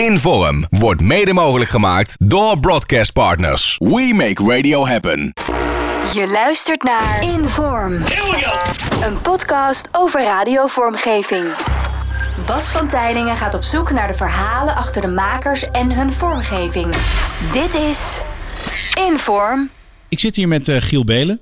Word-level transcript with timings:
Inform 0.00 0.66
wordt 0.70 1.00
mede 1.00 1.32
mogelijk 1.32 1.70
gemaakt 1.70 2.16
door 2.18 2.60
Broadcast 2.60 3.12
Partners. 3.12 3.76
We 3.78 4.12
make 4.14 4.56
radio 4.56 4.86
happen. 4.86 5.32
Je 6.14 6.28
luistert 6.32 6.82
naar 6.82 7.22
Inform. 7.22 7.92
Een 9.02 9.20
podcast 9.22 9.88
over 9.92 10.22
radiovormgeving. 10.22 11.44
Bas 12.46 12.68
van 12.68 12.88
Tijlingen 12.88 13.36
gaat 13.36 13.54
op 13.54 13.62
zoek 13.62 13.90
naar 13.90 14.08
de 14.08 14.14
verhalen 14.14 14.74
achter 14.74 15.02
de 15.02 15.08
makers 15.08 15.70
en 15.70 15.92
hun 15.92 16.12
vormgeving. 16.12 16.94
Dit 17.52 17.74
is 17.74 18.20
Inform. 19.08 19.70
Ik 20.08 20.20
zit 20.20 20.36
hier 20.36 20.48
met 20.48 20.68
eh, 20.68 20.76
Giel 20.80 21.04
Belen. 21.04 21.40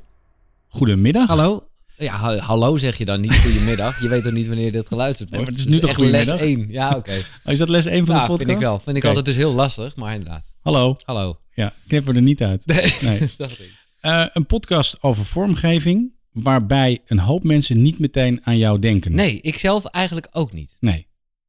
Goedemiddag. 0.69 1.27
Hallo? 1.27 1.68
Ja, 1.99 2.17
ha- 2.17 2.37
hallo 2.39 2.77
zeg 2.77 2.99
je 2.99 3.05
dan 3.05 3.21
niet. 3.21 3.35
Goedemiddag. 3.35 4.01
Je 4.03 4.09
weet 4.09 4.23
toch 4.25 4.33
niet 4.33 4.47
wanneer 4.47 4.73
dit 4.73 4.87
geluisterd 4.89 5.31
Nee, 5.31 5.39
wordt. 5.41 5.57
maar 5.57 5.65
het 5.65 5.75
is 5.75 5.81
nu 5.83 5.89
toch 5.89 5.99
les 5.99 6.29
goedemiddag? 6.29 6.41
1. 6.41 6.71
Ja, 6.71 6.95
oké. 6.97 7.23
Oh, 7.45 7.53
is 7.53 7.59
dat 7.59 7.69
les 7.69 7.87
1 7.87 8.07
van 8.07 8.15
Ja, 8.15 8.21
de 8.21 8.27
podcast? 8.27 8.47
vind 8.49 8.61
ik 8.61 8.67
wel. 8.67 8.79
Vind 8.81 8.97
ik 8.97 9.05
altijd 9.05 9.25
dus 9.25 9.37
heel 9.37 9.53
lastig, 9.53 9.97
maar 9.97 10.13
inderdaad. 10.15 10.45
Hallo. 10.63 10.97
Hallo. 11.05 11.39
Ja, 11.53 11.75
knippen 11.89 12.17
er 12.17 12.23
niet 12.23 12.43
uit. 12.43 12.67
Nee. 13.01 13.19
Dacht 13.37 13.61
ik. 13.61 13.73
Eh, 14.01 14.27
een 14.33 14.47
podcast 14.47 15.03
over 15.03 15.25
vormgeving, 15.25 16.13
waarbij 16.33 17.01
een 17.07 17.19
hoop 17.19 17.45
mensen 17.45 17.83
niet 17.83 17.99
meteen 17.99 18.41
aan 18.47 18.59
jou 18.59 18.79
denken. 18.79 19.15
Nee, 19.15 19.41
ik 19.41 19.59
zelf 19.59 19.85
eigenlijk 19.85 20.29
ook 20.33 20.53
niet. 20.53 20.77
Nee. 20.81 21.07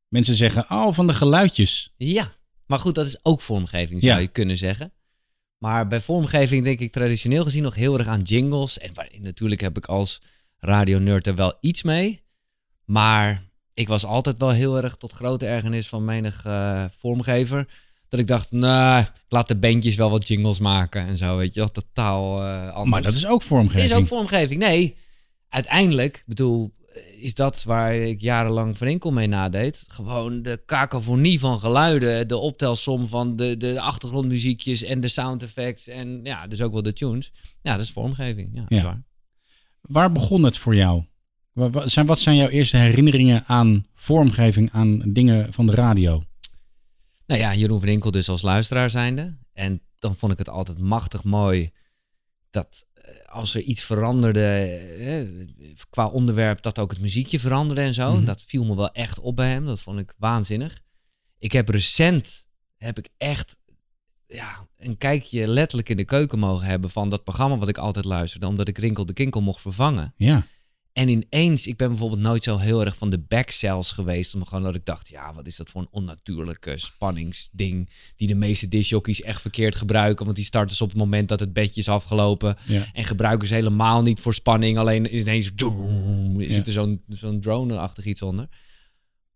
Mensen 0.07 0.35
zeggen, 0.35 0.66
oh, 0.69 0.93
van 0.93 1.07
de 1.07 1.13
geluidjes. 1.13 1.91
Ja, 1.97 2.31
maar 2.66 2.79
goed, 2.79 2.95
dat 2.95 3.05
is 3.07 3.19
ook 3.23 3.41
vormgeving, 3.41 4.02
zou 4.03 4.13
Ja. 4.13 4.19
je 4.19 4.27
kunnen 4.27 4.57
zeggen. 4.57 4.91
Maar 5.57 5.88
bij 5.88 6.02
vormgeving 6.02 6.63
denk 6.63 6.79
ik 6.79 6.91
traditioneel 6.91 7.43
gezien 7.43 7.63
nog 7.63 7.75
heel 7.75 7.97
erg 7.97 8.07
aan 8.07 8.21
jingles. 8.21 8.77
En 8.77 8.91
waar- 8.93 9.09
natuurlijk 9.21 9.61
heb 9.61 9.77
ik 9.77 9.85
als 9.85 10.21
radionerd 10.59 11.27
er 11.27 11.35
wel 11.35 11.57
iets 11.61 11.83
mee. 11.83 12.21
Maar 12.85 13.43
ik 13.73 13.87
was 13.87 14.05
altijd 14.05 14.37
wel 14.37 14.49
heel 14.51 14.81
erg 14.83 14.95
tot 14.95 15.11
grote 15.11 15.45
ergernis 15.45 15.87
van 15.87 16.05
menig 16.05 16.45
eh, 16.45 16.85
vormgever. 16.97 17.67
Dat 18.07 18.19
ik 18.19 18.27
dacht, 18.27 18.51
nou, 18.51 19.05
laat 19.27 19.47
de 19.47 19.55
bandjes 19.55 19.95
wel 19.95 20.09
wat 20.09 20.27
jingles 20.27 20.59
maken 20.59 21.07
en 21.07 21.17
zo, 21.17 21.38
weet 21.38 21.53
je 21.53 21.59
wel. 21.59 21.69
Totaal 21.71 22.41
eh 22.43 22.67
anders. 22.67 22.89
Maar 22.89 23.01
dat 23.01 23.13
is 23.13 23.27
ook 23.27 23.41
vormgeving. 23.41 23.83
Is 23.91 23.93
ook 23.93 24.07
vormgeving. 24.07 24.59
Nee, 24.59 24.95
uiteindelijk, 25.49 26.16
ik 26.17 26.23
bedoel, 26.25 26.73
is 27.19 27.33
dat 27.33 27.63
waar 27.63 27.95
ik 27.95 28.21
jarenlang 28.21 28.77
Van 28.77 28.88
Enkel 28.88 29.11
mee 29.11 29.27
nadeed. 29.27 29.85
Gewoon 29.88 30.41
de 30.41 30.61
cacophonie 30.66 31.39
van 31.39 31.59
geluiden, 31.59 32.27
de 32.27 32.38
optelsom 32.38 33.07
van 33.07 33.35
de, 33.35 33.57
de 33.57 33.81
achtergrondmuziekjes 33.81 34.83
en 34.83 35.01
de 35.01 35.07
sound 35.07 35.44
effects 35.44 35.88
en 35.88 36.19
ja, 36.23 36.47
dus 36.47 36.61
ook 36.61 36.73
wel 36.73 36.81
de 36.81 36.94
tunes. 36.94 37.31
Ja, 37.61 37.71
dat 37.75 37.85
is 37.85 37.91
vormgeving. 37.91 38.49
Ja, 38.53 38.61
dat 38.61 38.71
is 38.71 38.77
Ja. 38.77 38.83
waar. 38.83 39.03
Waar 39.81 40.11
begon 40.11 40.44
het 40.44 40.58
voor 40.58 40.75
jou? 40.75 41.03
Zijn- 41.85 42.05
Wat 42.05 42.19
zijn 42.19 42.35
jouw 42.35 42.47
eerste 42.47 42.77
herinneringen 42.77 43.44
aan 43.45 43.85
vormgeving, 43.94 44.72
aan 44.72 45.02
dingen 45.05 45.53
van 45.53 45.66
de 45.66 45.72
radio? 45.75 46.23
Nou 47.25 47.41
ja, 47.41 47.55
Jeroen 47.55 47.80
van 47.80 47.89
Enkel 47.89 48.11
dus 48.11 48.30
als 48.30 48.41
luisteraar 48.41 48.89
zijnde. 48.89 49.38
En 49.53 49.81
dan 50.00 50.16
vond 50.16 50.31
ik 50.31 50.38
het 50.38 50.50
altijd 50.50 50.80
machtig 50.80 51.23
mooi 51.23 51.72
dat 52.50 52.85
eh, 52.94 53.03
als 53.25 53.55
er 53.55 53.61
iets 53.61 53.81
veranderde 53.81 54.41
eh, 55.00 55.22
qua 55.89 56.07
onderwerp, 56.07 56.61
dat 56.61 56.80
ook 56.80 56.91
het 56.91 57.00
muziekje 57.02 57.39
veranderde 57.39 57.81
en 57.81 57.94
zo. 57.94 58.13
Mhm. 58.16 58.25
Dat 58.25 58.41
viel 58.41 58.66
me 58.66 58.75
wel 58.75 58.91
echt 58.91 59.19
op 59.19 59.35
bij 59.35 59.50
hem. 59.50 59.66
Dat 59.66 59.80
vond 59.81 60.00
ik 60.00 60.13
waanzinnig. 60.17 60.80
Ik 61.38 61.52
heb 61.52 61.69
recent, 61.69 62.45
heb 62.77 62.97
ik 62.97 63.09
echt 63.17 63.57
ja, 64.30 64.67
een 64.77 64.97
kijkje 64.97 65.47
letterlijk 65.47 65.89
in 65.89 65.97
de 65.97 66.05
keuken 66.05 66.39
mogen 66.39 66.66
hebben 66.66 66.89
van 66.89 67.09
dat 67.09 67.23
programma 67.23 67.58
wat 67.58 67.69
ik 67.69 67.77
altijd 67.77 68.05
luisterde, 68.05 68.47
omdat 68.47 68.67
ik 68.67 68.77
Rinkel 68.77 69.05
de 69.05 69.13
Kinkel 69.13 69.41
mocht 69.41 69.61
vervangen. 69.61 70.13
Ja. 70.17 70.45
En 70.94 71.08
ineens, 71.08 71.67
ik 71.67 71.77
ben 71.77 71.89
bijvoorbeeld 71.89 72.22
nooit 72.22 72.44
zo 72.44 72.57
heel 72.57 72.85
erg 72.85 72.97
van 72.97 73.09
de 73.09 73.19
backcells 73.19 73.91
geweest. 73.91 74.33
Omdat 74.33 74.50
gewoon 74.50 74.63
dat 74.63 74.75
ik 74.75 74.85
dacht, 74.85 75.07
ja, 75.07 75.33
wat 75.33 75.47
is 75.47 75.55
dat 75.55 75.69
voor 75.69 75.81
een 75.81 75.88
onnatuurlijke 75.91 76.77
spanningsding. 76.77 77.89
Die 78.16 78.27
de 78.27 78.35
meeste 78.35 78.67
disjockeys 78.67 79.22
echt 79.22 79.41
verkeerd 79.41 79.75
gebruiken. 79.75 80.25
Want 80.25 80.38
die 80.38 80.45
starten 80.45 80.77
ze 80.77 80.83
op 80.83 80.89
het 80.89 80.97
moment 80.97 81.30
dat 81.30 81.39
het 81.39 81.53
bedje 81.53 81.81
is 81.81 81.89
afgelopen. 81.89 82.57
Ja. 82.66 82.85
En 82.94 83.03
gebruiken 83.03 83.47
ze 83.47 83.53
helemaal 83.53 84.02
niet 84.02 84.19
voor 84.19 84.33
spanning. 84.33 84.77
Alleen 84.77 85.17
ineens 85.17 85.51
zit 86.38 86.67
er 86.67 86.73
zo'n 86.73 87.03
zo'n 87.07 87.41
drone-achtig 87.41 88.06
iets 88.06 88.22
onder. 88.22 88.47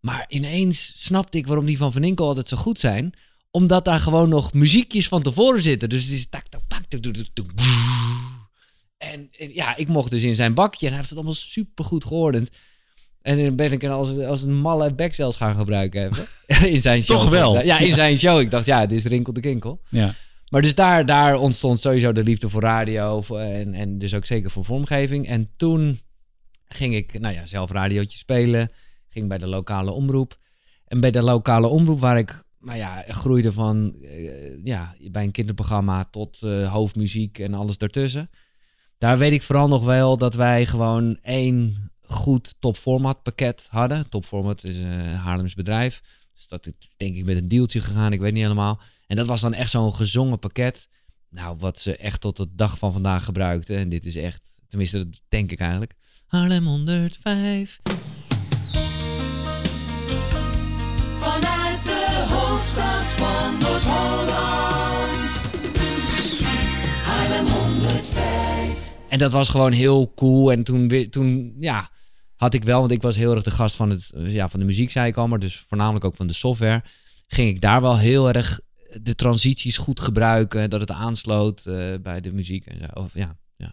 Maar 0.00 0.24
ineens 0.28 0.92
snapte 0.96 1.38
ik 1.38 1.46
waarom 1.46 1.66
die 1.66 1.78
van 1.78 1.92
Van 1.92 2.04
Inkel 2.04 2.26
altijd 2.26 2.48
zo 2.48 2.56
goed 2.56 2.78
zijn. 2.78 3.14
Omdat 3.54 3.84
daar 3.84 4.00
gewoon 4.00 4.28
nog 4.28 4.52
muziekjes 4.52 5.08
van 5.08 5.22
tevoren 5.22 5.62
zitten. 5.62 5.88
Dus 5.88 6.02
het 6.04 6.12
is 6.12 6.28
tak, 6.28 6.46
tak, 6.48 6.60
tak, 6.68 6.84
tak, 6.88 7.02
tak, 7.02 7.14
tak, 7.14 7.26
tak, 7.34 7.46
en, 9.12 9.28
en 9.38 9.54
ja, 9.54 9.76
ik 9.76 9.88
mocht 9.88 10.10
dus 10.10 10.22
in 10.22 10.34
zijn 10.34 10.54
bakje 10.54 10.86
en 10.86 10.86
hij 10.86 10.96
heeft 10.96 11.08
het 11.08 11.18
allemaal 11.18 11.36
super 11.36 11.84
goed 11.84 12.04
geordend. 12.04 12.50
En 13.22 13.44
dan 13.44 13.56
ben 13.56 13.72
ik 13.72 13.82
er 13.82 13.90
als, 13.90 14.18
als 14.18 14.42
een 14.42 14.54
malle 14.54 14.94
backcells 14.94 15.36
gaan 15.36 15.54
gebruiken 15.54 16.00
hebben. 16.00 16.26
in 16.74 16.80
zijn 16.80 17.02
show. 17.02 17.20
Toch 17.20 17.30
wel? 17.30 17.64
Ja, 17.64 17.78
in 17.78 17.94
zijn 17.94 18.18
show. 18.18 18.40
Ik 18.40 18.50
dacht, 18.50 18.66
ja, 18.66 18.86
dit 18.86 18.98
is 18.98 19.04
Rinkel 19.04 19.32
de 19.32 19.40
Kinkel. 19.40 19.80
ja. 19.88 20.14
Maar 20.48 20.62
dus 20.62 20.74
daar, 20.74 21.06
daar 21.06 21.36
ontstond 21.36 21.80
sowieso 21.80 22.12
de 22.12 22.22
liefde 22.22 22.48
voor 22.48 22.60
radio 22.60 23.20
voor- 23.20 23.38
en, 23.38 23.74
en 23.74 23.98
dus 23.98 24.14
ook 24.14 24.26
zeker 24.26 24.50
voor 24.50 24.64
vormgeving. 24.64 25.28
En 25.28 25.50
toen 25.56 26.00
ging 26.68 26.94
ik 26.94 27.18
nou 27.20 27.34
ja, 27.34 27.46
zelf 27.46 27.70
radiootje 27.70 28.18
spelen. 28.18 28.70
Ging 29.08 29.28
bij 29.28 29.38
de 29.38 29.46
lokale 29.46 29.90
omroep. 29.90 30.38
En 30.86 31.00
bij 31.00 31.10
de 31.10 31.22
lokale 31.22 31.66
omroep 31.66 32.00
waar 32.00 32.18
ik 32.18 32.42
nou 32.64 32.78
ja, 32.78 33.04
groeide 33.08 33.52
van 33.52 33.94
eh, 34.02 34.64
ja, 34.64 34.96
bij 35.10 35.24
een 35.24 35.30
kinderprogramma 35.30 36.04
tot 36.04 36.42
eh, 36.42 36.72
hoofdmuziek 36.72 37.38
en 37.38 37.54
alles 37.54 37.78
daartussen. 37.78 38.30
Daar 38.98 39.18
weet 39.18 39.32
ik 39.32 39.42
vooral 39.42 39.68
nog 39.68 39.84
wel 39.84 40.18
dat 40.18 40.34
wij 40.34 40.66
gewoon 40.66 41.18
één 41.22 41.90
goed 42.02 42.54
topformat 42.58 43.22
pakket 43.22 43.66
hadden. 43.70 44.08
Topformat 44.08 44.64
is 44.64 44.76
een 44.76 45.14
Haarlems 45.14 45.54
bedrijf. 45.54 46.02
Dus 46.34 46.46
dat 46.46 46.66
is 46.66 46.72
denk 46.96 47.16
ik 47.16 47.24
met 47.24 47.36
een 47.36 47.48
deeltje 47.48 47.80
gegaan, 47.80 48.12
ik 48.12 48.20
weet 48.20 48.32
niet 48.32 48.42
helemaal. 48.42 48.80
En 49.06 49.16
dat 49.16 49.26
was 49.26 49.40
dan 49.40 49.54
echt 49.54 49.70
zo'n 49.70 49.94
gezongen 49.94 50.38
pakket. 50.38 50.88
Nou, 51.28 51.56
wat 51.58 51.78
ze 51.78 51.96
echt 51.96 52.20
tot 52.20 52.36
de 52.36 52.48
dag 52.54 52.78
van 52.78 52.92
vandaag 52.92 53.24
gebruikten. 53.24 53.76
En 53.76 53.88
dit 53.88 54.04
is 54.04 54.16
echt, 54.16 54.42
tenminste, 54.68 54.98
dat 54.98 55.20
denk 55.28 55.50
ik 55.50 55.60
eigenlijk. 55.60 55.94
Haarlem 56.26 56.66
105. 56.66 57.80
En 69.14 69.20
dat 69.20 69.32
was 69.32 69.48
gewoon 69.48 69.72
heel 69.72 70.12
cool. 70.14 70.52
En 70.52 70.64
toen, 70.64 71.08
toen 71.10 71.54
ja, 71.58 71.90
had 72.36 72.54
ik 72.54 72.64
wel, 72.64 72.80
want 72.80 72.92
ik 72.92 73.02
was 73.02 73.16
heel 73.16 73.34
erg 73.34 73.42
de 73.42 73.50
gast 73.50 73.76
van, 73.76 73.90
het, 73.90 74.12
ja, 74.16 74.48
van 74.48 74.60
de 74.60 74.66
muziek, 74.66 74.90
zei 74.90 75.06
ik 75.06 75.16
al, 75.16 75.28
maar 75.28 75.38
dus 75.38 75.64
voornamelijk 75.68 76.04
ook 76.04 76.16
van 76.16 76.26
de 76.26 76.32
software. 76.32 76.82
Ging 77.26 77.48
ik 77.48 77.60
daar 77.60 77.80
wel 77.80 77.98
heel 77.98 78.32
erg 78.32 78.60
de 79.02 79.14
transities 79.14 79.76
goed 79.76 80.00
gebruiken, 80.00 80.70
dat 80.70 80.80
het 80.80 80.90
aansloot 80.90 81.66
eh, 81.66 81.94
bij 82.02 82.20
de 82.20 82.32
muziek. 82.32 82.66
En 82.66 82.78
zo. 82.78 83.00
Of, 83.00 83.14
ja, 83.14 83.36
ja, 83.56 83.72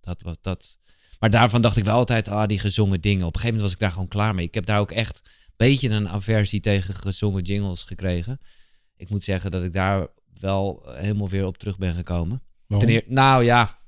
dat 0.00 0.22
was 0.22 0.36
dat. 0.40 0.78
Maar 1.18 1.30
daarvan 1.30 1.62
dacht 1.62 1.76
ik 1.76 1.84
wel 1.84 1.96
altijd, 1.96 2.28
ah, 2.28 2.46
die 2.46 2.58
gezongen 2.58 3.00
dingen. 3.00 3.26
Op 3.26 3.34
een 3.34 3.40
gegeven 3.40 3.46
moment 3.46 3.62
was 3.62 3.72
ik 3.72 3.78
daar 3.78 3.92
gewoon 3.92 4.08
klaar 4.08 4.34
mee. 4.34 4.46
Ik 4.46 4.54
heb 4.54 4.66
daar 4.66 4.80
ook 4.80 4.92
echt 4.92 5.20
een 5.24 5.52
beetje 5.56 5.88
een 5.88 6.08
aversie 6.08 6.60
tegen 6.60 6.94
gezongen 6.94 7.42
jingles 7.42 7.82
gekregen. 7.82 8.40
Ik 8.96 9.10
moet 9.10 9.24
zeggen 9.24 9.50
dat 9.50 9.62
ik 9.62 9.72
daar 9.72 10.06
wel 10.40 10.82
eh, 10.86 11.00
helemaal 11.00 11.28
weer 11.28 11.46
op 11.46 11.58
terug 11.58 11.78
ben 11.78 11.94
gekomen. 11.94 12.42
Waarom? 12.66 12.88
Ten 12.88 12.96
eer- 12.96 13.14
nou 13.14 13.44
ja, 13.44 13.78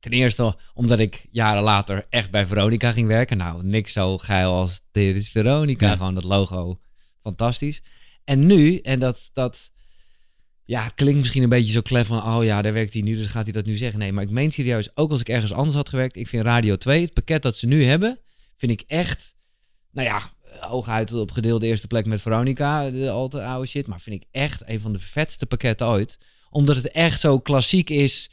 ten 0.00 0.12
eerste 0.12 0.56
omdat 0.74 0.98
ik 0.98 1.26
jaren 1.30 1.62
later 1.62 2.06
echt 2.08 2.30
bij 2.30 2.46
Veronica 2.46 2.92
ging 2.92 3.08
werken. 3.08 3.36
Nou, 3.36 3.64
niks 3.64 3.92
zo 3.92 4.18
geil 4.18 4.52
als 4.52 4.80
dit 4.92 5.16
is 5.16 5.28
Veronica. 5.28 5.86
Ja. 5.86 5.96
Gewoon 5.96 6.14
dat 6.14 6.24
logo, 6.24 6.80
fantastisch. 7.22 7.82
En 8.24 8.46
nu, 8.46 8.78
en 8.78 8.98
dat, 8.98 9.30
dat 9.32 9.70
ja, 10.64 10.82
het 10.82 10.94
klinkt 10.94 11.18
misschien 11.18 11.42
een 11.42 11.48
beetje 11.48 11.72
zo 11.72 11.80
klef 11.80 12.06
van, 12.06 12.22
oh 12.22 12.44
ja, 12.44 12.62
daar 12.62 12.72
werkt 12.72 12.92
hij 12.92 13.02
nu, 13.02 13.14
dus 13.14 13.26
gaat 13.26 13.44
hij 13.44 13.52
dat 13.52 13.64
nu 13.64 13.76
zeggen. 13.76 13.98
Nee, 13.98 14.12
maar 14.12 14.24
ik 14.24 14.30
meen 14.30 14.50
serieus, 14.50 14.96
ook 14.96 15.10
als 15.10 15.20
ik 15.20 15.28
ergens 15.28 15.52
anders 15.52 15.76
had 15.76 15.88
gewerkt, 15.88 16.16
ik 16.16 16.28
vind 16.28 16.44
Radio 16.44 16.76
2, 16.76 17.02
het 17.02 17.12
pakket 17.12 17.42
dat 17.42 17.56
ze 17.56 17.66
nu 17.66 17.84
hebben, 17.84 18.18
vind 18.56 18.72
ik 18.72 18.84
echt, 18.86 19.34
nou 19.90 20.06
ja, 20.08 20.32
hooguit 20.60 21.12
op 21.12 21.30
gedeelde 21.30 21.66
eerste 21.66 21.86
plek 21.86 22.06
met 22.06 22.20
Veronica, 22.20 22.90
de 22.90 23.10
al 23.10 23.28
te 23.28 23.42
oude 23.42 23.66
shit, 23.66 23.86
maar 23.86 24.00
vind 24.00 24.22
ik 24.22 24.28
echt 24.30 24.62
een 24.66 24.80
van 24.80 24.92
de 24.92 24.98
vetste 24.98 25.46
pakketten 25.46 25.86
ooit. 25.86 26.18
Omdat 26.50 26.76
het 26.76 26.90
echt 26.90 27.20
zo 27.20 27.38
klassiek 27.38 27.90
is 27.90 28.30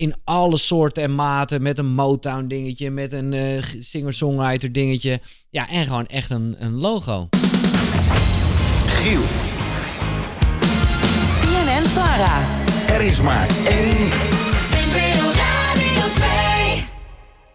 in 0.00 0.14
alle 0.24 0.56
soorten 0.56 1.02
en 1.02 1.14
maten, 1.14 1.62
met 1.62 1.78
een 1.78 1.94
Motown 1.94 2.46
dingetje, 2.46 2.90
met 2.90 3.12
een 3.12 3.32
eh, 3.32 3.62
singer-songwriter 3.80 4.72
dingetje. 4.72 5.20
Ja, 5.50 5.68
en 5.68 5.84
gewoon 5.86 6.06
echt 6.06 6.30
een, 6.30 6.56
een 6.58 6.72
logo. 6.74 7.28
Giel, 8.86 9.20
BNN 11.40 11.86
Vara. 11.88 12.46
er 12.88 13.00
is 13.00 13.20
maar 13.20 13.48
één. 13.66 14.08
Radio 15.34 16.12
2. 16.14 16.84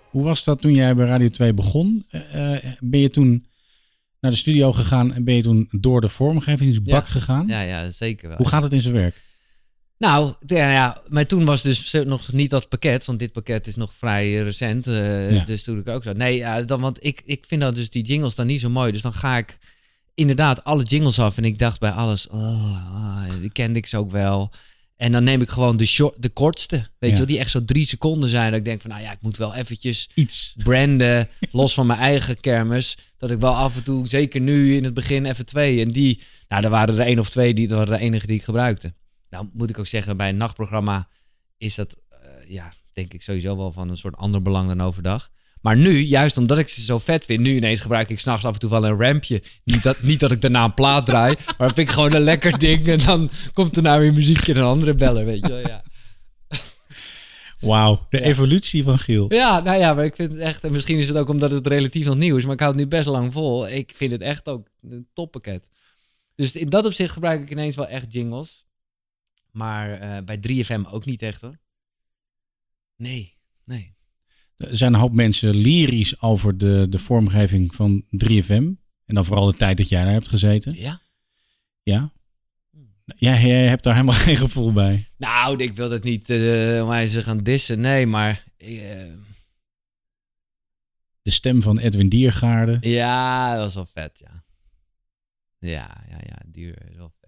Hoe 0.09 0.23
was 0.23 0.43
dat 0.43 0.61
toen 0.61 0.73
jij 0.73 0.95
bij 0.95 1.05
Radio 1.05 1.29
2 1.29 1.53
begon? 1.53 2.05
Eh, 2.09 2.53
eh, 2.55 2.63
ben 2.79 2.99
je 2.99 3.09
toen 3.09 3.45
naar 4.19 4.31
de 4.31 4.37
studio 4.37 4.71
gegaan 4.73 5.13
en 5.13 5.23
ben 5.23 5.35
je 5.35 5.41
toen 5.41 5.67
door 5.71 6.01
de 6.01 6.09
vormgevingsbak 6.09 7.05
Ja. 7.05 7.11
gegaan? 7.11 7.47
Ja, 7.47 7.61
ja, 7.61 7.91
zeker 7.91 8.27
wel. 8.27 8.37
Hoe 8.37 8.47
gaat 8.47 8.63
het 8.63 8.73
in 8.73 8.81
zijn 8.81 8.93
werk? 8.93 9.23
Nou, 9.97 10.33
ja, 10.45 10.71
ja, 10.71 11.01
maar 11.07 11.25
toen 11.25 11.45
was 11.45 11.61
dus 11.61 11.91
nog 12.05 12.31
niet 12.31 12.49
dat 12.49 12.69
pakket, 12.69 13.05
want 13.05 13.19
dit 13.19 13.31
pakket 13.31 13.67
is 13.67 13.75
nog 13.75 13.93
vrij 13.97 14.33
recent. 14.41 14.87
eh, 14.87 15.31
Ja. 15.35 15.43
Dus 15.45 15.63
toen 15.63 15.79
ik 15.79 15.87
ook 15.87 16.03
zo. 16.03 16.11
Nee, 16.13 16.35
ja, 16.37 16.61
dan, 16.61 16.81
want 16.81 16.97
ik, 17.05 17.21
ik 17.25 17.43
vind 17.47 17.61
dan 17.61 17.73
dus 17.73 17.89
die 17.89 18.03
jingles 18.03 18.35
dan 18.35 18.47
niet 18.47 18.59
zo 18.59 18.69
mooi. 18.69 18.91
Dus 18.91 19.01
dan 19.01 19.13
ga 19.13 19.37
ik 19.37 19.57
inderdaad 20.13 20.63
alle 20.63 20.83
jingles 20.83 21.19
af. 21.19 21.37
En 21.37 21.45
ik 21.45 21.59
dacht 21.59 21.79
bij 21.79 21.91
alles, 21.91 22.27
oh, 22.27 22.95
ah, 22.95 23.23
die 23.41 23.51
kende 23.51 23.79
ik 23.79 23.87
ze 23.87 23.97
ook 23.97 24.11
wel. 24.11 24.51
En 24.95 25.11
dan 25.11 25.23
neem 25.23 25.41
ik 25.41 25.49
gewoon 25.49 25.77
de, 25.77 25.85
short, 25.85 26.21
de 26.21 26.29
kortste, 26.29 26.75
weet 26.75 26.87
Ja. 26.99 27.07
je 27.09 27.15
wel, 27.15 27.25
die 27.25 27.39
echt 27.39 27.51
zo 27.51 27.65
drie 27.65 27.85
seconden 27.85 28.29
zijn. 28.29 28.49
Dat 28.49 28.59
ik 28.59 28.65
denk 28.65 28.81
van, 28.81 28.89
nou 28.89 29.01
ja, 29.03 29.11
ik 29.11 29.21
moet 29.21 29.37
wel 29.37 29.55
eventjes 29.55 30.09
Iets. 30.13 30.53
branden, 30.63 31.29
los 31.51 31.73
van 31.73 31.85
mijn 31.87 31.99
eigen 31.99 32.39
kermis. 32.39 32.97
Dat 33.17 33.31
ik 33.31 33.39
wel 33.39 33.55
af 33.55 33.75
en 33.75 33.83
toe, 33.83 34.07
zeker 34.07 34.41
nu 34.41 34.75
in 34.75 34.83
het 34.83 34.93
begin, 34.93 35.25
even 35.25 35.45
twee. 35.45 35.81
En 35.81 35.91
die, 35.91 36.21
nou, 36.47 36.63
er 36.63 36.69
waren 36.69 36.97
er 36.99 37.05
één 37.05 37.19
of 37.19 37.29
twee, 37.29 37.53
die 37.53 37.67
dat 37.67 37.77
waren 37.77 37.93
de 37.97 38.03
enige 38.03 38.27
die 38.27 38.35
ik 38.35 38.43
gebruikte. 38.43 38.93
Nou, 39.35 39.47
moet 39.53 39.69
ik 39.69 39.79
ook 39.79 39.87
zeggen, 39.87 40.17
bij 40.17 40.29
een 40.29 40.37
nachtprogramma 40.37 41.07
is 41.57 41.75
dat, 41.75 41.95
eh, 42.09 42.17
ja, 42.47 42.73
denk 42.93 43.13
ik 43.13 43.21
sowieso 43.21 43.57
wel 43.57 43.71
van 43.71 43.89
een 43.89 43.97
soort 43.97 44.15
ander 44.15 44.41
belang 44.41 44.67
dan 44.67 44.81
overdag. 44.81 45.29
Maar 45.61 45.77
nu, 45.77 45.99
juist 45.99 46.37
omdat 46.37 46.57
ik 46.57 46.69
ze 46.69 46.81
zo 46.81 46.97
vet 46.97 47.25
vind, 47.25 47.39
nu 47.39 47.55
ineens 47.55 47.81
gebruik 47.81 48.09
ik 48.09 48.19
s'nachts 48.19 48.45
af 48.45 48.53
en 48.53 48.59
toe 48.59 48.69
wel 48.69 48.85
een 48.85 48.99
rampje. 48.99 49.43
Niet 49.63 49.83
dat, 49.83 50.01
niet 50.01 50.19
dat 50.19 50.31
ik 50.31 50.41
daarna 50.41 50.63
een 50.63 50.73
plaat 50.73 51.05
draai, 51.05 51.35
maar 51.57 51.73
vind 51.73 51.87
ik 51.87 51.93
gewoon 51.93 52.13
een 52.13 52.21
lekker 52.21 52.59
ding. 52.59 52.87
En 52.87 52.99
dan 52.99 53.29
komt 53.53 53.75
er 53.75 53.81
nou 53.81 53.99
weer 53.99 54.13
muziekje 54.13 54.53
en 54.53 54.59
een 54.59 54.65
andere 54.65 54.95
beller, 54.95 55.25
weet 55.25 55.41
je 55.41 55.47
wel, 55.47 55.67
ja. 55.67 55.83
Wauw, 57.59 58.05
de 58.09 58.21
evolutie 58.21 58.83
van 58.83 58.97
Giel. 58.97 59.33
Ja, 59.33 59.59
nou 59.59 59.79
ja, 59.79 59.93
maar 59.93 60.05
ik 60.05 60.15
vind 60.15 60.31
het 60.31 60.39
echt... 60.41 60.63
En 60.63 60.71
misschien 60.71 60.97
is 60.97 61.07
het 61.07 61.17
ook 61.17 61.29
omdat 61.29 61.51
het 61.51 61.67
relatief 61.67 62.05
nog 62.05 62.15
nieuw 62.15 62.37
is, 62.37 62.43
maar 62.43 62.53
ik 62.53 62.59
houd 62.59 62.73
het 62.73 62.83
nu 62.83 62.87
best 62.87 63.07
lang 63.07 63.33
vol. 63.33 63.69
Ik 63.69 63.91
vind 63.95 64.11
het 64.11 64.21
echt 64.21 64.47
ook 64.47 64.67
een 64.81 65.07
toppakket. 65.13 65.67
Dus 66.35 66.55
in 66.55 66.69
dat 66.69 66.85
opzicht 66.85 67.13
gebruik 67.13 67.41
ik 67.41 67.51
ineens 67.51 67.75
wel 67.75 67.87
echt 67.87 68.13
jingles. 68.13 68.64
Maar 69.55 69.91
eh, 69.91 70.23
bij 70.23 70.37
3FM 70.37 70.89
ook 70.91 71.05
niet 71.05 71.21
echt 71.21 71.41
hoor. 71.41 71.59
Nee, 72.95 73.37
nee. 73.63 73.95
Er 74.55 74.77
zijn 74.77 74.93
een 74.93 74.99
hoop 74.99 75.13
mensen 75.13 75.55
lyrisch 75.55 76.21
over 76.21 76.57
de, 76.57 76.85
de 76.89 76.99
vormgeving 76.99 77.75
van 77.75 78.03
3FM. 78.25 78.47
En 79.05 79.15
dan 79.15 79.25
vooral 79.25 79.45
de 79.45 79.57
tijd 79.57 79.77
dat 79.77 79.89
jij 79.89 80.03
daar 80.03 80.13
hebt 80.13 80.27
gezeten. 80.27 80.73
Ja? 80.75 81.01
Ja? 81.83 82.13
Ja, 83.15 83.39
jij 83.39 83.67
hebt 83.67 83.83
daar 83.83 83.93
helemaal 83.93 84.15
geen 84.27 84.35
gevoel 84.37 84.73
bij. 84.73 85.07
Nou, 85.17 85.63
ik 85.63 85.73
wil 85.75 85.91
het 85.91 86.03
niet 86.03 86.29
eh 86.29 86.79
om 86.81 86.87
mij 86.87 87.07
ze 87.07 87.21
gaan 87.21 87.43
dissen. 87.43 87.79
Nee, 87.79 88.05
maar... 88.05 88.43
eh, 88.57 89.13
De 91.21 91.31
stem 91.31 91.61
van 91.61 91.77
Edwin 91.77 92.09
Diergaarde. 92.09 92.77
ja, 92.89 93.55
dat 93.55 93.63
was 93.63 93.73
wel 93.73 93.85
vet, 93.85 94.19
ja. 94.19 94.43
Ja, 95.59 96.03
ja, 96.09 96.17
ja. 96.25 96.37
Duur 96.45 96.89
is 96.89 96.95
wel 96.95 97.11
vet. 97.21 97.24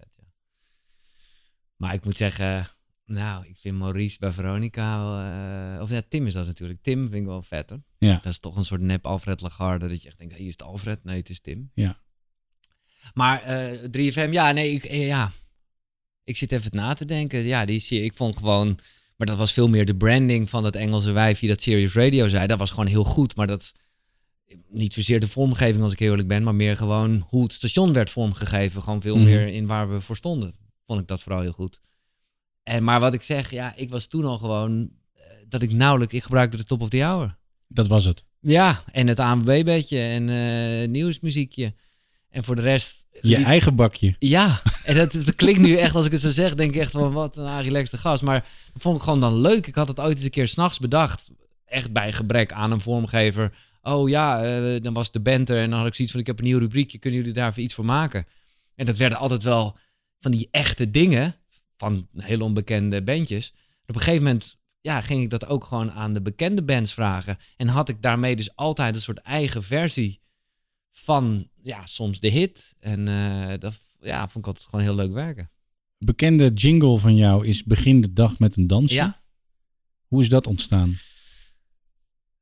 Maar 1.78 1.94
ik 1.94 2.04
moet 2.04 2.16
zeggen... 2.16 2.68
Nou, 3.06 3.46
ik 3.46 3.56
vind 3.56 3.78
Maurice 3.78 4.16
bij 4.18 4.32
Veronica 4.32 4.98
wel... 4.98 5.18
eh, 5.76 5.82
of 5.82 5.90
ja, 5.90 6.02
Tim 6.08 6.26
is 6.26 6.32
dat 6.32 6.46
natuurlijk. 6.46 6.82
Tim 6.82 7.02
vind 7.08 7.20
ik 7.20 7.26
wel 7.26 7.42
vet, 7.42 7.70
hoor. 7.70 7.82
Ja. 7.98 8.14
Dat 8.14 8.32
is 8.32 8.38
toch 8.38 8.56
een 8.56 8.64
soort 8.64 8.80
nep 8.80 9.06
Alfred 9.06 9.40
Lagarde. 9.40 9.88
Dat 9.88 10.02
je 10.02 10.08
echt 10.08 10.18
denkt, 10.18 10.34
hey, 10.36 10.42
is 10.44 10.52
het 10.52 10.62
Alfred? 10.62 11.04
Nee, 11.04 11.16
het 11.16 11.30
is 11.30 11.40
Tim. 11.40 11.70
Ja. 11.74 11.98
Maar 13.14 13.42
eh 13.42 13.78
3FM, 14.12 14.30
ja, 14.30 14.52
nee, 14.52 14.72
ik, 14.72 14.84
eh, 14.84 15.06
ja. 15.06 15.32
Ik 16.24 16.36
zit 16.36 16.52
even 16.52 16.70
na 16.74 16.94
te 16.94 17.04
denken. 17.04 17.42
Ja, 17.46 17.64
die 17.64 17.80
serie, 17.80 18.04
ik 18.04 18.14
vond 18.16 18.36
gewoon... 18.36 18.78
Maar 19.16 19.26
dat 19.26 19.36
was 19.36 19.52
veel 19.52 19.68
meer 19.68 19.84
de 19.86 19.96
branding 19.96 20.50
van 20.50 20.62
dat 20.62 20.74
Engelse 20.74 21.12
wijfje 21.12 21.48
dat 21.48 21.62
Serious 21.62 21.94
Radio 21.94 22.28
zei. 22.28 22.46
Dat 22.46 22.58
was 22.58 22.70
gewoon 22.70 22.86
heel 22.86 23.04
goed, 23.04 23.36
maar 23.36 23.46
dat... 23.46 23.72
Niet 24.70 24.94
zozeer 24.94 25.20
de 25.20 25.28
vormgeving 25.28 25.82
als 25.82 25.92
ik 25.92 25.98
heel 25.98 26.10
eerlijk 26.10 26.28
ben, 26.28 26.42
maar 26.42 26.54
meer 26.54 26.76
gewoon 26.76 27.26
hoe 27.28 27.42
het 27.42 27.52
station 27.52 27.92
werd 27.92 28.10
vormgegeven. 28.10 28.82
Gewoon 28.82 29.00
veel 29.00 29.16
Mhm. 29.16 29.24
meer 29.24 29.46
in 29.48 29.66
waar 29.66 29.90
we 29.90 30.00
voor 30.00 30.16
stonden. 30.16 30.54
Vond 30.88 31.00
ik 31.00 31.06
dat 31.06 31.22
vooral 31.22 31.40
heel 31.40 31.52
goed. 31.52 31.80
En, 32.62 32.84
maar 32.84 33.00
wat 33.00 33.14
ik 33.14 33.22
zeg, 33.22 33.50
ja, 33.50 33.72
ik 33.76 33.90
was 33.90 34.06
toen 34.06 34.24
al 34.24 34.38
gewoon... 34.38 34.90
eh, 35.14 35.22
Dat 35.48 35.62
ik 35.62 35.72
nauwelijks... 35.72 36.14
Ik 36.14 36.22
gebruikte 36.22 36.56
de 36.56 36.64
top 36.64 36.80
of 36.80 36.88
the 36.88 37.02
hour. 37.02 37.36
Dat 37.68 37.86
was 37.86 38.04
het. 38.04 38.24
Ja, 38.40 38.82
en 38.92 39.06
het 39.06 39.18
ANWB-bedje 39.18 40.00
en 40.00 40.28
eh, 40.28 40.88
nieuwsmuziekje. 40.88 41.74
En 42.30 42.44
voor 42.44 42.56
de 42.56 42.62
rest... 42.62 43.06
Je 43.20 43.36
liet- 43.36 43.46
eigen 43.46 43.74
bakje. 43.74 44.14
Ja, 44.18 44.62
en 44.84 44.94
dat, 44.94 45.12
dat 45.12 45.34
klinkt 45.34 45.60
nu 45.60 45.74
echt, 45.76 45.94
als 45.94 46.06
ik 46.06 46.12
het 46.12 46.20
zo 46.20 46.30
zeg, 46.30 46.54
denk 46.54 46.74
ik 46.74 46.80
echt 46.80 46.90
van 46.90 47.12
wat 47.12 47.36
een 47.36 47.62
relaxte 47.62 47.98
gast. 47.98 48.22
Maar 48.22 48.40
dat 48.72 48.82
vond 48.82 48.96
ik 48.96 49.02
gewoon 49.02 49.20
dan 49.20 49.40
leuk. 49.40 49.66
Ik 49.66 49.74
had 49.74 49.88
het 49.88 50.00
ooit 50.00 50.16
eens 50.16 50.24
een 50.24 50.30
keer 50.30 50.48
s'nachts 50.48 50.78
bedacht. 50.78 51.30
Echt 51.64 51.92
bij 51.92 52.12
gebrek 52.12 52.52
aan 52.52 52.70
een 52.72 52.80
vormgever. 52.80 53.54
Oh 53.82 54.08
ja, 54.08 54.44
eh, 54.44 54.80
dan 54.82 54.94
was 54.94 55.10
de 55.10 55.20
band 55.20 55.50
er 55.50 55.58
en 55.62 55.70
dan 55.70 55.78
had 55.78 55.88
ik 55.88 55.94
zoiets 55.94 56.12
van, 56.12 56.20
ik 56.22 56.26
heb 56.26 56.38
een 56.38 56.44
nieuw 56.44 56.58
rubriekje, 56.58 56.98
kunnen 56.98 57.18
jullie 57.20 57.34
daar 57.34 57.48
even 57.50 57.62
iets 57.62 57.74
voor 57.74 57.84
maken? 57.84 58.26
En 58.74 58.86
dat 58.86 58.96
werden 58.96 59.18
altijd 59.18 59.42
wel 59.42 59.76
van 60.20 60.30
die 60.30 60.48
echte 60.50 60.90
dingen, 60.90 61.36
van 61.76 62.08
hele 62.16 62.44
onbekende 62.44 63.02
bandjes. 63.02 63.52
Op 63.86 63.94
een 63.94 64.00
gegeven 64.00 64.22
moment 64.22 64.56
ja, 64.80 65.00
ging 65.00 65.22
ik 65.22 65.30
dat 65.30 65.46
ook 65.46 65.64
gewoon 65.64 65.90
aan 65.90 66.12
de 66.12 66.22
bekende 66.22 66.62
bands 66.62 66.94
vragen. 66.94 67.38
En 67.56 67.68
had 67.68 67.88
ik 67.88 68.02
daarmee 68.02 68.36
dus 68.36 68.56
altijd 68.56 68.94
een 68.94 69.00
soort 69.00 69.18
eigen 69.18 69.62
versie 69.62 70.20
van, 70.90 71.48
ja, 71.62 71.86
soms 71.86 72.20
de 72.20 72.28
hit. 72.28 72.74
En 72.80 73.08
eh, 73.08 73.58
dat 73.58 73.78
ja, 74.00 74.20
vond 74.28 74.36
ik 74.36 74.46
altijd 74.46 74.64
gewoon 74.64 74.84
heel 74.84 74.94
leuk 74.94 75.12
werken. 75.12 75.50
Bekende 75.98 76.52
jingle 76.52 76.98
van 76.98 77.16
jou 77.16 77.46
is 77.46 77.64
Begin 77.64 78.00
de 78.00 78.12
dag 78.12 78.38
met 78.38 78.56
een 78.56 78.66
dansje. 78.66 78.94
Ja, 78.94 79.22
Hoe 80.06 80.22
is 80.22 80.28
dat 80.28 80.46
ontstaan? 80.46 80.96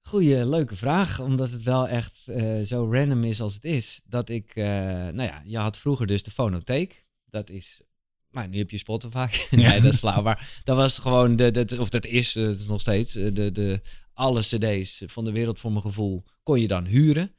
goeie, 0.06 0.48
leuke 0.48 0.76
vraag. 0.76 1.20
Omdat 1.20 1.50
het 1.50 1.62
wel 1.62 1.88
echt 1.88 2.22
eh, 2.26 2.60
zo 2.60 2.92
random 2.92 3.24
is 3.24 3.40
als 3.40 3.54
het 3.54 3.64
is. 3.64 4.02
Dat 4.06 4.28
ik, 4.28 4.50
eh, 4.54 4.64
nou 4.64 5.22
ja, 5.22 5.42
je 5.44 5.58
had 5.58 5.78
vroeger 5.78 6.06
dus 6.06 6.22
de 6.22 6.30
fonotheek. 6.30 7.05
Dat 7.30 7.50
is, 7.50 7.82
maar 8.30 8.48
nu 8.48 8.58
heb 8.58 8.70
je 8.70 8.78
Spotify. 8.78 9.26
nee, 9.50 9.80
dat 9.80 9.92
is 9.92 9.98
flauw. 9.98 10.22
Maar 10.22 10.60
dat 10.64 10.76
was 10.76 10.98
gewoon, 10.98 11.36
de, 11.36 11.76
of 11.78 11.88
dat 11.88 12.06
is, 12.06 12.36
eh, 12.36 12.44
het 12.44 12.58
is 12.60 12.66
nog 12.66 12.80
steeds, 12.80 13.14
eh, 13.14 13.34
de, 13.34 13.52
de, 13.52 13.80
alle 14.12 14.40
cd's 14.40 15.02
van 15.06 15.24
de 15.24 15.32
wereld 15.32 15.60
voor 15.60 15.70
mijn 15.70 15.84
gevoel 15.84 16.24
kon 16.42 16.60
je 16.60 16.68
dan 16.68 16.84
huren. 16.84 17.34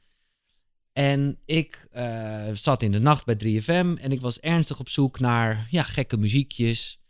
En 0.92 1.38
ik 1.44 1.88
eh, 1.90 2.46
zat 2.52 2.82
in 2.82 2.92
de 2.92 2.98
nacht 2.98 3.24
bij 3.24 3.36
3FM 3.36 4.00
en 4.00 4.12
ik 4.12 4.20
was 4.20 4.40
ernstig 4.40 4.80
op 4.80 4.88
zoek 4.88 5.20
naar 5.20 5.66
ja, 5.70 5.82
gekke 5.82 6.16
muziekjes. 6.16 7.00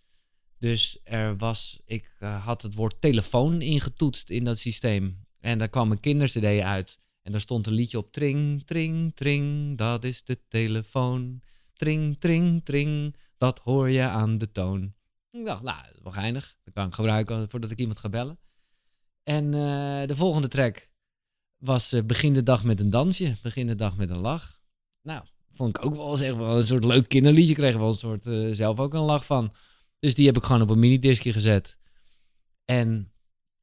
Dus 0.59 0.99
er 1.05 1.37
was, 1.37 1.81
ik 1.87 2.17
had 2.19 2.63
het 2.63 2.75
woord 2.75 3.01
telefoon 3.01 3.63
ingetoetst 3.63 4.31
in 4.31 4.45
dat 4.45 4.59
systeem. 4.59 5.27
En 5.41 5.59
daar 5.59 5.69
kwam 5.69 5.91
een 5.91 6.01
kindercd 6.01 6.45
uit. 6.45 6.99
En 7.23 7.33
daar 7.33 7.41
stond 7.41 7.67
een 7.67 7.73
liedje 7.73 7.99
op. 7.99 8.13
Tring, 8.13 8.63
tring, 8.67 9.13
tring, 9.15 9.77
dat 9.79 10.05
is 10.05 10.25
de 10.25 10.39
telefoon. 10.49 11.41
Tring, 11.79 12.17
tring, 12.19 12.65
tring, 12.65 13.17
dat 13.37 13.59
hoor 13.59 13.91
je 13.91 14.03
aan 14.03 14.39
de 14.39 14.53
toon. 14.53 14.95
Ik 15.31 15.45
dacht, 15.45 15.63
nou, 15.63 15.83
dat 15.83 16.17
is 16.17 16.23
wel. 16.23 16.33
Dat 16.65 16.75
kan 16.75 16.87
ik 16.87 16.95
gebruiken 16.95 17.49
voordat 17.49 17.71
ik 17.71 17.79
iemand 17.79 17.99
ga 17.99 18.09
bellen. 18.09 18.39
En 19.23 19.45
eh, 19.55 20.07
de 20.07 20.17
volgende 20.17 20.49
track 20.49 20.89
was 21.57 21.93
eh, 21.93 22.03
Begin 22.05 22.33
de 22.33 22.43
dag 22.43 22.65
met 22.65 22.81
een 22.81 22.91
dansje. 22.91 23.37
Begin 23.43 23.67
de 23.67 23.75
dag 23.75 23.97
met 23.97 24.11
een 24.11 24.21
lach. 24.21 24.61
Nou, 25.03 25.25
vond 25.53 25.77
ik 25.77 25.85
ook 25.85 25.95
wel 25.95 26.21
echt 26.21 26.37
wel 26.37 26.57
een 26.57 26.67
soort 26.67 26.85
leuk 26.85 27.09
kinderliedje. 27.09 27.55
Kreeg 27.55 27.77
wel 27.77 27.89
een 27.89 27.95
soort 27.95 28.27
eh, 28.27 28.49
zelf 28.53 28.79
ook 28.79 28.95
een 28.95 29.01
lach 29.01 29.27
van. 29.27 29.55
Dus 29.99 30.15
die 30.15 30.27
heb 30.27 30.37
ik 30.37 30.45
gewoon 30.45 30.63
op 30.63 30.71
een 30.71 30.79
minidiscje 30.79 31.33
gezet. 31.33 31.79
En 32.65 33.13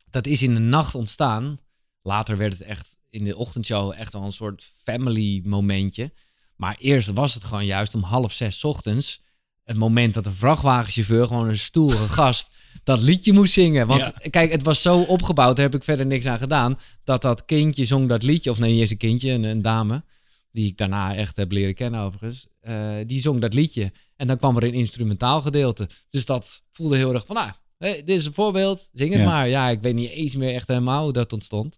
dat 0.10 0.28
is 0.28 0.42
in 0.42 0.54
de 0.54 0.60
nacht 0.60 0.96
ontstaan. 0.96 1.60
Later 2.02 2.38
werd 2.38 2.54
het 2.54 2.62
echt 2.62 2.98
in 3.10 3.24
de 3.24 3.36
ochtendshow 3.36 3.92
echt 3.92 4.14
wel 4.14 4.24
een 4.24 4.32
soort 4.32 4.64
family 4.64 5.42
momentje. 5.46 6.14
Maar 6.56 6.76
eerst 6.80 7.12
was 7.14 7.34
het 7.34 7.44
gewoon 7.44 7.66
juist 7.66 7.96
om 7.96 8.02
half 8.04 8.32
zes 8.34 8.60
's 8.60 8.64
ochtends. 8.64 9.22
Het 9.64 9.78
moment 9.78 10.14
dat 10.14 10.26
een 10.26 10.32
vrachtwagenchauffeur, 10.34 11.28
gewoon 11.28 11.48
een 11.48 11.58
stoere 11.58 11.98
gast, 12.10 12.50
dat 12.84 13.00
liedje 13.02 13.34
moest 13.34 13.54
zingen. 13.54 13.88
Want 13.88 14.02
Ja. 14.02 14.14
kijk, 14.30 14.52
het 14.52 14.64
was 14.64 14.82
zo 14.82 15.02
opgebouwd, 15.02 15.56
daar 15.56 15.66
heb 15.66 15.76
ik 15.76 15.84
verder 15.84 16.06
niks 16.06 16.26
aan 16.26 16.38
gedaan. 16.38 16.80
Dat 17.04 17.22
dat 17.22 17.46
kindje 17.46 17.86
zong 17.86 18.10
dat 18.10 18.24
liedje, 18.24 18.52
of 18.52 18.60
nee, 18.60 18.72
niet 18.72 18.80
eens 18.82 18.90
een 18.90 18.98
kindje, 18.98 19.32
een, 19.32 19.44
een 19.44 19.62
dame. 19.62 20.04
Die 20.52 20.68
ik 20.68 20.78
daarna 20.78 21.16
echt 21.16 21.36
heb 21.36 21.52
leren 21.52 21.74
kennen 21.76 22.00
overigens. 22.02 22.48
eh, 22.62 22.94
die 23.06 23.20
zong 23.22 23.42
dat 23.42 23.54
liedje. 23.54 23.92
En 24.16 24.28
dan 24.28 24.38
kwam 24.38 24.58
er 24.58 24.64
een 24.64 24.74
instrumentaal 24.74 25.42
gedeelte. 25.42 25.90
Dus 26.10 26.26
dat 26.26 26.62
voelde 26.72 26.98
heel 26.98 27.14
erg 27.14 27.26
van, 27.26 27.36
nou, 27.36 27.52
hé, 27.78 27.94
dit 27.94 28.18
is 28.18 28.26
een 28.26 28.34
voorbeeld, 28.34 28.90
zing 28.94 29.12
het 29.12 29.20
Ja. 29.22 29.26
maar. 29.28 29.48
Ja, 29.48 29.70
ik 29.70 29.82
weet 29.82 29.94
niet 29.96 30.10
eens 30.10 30.36
meer 30.36 30.54
echt 30.54 30.68
helemaal 30.68 31.04
hoe 31.04 31.14
dat 31.14 31.34
ontstond. 31.34 31.78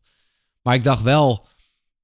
Maar 0.62 0.76
ik 0.76 0.84
dacht 0.84 1.02
wel, 1.04 1.46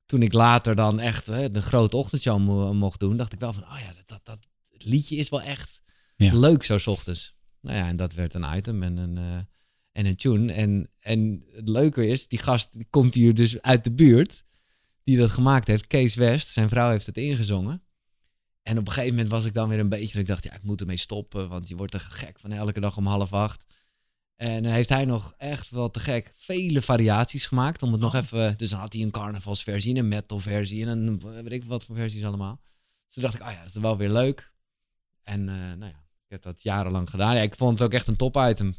toen 0.06 0.22
ik 0.22 0.34
later 0.34 0.76
dan 0.76 1.00
echt 1.00 1.26
hè, 1.28 1.52
de 1.52 1.62
grote 1.62 1.98
ochtendshow 1.98 2.40
mo- 2.40 2.74
mocht 2.74 3.00
doen, 3.00 3.18
dacht 3.18 3.34
ik 3.34 3.40
wel 3.40 3.54
van, 3.54 3.64
oh 3.64 3.80
ja, 3.80 3.94
dat, 3.94 4.06
dat, 4.08 4.26
dat 4.26 4.48
liedje 4.84 5.16
is 5.16 5.30
wel 5.30 5.42
echt 5.42 5.82
Ja. 6.16 6.34
leuk 6.36 6.64
zo 6.64 6.78
's 6.78 6.88
ochtends. 6.88 7.36
Nou 7.62 7.78
ja, 7.78 7.88
en 7.88 7.98
dat 7.98 8.14
werd 8.14 8.34
een 8.34 8.56
item 8.58 8.84
en 8.84 8.98
een, 8.98 9.18
eh, 9.18 9.38
en 9.92 10.06
een 10.06 10.16
tune. 10.16 10.52
En, 10.54 10.90
en 11.00 11.44
het 11.52 11.70
leuke 11.70 12.08
is, 12.08 12.28
die 12.28 12.40
gast 12.40 12.68
die 12.72 12.88
komt 12.90 13.14
hier 13.14 13.34
dus 13.34 13.62
uit 13.62 13.84
de 13.84 13.92
buurt, 13.92 14.44
die 15.04 15.18
dat 15.18 15.32
gemaakt 15.32 15.68
heeft, 15.68 15.88
Kees 15.88 16.16
West. 16.16 16.48
Zijn 16.48 16.70
vrouw 16.70 16.90
heeft 16.90 17.06
het 17.06 17.18
ingezongen. 17.18 17.84
En 18.62 18.78
op 18.78 18.88
een 18.88 18.94
gegeven 18.94 19.16
moment 19.16 19.32
was 19.32 19.46
ik 19.46 19.54
dan 19.54 19.70
weer 19.70 19.80
een 19.80 19.90
beetje, 19.90 20.20
ik 20.20 20.28
dacht, 20.28 20.44
ja, 20.44 20.54
ik 20.54 20.64
moet 20.64 20.82
ermee 20.82 20.98
stoppen, 20.98 21.50
want 21.50 21.68
je 21.68 21.76
wordt 21.76 21.94
er 21.94 22.00
gek 22.00 22.40
van 22.40 22.52
elke 22.52 22.80
dag 22.80 22.98
om 22.98 23.06
half 23.06 23.34
acht. 23.34 23.66
En 24.36 24.66
heeft 24.66 24.90
hij 24.90 25.06
nog 25.06 25.34
echt 25.38 25.70
wel 25.70 25.92
te 25.92 26.00
gek 26.00 26.34
vele 26.36 26.82
variaties 26.82 27.46
gemaakt 27.46 27.82
om 27.82 27.92
het 27.92 28.02
nog 28.02 28.16
even... 28.16 28.58
Dus 28.58 28.70
dan 28.70 28.80
had 28.80 28.94
hij 28.94 29.02
een 29.02 29.12
carnavalsversie, 29.12 29.96
een 29.96 30.08
metalversie 30.08 30.86
en 30.86 31.08
een 31.08 31.20
weet 31.20 31.52
ik 31.52 31.64
wat 31.64 31.84
voor 31.84 31.96
versies 31.96 32.26
allemaal. 32.26 32.62
Dus 33.06 33.14
toen 33.14 33.24
dacht 33.24 33.36
ik, 33.36 33.42
oh 33.42 33.52
ja, 33.52 33.58
dat 33.58 33.76
is 33.76 33.82
wel 33.82 33.98
weer 33.98 34.10
leuk. 34.10 34.52
En 35.24 35.50
eh, 35.50 35.56
nou 35.56 35.92
ja, 35.92 36.04
ik 36.26 36.30
heb 36.30 36.42
dat 36.42 36.64
jarenlang 36.64 37.10
gedaan. 37.10 37.36
Ja, 37.36 37.42
ik 37.42 37.56
vond 37.56 37.80
het 37.80 37.88
ook 37.88 37.94
echt 37.94 38.08
een 38.08 38.16
top 38.16 38.38
item. 38.38 38.76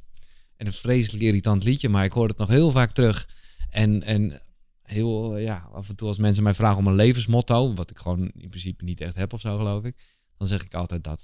En 0.57 0.67
een 0.67 0.73
vreselijk 0.73 1.23
irritant 1.23 1.65
liedje, 1.65 1.89
maar 1.89 2.05
ik 2.05 2.13
hoor 2.13 2.29
het 2.29 2.39
nog 2.39 2.49
heel 2.49 2.71
vaak 2.71 2.91
terug. 2.91 3.29
En, 3.71 4.03
en 4.03 4.43
heel, 4.83 5.37
eh, 5.37 5.43
ja, 5.43 5.69
af 5.73 5.89
en 5.89 5.97
toe 5.97 6.09
als 6.09 6.19
mensen 6.19 6.43
mij 6.43 6.55
vragen 6.55 6.79
om 6.79 6.87
een 6.87 6.95
levensmotto, 6.95 7.75
wat 7.75 7.91
ik 7.91 7.99
gewoon 7.99 8.21
in 8.21 8.49
principe 8.49 8.85
niet 8.85 9.01
echt 9.01 9.15
heb 9.15 9.33
of 9.33 9.41
zo, 9.41 9.57
geloof 9.57 9.85
ik, 9.85 9.97
dan 10.37 10.49
zeg 10.49 10.63
ik 10.63 10.75
altijd 10.75 11.05
dat. 11.05 11.23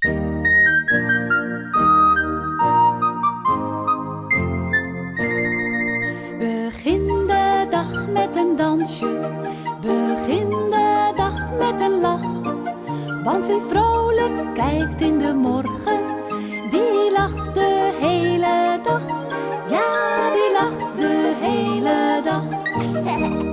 Begin 9.80 10.50
de 10.50 11.12
dag 11.16 11.52
met 11.58 11.80
een 11.80 12.00
lach. 12.00 12.42
Want 13.24 13.46
wie 13.46 13.60
vrolijk 13.68 14.54
kijkt 14.54 15.00
in 15.00 15.18
de 15.18 15.34
morgen, 15.34 16.00
die 16.70 17.12
lacht 17.12 17.54
de 17.54 17.98
hele 18.00 18.80
dag. 18.82 19.02
Ja, 19.70 20.32
die 20.32 20.52
lacht 20.52 20.96
de 20.96 21.34
hele 21.40 22.20
dag. 22.24 22.44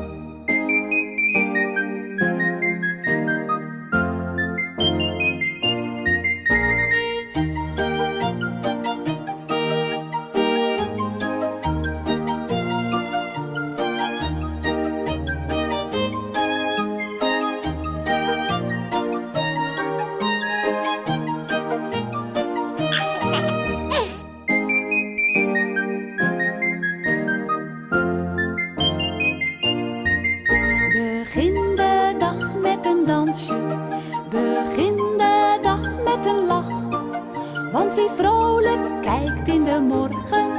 Want 37.78 37.96
wie 37.96 38.10
vrolijk 38.18 39.02
kijkt 39.02 39.48
in 39.48 39.64
de 39.64 39.80
morgen, 39.88 40.52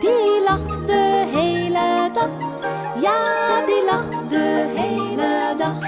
die 0.00 0.42
lacht 0.44 0.86
de 0.86 1.30
hele 1.32 2.10
dag. 2.14 2.30
Ja, 3.02 3.66
die 3.66 3.84
lacht 3.84 4.30
de 4.30 4.72
hele 4.76 5.54
dag. 5.58 5.80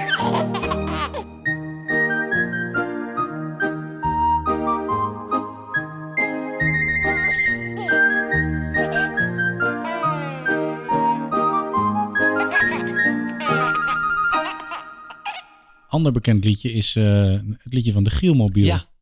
Ander 15.87 16.11
bekend 16.11 16.43
liedje 16.43 16.71
is 16.73 16.95
eh, 16.95 17.03
het 17.57 17.73
liedje 17.73 17.91
van 17.91 18.03
de 18.03 18.09
Gielmobiel. 18.09 18.65
Ja. 18.65 18.93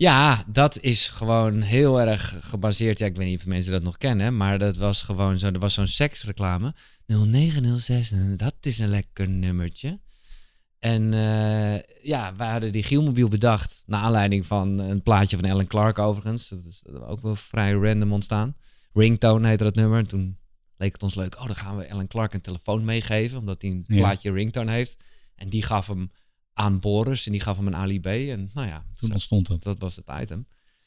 Ja, 0.00 0.44
dat 0.46 0.80
is 0.80 1.08
gewoon 1.08 1.60
heel 1.60 2.00
erg 2.00 2.48
gebaseerd. 2.48 2.98
Ja, 2.98 3.06
ik 3.06 3.16
weet 3.16 3.26
niet 3.28 3.38
of 3.38 3.46
mensen 3.46 3.72
dat 3.72 3.82
nog 3.82 3.96
kennen, 3.96 4.36
maar 4.36 4.58
dat 4.58 4.76
was 4.76 5.02
gewoon 5.02 5.38
zo. 5.38 5.46
Er 5.46 5.58
was 5.58 5.74
zo'n 5.74 5.86
seksreclame. 5.86 6.74
0906, 7.06 8.12
dat 8.36 8.54
is 8.60 8.78
een 8.78 8.88
lekker 8.88 9.28
nummertje. 9.28 10.00
En 10.78 11.12
eh, 11.14 11.78
ja, 12.02 12.34
we 12.36 12.42
hadden 12.42 12.72
die 12.72 12.82
Gielmobiel 12.82 13.28
bedacht. 13.28 13.82
Naar 13.86 14.00
aanleiding 14.00 14.46
van 14.46 14.78
een 14.78 15.02
plaatje 15.02 15.36
van 15.36 15.48
Ellen 15.48 15.66
Clark, 15.66 15.98
overigens. 15.98 16.48
Dat 16.48 16.64
is 16.66 16.82
ook 16.86 17.20
wel 17.22 17.36
vrij 17.36 17.72
random 17.72 18.12
ontstaan. 18.12 18.56
Ringtone 18.92 19.48
heette 19.48 19.64
dat 19.64 19.74
nummer. 19.74 20.06
Toen 20.06 20.38
leek 20.76 20.92
het 20.92 21.02
ons 21.02 21.14
leuk. 21.14 21.38
Oh, 21.40 21.46
dan 21.46 21.56
gaan 21.56 21.76
we 21.76 21.84
Ellen 21.84 22.08
Clark 22.08 22.34
een 22.34 22.40
telefoon 22.40 22.84
meegeven. 22.84 23.38
Omdat 23.38 23.62
hij 23.62 23.70
een 23.70 23.84
Ja. 23.86 23.96
plaatje 23.96 24.32
ringtone 24.32 24.70
heeft. 24.70 24.96
En 25.34 25.48
die 25.48 25.62
gaf 25.62 25.86
hem 25.86 26.10
aan 26.54 26.78
Boris. 26.80 27.26
En 27.26 27.32
die 27.32 27.40
gaf 27.40 27.56
hem 27.56 27.66
een 27.66 27.76
Ali 27.76 28.00
B. 28.00 28.06
En 28.06 28.50
nou 28.54 28.66
ja, 28.66 28.84
Toen 28.96 29.08
zo- 29.08 29.14
ontstond 29.14 29.48
het. 29.48 29.62
dat 29.62 29.78
was 29.78 29.96
het 29.96 30.04
item. 30.20 30.46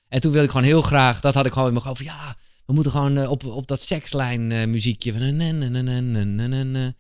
En 0.10 0.22
toen 0.22 0.32
wilde 0.32 0.46
ik 0.46 0.52
gewoon 0.52 0.68
heel 0.68 0.82
graag, 0.82 1.20
dat 1.20 1.34
had 1.34 1.46
ik 1.46 1.52
gewoon 1.54 1.68
in 1.68 1.74
mijn 1.74 1.86
hoofd 1.86 2.04
ja, 2.04 2.36
we 2.66 2.74
moeten 2.74 2.92
gewoon 2.92 3.18
eh, 3.18 3.30
op, 3.32 3.46
op 3.46 3.68
dat 3.68 3.82
sekslijn 3.82 4.52
eh, 4.52 4.68
muziekje 4.68 5.14
van 5.14 5.36
na. 6.72 6.94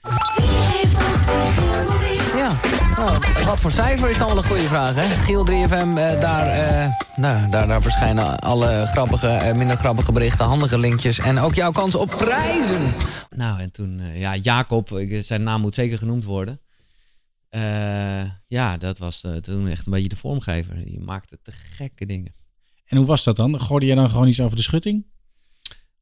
Ja, 2.36 2.60
nou, 2.98 3.20
wat 3.46 3.60
voor 3.60 3.72
cijfer 3.72 4.10
is 4.10 4.18
dan 4.18 4.28
wel 4.28 4.38
een 4.38 4.44
goede 4.44 4.68
vraag, 4.68 4.96
hè? 4.96 5.02
Giel 5.08 5.46
3FM, 5.46 5.98
eh, 5.98 6.22
daar, 6.22 6.48
eh, 6.48 6.88
nou, 7.16 7.50
daar, 7.50 7.68
daar 7.68 7.82
verschijnen 7.82 8.40
alle 8.40 8.86
grappige 8.88 9.28
en 9.28 9.58
minder 9.58 9.78
grappige 9.78 10.12
berichten, 10.12 10.46
handige 10.46 10.80
linkjes... 10.80 11.20
en 11.20 11.40
ook 11.40 11.54
jouw 11.54 11.72
kans 11.72 11.96
op 11.96 12.10
prijzen. 12.18 12.94
Nou, 13.36 13.60
en 13.60 13.72
toen, 13.72 14.00
eh, 14.00 14.20
ja, 14.20 14.36
Jacob, 14.36 15.02
zijn 15.22 15.44
naam 15.44 15.62
moet 15.62 15.76
zeker 15.76 15.98
genoemd 15.98 16.24
worden. 16.24 16.60
Eh, 17.54 18.30
ja, 18.48 18.78
dat 18.78 18.98
was 18.98 19.24
eh, 19.24 19.36
toen 19.36 19.68
echt 19.68 19.86
een 19.86 19.92
beetje 19.92 20.10
de 20.10 20.16
vormgever. 20.16 20.86
Die 20.86 21.00
maakte 21.00 21.40
te 21.42 21.52
gekke 21.52 22.06
dingen. 22.06 22.36
En 22.86 22.98
hoe 22.98 23.06
was 23.06 23.24
dat 23.24 23.36
dan? 23.36 23.60
Gooide 23.60 23.86
je 23.86 23.96
dan 23.96 24.10
gewoon 24.10 24.28
iets 24.28 24.40
over 24.40 24.56
de 24.56 24.62
schutting? 24.62 25.06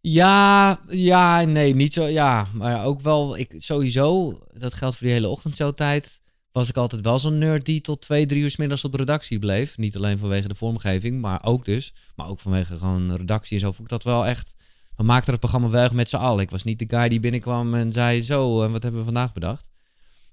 Ja, 0.01 0.79
ja, 0.89 1.43
nee, 1.43 1.75
niet 1.75 1.93
zo. 1.93 2.05
Ja, 2.05 2.47
maar 2.53 2.83
ook 2.83 3.01
wel, 3.01 3.37
ik 3.37 3.53
sowieso, 3.57 4.39
dat 4.53 4.73
geldt 4.73 4.95
voor 4.95 5.07
die 5.07 5.15
hele 5.15 5.27
ochtendshowtijd, 5.27 6.21
was 6.51 6.69
ik 6.69 6.77
altijd 6.77 7.01
wel 7.01 7.19
zo'n 7.19 7.37
nerd 7.37 7.65
die 7.65 7.81
tot 7.81 8.01
twee, 8.01 8.25
drie 8.25 8.41
uur 8.41 8.51
's 8.51 8.57
middags 8.57 8.83
op 8.83 8.91
de 8.91 8.97
redactie 8.97 9.39
bleef. 9.39 9.77
Niet 9.77 9.95
alleen 9.95 10.17
vanwege 10.17 10.47
de 10.47 10.55
vormgeving, 10.55 11.21
maar 11.21 11.43
ook 11.43 11.65
dus. 11.65 11.93
Maar 12.15 12.27
ook 12.27 12.39
vanwege 12.39 12.77
gewoon 12.77 13.15
redactie 13.15 13.53
en 13.53 13.59
zo. 13.59 13.71
Vond 13.71 13.79
ik 13.79 13.89
dat 13.89 14.03
wel 14.03 14.25
echt. 14.25 14.55
We 14.95 15.03
maakten 15.03 15.31
het 15.31 15.39
programma 15.39 15.69
wel 15.69 15.83
echt 15.83 15.93
met 15.93 16.09
z'n 16.09 16.15
allen. 16.15 16.43
Ik 16.43 16.49
was 16.49 16.63
niet 16.63 16.79
de 16.79 16.97
guy 16.97 17.09
die 17.09 17.19
binnenkwam 17.19 17.73
en 17.73 17.91
zei: 17.91 18.21
Zo, 18.21 18.63
eh, 18.63 18.71
wat 18.71 18.83
hebben 18.83 18.99
we 18.99 19.05
vandaag 19.05 19.33
bedacht? 19.33 19.70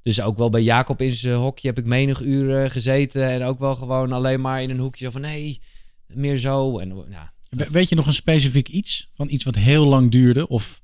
Dus 0.03 0.21
ook 0.21 0.37
wel 0.37 0.51
bij 0.51 0.63
Jacob 0.63 1.01
in 1.01 1.11
zijn 1.11 1.35
hokje 1.35 1.69
heb 1.69 1.79
ik 1.79 1.85
menig 1.85 2.21
uur 2.21 2.63
eh, 2.65 2.71
gezeten. 2.71 3.29
En 3.31 3.43
ook 3.43 3.59
wel 3.59 3.75
gewoon 3.75 4.13
alleen 4.13 4.41
maar 4.41 4.63
in 4.63 4.71
een 4.71 4.79
hoekje 4.79 5.11
van: 5.11 5.21
Nee, 5.21 5.61
meer 6.07 6.37
zo. 6.37 6.79
En 6.79 7.05
ja, 7.11 7.33
We- 7.51 7.69
Weet 7.71 7.89
je 7.89 7.95
nog 7.95 8.07
een 8.07 8.13
specifiek 8.15 8.69
iets? 8.69 9.11
Van 9.15 9.31
iets 9.31 9.45
wat 9.45 9.55
heel 9.55 9.87
lang 9.87 10.11
duurde? 10.11 10.49
Of 10.49 10.83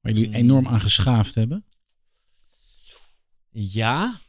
waar 0.00 0.12
jullie 0.12 0.26
Hmm. 0.28 0.36
enorm 0.36 0.68
aan 0.68 0.80
geschaafd 0.80 1.34
hebben? 1.34 1.64
Ja. 3.50 4.20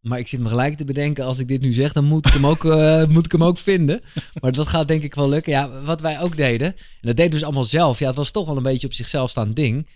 Maar 0.00 0.18
ik 0.18 0.26
zit 0.26 0.40
me 0.40 0.48
gelijk 0.48 0.76
te 0.76 0.84
bedenken, 0.84 1.24
als 1.24 1.38
ik 1.38 1.48
dit 1.48 1.60
nu 1.60 1.72
zeg, 1.72 1.92
dan 1.92 2.04
moet 2.04 2.26
ik 2.26 2.32
hem 2.32 2.46
ook, 2.46 2.64
eh, 2.74 3.06
moet 3.06 3.24
ik 3.24 3.32
hem 3.32 3.44
ook 3.44 3.58
vinden. 3.58 4.00
Maar 4.40 4.52
dat 4.52 4.68
gaat 4.68 4.88
denk 4.88 5.02
ik 5.02 5.14
wel 5.14 5.28
lukken. 5.28 5.52
Ja, 5.52 5.82
wat 5.82 6.00
wij 6.00 6.20
ook 6.20 6.36
deden, 6.36 6.66
en 6.66 6.76
dat 7.00 7.16
deden 7.16 7.24
we 7.24 7.36
dus 7.36 7.44
allemaal 7.44 7.64
zelf. 7.64 7.98
Ja, 7.98 8.06
het 8.06 8.16
was 8.16 8.30
toch 8.30 8.46
wel 8.46 8.56
een 8.56 8.62
beetje 8.62 8.86
op 8.86 8.92
zichzelf 8.92 9.30
staand 9.30 9.56
ding. 9.56 9.88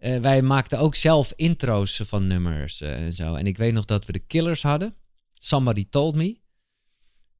Eh, 0.00 0.18
wij 0.20 0.42
maakten 0.42 0.78
ook 0.78 0.94
zelf 0.94 1.32
intro's 1.36 2.00
van 2.04 2.26
nummers 2.26 2.80
eh, 2.80 3.04
en 3.06 3.12
zo. 3.12 3.34
En 3.34 3.46
ik 3.46 3.56
weet 3.56 3.72
nog 3.72 3.84
dat 3.84 4.06
we 4.06 4.12
de 4.12 4.18
Killers 4.18 4.62
hadden. 4.62 4.94
Somebody 5.32 5.86
Told 5.90 6.14
Me. 6.14 6.38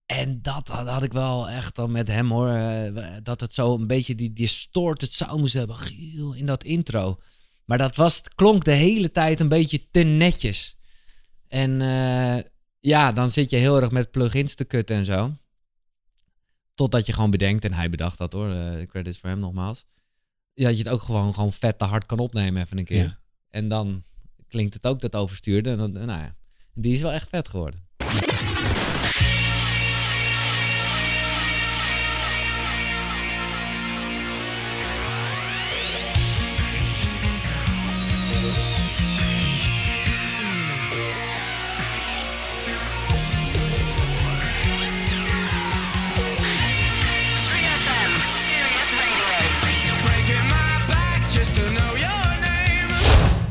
En 0.07 0.43
dat 0.43 0.69
had, 0.69 0.89
had 0.89 1.03
ik 1.03 1.13
wel 1.13 1.49
echt 1.49 1.75
dan 1.75 1.91
met 1.91 2.09
hem 2.09 2.31
hoor. 2.31 2.49
eh, 2.49 3.13
dat 3.23 3.41
het 3.41 3.55
zo 3.55 3.75
een 3.75 3.87
beetje 3.87 4.15
die 4.15 4.33
distorted 4.33 5.13
sound 5.13 5.41
moest 5.41 5.55
hebben. 5.55 5.77
Giel, 5.77 6.33
in 6.33 6.47
dat 6.47 6.65
intro. 6.65 7.21
Maar 7.65 7.79
dat 7.79 7.97
was, 7.97 8.23
klonk 8.35 8.65
de 8.65 8.73
hele 8.73 9.13
tijd 9.13 9.41
een 9.41 9.49
beetje 9.49 9.91
te 9.91 10.01
netjes. 10.01 10.77
En 11.49 11.71
ja, 12.81 13.13
dan 13.13 13.31
zit 13.31 13.51
je 13.51 13.57
heel 13.57 13.81
erg 13.81 13.91
met 13.91 14.11
plugins 14.11 14.55
te 14.55 14.65
kutten 14.65 14.97
en 14.97 15.05
zo. 15.05 15.37
Totdat 16.75 17.07
je 17.07 17.13
gewoon 17.13 17.31
bedenkt, 17.31 17.65
en 17.65 17.73
hij 17.73 17.91
bedacht 17.91 18.19
dat 18.19 18.33
hoor, 18.33 18.55
credits 18.87 19.19
voor 19.19 19.29
hem 19.29 19.39
nogmaals. 19.39 19.85
Ja, 20.61 20.67
dat 20.67 20.77
je 20.77 20.83
het 20.83 20.93
ook 20.93 21.03
gewoon, 21.03 21.35
gewoon 21.35 21.53
vet 21.53 21.79
te 21.79 21.85
hard 21.85 22.07
kan 22.07 22.19
opnemen 22.19 22.63
even 22.63 22.79
een 22.79 22.85
keer. 22.85 23.05
Ja. 23.05 23.19
En 23.51 23.69
dan 23.69 24.05
klinkt 24.49 24.75
het 24.75 24.87
ook 24.87 25.01
dat 25.01 25.17
overstuurde. 25.17 25.71
En 25.71 25.79
dan, 25.79 25.93
nou 25.93 26.07
ja, 26.07 26.37
die 26.75 26.93
is 26.93 27.01
wel 27.01 27.13
echt 27.13 27.29
vet 27.29 27.49
geworden. 27.49 27.89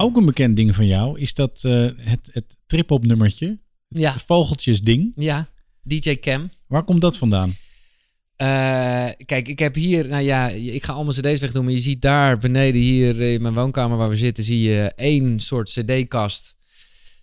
Ook 0.02 0.18
een 0.18 0.26
bekend 0.26 0.56
ding 0.56 0.76
van 0.76 0.88
jou 0.88 1.20
is 1.20 1.34
dat 1.34 1.60
eh, 1.64 1.90
het, 1.98 2.30
het 2.32 2.58
trip-hop 2.68 3.06
nummertje. 3.06 3.60
Ja, 3.88 4.18
Vogeltjes 4.18 4.82
ding. 4.82 5.12
ja. 5.16 5.50
DJ 5.84 6.16
Cam. 6.16 6.52
Waar 6.68 6.84
komt 6.84 7.02
dat 7.02 7.18
vandaan? 7.18 7.56
Eh, 8.36 9.10
kijk, 9.26 9.48
ik 9.48 9.60
heb 9.60 9.76
hier, 9.76 10.08
nou 10.08 10.24
ja, 10.24 10.50
ik 10.50 10.84
ga 10.84 10.94
allemaal 10.94 11.14
cd's 11.14 11.40
wegdoen, 11.40 11.64
maar 11.64 11.74
je 11.74 11.80
ziet 11.80 12.02
daar 12.02 12.38
beneden 12.38 12.82
hier 12.82 13.22
in 13.22 13.42
mijn 13.42 13.54
woonkamer 13.54 13.98
waar 13.98 14.10
we 14.10 14.18
zitten, 14.18 14.44
zie 14.44 14.60
je 14.62 14.92
één 14.96 15.40
soort 15.40 15.70
cd-kast. 15.70 16.56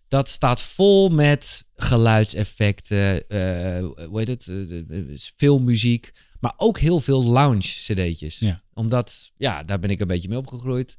Dat 0.09 0.29
staat 0.29 0.63
vol 0.63 1.09
met 1.09 1.65
geluidseffecten, 1.77 3.29
eh, 3.29 4.07
hoe 4.07 4.19
heet 4.19 4.29
het, 4.29 4.47
eh, 4.49 4.79
eh, 4.79 5.19
veel 5.37 5.59
muziek, 5.59 6.13
maar 6.41 6.55
ook 6.57 6.79
heel 6.79 7.01
veel 7.01 7.25
lounge 7.25 7.61
cd'tjes. 7.61 8.39
Ja. 8.39 8.63
Omdat, 8.75 9.33
ja, 9.37 9.63
daar 9.63 9.79
ben 9.79 9.91
ik 9.91 10.01
een 10.01 10.07
beetje 10.07 10.29
mee 10.29 10.39
opgegroeid. 10.39 10.97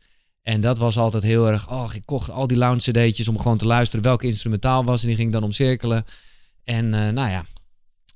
En 0.48 0.62
dat 0.62 0.78
was 0.78 0.98
altijd 0.98 1.24
heel 1.24 1.48
erg... 1.48 1.72
Oh, 1.72 1.92
ik 1.94 2.06
kocht 2.06 2.30
al 2.30 2.48
die 2.48 2.58
lounge 2.58 2.80
cd'tjes 2.80 3.28
om 3.28 3.40
gewoon 3.40 3.58
te 3.58 3.66
luisteren 3.66 4.04
welke 4.04 4.26
instrumentaal 4.26 4.84
was. 4.84 5.02
En 5.02 5.08
die 5.08 5.16
ging 5.16 5.32
dan 5.32 5.44
omcirkelen. 5.44 6.06
En 6.64 6.94
eh, 6.94 7.10
nou 7.10 7.30
ja. 7.30 7.46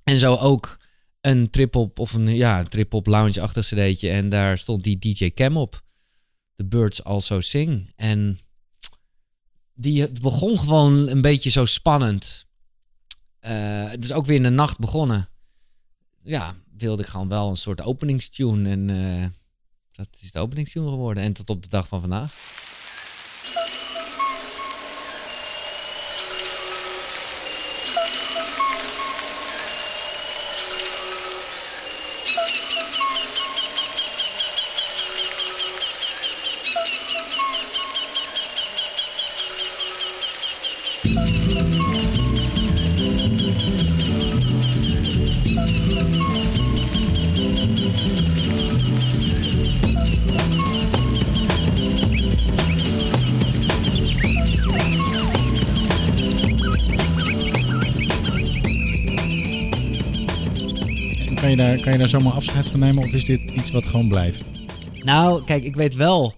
En 0.03 0.19
zo 0.19 0.35
ook 0.35 0.77
een 1.21 1.49
trip-hop 1.49 1.99
of 1.99 2.13
een, 2.13 2.35
ja, 2.35 2.59
een 2.59 2.67
trip-hop 2.67 3.07
lounge-achtig 3.07 3.65
cd'tje. 3.65 4.09
En 4.09 4.29
daar 4.29 4.57
stond 4.57 4.83
die 4.83 4.99
DJ 4.99 5.31
Cam 5.31 5.57
op. 5.57 5.83
The 6.55 6.65
Birds 6.65 7.03
Also 7.03 7.41
Sing. 7.41 7.93
En 7.95 8.39
die 9.73 10.09
begon 10.09 10.59
gewoon 10.59 11.07
een 11.07 11.21
beetje 11.21 11.49
zo 11.49 11.65
spannend. 11.65 12.45
Eh, 13.39 13.89
het 13.89 14.03
is 14.03 14.11
ook 14.11 14.25
weer 14.25 14.35
in 14.35 14.43
de 14.43 14.49
nacht 14.49 14.79
begonnen. 14.79 15.29
Ja, 16.23 16.55
wilde 16.77 17.03
ik 17.03 17.09
gewoon 17.09 17.29
wel 17.29 17.49
een 17.49 17.57
soort 17.57 17.81
openingstune. 17.81 18.69
En 18.69 18.89
eh, 18.89 19.25
dat 20.03 20.21
is 20.21 20.31
de 20.31 20.39
openingstune 20.39 20.89
geworden. 20.89 21.23
En 21.23 21.33
tot 21.33 21.49
op 21.49 21.63
de 21.63 21.69
dag 21.69 21.87
van 21.87 22.01
vandaag. 22.01 22.33
Je, 61.51 61.57
daar, 61.57 61.81
kan 61.81 61.91
je 61.91 61.97
daar 61.97 62.07
zomaar 62.07 62.33
afscheid 62.33 62.67
van 62.67 62.79
nemen 62.79 63.03
of 63.03 63.11
is 63.11 63.25
dit 63.25 63.41
iets 63.41 63.71
wat 63.71 63.85
gewoon 63.85 64.07
blijft? 64.07 64.43
Nou, 65.03 65.43
kijk, 65.43 65.63
ik 65.63 65.75
weet 65.75 65.95
wel, 65.95 66.35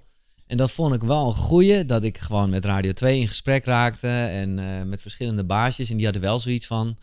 en 0.48 0.58
dat 0.58 0.72
vond 0.72 0.94
ik 0.94 1.02
wel 1.02 1.28
een 1.28 1.34
goeie, 1.34 1.86
dat 1.86 2.04
ik 2.04 2.18
gewoon 2.18 2.50
met 2.50 2.66
Radio 2.66 2.92
2 2.92 3.20
in 3.20 3.28
gesprek 3.28 3.66
raakte 3.66 4.08
en 4.08 4.60
eh, 4.60 4.84
met 4.84 5.02
verschillende 5.02 5.44
baasjes. 5.44 5.90
En 5.90 5.96
die 5.96 6.06
hadden 6.06 6.22
wel 6.24 6.40
zoiets 6.40 6.68
van, 6.68 6.98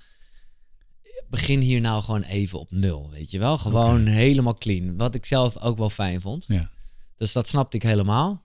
begin 1.28 1.60
hier 1.60 1.80
nou 1.80 2.02
gewoon 2.02 2.22
even 2.22 2.58
op 2.58 2.70
nul, 2.70 3.10
weet 3.10 3.30
je 3.30 3.38
wel? 3.38 3.58
Gewoon 3.58 4.06
helemaal 4.06 4.54
clean, 4.54 4.96
wat 4.96 5.14
ik 5.14 5.26
zelf 5.26 5.58
ook 5.58 5.78
wel 5.78 5.90
fijn 5.90 6.20
vond. 6.20 6.44
Ja. 6.48 6.70
Dus 7.16 7.32
dat 7.32 7.48
snapte 7.48 7.76
ik 7.76 7.82
helemaal. 7.82 8.44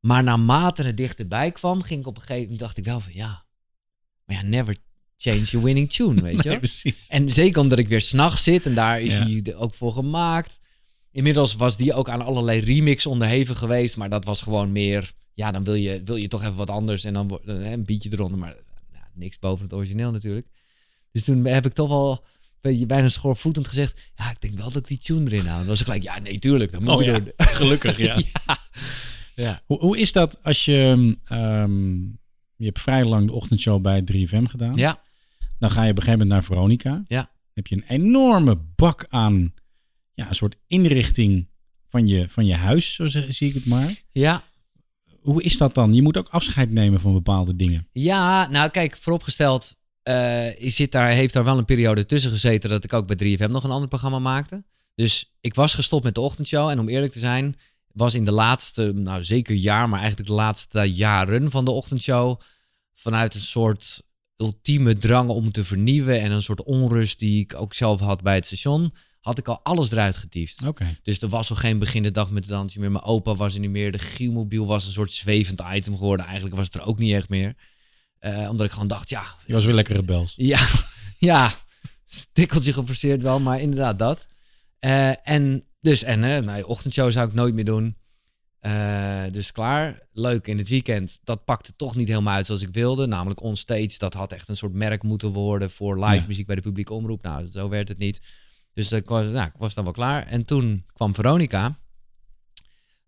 Maar 0.00 0.22
naarmate 0.22 0.82
het 0.82 0.96
dichterbij 0.96 1.52
kwam, 1.52 1.82
ging 1.82 2.00
ik 2.00 2.06
op 2.06 2.16
een 2.16 2.22
gegeven 2.22 2.42
moment, 2.42 2.60
dacht 2.60 2.76
ik 2.76 2.84
wel 2.84 3.00
van, 3.00 3.12
ja, 3.14 3.44
maar 4.24 4.36
ja, 4.36 4.42
never 4.42 4.76
change 5.16 5.42
your 5.44 5.64
winning 5.66 5.90
tune, 5.92 6.22
weet 6.22 6.42
je? 6.42 6.48
Nee, 6.48 6.58
precies. 6.58 7.06
En 7.08 7.30
zeker 7.30 7.60
omdat 7.60 7.78
ik 7.78 7.88
weer 7.88 8.00
s'nachts 8.00 8.42
zit 8.42 8.66
en 8.66 8.74
daar 8.74 9.00
is 9.00 9.16
Ja. 9.16 9.26
hij 9.26 9.54
ook 9.54 9.74
voor 9.74 9.92
gemaakt. 9.92 10.58
Inmiddels 11.12 11.54
was 11.54 11.76
die 11.76 11.94
ook 11.94 12.08
aan 12.08 12.20
allerlei 12.22 12.60
remix 12.60 13.06
onderhevig 13.06 13.58
geweest, 13.58 13.96
maar 13.96 14.08
dat 14.10 14.24
was 14.24 14.40
gewoon 14.40 14.72
meer, 14.72 15.12
ja, 15.34 15.50
dan 15.50 15.64
wil 15.64 15.74
je, 15.74 16.02
wil 16.04 16.16
je 16.16 16.28
toch 16.28 16.42
even 16.42 16.54
wat 16.56 16.70
anders 16.70 17.04
en 17.04 17.12
dan 17.12 17.40
eh, 17.46 17.70
een 17.70 17.84
beatje 17.84 18.08
eronder, 18.12 18.38
maar 18.38 18.56
nou, 18.92 19.04
niks 19.14 19.38
boven 19.38 19.64
het 19.64 19.74
origineel 19.74 20.10
natuurlijk. 20.10 20.46
Dus 21.12 21.24
toen 21.24 21.44
heb 21.44 21.66
ik 21.66 21.72
toch 21.74 21.88
wel 21.88 22.24
bijna 22.86 23.08
schoorvoetend 23.08 23.68
gezegd, 23.68 24.00
ja, 24.16 24.30
ik 24.30 24.40
denk 24.40 24.54
wel 24.56 24.66
dat 24.70 24.76
ik 24.76 24.86
die 24.88 24.98
tune 24.98 25.30
erin 25.30 25.46
haal. 25.46 25.58
Dan 25.58 25.66
was 25.66 25.78
ik 25.78 25.84
gelijk, 25.84 26.02
ja, 26.02 26.18
nee, 26.18 26.38
tuurlijk, 26.38 26.72
dat 26.72 26.80
moet 26.80 26.90
Oh 26.90 27.02
je 27.02 27.10
ja, 27.10 27.18
doen. 27.18 27.32
gelukkig 27.36 27.98
ja. 27.98 28.18
ja. 28.46 28.58
ja. 29.44 29.62
Hoe, 29.66 29.78
hoe 29.78 29.98
is 29.98 30.12
dat 30.12 30.42
als 30.42 30.64
je... 30.64 31.16
ehm, 31.24 31.96
je 32.56 32.64
hebt 32.64 32.80
vrij 32.80 33.04
lang 33.04 33.26
de 33.26 33.32
ochtendshow 33.32 33.82
bij 33.82 34.02
3FM 34.12 34.42
gedaan. 34.42 34.74
Ja, 34.74 35.00
Dan 35.58 35.70
ga 35.70 35.82
je 35.84 35.90
op 35.90 35.96
een 35.96 36.02
gegeven 36.02 36.26
moment 36.26 36.28
naar 36.28 36.44
Veronica. 36.44 37.04
Ja. 37.08 37.20
Dan 37.20 37.28
heb 37.54 37.66
je 37.66 37.76
een 37.76 37.84
enorme 37.88 38.56
bak 38.76 39.06
aan 39.08 39.54
ja, 40.14 40.28
een 40.28 40.34
soort 40.34 40.56
inrichting 40.66 41.48
van 41.88 42.06
je, 42.06 42.28
van 42.28 42.46
je 42.46 42.54
huis, 42.54 42.94
zo 42.94 43.06
zeg- 43.06 43.34
zie 43.34 43.48
ik 43.48 43.54
het 43.54 43.66
maar. 43.66 44.02
ja. 44.12 44.42
Hoe 45.20 45.42
is 45.42 45.56
dat 45.58 45.74
dan? 45.74 45.92
Je 45.92 46.02
moet 46.02 46.16
ook 46.16 46.28
afscheid 46.28 46.70
nemen 46.70 47.00
van 47.00 47.12
bepaalde 47.12 47.56
dingen. 47.56 47.88
Ja, 47.92 48.48
nou 48.48 48.70
kijk, 48.70 48.96
vooropgesteld, 49.00 49.76
eh 50.02 50.58
je 50.58 50.70
zit 50.70 50.92
daar, 50.92 51.10
heeft 51.10 51.34
daar 51.34 51.44
wel 51.44 51.58
een 51.58 51.64
periode 51.64 52.06
tussen 52.06 52.30
gezeten 52.30 52.70
dat 52.70 52.84
ik 52.84 52.92
ook 52.92 53.06
bij 53.06 53.16
3FM 53.36 53.50
nog 53.50 53.64
een 53.64 53.70
ander 53.70 53.88
programma 53.88 54.18
maakte. 54.18 54.64
Dus 54.94 55.34
ik 55.40 55.54
was 55.54 55.74
gestopt 55.74 56.04
met 56.04 56.14
de 56.14 56.20
ochtendshow 56.20 56.68
en 56.68 56.78
om 56.78 56.88
eerlijk 56.88 57.12
te 57.12 57.18
zijn, 57.18 57.56
was 57.94 58.14
in 58.14 58.24
de 58.24 58.32
laatste, 58.32 58.92
nou 58.94 59.24
zeker 59.24 59.54
jaar, 59.54 59.88
maar 59.88 59.98
eigenlijk 59.98 60.28
de 60.28 60.34
laatste 60.34 60.80
jaren 60.80 61.50
van 61.50 61.64
de 61.64 61.70
ochtendshow, 61.70 62.40
vanuit 62.94 63.34
een 63.34 63.40
soort 63.40 64.02
ultieme 64.36 64.98
drang 64.98 65.30
om 65.30 65.52
te 65.52 65.64
vernieuwen 65.64 66.20
en 66.20 66.32
een 66.32 66.42
soort 66.42 66.62
onrust 66.62 67.18
die 67.18 67.40
ik 67.40 67.54
ook 67.56 67.74
zelf 67.74 68.00
had 68.00 68.22
bij 68.22 68.34
het 68.34 68.46
station, 68.46 68.92
had 69.20 69.38
ik 69.38 69.48
al 69.48 69.60
alles 69.62 69.90
eruit 69.90 70.16
getiefd. 70.16 70.66
Oké. 70.66 70.96
Dus 71.02 71.20
er 71.22 71.28
was 71.28 71.50
al 71.50 71.56
geen 71.56 71.78
begin 71.78 72.02
de 72.02 72.10
dag 72.10 72.30
met 72.30 72.42
de 72.42 72.48
dansje 72.48 72.80
meer. 72.80 72.90
Mijn 72.90 73.04
opa 73.04 73.34
was 73.34 73.54
er 73.54 73.60
niet 73.60 73.70
meer. 73.70 73.92
De 73.92 73.98
Gielmobiel 73.98 74.66
was 74.66 74.86
een 74.86 74.92
soort 74.92 75.12
zwevend 75.12 75.62
item 75.72 75.96
geworden. 75.96 76.26
Eigenlijk 76.26 76.56
was 76.56 76.64
het 76.64 76.74
er 76.74 76.84
ook 76.84 76.98
niet 76.98 77.14
echt 77.14 77.28
meer. 77.28 77.54
Eh, 78.18 78.48
omdat 78.50 78.66
ik 78.66 78.72
gewoon 78.72 78.88
dacht, 78.88 79.08
ja, 79.08 79.24
Je 79.46 79.52
was 79.52 79.64
weer 79.64 79.74
lekker 79.74 79.94
rebels. 79.94 80.32
ja, 80.36 80.68
ja, 81.18 81.52
tikkeltje 82.32 82.72
geforceerd 82.72 83.22
wel, 83.22 83.40
maar 83.40 83.60
inderdaad 83.60 83.98
dat. 83.98 84.26
Eh, 84.78 85.28
en 85.28 85.64
dus, 85.84 86.02
en 86.02 86.24
eh, 86.24 86.44
mijn 86.44 86.64
ochtendshow 86.64 87.12
zou 87.12 87.28
ik 87.28 87.34
nooit 87.34 87.54
meer 87.54 87.64
doen. 87.64 87.96
Eh, 88.58 89.24
dus 89.30 89.52
klaar, 89.52 90.00
leuk 90.12 90.46
in 90.46 90.58
het 90.58 90.68
weekend. 90.68 91.18
Dat 91.24 91.44
pakte 91.44 91.76
toch 91.76 91.96
niet 91.96 92.08
helemaal 92.08 92.34
uit 92.34 92.46
zoals 92.46 92.62
ik 92.62 92.72
wilde. 92.72 93.06
Namelijk 93.06 93.42
onstage, 93.42 93.98
dat 93.98 94.14
had 94.14 94.32
echt 94.32 94.48
een 94.48 94.56
soort 94.56 94.72
merk 94.72 95.02
moeten 95.02 95.32
worden 95.32 95.70
voor 95.70 95.98
live 96.04 96.14
Ja. 96.20 96.26
muziek 96.26 96.46
bij 96.46 96.56
de 96.56 96.62
publieke 96.62 96.92
omroep. 96.92 97.22
Nou, 97.22 97.48
zo 97.50 97.68
werd 97.68 97.88
het 97.88 97.98
niet. 97.98 98.20
Dus 98.72 98.92
ik 98.92 99.08
was, 99.08 99.24
nou, 99.24 99.46
ik 99.46 99.52
was 99.58 99.74
dan 99.74 99.84
wel 99.84 99.92
klaar. 99.92 100.26
En 100.26 100.44
toen 100.44 100.84
kwam 100.92 101.14
Veronica, 101.14 101.78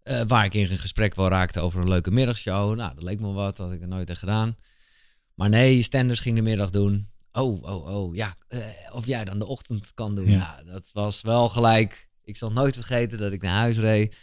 eh, 0.03 0.21
waar 0.27 0.45
ik 0.45 0.55
in 0.55 0.71
een 0.71 0.79
gesprek 0.79 1.15
wel 1.15 1.29
raakte 1.29 1.61
over 1.61 1.81
een 1.81 1.89
leuke 1.89 2.11
middagshow. 2.11 2.75
Nou, 2.77 2.95
dat 2.95 3.03
leek 3.03 3.21
me 3.21 3.33
wat, 3.33 3.57
dat 3.57 3.67
had 3.67 3.75
ik 3.75 3.83
er 3.83 3.89
nooit 3.89 4.11
echt 4.11 4.19
gedaan. 4.19 4.57
Maar 5.35 5.49
nee, 5.49 5.83
Stenders 5.83 6.21
ging 6.21 6.37
de 6.37 6.43
middag 6.43 6.71
doen. 6.71 7.09
Oh, 7.33 7.63
oh, 7.63 7.87
oh, 7.97 8.15
ja. 8.15 8.35
eh, 8.49 8.61
of 8.93 9.07
jij 9.07 9.25
dan 9.25 9.39
de 9.39 9.47
ochtend 9.47 9.95
kan 9.95 10.15
doen. 10.15 10.31
Ja. 10.31 10.39
Nou, 10.39 10.67
dat 10.73 10.91
was 10.93 11.23
wel 11.23 11.49
gelijk. 11.49 12.06
Ik 12.27 12.37
zal 12.37 12.53
nooit 12.53 12.75
vergeten 12.75 13.19
dat 13.19 13.33
ik 13.33 13.43
naar 13.43 13.55
huis 13.57 13.77
reed. 13.77 14.15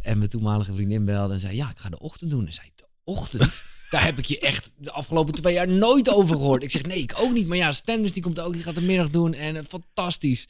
En 0.00 0.18
mijn 0.18 0.30
toenmalige 0.30 0.74
vriendin 0.74 1.04
belde 1.04 1.34
en 1.34 1.40
zei: 1.40 1.56
Ja, 1.56 1.70
ik 1.70 1.78
ga 1.78 1.88
de 1.88 1.98
ochtend 1.98 2.30
doen. 2.30 2.46
En 2.46 2.52
zei: 2.52 2.68
De 2.76 2.84
ochtend? 3.04 3.62
Daar 3.90 4.04
heb 4.04 4.18
ik 4.18 4.24
je 4.24 4.38
echt 4.38 4.72
de 4.76 4.90
afgelopen 4.92 5.34
twee 5.34 5.54
jaar 5.54 5.68
nooit 5.68 6.10
over 6.10 6.36
gehoord. 6.36 6.62
Ik 6.62 6.70
zeg: 6.70 6.82
Nee, 6.82 6.98
ik 6.98 7.12
ook 7.18 7.32
niet. 7.32 7.46
Maar 7.46 7.56
ja, 7.56 7.72
Stenders 7.72 8.12
die 8.12 8.22
komt 8.22 8.40
ook, 8.40 8.52
die 8.52 8.62
gaat 8.62 8.74
de 8.74 8.82
middag 8.82 9.10
doen. 9.10 9.34
En 9.34 9.56
eh, 9.56 9.62
fantastisch. 9.68 10.48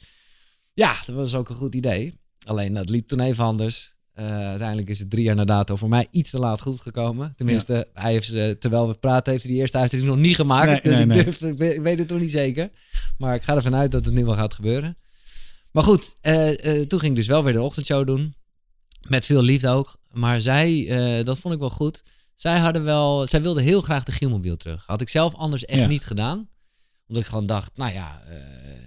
Ja, 0.73 0.95
dat 1.05 1.15
was 1.15 1.35
ook 1.35 1.49
een 1.49 1.55
goed 1.55 1.75
idee. 1.75 2.13
Alleen 2.45 2.73
dat 2.73 2.89
liep 2.89 3.07
toen 3.07 3.19
even 3.19 3.43
anders. 3.43 3.91
Eh, 4.13 4.25
uiteindelijk 4.47 4.89
is 4.89 4.99
het 4.99 5.09
drie 5.09 5.23
jaar 5.23 5.35
na 5.35 5.45
dato 5.45 5.75
voor 5.75 5.89
mij 5.89 6.07
iets 6.11 6.29
te 6.29 6.39
laat 6.39 6.61
goed 6.61 6.81
gekomen. 6.81 7.33
Tenminste, 7.37 7.87
hij 7.93 8.11
heeft, 8.11 8.27
ze- 8.27 8.55
terwijl 8.59 8.87
we 8.87 8.93
praten, 8.93 9.31
heeft 9.31 9.43
hij 9.43 9.51
die 9.53 9.61
eerste 9.61 9.77
uitzending 9.77 10.11
nog 10.11 10.19
niet 10.19 10.35
gemaakt. 10.35 10.67
Nee, 10.67 10.81
dus 10.95 11.05
nee, 11.05 11.17
ik, 11.25 11.39
durf, 11.39 11.59
ik 11.75 11.81
weet 11.81 11.99
het 11.99 12.09
nog 12.09 12.19
niet 12.19 12.31
zeker. 12.31 12.69
Maar 13.17 13.35
ik 13.35 13.43
ga 13.43 13.55
ervan 13.55 13.75
uit 13.75 13.91
dat 13.91 14.05
het 14.05 14.13
nu 14.13 14.25
wel 14.25 14.35
gaat 14.35 14.53
gebeuren. 14.53 14.97
Maar 15.73 15.83
goed, 15.83 16.15
eh, 16.21 16.79
eh, 16.79 16.87
toen 16.87 16.99
ging 16.99 17.11
ik 17.11 17.17
dus 17.17 17.27
wel 17.27 17.43
weer 17.43 17.53
de 17.53 17.61
ochtendshow 17.61 18.07
doen. 18.07 18.35
Met 19.07 19.25
veel 19.25 19.41
liefde 19.41 19.67
ook. 19.69 19.97
Maar 20.11 20.41
zij, 20.41 20.87
eh, 20.87 21.25
dat 21.25 21.39
vond 21.39 21.53
ik 21.53 21.59
wel 21.59 21.69
goed. 21.69 22.03
Zij 22.35 22.59
hadden 22.59 22.83
wel, 22.83 23.27
zij 23.27 23.41
wilden 23.41 23.63
heel 23.63 23.81
graag 23.81 24.03
de 24.03 24.11
Gielmobiel 24.11 24.57
terug. 24.57 24.85
Had 24.85 25.01
ik 25.01 25.09
zelf 25.09 25.35
anders 25.35 25.65
echt 25.65 25.79
Ja. 25.79 25.87
niet 25.87 26.03
gedaan. 26.03 26.49
Omdat 27.07 27.23
ik 27.23 27.29
gewoon 27.29 27.45
dacht, 27.45 27.71
nou 27.75 27.93
ja, 27.93 28.23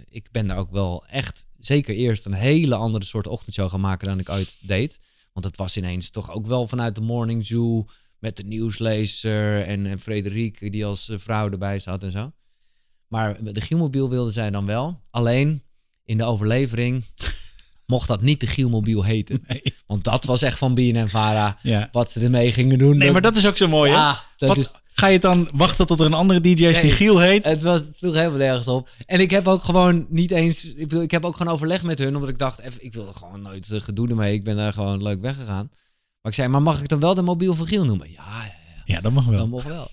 ik 0.09 0.31
ben 0.31 0.47
daar 0.47 0.57
ook 0.57 0.71
wel 0.71 1.05
echt 1.05 1.47
zeker 1.59 1.95
eerst 1.95 2.25
een 2.25 2.33
hele 2.33 2.75
andere 2.75 3.05
soort 3.05 3.27
ochtendshow 3.27 3.69
gaan 3.69 3.79
maken 3.81 4.07
dan 4.07 4.19
ik 4.19 4.29
ooit 4.29 4.57
deed. 4.61 4.99
Want 5.33 5.45
het 5.45 5.57
was 5.57 5.77
ineens 5.77 6.09
toch 6.09 6.31
ook 6.31 6.47
wel 6.47 6.67
vanuit 6.67 6.95
de 6.95 7.01
Morning 7.01 7.45
Zoo 7.45 7.85
met 8.19 8.37
de 8.37 8.43
nieuwslezer 8.43 9.63
en, 9.63 9.85
en 9.85 9.99
Frederik 9.99 10.71
die 10.71 10.85
als 10.85 11.11
vrouw 11.15 11.49
erbij 11.49 11.79
zat 11.79 12.03
en 12.03 12.11
zo. 12.11 12.31
Maar 13.07 13.43
de 13.53 13.61
Gielmobiel 13.61 14.09
wilde 14.09 14.31
zij 14.31 14.49
dan 14.49 14.65
wel. 14.65 15.01
Alleen 15.09 15.63
in 16.07 16.17
de 16.17 16.23
overlevering 16.23 17.03
mocht 17.85 18.07
dat 18.07 18.21
niet 18.21 18.39
de 18.39 18.47
Gielmobiel 18.47 19.03
heten. 19.03 19.43
Nee. 19.47 19.61
Want 19.85 20.03
dat 20.03 20.23
was 20.23 20.41
echt 20.41 20.57
van 20.57 20.73
BNN 20.75 21.07
Vara 21.09 21.57
Ja. 21.61 21.89
wat 21.91 22.11
ze 22.11 22.19
ermee 22.19 22.51
gingen 22.51 22.77
doen. 22.77 22.97
Nee, 22.97 23.11
maar 23.11 23.21
dat 23.21 23.35
is 23.35 23.47
ook 23.47 23.57
zo 23.57 23.67
mooi, 23.67 23.91
hè? 23.91 23.97
ja, 23.97 24.23
dat 24.37 24.49
Wat, 24.49 24.57
is, 24.57 24.71
Ga 24.93 25.07
je 25.07 25.19
dan 25.19 25.49
wachten 25.53 25.87
tot 25.87 25.99
er 25.99 26.05
een 26.05 26.13
andere 26.13 26.41
DJ 26.41 26.65
is 26.65 26.79
die. 26.79 26.91
Giel 26.91 27.19
heet? 27.19 27.45
het 27.45 27.61
was, 27.61 27.81
het 27.81 27.95
sloeg 27.95 28.13
helemaal 28.13 28.37
nergens 28.37 28.67
op. 28.67 28.89
En 29.05 29.19
ik 29.19 29.31
heb 29.31 29.47
ook 29.47 29.63
gewoon 29.63 30.05
niet 30.09 30.31
eens... 30.31 30.63
Ik, 30.65 30.77
bedoel, 30.87 31.01
ik 31.01 31.11
heb 31.11 31.25
ook 31.25 31.35
gewoon 31.35 31.53
overleg 31.53 31.83
met 31.83 31.99
hun, 31.99 32.15
omdat 32.15 32.29
ik 32.29 32.37
dacht... 32.37 32.59
Even, 32.59 32.83
ik 32.83 32.93
wilde 32.93 33.13
gewoon 33.13 33.41
nooit 33.41 33.67
gedoe 33.71 34.09
ermee. 34.09 34.33
Ik 34.33 34.43
ben 34.43 34.55
daar 34.55 34.73
gewoon 34.73 35.03
leuk 35.03 35.21
weggegaan. 35.21 35.69
Maar 36.21 36.31
ik 36.31 36.33
zei, 36.33 36.47
maar 36.47 36.61
mag 36.61 36.81
ik 36.81 36.87
dan 36.87 36.99
wel 36.99 37.13
de 37.15 37.21
mobiel 37.21 37.55
van 37.55 37.67
Giel 37.67 37.85
noemen? 37.85 38.11
Ja, 38.11 38.23
ja, 38.25 38.43
ja 38.43 38.81
Ja, 38.95 39.01
dat 39.01 39.11
mag 39.11 39.25
wel. 39.25 39.37
dat 39.37 39.47
mocht 39.47 39.67
wel. 39.67 39.87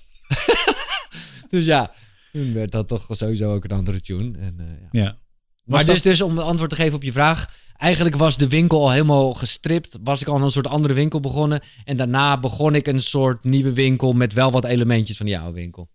dus 1.50 1.64
ja, 1.64 1.92
toen 2.33 2.53
werd 2.53 2.70
dat 2.70 2.88
toch 2.88 3.07
sowieso 3.11 3.55
ook 3.55 3.64
een 3.64 3.70
andere 3.70 4.00
tune. 4.00 4.38
En, 4.38 4.55
eh, 4.59 5.00
ja. 5.00 5.03
Ja. 5.03 5.18
Maar 5.64 5.79
Was 5.79 5.87
dus, 5.87 5.94
dat- 5.94 6.12
dus 6.12 6.20
om 6.22 6.38
antwoord 6.38 6.70
te 6.70 6.77
geven 6.77 6.94
op 6.94 7.03
je 7.03 7.12
vraag. 7.12 7.46
eigenlijk 7.77 8.16
was 8.16 8.37
de 8.38 8.48
winkel 8.48 8.81
al 8.83 8.90
helemaal 8.90 9.35
gestript. 9.35 9.98
Was 10.03 10.20
ik 10.20 10.29
al 10.29 10.40
een 10.42 10.50
soort 10.50 10.66
andere 10.66 10.94
winkel 10.94 11.20
begonnen. 11.20 11.61
En 11.85 11.96
daarna 11.96 12.38
begon 12.40 12.74
ik 12.74 12.87
een 12.87 13.03
soort 13.03 13.44
nieuwe 13.44 13.72
winkel 13.72 14.12
met 14.12 14.33
wel 14.33 14.50
wat 14.50 14.64
elementjes 14.64 15.16
van 15.16 15.27
die 15.27 15.38
oude 15.38 15.53
winkel. 15.61 15.88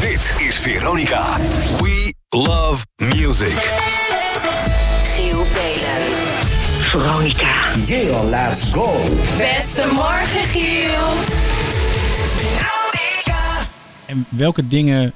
Dit 0.00 0.36
is 0.48 0.56
Veronica. 0.56 1.38
We 1.80 2.14
love 2.28 2.84
music. 2.96 3.52
Giel 5.04 5.44
Belen. 5.52 6.34
Veronica. 6.90 7.76
Yeah, 7.86 8.28
let's 8.28 8.72
go. 8.72 9.04
Beste 9.36 9.90
morgen, 9.94 10.44
Giel. 10.44 11.14
Veronica. 12.36 13.66
En 14.06 14.26
welke 14.28 14.66
dingen, 14.66 15.12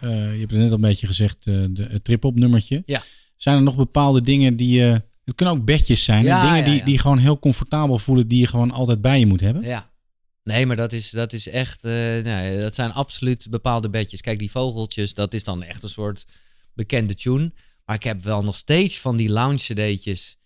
eh, 0.00 0.08
je 0.32 0.38
hebt 0.38 0.50
het 0.50 0.60
net 0.60 0.68
al 0.68 0.74
een 0.74 0.80
beetje 0.80 1.06
gezegd, 1.06 1.36
eh, 1.44 1.54
de, 1.70 1.86
het 1.90 2.04
trip-op 2.04 2.34
nummertje. 2.38 2.82
Ja. 2.86 3.02
Zijn 3.42 3.56
er 3.56 3.62
nog 3.62 3.76
bepaalde 3.76 4.20
dingen 4.20 4.56
die 4.56 4.78
je, 4.78 5.02
het 5.24 5.34
kunnen 5.34 5.54
ook 5.54 5.64
bedjes 5.64 6.04
zijn? 6.04 6.24
Ja, 6.24 6.42
dingen 6.42 6.56
ja, 6.58 6.64
die, 6.64 6.74
ja. 6.74 6.84
die 6.84 6.98
gewoon 6.98 7.18
heel 7.18 7.38
comfortabel 7.38 7.98
voelen, 7.98 8.28
die 8.28 8.40
je 8.40 8.46
gewoon 8.46 8.70
altijd 8.70 9.00
bij 9.00 9.18
je 9.18 9.26
moet 9.26 9.40
hebben? 9.40 9.62
Ja. 9.62 9.90
Nee, 10.44 10.66
maar 10.66 10.76
dat 10.76 10.92
is, 10.92 11.10
dat 11.10 11.32
is 11.32 11.48
echt... 11.48 11.84
eh, 11.84 11.92
nee, 11.92 12.58
dat 12.58 12.74
zijn 12.74 12.92
absoluut 12.92 13.46
bepaalde 13.50 13.90
bedjes. 13.90 14.20
Kijk, 14.20 14.38
die 14.38 14.50
vogeltjes, 14.50 15.14
dat 15.14 15.34
is 15.34 15.44
dan 15.44 15.62
echt 15.62 15.82
een 15.82 15.88
soort 15.88 16.26
bekende 16.74 17.14
tune. 17.14 17.52
Maar 17.84 17.96
ik 17.96 18.02
heb 18.02 18.22
wel 18.22 18.42
nog 18.42 18.56
steeds 18.56 18.98
van 18.98 19.16
die 19.16 19.30
lounge 19.30 19.56
cd'tjes 19.56 20.38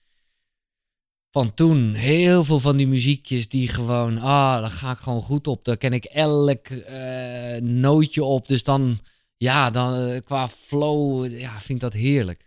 van 1.30 1.54
toen. 1.54 1.94
Heel 1.94 2.44
veel 2.44 2.60
van 2.60 2.76
die 2.76 2.86
muziekjes 2.86 3.48
die 3.48 3.68
gewoon... 3.68 4.18
Ah, 4.18 4.60
daar 4.60 4.70
ga 4.70 4.90
ik 4.90 4.98
gewoon 4.98 5.22
goed 5.22 5.46
op. 5.46 5.64
Daar 5.64 5.76
ken 5.76 5.92
ik 5.92 6.04
elk 6.04 6.66
eh, 6.66 7.60
nootje 7.60 8.24
op. 8.24 8.48
Dus 8.48 8.64
dan... 8.64 9.00
Ja, 9.36 9.70
dan 9.70 10.08
eh, 10.08 10.20
qua 10.24 10.48
flow 10.48 11.38
ja, 11.38 11.60
vind 11.60 11.68
ik 11.68 11.80
dat 11.80 11.92
heerlijk. 11.92 12.43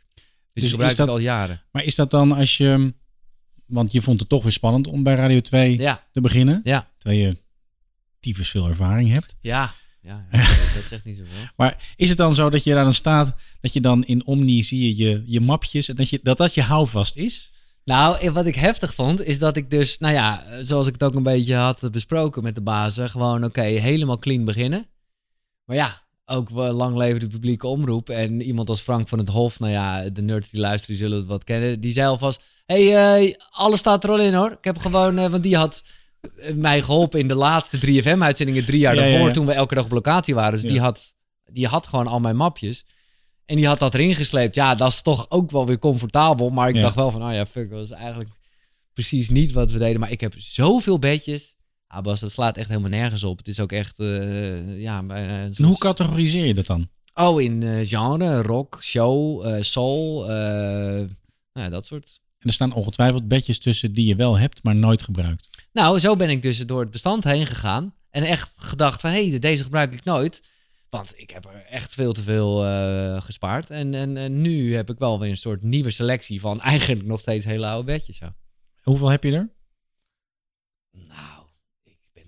Dus, 0.61 0.69
Dus 0.69 0.77
die 0.77 0.87
gebruik 0.87 0.95
dat- 1.09 1.17
al 1.17 1.23
jaren. 1.23 1.61
Maar 1.71 1.83
is 1.83 1.95
dat 1.95 2.11
dan 2.11 2.31
als 2.31 2.57
je, 2.57 2.93
want 3.65 3.91
je 3.91 4.01
vond 4.01 4.19
het 4.19 4.29
toch 4.29 4.43
weer 4.43 4.51
spannend 4.51 4.87
om 4.87 5.03
bij 5.03 5.15
Radio 5.15 5.39
2 5.39 5.79
Ja, 5.79 6.03
te 6.11 6.21
beginnen, 6.21 6.59
ja, 6.63 6.91
terwijl 6.97 7.21
je 7.21 7.37
tyfus 8.19 8.49
veel 8.49 8.67
ervaring 8.67 9.13
hebt. 9.13 9.35
ja. 9.41 9.73
Ja, 10.01 10.25
ja, 10.31 10.37
dat, 10.73 10.83
zegt 10.89 11.03
niet 11.03 11.17
zoveel. 11.17 11.33
Maar 11.55 11.93
is 11.95 12.09
het 12.09 12.17
dan 12.17 12.35
zo 12.35 12.49
dat 12.49 12.63
je 12.63 12.73
daar 12.73 12.83
dan 12.83 12.93
staat, 12.93 13.35
dat 13.61 13.73
je 13.73 13.81
dan 13.81 14.03
in 14.05 14.25
Omni 14.25 14.63
zie 14.63 14.81
je 14.95 15.03
je, 15.09 15.23
je 15.25 15.39
mapjes 15.41 15.89
en 15.89 15.95
dat, 15.95 16.09
je, 16.09 16.19
dat 16.23 16.37
dat 16.37 16.53
je 16.53 16.61
houvast 16.61 17.15
is? 17.15 17.51
Nou, 17.83 18.19
en 18.19 18.33
wat 18.33 18.45
ik 18.45 18.55
heftig 18.55 18.93
vond, 18.93 19.21
is 19.23 19.39
dat 19.39 19.57
ik 19.57 19.69
dus, 19.69 19.97
nou 19.97 20.13
ja, 20.13 20.45
zoals 20.61 20.87
ik 20.87 20.93
het 20.93 21.03
ook 21.03 21.13
een 21.15 21.23
beetje 21.23 21.55
had 21.55 21.91
besproken 21.91 22.43
met 22.43 22.55
de 22.55 22.61
bazen, 22.61 23.09
gewoon 23.09 23.43
oké, 23.43 23.61
helemaal 23.61 24.17
clean 24.19 24.45
beginnen. 24.45 24.87
Maar 25.65 25.75
ja, 25.75 26.01
ook 26.29 26.49
lang 26.49 26.97
leven 26.97 27.19
de 27.19 27.27
publieke 27.27 27.67
omroep. 27.67 28.09
En 28.09 28.41
iemand 28.41 28.69
als 28.69 28.81
Frank 28.81 29.07
van 29.07 29.17
het 29.17 29.29
Hof, 29.29 29.59
nou 29.59 29.71
ja, 29.71 30.09
de 30.09 30.21
nerds 30.21 30.49
die 30.49 30.59
luisteren, 30.59 30.95
die 30.95 31.05
zullen 31.05 31.17
het 31.17 31.27
wat 31.27 31.43
kennen, 31.43 31.79
die 31.79 31.91
zei 31.91 32.07
alvast, 32.07 32.41
hey, 32.65 32.95
eh, 32.95 33.33
alles 33.49 33.79
staat 33.79 34.03
er 34.03 34.09
al 34.09 34.19
in 34.19 34.33
hoor. 34.33 34.51
Ik 34.51 34.63
heb 34.63 34.77
gewoon, 34.77 35.17
eh, 35.17 35.27
want 35.27 35.43
die 35.43 35.57
had 35.57 35.83
eh, 36.21 36.53
mij 36.53 36.81
geholpen 36.81 37.19
in 37.19 37.27
de 37.27 37.35
laatste 37.35 37.77
3FM-uitzendingen 37.77 38.65
drie 38.65 38.79
jaar 38.79 38.95
Ja, 38.95 39.01
ja, 39.01 39.07
daarvoor, 39.07 39.27
ja. 39.27 39.33
toen 39.33 39.45
we 39.45 39.53
elke 39.53 39.75
dag 39.75 39.83
op 39.85 39.91
locatie 39.91 40.35
waren. 40.35 40.61
Dus 40.61 40.71
die, 40.71 40.79
had, 40.79 41.13
die 41.45 41.67
had 41.67 41.87
gewoon 41.87 42.07
al 42.07 42.19
mijn 42.19 42.35
mapjes. 42.35 42.85
En 43.45 43.55
die 43.55 43.67
had 43.67 43.79
dat 43.79 43.93
erin 43.93 44.15
gesleept. 44.15 44.55
Ja, 44.55 44.75
dat 44.75 44.91
is 44.91 45.01
toch 45.01 45.25
ook 45.29 45.51
wel 45.51 45.65
weer 45.65 45.79
comfortabel. 45.79 46.49
Maar 46.49 46.69
ik 46.69 46.81
dacht 46.81 46.95
wel 46.95 47.11
van, 47.11 47.23
oh 47.23 47.33
ja, 47.33 47.45
fuck, 47.45 47.69
dat 47.69 47.81
is 47.81 47.91
eigenlijk 47.91 48.29
precies 48.93 49.29
niet 49.29 49.51
wat 49.51 49.71
we 49.71 49.79
deden. 49.79 49.99
Maar 49.99 50.11
ik 50.11 50.21
heb 50.21 50.33
zoveel 50.37 50.99
bedjes. 50.99 51.55
Ah, 51.87 52.03
Bas, 52.03 52.19
dat 52.19 52.31
slaat 52.31 52.57
echt 52.57 52.67
helemaal 52.67 52.89
nergens 52.89 53.23
op. 53.23 53.37
Het 53.37 53.47
is 53.47 53.59
ook 53.59 53.71
echt, 53.71 53.99
eh, 53.99 54.81
ja... 54.81 55.03
bijna 55.03 55.43
een 55.43 55.55
En 55.55 55.63
hoe 55.63 55.77
categoriseer 55.77 56.45
je 56.45 56.53
dat 56.53 56.65
dan? 56.65 56.89
Oh, 57.13 57.41
in 57.41 57.63
eh, 57.63 57.87
genre, 57.87 58.41
rock, 58.41 58.79
show, 58.81 59.45
eh, 59.45 59.61
soul, 59.61 60.29
eh, 60.29 60.29
nou 61.53 61.65
ja, 61.65 61.69
dat 61.69 61.85
soort. 61.85 62.21
En 62.39 62.47
er 62.47 62.53
staan 62.53 62.73
ongetwijfeld 62.73 63.27
bedjes 63.27 63.59
tussen 63.59 63.93
die 63.93 64.07
je 64.07 64.15
wel 64.15 64.37
hebt, 64.37 64.63
maar 64.63 64.75
nooit 64.75 65.01
gebruikt. 65.01 65.49
Nou, 65.71 65.99
zo 65.99 66.15
ben 66.15 66.29
ik 66.29 66.41
dus 66.41 66.57
door 66.57 66.79
het 66.79 66.91
bestand 66.91 67.23
heen 67.23 67.45
gegaan. 67.45 67.93
En 68.09 68.23
echt 68.23 68.51
gedacht 68.55 69.01
van, 69.01 69.09
hé, 69.09 69.29
hey, 69.29 69.39
deze 69.39 69.63
gebruik 69.63 69.93
ik 69.93 70.03
nooit. 70.03 70.41
Want 70.89 71.13
ik 71.15 71.29
heb 71.29 71.45
er 71.45 71.65
echt 71.69 71.93
veel 71.93 72.13
te 72.13 72.21
veel 72.21 72.65
eh, 72.65 73.21
gespaard. 73.21 73.69
En, 73.69 73.93
en, 73.93 74.17
en 74.17 74.41
nu 74.41 74.75
heb 74.75 74.89
ik 74.89 74.97
wel 74.97 75.19
weer 75.19 75.29
een 75.29 75.37
soort 75.37 75.63
nieuwe 75.63 75.91
selectie 75.91 76.39
van 76.39 76.61
eigenlijk 76.61 77.05
nog 77.05 77.19
steeds 77.19 77.45
hele 77.45 77.67
oude 77.67 77.85
bedjes. 77.85 78.19
Hoeveel 78.81 79.09
heb 79.09 79.23
je 79.23 79.31
er? 79.31 79.49
Nou, 80.91 81.36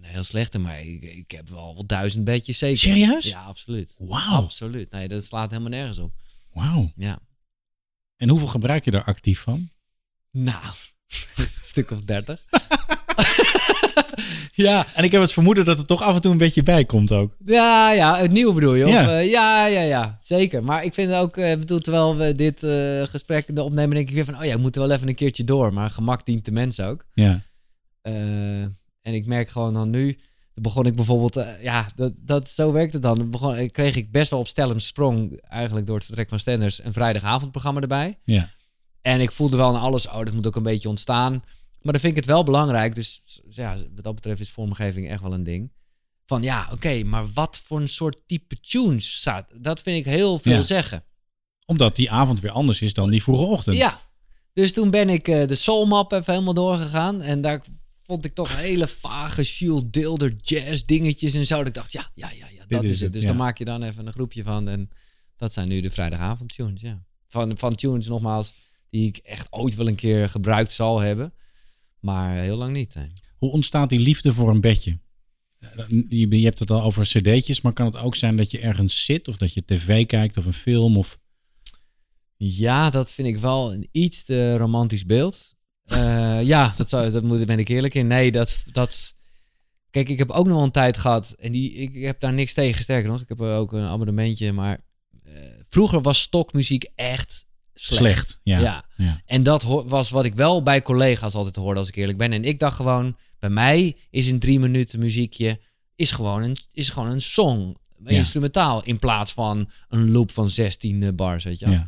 heel 0.10 0.24
slecht 0.24 0.54
in, 0.54 0.62
maar 0.62 0.80
ik, 0.82 1.04
ik 1.04 1.32
heb 1.32 1.50
wel 1.50 1.74
wel 1.74 1.86
duizend 1.86 2.24
bedjes 2.24 2.58
zeker. 2.58 2.78
Serieus? 2.78 3.26
Ja, 3.26 3.42
absoluut. 3.42 3.96
Wauw. 3.98 4.44
Absoluut. 4.44 4.92
Nee, 4.92 5.08
dat 5.08 5.24
slaat 5.24 5.50
helemaal 5.50 5.72
nergens 5.72 5.98
op. 5.98 6.12
Wauw. 6.54 6.92
Ja. 6.96 7.20
En 8.18 8.30
hoeveel 8.30 8.48
gebruik 8.48 8.86
je 8.86 8.92
er 8.92 9.04
actief 9.04 9.40
van? 9.40 9.70
Nou, 10.32 10.64
een 11.36 11.48
stuk 11.64 11.92
of 11.92 12.02
dertig. 12.02 12.42
ja, 14.54 14.86
En 14.96 15.04
ik 15.04 15.12
heb 15.12 15.22
het 15.22 15.34
vermoeden 15.34 15.66
dat 15.66 15.78
er 15.78 15.86
toch 15.86 16.02
af 16.02 16.16
en 16.16 16.22
toe 16.22 16.32
een 16.32 16.38
beetje 16.38 16.64
bij 16.64 16.86
komt 16.86 17.12
ook. 17.12 17.36
Ja, 17.46 17.92
ja, 17.92 18.18
het 18.18 18.32
nieuwe 18.32 18.54
bedoel 18.54 18.74
je? 18.74 18.86
Of, 18.86 18.92
Ja. 18.92 19.02
ja. 19.02 19.20
ja, 19.20 19.66
ja, 19.66 19.82
ja, 19.82 20.18
zeker. 20.22 20.64
Maar 20.64 20.84
ik 20.84 20.94
vind 20.94 21.12
ook, 21.14 21.38
eh 21.38 21.58
bedoel, 21.58 21.80
terwijl 21.80 22.18
we 22.18 22.36
dit 22.36 22.64
eh, 22.64 23.04
gesprek 23.04 23.50
opnemen, 23.56 23.96
denk 23.96 24.10
ik 24.10 24.16
weer 24.16 24.26
van, 24.26 24.38
oh 24.38 24.44
ja, 24.46 24.54
ik 24.54 24.60
moet 24.60 24.76
er 24.76 24.82
wel 24.82 24.92
even 24.92 25.08
een 25.08 25.16
keertje 25.16 25.44
door. 25.44 25.74
Maar 25.74 25.90
gemak 25.90 26.26
dient 26.26 26.46
de 26.46 26.52
mens 26.52 26.80
ook. 26.80 27.06
Ja. 27.14 27.42
En 29.02 29.14
ik 29.14 29.26
merk 29.26 29.50
gewoon 29.50 29.74
dan 29.74 29.90
nu, 29.90 30.14
dan 30.54 30.64
begon 30.64 30.86
ik 30.86 30.96
bijvoorbeeld, 30.96 31.36
eh, 31.36 31.64
ja, 31.64 31.92
dat, 31.96 32.14
dat, 32.18 32.48
zo 32.48 32.72
werkt 32.72 32.94
het 32.94 33.02
dan. 33.02 33.16
Dan 33.16 33.30
Begon, 33.30 33.56
eh, 33.56 33.70
kreeg 33.72 33.96
ik 33.96 34.12
best 34.12 34.30
wel 34.30 34.40
op 34.40 34.48
stel 34.48 34.80
sprong, 34.80 35.42
eigenlijk 35.42 35.88
door 35.88 35.96
het 35.96 36.06
vertrek 36.06 36.30
van 36.30 36.40
Stenders, 36.40 36.84
een 36.84 36.94
vrijdagavondprogramma 36.94 37.82
erbij. 37.82 38.20
Ja. 38.24 38.50
En 39.02 39.22
ik 39.22 39.32
voelde 39.32 39.58
wel 39.58 39.68
aan 39.68 39.82
alles, 39.82 40.08
oh, 40.08 40.18
dat 40.24 40.34
moet 40.34 40.48
ook 40.48 40.56
een 40.56 40.64
beetje 40.64 40.90
ontstaan. 40.90 41.32
Maar 41.82 41.92
dan 41.92 42.02
vind 42.02 42.12
ik 42.12 42.24
het 42.24 42.26
wel 42.34 42.44
belangrijk. 42.44 42.96
Dus 42.96 43.22
ja, 43.50 43.78
wat 43.96 44.04
dat 44.04 44.16
betreft 44.16 44.40
is 44.42 44.50
vormgeving 44.50 45.10
echt 45.10 45.22
wel 45.22 45.34
een 45.34 45.44
ding. 45.44 45.72
Van 46.26 46.42
ja, 46.42 46.70
oké, 46.72 47.04
maar 47.04 47.26
wat 47.34 47.62
voor 47.66 47.80
een 47.82 47.90
soort 47.90 48.22
type 48.26 48.60
tunes 48.60 49.14
staat? 49.20 49.48
Dat 49.56 49.82
vind 49.82 49.98
ik 49.98 50.06
heel 50.14 50.40
veel 50.40 50.54
Ja. 50.54 50.62
zeggen. 50.62 51.04
Omdat 51.66 51.96
die 51.96 52.12
avond 52.12 52.40
weer 52.40 52.52
anders 52.52 52.82
is 52.82 52.94
dan 52.94 53.10
die 53.10 53.24
vroege 53.24 53.44
ochtend. 53.44 53.78
Ja. 53.78 54.02
Dus 54.54 54.74
toen 54.74 54.90
ben 54.90 55.10
ik 55.10 55.28
eh, 55.28 55.48
de 55.48 55.56
soul 55.56 55.86
map 55.86 56.12
even 56.12 56.34
helemaal 56.34 56.54
doorgegaan. 56.54 57.22
En 57.22 57.42
daar 57.42 57.62
vond 58.10 58.26
ik 58.26 58.34
toch 58.34 58.58
hele 58.58 58.88
vage 58.88 59.42
Jules 59.42 59.82
Dilder 59.86 60.36
jazz 60.42 60.84
dingetjes 60.84 61.34
en 61.34 61.48
zo. 61.48 61.58
Dat 61.58 61.68
ik 61.68 61.74
dacht, 61.74 61.92
ja, 61.92 62.12
ja, 62.16 62.32
ja, 62.32 62.48
ja 62.48 62.66
dat 62.68 62.84
is 62.84 62.92
is, 62.92 63.02
het. 63.02 63.14
Dus 63.14 63.22
ja. 63.22 63.28
dan 63.28 63.38
maak 63.38 63.58
je 63.58 63.66
dan 63.66 63.84
even 63.84 64.06
een 64.06 64.12
groepje 64.12 64.44
van. 64.44 64.68
En 64.68 64.90
dat 65.38 65.54
zijn 65.54 65.68
nu 65.68 65.82
de 65.82 65.92
vrijdagavond 65.92 66.56
tunes, 66.56 66.82
ja. 66.82 67.04
Van, 67.28 67.58
van 67.58 67.76
tunes 67.76 68.08
nogmaals, 68.08 68.54
die 68.90 69.08
ik 69.08 69.18
echt 69.18 69.52
ooit 69.52 69.76
wel 69.76 69.88
een 69.88 69.96
keer 69.96 70.30
gebruikt 70.30 70.72
zal 70.72 71.00
hebben. 71.00 71.34
Maar 72.00 72.38
heel 72.38 72.58
lang 72.58 72.74
niet. 72.74 72.94
hè. 72.94 73.02
Hoe 73.38 73.52
ontstaat 73.52 73.90
die 73.90 74.00
liefde 74.00 74.34
voor 74.34 74.50
een 74.50 74.62
bedje? 74.62 75.00
Je, 76.10 76.40
je 76.40 76.46
hebt 76.46 76.60
het 76.60 76.72
al 76.72 76.82
over 76.82 77.04
cd'tjes, 77.06 77.62
maar 77.62 77.74
kan 77.74 77.86
het 77.86 77.98
ook 77.98 78.16
zijn 78.16 78.38
dat 78.38 78.52
je 78.52 78.60
ergens 78.60 79.06
zit 79.06 79.28
of 79.28 79.38
dat 79.38 79.54
je 79.54 79.66
tv 79.66 80.06
kijkt 80.06 80.38
of 80.38 80.46
een 80.46 80.54
film 80.54 80.98
of... 80.98 81.20
Ja, 82.36 82.90
dat 82.90 83.12
vind 83.12 83.28
ik 83.28 83.38
wel 83.38 83.74
een 83.74 83.90
iets 83.92 84.24
te 84.24 84.58
romantisch 84.58 85.06
beeld. 85.06 85.58
Eh, 85.90 86.44
ja, 86.44 86.74
dat, 86.78 86.90
zou, 86.90 87.12
dat 87.12 87.24
moet, 87.24 87.46
ben 87.46 87.60
ik 87.60 87.68
eerlijk 87.68 87.94
in. 87.94 88.08
Nee, 88.08 88.32
dat, 88.32 88.64
dat... 88.72 89.14
Kijk, 89.92 90.10
ik 90.10 90.18
heb 90.18 90.30
ook 90.30 90.48
nog 90.48 90.64
een 90.64 90.72
tijd 90.72 90.98
gehad... 90.98 91.36
en 91.40 91.52
die, 91.52 91.74
ik, 91.74 91.94
ik 91.96 92.04
heb 92.04 92.20
daar 92.20 92.34
niks 92.34 92.54
tegen, 92.54 92.82
sterker 92.82 93.10
nog. 93.10 93.22
Ik 93.22 93.28
heb 93.30 93.42
ook 93.42 93.74
een 93.74 93.86
abonnementje, 93.88 94.52
maar... 94.52 94.80
eh, 95.24 95.32
vroeger 95.68 96.02
was 96.02 96.22
stokmuziek 96.22 96.90
echt 96.96 97.46
slecht. 97.74 98.00
Slecht, 98.00 98.40
ja. 98.44 98.60
Ja. 98.60 98.86
Ja. 98.96 99.22
En 99.26 99.44
dat 99.44 99.64
was 99.64 100.10
wat 100.10 100.26
ik 100.26 100.34
wel 100.34 100.64
bij 100.64 100.82
collega's 100.82 101.34
altijd 101.34 101.56
hoorde, 101.56 101.80
als 101.80 101.88
ik 101.90 101.96
eerlijk 101.96 102.18
ben. 102.18 102.34
En 102.34 102.44
ik 102.44 102.60
dacht 102.60 102.76
gewoon, 102.76 103.18
bij 103.40 103.50
mij 103.50 103.98
is 104.10 104.28
een 104.32 104.40
drie 104.40 104.60
minuten 104.60 105.00
muziekje... 105.00 105.60
is 105.96 106.12
gewoon 106.12 106.42
een, 106.44 106.58
is 106.72 106.90
gewoon 106.90 107.10
een 107.10 107.22
song, 107.22 107.76
Ja. 108.04 108.10
instrumentaal... 108.10 108.84
in 108.84 109.00
plaats 109.00 109.32
van 109.32 109.70
een 109.90 110.12
loop 110.12 110.32
van 110.32 110.50
16 110.50 111.04
eh, 111.04 111.10
bars, 111.14 111.44
weet 111.44 111.60
je 111.60 111.66
wel. 111.66 111.74
Ja. 111.74 111.88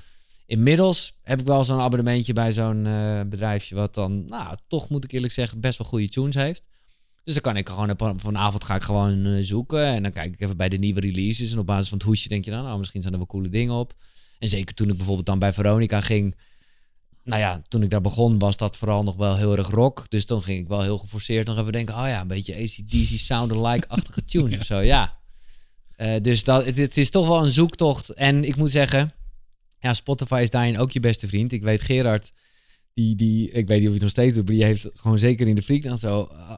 Inmiddels 0.52 1.14
heb 1.22 1.40
ik 1.40 1.46
wel 1.46 1.64
zo'n 1.64 1.80
abonnementje 1.80 2.34
bij 2.34 2.52
zo'n 2.52 2.86
eh, 2.86 3.22
bedrijfje 3.26 3.76
wat 3.76 3.94
dan, 3.94 4.26
nou, 4.26 4.58
toch 4.68 4.90
moet 4.90 5.04
ik 5.04 5.12
eerlijk 5.12 5.34
zeggen, 5.34 5.60
best 5.60 5.78
wel 5.78 5.88
goede 5.88 6.10
tunes 6.10 6.36
heeft. 6.36 6.64
Dus 7.24 7.34
dan 7.34 7.42
kan 7.42 7.58
ik 7.58 7.70
gewoon, 7.70 8.20
vanavond 8.20 8.64
ga 8.64 8.76
ik 8.76 8.82
gewoon 8.82 9.26
eh, 9.26 9.44
zoeken 9.44 9.86
en 9.86 10.04
dan 10.04 10.12
kijk 10.12 10.34
ik 10.34 10.42
even 10.42 10.58
bij 10.58 10.70
de 10.70 10.78
nieuwe 10.78 11.00
releases. 11.00 11.52
En 11.52 11.60
op 11.60 11.66
basis 11.66 11.90
van 11.90 11.98
het 11.98 12.08
hoesje 12.08 12.30
denk 12.30 12.46
je 12.46 12.52
dan, 12.52 12.64
nou, 12.64 12.80
misschien 12.80 13.02
zijn 13.02 13.14
er 13.14 13.20
wel 13.20 13.28
coole 13.28 13.50
dingen 13.50 13.76
op. 13.76 13.94
En 14.40 14.50
zeker 14.50 14.76
toen 14.76 14.90
ik 14.90 14.98
bijvoorbeeld 14.98 15.26
dan 15.26 15.40
bij 15.40 15.54
Veronica 15.54 16.02
ging, 16.02 16.36
nou 17.24 17.42
ja, 17.42 17.62
toen 17.68 17.84
ik 17.84 17.90
daar 17.90 18.02
begon 18.02 18.40
was 18.40 18.58
dat 18.58 18.78
vooral 18.78 19.04
nog 19.04 19.16
wel 19.16 19.38
heel 19.38 19.58
erg 19.58 19.70
rock. 19.70 20.06
Dus 20.10 20.26
dan 20.26 20.42
ging 20.42 20.60
ik 20.60 20.68
wel 20.68 20.82
heel 20.82 20.98
geforceerd 20.98 21.48
nog 21.48 21.58
even 21.58 21.72
denken, 21.72 21.96
oh 21.96 22.08
ja, 22.08 22.22
een 22.22 22.28
beetje 22.28 22.56
ACDC 22.56 23.18
sound-alike-achtige 23.18 24.26
tunes 24.26 24.60
of 24.60 24.66
zo, 24.66 24.80
ja. 24.80 25.20
Eh, 25.96 26.22
dus 26.22 26.44
dat, 26.44 26.66
het, 26.66 26.78
het 26.78 26.98
is 26.98 27.10
toch 27.10 27.28
wel 27.28 27.44
een 27.44 27.52
zoektocht. 27.52 28.10
En 28.10 28.44
ik 28.44 28.56
moet 28.56 28.72
zeggen, 28.72 29.14
ja, 29.82 29.94
Spotify 29.94 30.40
is 30.44 30.50
daarin 30.50 30.78
ook 30.78 30.92
je 30.92 31.00
beste 31.00 31.28
vriend. 31.28 31.52
Ik 31.52 31.62
weet 31.62 31.82
Gerard, 31.82 32.32
die, 32.94 33.16
die, 33.16 33.52
ik 33.52 33.68
weet 33.68 33.80
niet 33.80 33.90
of 33.90 33.94
hij 33.94 33.94
het 33.94 34.02
nog 34.02 34.10
steeds 34.10 34.36
doet, 34.36 34.46
maar 34.46 34.56
die 34.56 34.64
heeft 34.64 34.88
gewoon 34.96 35.20
zeker 35.20 35.48
in 35.48 35.56
de 35.56 35.62
freak 35.62 35.84
en 35.84 36.00
zo, 36.00 36.30
uh, 36.32 36.52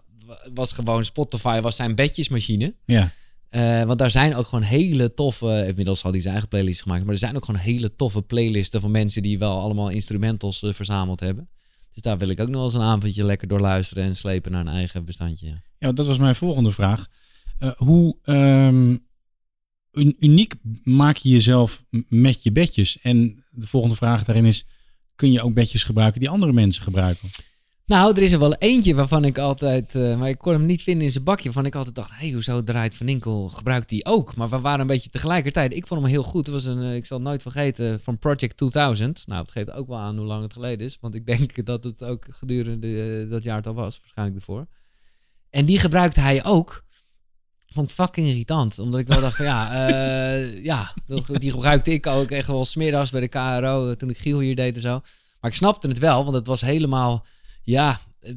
was 0.54 0.72
gewoon 0.72 1.06
Spotify, 1.06 1.60
was 1.62 1.76
zijn 1.76 1.96
bedjesmachine. 1.96 2.76
Ja. 2.86 3.12
Eh, 3.54 3.84
want 3.84 4.00
daar 4.00 4.12
zijn 4.12 4.36
ook 4.36 4.48
gewoon 4.48 4.64
hele 4.64 5.14
toffe, 5.14 5.66
inmiddels 5.68 6.02
had 6.02 6.12
hij 6.12 6.22
zijn 6.22 6.34
eigen 6.34 6.50
playlist 6.50 6.82
gemaakt, 6.82 7.04
maar 7.04 7.14
er 7.14 7.20
zijn 7.20 7.36
ook 7.36 7.46
gewoon 7.46 7.62
hele 7.62 7.96
toffe 7.96 8.22
playlisten 8.22 8.82
van 8.82 8.92
mensen 8.92 9.22
die 9.22 9.40
wel 9.40 9.60
allemaal 9.60 9.90
instrumentals 9.90 10.64
eh, 10.64 10.74
verzameld 10.74 11.20
hebben. 11.20 11.50
Dus 11.94 12.02
daar 12.02 12.18
wil 12.18 12.30
ik 12.30 12.40
ook 12.40 12.50
nog 12.50 12.64
eens 12.64 12.74
een 12.74 12.82
avondje 12.82 13.24
lekker 13.24 13.48
door 13.48 13.60
luisteren 13.60 14.04
en 14.04 14.18
slepen 14.18 14.52
naar 14.52 14.62
een 14.62 14.74
eigen 14.74 15.06
bestandje. 15.06 15.62
Ja, 15.78 15.92
dat 15.92 16.06
was 16.06 16.18
mijn 16.18 16.36
volgende 16.36 16.72
vraag. 16.72 17.08
Eh, 17.60 17.72
hoe 17.76 18.18
ehm, 18.24 18.98
uniek 20.20 20.54
maak 20.84 21.18
je 21.18 21.30
jezelf 21.30 21.84
met 22.08 22.44
je 22.44 22.52
bedjes? 22.52 23.00
En 23.02 23.44
de 23.52 23.68
volgende 23.68 23.96
vraag 23.96 24.24
daarin 24.24 24.46
is, 24.46 24.66
kun 25.16 25.32
je 25.32 25.42
ook 25.42 25.54
bedjes 25.54 25.84
gebruiken 25.84 26.20
die 26.20 26.30
andere 26.30 26.54
mensen 26.54 26.84
gebruiken? 26.84 27.30
Nou, 27.86 28.16
er 28.16 28.22
is 28.22 28.32
er 28.32 28.40
wel 28.40 28.56
eentje 28.56 28.96
waarvan 28.96 29.26
ik 29.26 29.38
altijd, 29.38 29.96
eh, 29.96 30.20
maar 30.20 30.30
ik 30.30 30.38
kon 30.38 30.54
hem 30.54 30.66
niet 30.66 30.82
vinden 30.82 31.06
in 31.06 31.12
zijn 31.12 31.24
bakje, 31.24 31.44
waarvan 31.44 31.66
ik 31.66 31.76
altijd 31.76 31.96
dacht, 31.96 32.10
hé, 32.10 32.16
hey, 32.16 32.32
hoezo 32.32 32.64
draait 32.64 32.96
Van 32.96 33.08
Inkel, 33.08 33.50
gebruikt 33.50 33.90
die 33.90 34.06
ook? 34.06 34.36
Maar 34.36 34.50
we 34.50 34.60
waren 34.60 34.80
een 34.80 34.88
beetje 34.88 35.10
tegelijkertijd. 35.10 35.74
Ik 35.74 35.88
vond 35.88 36.02
hem 36.02 36.10
heel 36.10 36.24
goed. 36.24 36.46
Het 36.46 36.56
was 36.56 36.66
een, 36.66 36.82
eh, 36.82 36.96
ik 36.96 37.06
zal 37.06 37.18
het 37.18 37.28
nooit 37.28 37.42
vergeten, 37.42 38.00
van 38.00 38.18
Project 38.18 38.58
2000. 38.58 39.24
Nou, 39.28 39.42
het 39.42 39.52
geeft 39.52 39.72
ook 39.72 39.88
wel 39.88 39.98
aan 39.98 40.18
hoe 40.18 40.26
lang 40.26 40.44
het 40.44 40.54
geleden 40.54 40.86
is, 40.86 40.98
want 41.02 41.16
ik 41.16 41.26
denk 41.26 41.66
dat 41.66 41.84
het 41.84 42.04
ook 42.04 42.26
gedurende 42.30 43.22
eh, 43.22 43.30
dat 43.30 43.44
jaar 43.44 43.64
al 43.64 43.74
was, 43.74 44.00
waarschijnlijk 44.00 44.38
ervoor. 44.38 44.68
En 45.50 45.66
die 45.66 45.80
gebruikte 45.80 46.20
hij 46.20 46.44
ook. 46.44 46.84
Vond 47.74 47.90
ik 47.90 47.96
fucking 47.96 48.28
irritant, 48.28 48.80
omdat 48.80 49.00
ik 49.00 49.08
wel 49.08 49.22
dacht 49.22 49.36
van 49.36 49.46
ja, 49.46 49.72
eh, 49.88 50.64
ja, 50.64 50.94
die 51.28 51.52
gebruikte 51.52 51.92
ik 51.92 52.08
ook 52.08 52.32
echt 52.32 52.48
wel 52.48 52.66
smiddags 52.66 53.12
bij 53.12 53.22
de 53.22 53.28
KRO, 53.28 53.90
eh, 53.90 53.96
toen 53.96 54.10
ik 54.10 54.18
Giel 54.18 54.40
hier 54.40 54.56
deed 54.56 54.76
en 54.76 54.82
zo. 54.82 55.02
Maar 55.40 55.52
ik 55.52 55.58
snapte 55.58 55.88
het 55.88 56.00
wel, 56.00 56.24
want 56.24 56.36
het 56.36 56.48
was 56.48 56.62
helemaal 56.62 57.26
ja, 57.64 58.02
eh, 58.20 58.32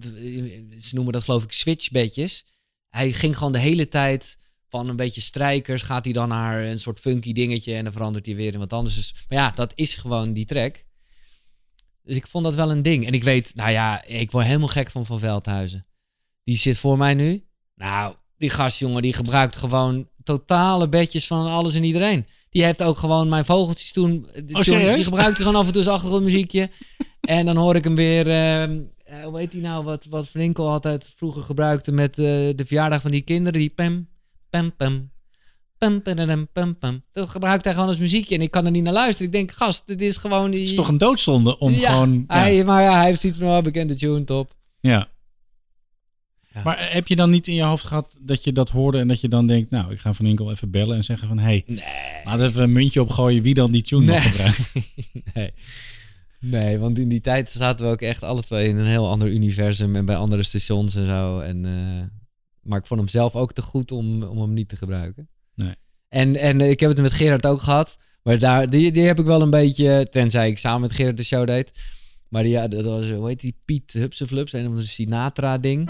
ze 0.80 0.94
noemen 0.94 1.12
dat 1.12 1.24
geloof 1.24 1.42
ik 1.42 1.52
switchbedjes. 1.52 2.46
Hij 2.88 3.12
ging 3.12 3.36
gewoon 3.36 3.52
de 3.52 3.58
hele 3.58 3.88
tijd 3.88 4.38
van 4.68 4.88
een 4.88 4.96
beetje 4.96 5.20
strijkers, 5.20 5.82
gaat 5.82 6.04
hij 6.04 6.12
dan 6.12 6.28
naar 6.28 6.64
een 6.64 6.80
soort 6.80 7.00
funky 7.00 7.32
dingetje 7.32 7.74
en 7.74 7.84
dan 7.84 7.92
verandert 7.92 8.26
hij 8.26 8.36
weer 8.36 8.52
in 8.52 8.58
wat 8.58 8.72
anders. 8.72 8.94
Dus, 8.94 9.14
maar 9.28 9.38
ja, 9.38 9.50
dat 9.50 9.72
is 9.74 9.94
gewoon 9.94 10.32
die 10.32 10.44
track. 10.44 10.84
Dus 12.02 12.16
ik 12.16 12.26
vond 12.26 12.44
dat 12.44 12.54
wel 12.54 12.70
een 12.70 12.82
ding. 12.82 13.06
En 13.06 13.12
ik 13.12 13.24
weet, 13.24 13.54
nou 13.54 13.70
ja, 13.70 14.04
ik 14.04 14.30
word 14.30 14.46
helemaal 14.46 14.68
gek 14.68 14.90
van 14.90 15.06
Van 15.06 15.18
Veldhuizen. 15.18 15.86
Die 16.44 16.56
zit 16.56 16.78
voor 16.78 16.98
mij 16.98 17.14
nu. 17.14 17.46
Nou, 17.74 18.14
die 18.38 18.50
gast, 18.50 18.78
jongen, 18.78 19.02
die 19.02 19.12
gebruikt 19.12 19.56
gewoon 19.56 20.08
totale 20.24 20.88
bedjes 20.88 21.26
van 21.26 21.46
alles 21.46 21.74
en 21.74 21.84
iedereen. 21.84 22.26
Die 22.50 22.64
heeft 22.64 22.82
ook 22.82 22.98
gewoon 22.98 23.28
mijn 23.28 23.44
vogeltjes 23.44 23.92
toen. 23.92 24.26
tune, 24.46 24.64
serieus? 24.64 24.94
die 24.94 25.04
gebruikt 25.04 25.36
hij 25.36 25.44
gewoon 25.44 25.60
af 25.60 25.66
en 25.66 25.72
toe 25.72 25.82
als 25.84 25.92
achtergrondmuziekje. 25.92 26.70
en 27.20 27.46
dan 27.46 27.56
hoor 27.56 27.74
ik 27.74 27.84
hem 27.84 27.94
weer. 27.94 28.28
ehm, 28.28 28.78
eh, 29.04 29.24
hoe 29.24 29.38
heet 29.38 29.50
die 29.50 29.60
nou? 29.60 29.84
Wat, 29.84 30.06
wat 30.10 30.28
Van 30.28 30.40
Inkel 30.40 30.68
altijd 30.68 31.12
vroeger 31.16 31.42
gebruikte 31.42 31.92
met 31.92 32.18
eh, 32.18 32.24
de 32.24 32.64
verjaardag 32.66 33.00
van 33.00 33.10
die 33.10 33.20
kinderen. 33.20 33.60
Die 33.60 33.70
pam, 33.70 34.08
pam, 34.50 34.76
pam. 34.76 35.10
Pam, 35.78 36.02
padadam, 36.02 36.48
pam, 36.52 36.78
pam. 36.78 37.02
Dat 37.12 37.28
gebruikt 37.28 37.64
hij 37.64 37.72
gewoon 37.72 37.88
als 37.88 37.98
muziekje. 37.98 38.34
En 38.34 38.40
ik 38.40 38.50
kan 38.50 38.64
er 38.64 38.70
niet 38.70 38.82
naar 38.82 38.92
luisteren. 38.92 39.26
Ik 39.26 39.32
denk, 39.32 39.52
gast, 39.52 39.82
dit 39.86 40.00
is 40.00 40.16
gewoon... 40.16 40.50
Die... 40.50 40.58
Het 40.60 40.68
is 40.68 40.74
toch 40.74 40.88
een 40.88 40.98
doodzonde 40.98 41.58
om 41.58 41.72
ja, 41.72 41.90
gewoon... 41.90 42.24
Ja, 42.28 42.38
Hij, 42.38 42.64
maar 42.64 42.82
ja, 42.82 42.96
hij 42.96 43.04
heeft 43.04 43.24
iets 43.24 43.38
van, 43.38 43.48
oh, 43.48 43.62
bekende 43.62 43.94
tune, 43.94 44.24
top. 44.24 44.54
ja. 44.80 45.08
Ja. 46.56 46.62
Maar 46.64 46.76
eh, 46.76 46.92
heb 46.92 47.08
je 47.08 47.16
dan 47.16 47.30
niet 47.30 47.48
in 47.48 47.54
je 47.54 47.62
hoofd 47.62 47.84
gehad 47.84 48.18
dat 48.20 48.44
je 48.44 48.52
dat 48.52 48.68
hoorde 48.70 48.98
en 48.98 49.08
dat 49.08 49.20
je 49.20 49.28
dan 49.28 49.46
denkt, 49.46 49.70
nou, 49.70 49.92
ik 49.92 49.98
ga 50.00 50.12
Van 50.12 50.26
Inkel 50.26 50.50
even 50.50 50.70
bellen 50.70 50.96
en 50.96 51.04
zeggen 51.04 51.28
van, 51.28 51.38
hey, 51.38 51.62
Nee. 51.66 51.82
laat 52.24 52.40
even 52.40 52.62
een 52.62 52.72
muntje 52.72 53.00
opgooien 53.00 53.42
wie 53.42 53.54
dan 53.54 53.72
die 53.72 53.82
tune 53.82 54.04
mag 54.06 54.22
Nee. 54.22 54.30
gebruiken. 54.30 54.64
nee. 55.34 55.50
Nee, 56.40 56.78
want 56.78 56.98
in 56.98 57.08
die 57.08 57.20
tijd 57.20 57.50
zaten 57.50 57.86
we 57.86 57.92
ook 57.92 58.00
echt 58.00 58.22
alle 58.22 58.42
twee 58.42 58.68
in 58.68 58.76
een 58.76 58.86
heel 58.86 59.08
ander 59.08 59.28
universum 59.28 59.96
en 59.96 60.04
bij 60.04 60.16
andere 60.16 60.42
stations 60.42 60.94
en 60.94 61.06
zo. 61.06 61.40
En, 61.40 61.64
eh, 61.66 62.04
maar 62.62 62.78
ik 62.78 62.86
vond 62.86 63.00
hem 63.00 63.08
zelf 63.08 63.34
ook 63.34 63.52
te 63.52 63.62
goed 63.62 63.92
om, 63.92 64.22
om 64.22 64.40
hem 64.40 64.52
niet 64.52 64.68
te 64.68 64.76
gebruiken. 64.76 65.28
Nee. 65.54 65.74
En, 66.08 66.36
en 66.36 66.60
ik 66.60 66.80
heb 66.80 66.90
het 66.90 67.00
met 67.00 67.12
Gerard 67.12 67.46
ook 67.46 67.62
gehad. 67.62 67.96
Maar 68.22 68.38
daar, 68.38 68.70
die, 68.70 68.92
die 68.92 69.02
heb 69.02 69.18
ik 69.18 69.24
wel 69.24 69.42
een 69.42 69.50
beetje, 69.50 70.06
tenzij 70.10 70.48
ik 70.48 70.58
samen 70.58 70.80
met 70.80 70.92
Gerard 70.92 71.16
de 71.16 71.24
show 71.24 71.46
deed. 71.46 71.70
Maar 72.28 72.46
ja, 72.46 72.68
dat 72.68 72.84
was, 72.84 73.10
hoe 73.10 73.28
heet 73.28 73.40
die, 73.40 73.56
Piet 73.64 73.92
Hupseflups, 73.92 74.52
een 74.52 74.74
of 74.76 74.82
Sinatra-ding. 74.82 75.88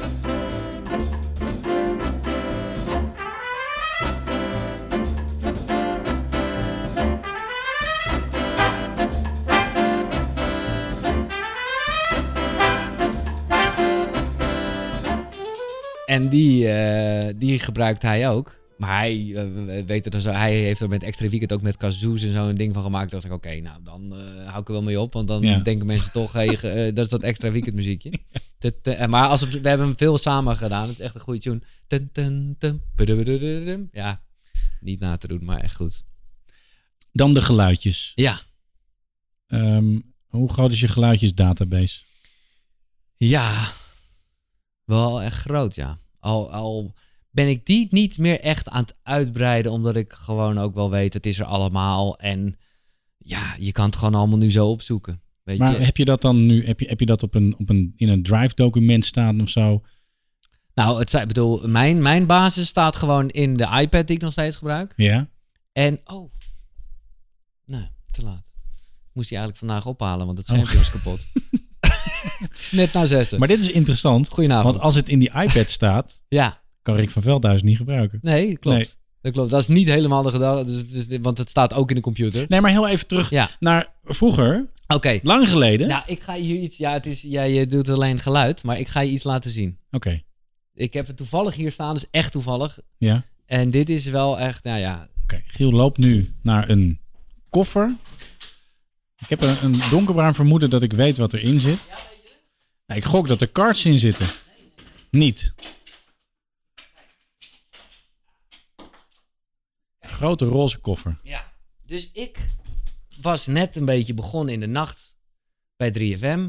En 16.17 16.29
die, 16.29 16.69
eh, 16.69 17.35
die 17.37 17.59
gebruikt 17.59 18.03
hij 18.03 18.31
ook. 18.31 18.55
Maar 18.79 18.99
hij, 18.99 19.33
eh, 19.35 19.85
weet 19.85 20.13
dus, 20.13 20.25
hij 20.25 20.55
heeft 20.57 20.81
er 20.81 20.89
met 20.89 21.03
Extra 21.03 21.29
Weekend 21.29 21.53
ook 21.53 21.63
met 21.63 21.77
kazoos 21.77 22.23
en 22.23 22.33
zo 22.33 22.49
een 22.49 22.57
ding 22.57 22.75
van 22.75 22.83
gemaakt. 22.83 23.11
Dat 23.11 23.25
ik, 23.25 23.33
oké, 23.33 23.61
nou 23.61 23.83
dan 23.83 24.15
eh, 24.17 24.47
hou 24.49 24.61
ik 24.61 24.67
er 24.67 24.73
wel 24.73 24.83
mee 24.83 25.01
op. 25.01 25.13
Want 25.13 25.29
dan 25.29 25.43
Ja. 25.43 25.59
denken 25.59 25.87
mensen 25.87 26.13
toch, 26.13 26.33
hey, 26.33 26.93
dat 26.93 27.05
is 27.05 27.11
dat 27.11 27.23
Extra 27.23 27.51
Weekend 27.51 27.75
muziekje. 27.75 28.11
Maar 29.09 29.29
als 29.29 29.41
we, 29.41 29.61
we 29.61 29.69
hebben 29.69 29.87
hem 29.87 29.97
veel 29.97 30.19
samen 30.19 30.57
gedaan. 30.57 30.89
Het 30.89 30.99
is 30.99 31.05
echt 31.05 31.15
een 31.15 31.21
goede 31.21 31.41
tune. 31.41 31.61
Ja, 33.93 34.23
niet 34.81 35.01
na 35.01 35.17
te 35.17 35.27
doen, 35.29 35.45
maar 35.45 35.61
echt 35.61 35.75
goed. 35.77 36.05
Dan 37.13 37.33
de 37.33 37.43
geluidjes. 37.43 38.13
Ja, 38.15 38.41
Ehm, 39.47 39.99
hoe 40.27 40.53
groot 40.53 40.73
is 40.73 40.81
je 40.81 40.89
geluidjesdatabase? 40.89 42.01
Ja, 43.17 43.73
wel 44.85 45.23
echt 45.23 45.37
groot, 45.41 45.75
ja. 45.75 45.99
Al, 46.27 46.53
al 46.53 46.95
ben 47.31 47.49
ik 47.49 47.67
die 47.67 47.87
niet 47.91 48.19
meer 48.19 48.41
echt 48.41 48.69
aan 48.69 48.83
het 48.83 48.97
uitbreiden, 49.03 49.73
omdat 49.73 49.97
ik 49.97 50.13
gewoon 50.13 50.59
ook 50.59 50.75
wel 50.75 50.91
weet, 50.91 51.15
het 51.15 51.27
is 51.27 51.39
er 51.39 51.45
allemaal. 51.45 52.19
En 52.19 52.57
ja, 53.19 53.57
je 53.59 53.73
kan 53.73 53.87
het 53.87 53.97
gewoon 53.97 54.15
allemaal 54.15 54.39
nu 54.39 54.51
zo 54.51 54.71
opzoeken. 54.71 55.23
Weet 55.43 55.59
Maar 55.59 55.73
je? 55.73 55.79
heb 55.79 55.97
je 55.97 56.05
dat 56.05 56.23
dan 56.23 56.47
nu, 56.47 56.67
heb 56.67 56.81
je, 56.81 56.89
heb 56.89 57.01
je 57.01 57.07
dat 57.07 57.23
op 57.23 57.35
een, 57.35 57.55
op 57.59 57.69
een, 57.69 57.93
in 57.97 58.09
een 58.09 58.23
drive 58.23 58.55
document 58.55 59.05
staan 59.05 59.41
of 59.41 59.49
zo? 59.49 59.83
Nou, 60.75 60.99
het, 60.99 61.13
ik 61.13 61.27
bedoel, 61.27 61.69
mijn, 61.69 62.03
mijn 62.03 62.27
basis 62.27 62.69
staat 62.69 62.97
gewoon 62.97 63.29
in 63.29 63.57
de 63.57 63.79
iPad 63.81 64.07
die 64.07 64.17
ik 64.17 64.23
nog 64.23 64.33
steeds 64.33 64.57
gebruik. 64.57 64.93
Ja? 64.97 65.29
En, 65.73 66.01
oh, 66.05 66.33
nee, 67.65 67.89
te 68.11 68.23
laat. 68.23 68.45
Ik 69.09 69.13
moest 69.13 69.29
die 69.29 69.39
eigenlijk 69.39 69.67
vandaag 69.67 69.87
ophalen, 69.87 70.27
want 70.27 70.39
het 70.39 70.47
schermpje 70.47 70.77
was 70.77 70.91
kapot. 70.91 71.21
het 72.39 72.59
is 72.59 72.71
net 72.73 72.93
na 72.93 73.07
zessen. 73.07 73.39
Maar 73.39 73.49
dit 73.49 73.61
is 73.61 73.71
interessant, 73.71 74.29
Goedenavond. 74.29 74.73
want 74.73 74.85
als 74.85 74.95
het 74.95 75.09
in 75.09 75.19
die 75.19 75.31
iPad 75.35 75.71
staat, 75.71 76.23
Ja, 76.29 76.63
kan 76.83 76.95
Rick 76.97 77.11
van 77.11 77.23
Veldhuizen 77.23 77.67
niet 77.67 77.77
gebruiken. 77.77 78.19
nee, 78.23 78.59
klopt. 78.59 78.77
Nee. 78.79 78.89
Dat 79.21 79.33
klopt. 79.35 79.51
Dat 79.51 79.61
is 79.61 79.67
niet 79.69 79.89
helemaal 79.89 80.23
de 80.23 80.31
gedachte, 80.31 80.85
dus 80.87 81.19
want 81.21 81.39
het 81.39 81.49
staat 81.51 81.75
ook 81.75 81.89
in 81.89 81.95
de 81.97 82.03
computer. 82.03 82.45
Nee, 82.49 82.61
maar 82.61 82.71
heel 82.71 82.89
even 82.89 83.07
terug 83.07 83.31
Ja, 83.31 83.49
naar 83.61 83.93
vroeger, 84.05 84.71
oké. 84.87 85.19
lang 85.23 85.49
geleden. 85.49 85.89
Nou, 85.89 86.03
ik 86.07 86.23
ga 86.23 86.35
hier 86.35 86.57
iets. 86.61 86.77
Ja, 86.77 86.93
het 86.93 87.07
is, 87.07 87.23
ja, 87.23 87.43
je 87.43 87.67
doet 87.67 87.89
alleen 87.89 88.19
geluid, 88.21 88.63
maar 88.65 88.79
ik 88.79 88.89
ga 88.89 89.01
je 89.01 89.11
iets 89.11 89.25
laten 89.25 89.51
zien. 89.51 89.79
Oké, 89.91 90.23
Ik 90.75 90.93
heb 90.93 91.07
het 91.07 91.17
toevallig 91.17 91.55
hier 91.55 91.73
staan, 91.73 91.95
dus 91.95 92.05
echt 92.11 92.33
toevallig. 92.33 92.79
ja. 92.99 93.25
En 93.47 93.71
dit 93.71 93.89
is 93.89 94.05
wel 94.07 94.39
echt, 94.39 94.65
nou 94.65 94.79
ja. 94.79 95.09
Oké, 95.23 95.43
Giel 95.47 95.71
loopt 95.73 95.99
nu 95.99 96.35
naar 96.43 96.69
een 96.71 97.01
koffer. 97.51 97.95
Ik 99.19 99.29
heb 99.29 99.43
een, 99.43 99.57
een 99.63 99.81
donkerbruin 99.91 100.35
vermoeden 100.35 100.71
dat 100.71 100.83
ik 100.83 100.93
weet 100.93 101.17
wat 101.19 101.33
erin 101.33 101.61
zit. 101.61 101.79
Nou, 102.87 103.01
ik 103.01 103.07
gok 103.07 103.29
dat 103.29 103.41
er 103.41 103.53
cards 103.53 103.85
in 103.85 103.99
zitten. 103.99 104.27
Niet. 105.11 105.55
Een 110.01 110.09
grote 110.09 110.45
roze 110.45 110.79
koffer. 110.79 111.19
ja. 111.23 111.55
Dus 111.87 112.11
ik 112.13 112.39
was 113.21 113.47
net 113.47 113.77
een 113.77 113.85
beetje 113.85 114.15
begonnen 114.15 114.55
in 114.55 114.61
de 114.61 114.67
nacht 114.67 115.17
bij 115.77 115.93
3FM. 115.93 116.41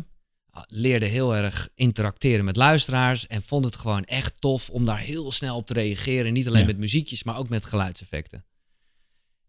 Ah, 0.50 0.64
Leerde 0.68 1.06
heel 1.06 1.36
erg 1.36 1.70
interacteren 1.76 2.46
met 2.46 2.56
luisteraars. 2.56 3.28
En 3.28 3.42
vond 3.44 3.66
het 3.66 3.76
gewoon 3.76 4.04
echt 4.04 4.42
tof 4.42 4.70
om 4.70 4.86
daar 4.86 5.00
heel 5.00 5.32
snel 5.32 5.56
op 5.56 5.68
te 5.68 5.74
reageren. 5.74 6.34
Niet 6.34 6.48
alleen 6.48 6.60
Ja. 6.62 6.66
met 6.68 6.78
muziekjes, 6.78 7.24
maar 7.24 7.38
ook 7.38 7.50
met 7.50 7.66
geluidseffecten. 7.66 8.46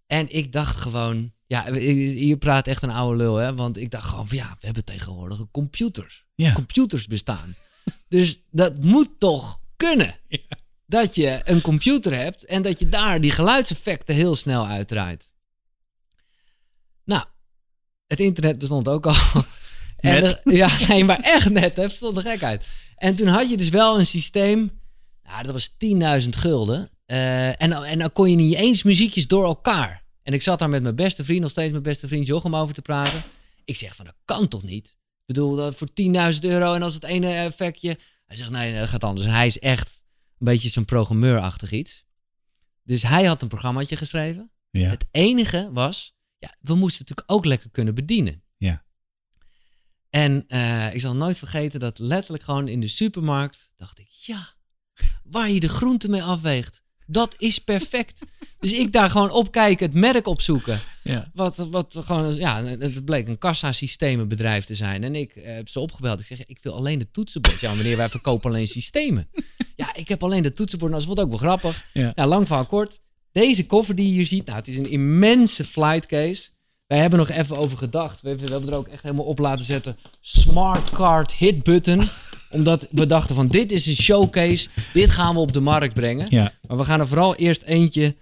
En 0.09 0.35
ik 0.35 0.53
dacht 0.53 0.77
gewoon, 0.77 1.33
ja, 1.47 1.73
hier 1.75 2.37
praat 2.37 2.67
echt 2.67 2.83
een 2.83 2.91
oude 2.91 3.17
lul, 3.17 3.37
hè? 3.37 3.55
Want 3.55 3.77
ik 3.77 3.91
dacht 3.91 4.09
gewoon, 4.09 4.29
van, 4.29 4.37
ja, 4.37 4.57
we 4.61 4.67
hebben 4.67 4.85
tegenwoordig 4.85 5.39
computers. 5.51 6.25
Ja. 6.35 6.53
Computers 6.53 7.07
bestaan. 7.07 7.55
dus 8.09 8.41
dat 8.51 8.79
moet 8.83 9.09
toch 9.19 9.61
kunnen. 9.77 10.15
Dat 10.87 11.15
je 11.15 11.41
een 11.45 11.61
computer 11.61 12.15
hebt 12.15 12.45
en 12.45 12.63
dat 12.63 12.79
je 12.79 12.89
daar 12.89 13.21
die 13.21 13.31
geluidseffecten 13.31 14.15
heel 14.15 14.35
snel 14.37 14.67
uitdraait. 14.67 15.33
Nou, 17.05 17.25
het 18.07 18.21
internet 18.21 18.59
bestond 18.59 18.89
ook 18.89 19.07
al. 19.07 19.15
En 19.97 20.23
Net. 20.23 20.41
er- 20.45 20.55
ja, 20.55 20.71
nee, 20.89 21.05
maar 21.05 21.21
echt 21.21 21.51
net, 21.51 21.77
hè? 21.77 21.89
Stond 21.89 22.15
de 22.15 22.21
gekheid. 22.23 22.67
En 22.97 23.17
toen 23.17 23.27
had 23.27 23.51
je 23.51 23.57
dus 23.57 23.69
wel 23.69 23.99
een 23.99 24.07
systeem. 24.07 24.81
Nou, 25.23 25.43
dat 25.43 25.53
was 25.53 25.71
10.000 26.23 26.29
gulden. 26.29 26.91
Eh, 27.09 27.63
en, 27.63 27.73
en 27.73 27.99
dan 27.99 28.13
kon 28.13 28.31
je 28.31 28.37
niet 28.37 28.55
eens 28.55 28.83
muziekjes 28.83 29.27
door 29.27 29.45
elkaar. 29.45 30.05
En 30.23 30.33
ik 30.33 30.43
zat 30.43 30.59
daar 30.59 30.69
met 30.69 30.83
mijn 30.83 30.97
beste 30.97 31.25
vriend, 31.25 31.41
nog 31.41 31.51
steeds 31.51 31.71
mijn 31.71 31.83
beste 31.83 32.09
vriend 32.09 32.27
Jochem 32.27 32.57
over 32.57 32.75
te 32.75 32.83
praten. 32.83 33.23
Ik 33.65 33.77
zeg 33.77 33.97
van, 33.97 34.05
dat 34.05 34.15
kan 34.25 34.49
toch 34.49 34.63
niet? 34.63 34.87
Ik 34.87 35.25
bedoel, 35.27 35.57
dat 35.57 35.75
voor 35.75 35.89
10.000 36.33 36.39
euro 36.41 36.75
en 36.75 36.83
als 36.83 36.95
het 36.95 37.05
ene 37.05 37.33
effectje... 37.33 37.99
Hij 38.27 38.37
zegt, 38.37 38.51
nee, 38.51 38.71
nee, 38.71 38.81
dat 38.81 38.89
gaat 38.89 39.05
anders. 39.05 39.27
En 39.27 39.33
hij 39.33 39.47
is 39.47 39.59
echt 39.59 40.03
een 40.39 40.47
beetje 40.47 40.69
zo'n 40.69 40.85
programmeurachtig 40.85 41.71
iets. 41.71 42.05
Dus 42.83 43.03
hij 43.03 43.25
had 43.25 43.43
een 43.43 43.49
programmaatje 43.49 43.97
geschreven. 43.97 44.51
Ja. 44.71 44.89
Het 44.89 45.07
enige 45.11 45.69
was, 45.73 46.15
ja, 46.39 46.57
we 46.61 46.75
moesten 46.75 46.99
het 46.99 47.09
natuurlijk 47.09 47.39
ook 47.39 47.45
lekker 47.45 47.71
kunnen 47.71 47.95
bedienen. 47.95 48.43
Ja. 48.57 48.85
En 50.11 50.45
eh, 50.49 50.95
ik 50.95 51.01
zal 51.01 51.15
nooit 51.15 51.39
vergeten 51.39 51.81
dat 51.81 51.99
letterlijk 51.99 52.45
gewoon 52.45 52.69
in 52.69 52.81
de 52.81 52.89
supermarkt 52.89 53.73
dacht 53.77 53.99
ik, 53.99 54.09
ja, 54.09 54.55
waar 55.23 55.51
je 55.51 55.61
de 55.61 55.69
groenten 55.69 56.11
mee 56.11 56.23
afweegt, 56.23 56.83
dat 57.11 57.35
is 57.39 57.59
perfect. 57.59 58.21
dus 58.61 58.73
ik 58.73 58.93
daar 58.93 59.11
gewoon 59.11 59.31
op 59.31 59.53
kijken, 59.53 59.87
het 59.87 59.95
merk 59.95 60.27
opzoeken. 60.27 60.81
Ja. 61.03 61.31
Wat, 61.35 61.57
wat 61.57 61.97
gewoon, 61.99 62.35
ja, 62.35 62.65
het 62.65 63.05
bleek 63.05 63.29
een 63.29 63.39
kassasystemenbedrijf 63.39 64.65
te 64.65 64.75
zijn. 64.75 65.05
En 65.05 65.15
ik 65.15 65.37
eh, 65.37 65.55
heb 65.55 65.69
ze 65.69 65.81
opgebeld. 65.81 66.21
Ik 66.21 66.27
zeg, 66.27 66.47
ik 66.47 66.59
wil 66.63 66.73
alleen 66.75 66.99
de 66.99 67.11
toetsenbord. 67.11 67.61
Ja, 67.61 67.75
meneer, 67.75 67.97
wij 67.97 68.09
verkopen 68.09 68.51
alleen 68.51 68.69
systemen. 68.69 69.29
ja, 69.77 69.95
ik 69.95 70.09
heb 70.09 70.23
alleen 70.23 70.43
de 70.43 70.53
toetsenbord. 70.53 70.91
Nou, 70.91 71.05
dat 71.05 71.15
wordt 71.15 71.33
ook 71.33 71.41
wel 71.41 71.51
grappig. 71.51 71.85
Ja. 71.93 72.13
Nou, 72.15 72.29
lang 72.29 72.47
verhaal 72.47 72.67
kort. 72.67 73.01
Deze 73.33 73.67
koffer 73.67 73.95
die 73.95 74.07
je 74.07 74.13
hier 74.13 74.27
ziet, 74.27 74.47
nou, 74.47 74.59
het 74.59 74.69
is 74.69 74.79
een 74.79 74.91
immense 74.91 75.65
flight 75.65 76.07
case. 76.07 76.51
Wij 76.87 76.99
hebben 76.99 77.19
nog 77.19 77.29
even 77.29 77.57
over 77.57 77.79
gedacht. 77.79 78.21
We 78.21 78.29
hebben, 78.29 78.47
we 78.47 78.53
hebben 78.53 78.71
er 78.71 78.79
ook 78.79 78.89
echt 78.89 79.03
helemaal 79.03 79.25
op 79.25 79.39
laten 79.39 79.65
zetten. 79.65 79.97
Smart 80.21 80.91
card 80.91 81.33
hit 81.33 81.63
button. 81.63 82.09
Omdat 82.51 82.87
we 82.91 83.07
dachten 83.07 83.35
van, 83.35 83.49
dit 83.49 83.73
is 83.73 83.87
een 83.87 83.95
showcase. 83.97 84.69
Dit 84.93 85.11
gaan 85.11 85.35
we 85.35 85.41
op 85.41 85.53
de 85.53 85.61
markt 85.61 85.95
brengen. 85.95 86.27
Ja, 86.31 86.53
Maar 86.67 86.77
we 86.77 86.85
gaan 86.85 87.01
er 87.01 87.09
vooral 87.09 87.35
eerst 87.37 87.63
eentje 87.63 88.17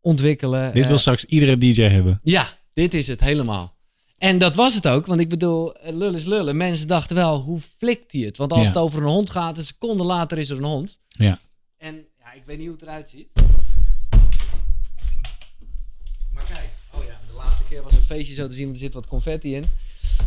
ontwikkelen. 0.00 0.72
dit 0.74 0.82
Eh, 0.82 0.88
wil 0.88 0.98
straks 0.98 1.24
iedere 1.24 1.58
DJ 1.58 1.82
hebben. 1.82 2.20
ja, 2.22 2.58
dit 2.74 2.94
is 2.94 3.06
het 3.06 3.20
helemaal. 3.20 3.76
En 4.18 4.38
dat 4.38 4.56
was 4.56 4.74
het 4.74 4.88
ook, 4.88 5.06
want 5.06 5.20
ik 5.20 5.28
bedoel, 5.28 5.74
eh, 5.74 5.92
lul 5.94 6.14
is 6.14 6.24
lullen. 6.24 6.56
Mensen 6.56 6.86
dachten 6.88 7.16
wel, 7.16 7.40
hoe 7.40 7.60
flikt 7.78 8.12
hij 8.12 8.20
het? 8.20 8.36
Want 8.36 8.52
als 8.52 8.60
Ja. 8.62 8.66
het 8.66 8.76
over 8.76 8.98
een 9.02 9.08
hond 9.08 9.30
gaat, 9.30 9.56
een 9.56 9.64
seconde 9.64 10.02
later 10.04 10.38
is 10.38 10.50
er 10.50 10.56
een 10.56 10.64
hond. 10.64 10.98
Ja. 11.08 11.38
En 11.78 11.94
ja, 12.18 12.32
ik 12.32 12.42
weet 12.46 12.56
niet 12.58 12.66
hoe 12.66 12.76
het 12.76 12.84
eruit 12.84 13.08
ziet. 13.08 13.26
Maar 16.32 16.44
kijk, 16.48 16.68
oh 16.94 17.04
ja, 17.04 17.18
de 17.28 17.34
laatste 17.36 17.62
keer 17.68 17.82
was 17.82 17.94
een 17.94 18.02
feestje 18.02 18.34
zo 18.34 18.48
te 18.48 18.54
zien, 18.54 18.70
er 18.70 18.76
zit 18.76 18.94
wat 18.94 19.06
confetti 19.06 19.54
in. 19.54 19.64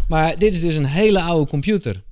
Maar 0.07 0.37
dit 0.39 0.53
is 0.53 0.61
dus 0.61 0.75
een 0.75 0.85
hele 0.85 1.21
oude 1.21 1.49
computer. 1.49 2.03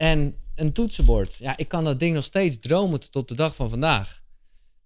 En 0.00 0.34
een 0.54 0.72
toetsenbord. 0.72 1.34
Ja, 1.34 1.56
ik 1.56 1.68
kan 1.68 1.84
dat 1.84 1.98
ding 2.00 2.14
nog 2.14 2.24
steeds 2.24 2.58
dromen 2.58 3.00
tot 3.00 3.16
op 3.16 3.28
de 3.28 3.34
dag 3.34 3.54
van 3.54 3.70
vandaag. 3.70 4.22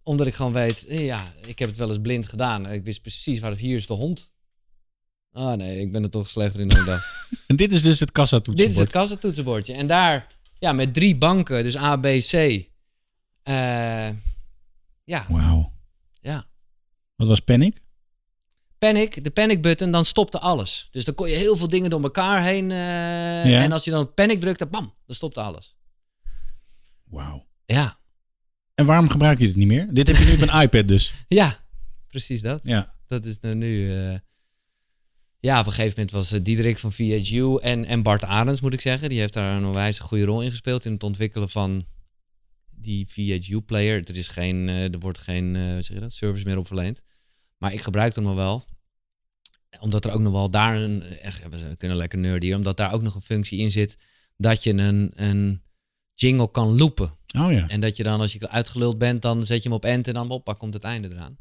Omdat 0.02 0.26
ik 0.26 0.34
gewoon 0.34 0.52
weet, 0.52 0.84
ja, 0.88 1.32
ik 1.46 1.58
heb 1.58 1.68
het 1.68 1.78
wel 1.78 1.88
eens 1.88 2.00
blind 2.00 2.26
gedaan. 2.28 2.70
Ik 2.70 2.84
wist 2.84 3.00
precies 3.00 3.38
waar 3.38 3.50
het 3.50 3.60
hier 3.60 3.76
is 3.76 3.86
de 3.86 3.92
hond. 3.94 4.32
Ah 5.32 5.56
nee, 5.56 5.80
ik 5.80 5.90
ben 5.90 6.02
er 6.02 6.10
toch 6.10 6.28
slechter 6.28 6.60
in 6.60 6.68
dan 6.68 6.84
dacht. 6.84 7.06
En 7.46 7.56
dit 7.56 7.72
is 7.72 7.82
dus 7.82 8.00
het 8.00 8.08
Dit 8.08 8.08
is 8.08 8.12
kassatoetsenbord. 8.12 8.78
het 8.78 8.90
kassatoetsenbordje. 8.90 9.72
En 9.72 9.86
daar, 9.86 10.34
ja, 10.58 10.72
met 10.72 10.94
drie 10.94 11.16
banken, 11.16 11.62
dus 11.64 11.76
A, 11.76 11.96
B, 11.96 12.02
C. 12.02 12.32
Eh, 12.32 14.10
ja, 15.04 15.26
Wauw. 15.28 15.72
ja. 16.20 16.46
Wat 17.16 17.26
was 17.28 17.40
Panic? 17.40 17.80
Panic, 18.92 19.24
de 19.24 19.30
panic 19.30 19.62
button, 19.62 19.90
dan 19.90 20.04
stopte 20.04 20.38
alles. 20.38 20.88
Dus 20.90 21.04
dan 21.04 21.14
kon 21.14 21.28
je 21.28 21.34
heel 21.34 21.56
veel 21.56 21.68
dingen 21.68 21.90
door 21.90 22.02
elkaar 22.02 22.42
heen. 22.44 22.70
eh, 22.70 22.76
Ja. 23.50 23.62
En 23.62 23.72
als 23.72 23.84
je 23.84 23.90
dan 23.90 24.02
op 24.02 24.14
panic 24.14 24.40
drukte, 24.40 24.66
bam, 24.66 24.94
dan 25.06 25.16
stopte 25.16 25.40
alles. 25.40 25.76
Wauw. 27.04 27.46
Ja, 27.66 27.98
En 28.74 28.86
waarom 28.86 29.08
gebruik 29.08 29.38
je 29.40 29.46
dit 29.46 29.56
niet 29.56 29.66
meer? 29.66 29.86
Dit 29.94 30.06
heb 30.06 30.16
je 30.16 30.24
nu 30.24 30.32
op 30.32 30.40
een 30.48 30.60
iPad 30.62 30.88
dus. 30.88 31.14
ja, 31.28 31.58
precies 32.08 32.42
dat. 32.42 32.60
Ja. 32.64 32.94
Dat 33.08 33.24
is 33.24 33.40
nou 33.40 33.54
nu. 33.54 33.94
eh, 33.96 34.18
Ja, 35.40 35.60
op 35.60 35.66
een 35.66 35.72
gegeven 35.72 35.92
moment 35.96 36.10
was 36.10 36.32
eh, 36.32 36.40
Diederik 36.42 36.78
van 36.78 36.92
VHU 36.92 37.56
en, 37.58 37.84
en 37.84 38.02
Bart 38.02 38.24
Arends, 38.24 38.60
moet 38.60 38.72
ik 38.74 38.80
zeggen. 38.80 39.08
Die 39.08 39.18
heeft 39.18 39.32
daar 39.32 39.56
een 39.56 39.64
onwijs 39.64 39.98
goede 39.98 40.24
rol 40.24 40.42
in 40.42 40.50
gespeeld 40.50 40.84
in 40.84 40.92
het 40.92 41.02
ontwikkelen 41.02 41.48
van 41.50 41.86
die 42.70 43.06
VHU-player. 43.08 44.08
Er 44.08 44.16
is 44.16 44.28
geen, 44.28 44.68
er 44.68 44.98
wordt 44.98 45.18
geen, 45.18 45.54
zeg 45.84 45.94
je 45.96 46.00
dat, 46.00 46.12
service 46.12 46.44
meer 46.44 46.58
op 46.58 46.66
verleend. 46.66 47.02
Maar 47.58 47.72
ik 47.72 47.80
gebruik 47.80 48.14
hem 48.14 48.24
nog 48.24 48.34
wel. 48.34 48.64
Omdat 49.80 50.04
er 50.04 50.12
ook 50.12 50.20
nog 50.20 50.32
wel 50.32 50.50
daar 50.50 50.76
een, 50.76 51.02
echt, 51.02 51.48
we 51.50 51.76
kunnen 51.76 51.96
lekker 51.96 52.42
hier, 52.42 52.56
omdat 52.56 52.76
daar 52.76 52.92
ook 52.92 53.02
nog 53.02 53.14
een 53.14 53.20
functie 53.22 53.58
in 53.58 53.70
zit 53.70 53.96
dat 54.36 54.62
je 54.64 54.72
een, 54.72 55.12
een 55.14 55.62
jingle 56.14 56.50
kan 56.50 56.76
loopen. 56.76 57.14
Oh 57.38 57.52
ja. 57.52 57.68
En 57.68 57.80
dat 57.80 57.96
je 57.96 58.02
dan, 58.02 58.20
als 58.20 58.32
je 58.32 58.48
uitgeluld 58.50 58.98
bent, 58.98 59.22
dan 59.22 59.46
zet 59.46 59.62
je 59.62 59.68
hem 59.68 59.76
op 59.76 59.84
end 59.84 60.08
en 60.08 60.14
dan 60.14 60.28
hoppa, 60.28 60.52
komt 60.52 60.74
het 60.74 60.84
einde 60.84 61.08
eraan. 61.10 61.36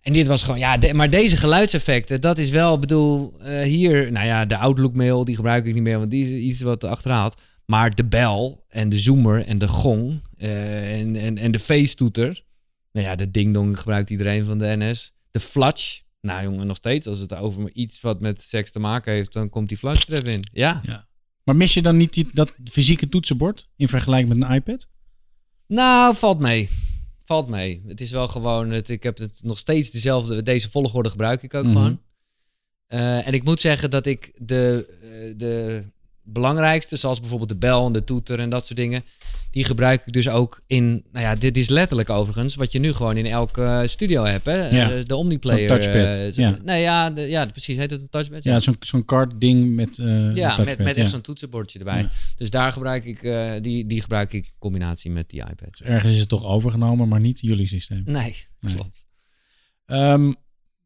En 0.00 0.12
dit 0.12 0.26
was 0.26 0.42
gewoon, 0.42 0.58
ja, 0.58 0.76
de- 0.76 0.94
maar 0.94 1.10
deze 1.10 1.36
geluidseffecten, 1.36 2.20
dat 2.20 2.38
is 2.38 2.50
wel, 2.50 2.74
ik 2.74 2.80
bedoel, 2.80 3.40
eh, 3.40 3.62
hier, 3.62 4.12
nou 4.12 4.26
ja, 4.26 4.44
de 4.44 4.56
Outlook 4.56 4.94
mail, 4.94 5.24
die 5.24 5.36
gebruik 5.36 5.66
ik 5.66 5.74
niet 5.74 5.82
meer, 5.82 5.98
want 5.98 6.10
die 6.10 6.24
is 6.24 6.30
iets 6.50 6.60
wat 6.60 6.84
achterhaald. 6.84 7.40
Maar 7.66 7.94
de 7.94 8.04
bel 8.04 8.64
en 8.68 8.88
de 8.88 8.98
zoomer 8.98 9.44
en 9.46 9.58
de 9.58 9.68
gong 9.68 10.20
eh, 10.36 11.00
en, 11.00 11.16
en, 11.16 11.38
en 11.38 11.50
de 11.52 11.58
feesttoeter. 11.58 12.44
Nou 12.92 13.06
ja, 13.06 13.16
de 13.16 13.30
ding-dong 13.30 13.78
gebruikt 13.78 14.10
iedereen 14.10 14.44
van 14.44 14.58
de 14.58 14.74
NS. 14.76 15.12
De 15.30 15.40
flatch. 15.40 16.00
Nou 16.22 16.42
jongen, 16.42 16.66
nog 16.66 16.76
steeds, 16.76 17.06
als 17.06 17.18
het 17.18 17.34
over 17.34 17.70
iets 17.72 18.00
wat 18.00 18.20
met 18.20 18.42
seks 18.42 18.70
te 18.70 18.78
maken 18.78 19.12
heeft, 19.12 19.32
dan 19.32 19.48
komt 19.48 19.68
die 19.68 19.78
er 19.82 20.12
even 20.12 20.32
in. 20.32 20.44
Ja. 20.52 21.06
Maar 21.44 21.56
mis 21.56 21.74
je 21.74 21.82
dan 21.82 21.96
niet 21.96 22.12
die, 22.12 22.28
dat 22.32 22.52
fysieke 22.70 23.08
toetsenbord 23.08 23.68
in 23.76 23.88
vergelijking 23.88 24.38
met 24.38 24.48
een 24.48 24.54
iPad? 24.54 24.86
Nou, 25.66 26.16
valt 26.16 26.38
mee. 26.38 26.68
Valt 27.24 27.48
mee. 27.48 27.82
Het 27.86 28.00
is 28.00 28.10
wel 28.10 28.28
gewoon, 28.28 28.70
het, 28.70 28.88
ik 28.88 29.02
heb 29.02 29.18
het 29.18 29.40
nog 29.42 29.58
steeds 29.58 29.90
dezelfde, 29.90 30.42
deze 30.42 30.70
volgorde 30.70 31.10
gebruik 31.10 31.42
ik 31.42 31.54
ook 31.54 31.64
Mhm. 31.64 31.72
gewoon. 31.72 32.00
Eh, 32.86 33.26
en 33.26 33.32
ik 33.32 33.44
moet 33.44 33.60
zeggen 33.60 33.90
dat 33.90 34.06
ik 34.06 34.32
de, 34.36 34.86
eh, 35.02 35.38
de 35.38 35.84
belangrijkste, 36.24 36.96
zoals 36.96 37.20
bijvoorbeeld 37.20 37.48
de 37.50 37.56
bel 37.56 37.86
en 37.86 37.92
de 37.92 38.04
toeter 38.04 38.38
en 38.38 38.50
dat 38.50 38.66
soort 38.66 38.78
dingen, 38.78 39.04
die 39.50 39.64
gebruik 39.64 40.06
ik 40.06 40.12
dus 40.12 40.28
ook 40.28 40.62
in, 40.66 41.04
nou 41.12 41.24
ja, 41.24 41.34
dit 41.34 41.56
is 41.56 41.68
letterlijk 41.68 42.10
overigens, 42.10 42.54
wat 42.54 42.72
je 42.72 42.78
nu 42.78 42.92
gewoon 42.92 43.16
in 43.16 43.26
elke 43.26 43.62
eh, 43.62 43.86
studio 43.88 44.24
hebt, 44.24 44.44
hè? 44.44 44.68
Ja. 44.68 44.90
Eh, 44.90 45.04
de 45.04 45.16
Omniplayer. 45.16 45.68
Touchpad, 45.68 45.94
eh, 45.94 46.32
ja. 46.32 46.58
Nee, 46.62 46.82
ja, 46.82 47.10
de, 47.10 47.20
ja, 47.20 47.46
precies, 47.46 47.76
heet 47.76 47.90
het 47.90 48.00
een 48.00 48.08
touchpad? 48.08 48.44
Ja, 48.44 48.60
zo'n 48.60 48.76
zo'n 48.80 49.04
card 49.04 49.40
ding 49.40 49.74
met 49.74 49.96
Ja, 49.96 50.54
touchpad. 50.54 50.64
met, 50.64 50.78
met 50.78 50.96
echt 50.96 51.10
zo'n 51.10 51.20
toetsenbordje 51.20 51.78
erbij. 51.78 52.08
Dus 52.36 52.50
daar 52.50 52.72
gebruik 52.72 53.04
ik, 53.04 53.20
die, 53.62 53.86
die 53.86 54.00
gebruik 54.00 54.32
ik 54.32 54.44
in 54.46 54.52
combinatie 54.58 55.10
met 55.10 55.30
die 55.30 55.40
iPad. 55.40 55.80
Ergens 55.84 56.12
is 56.12 56.20
het 56.20 56.28
toch 56.28 56.44
overgenomen, 56.44 57.08
maar 57.08 57.20
niet 57.20 57.40
jullie 57.40 57.66
systeem. 57.66 58.02
Nee, 58.04 58.36
Nee. 58.60 58.74
klopt. 58.74 59.04
Ehm, 59.86 60.32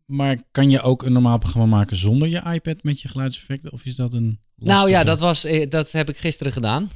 maar 0.07 0.37
kan 0.51 0.71
je 0.71 0.81
ook 0.81 1.03
een 1.03 1.12
normaal 1.12 1.38
programma 1.38 1.77
maken 1.77 1.97
zonder 1.97 2.29
je 2.29 2.42
iPad 2.53 2.83
met 2.83 3.01
je 3.01 3.09
geluidseffecten? 3.09 3.73
Of 3.73 3.85
is 3.85 3.95
dat 3.95 4.12
een 4.12 4.40
Nou 4.57 4.88
ja, 4.88 5.05
dat, 5.05 5.21
was, 5.21 5.45
eh, 5.45 5.71
dat 5.71 5.92
heb 5.92 6.09
ik 6.09 6.16
gisteren 6.16 6.53
gedaan. 6.53 6.90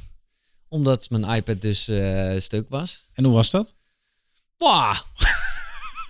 Omdat 0.67 1.09
mijn 1.09 1.35
iPad 1.35 1.61
dus 1.61 1.87
eh, 1.87 2.39
stuk 2.39 2.69
was. 2.69 3.05
En 3.13 3.23
hoe 3.23 3.33
was 3.33 3.49
dat? 3.49 3.75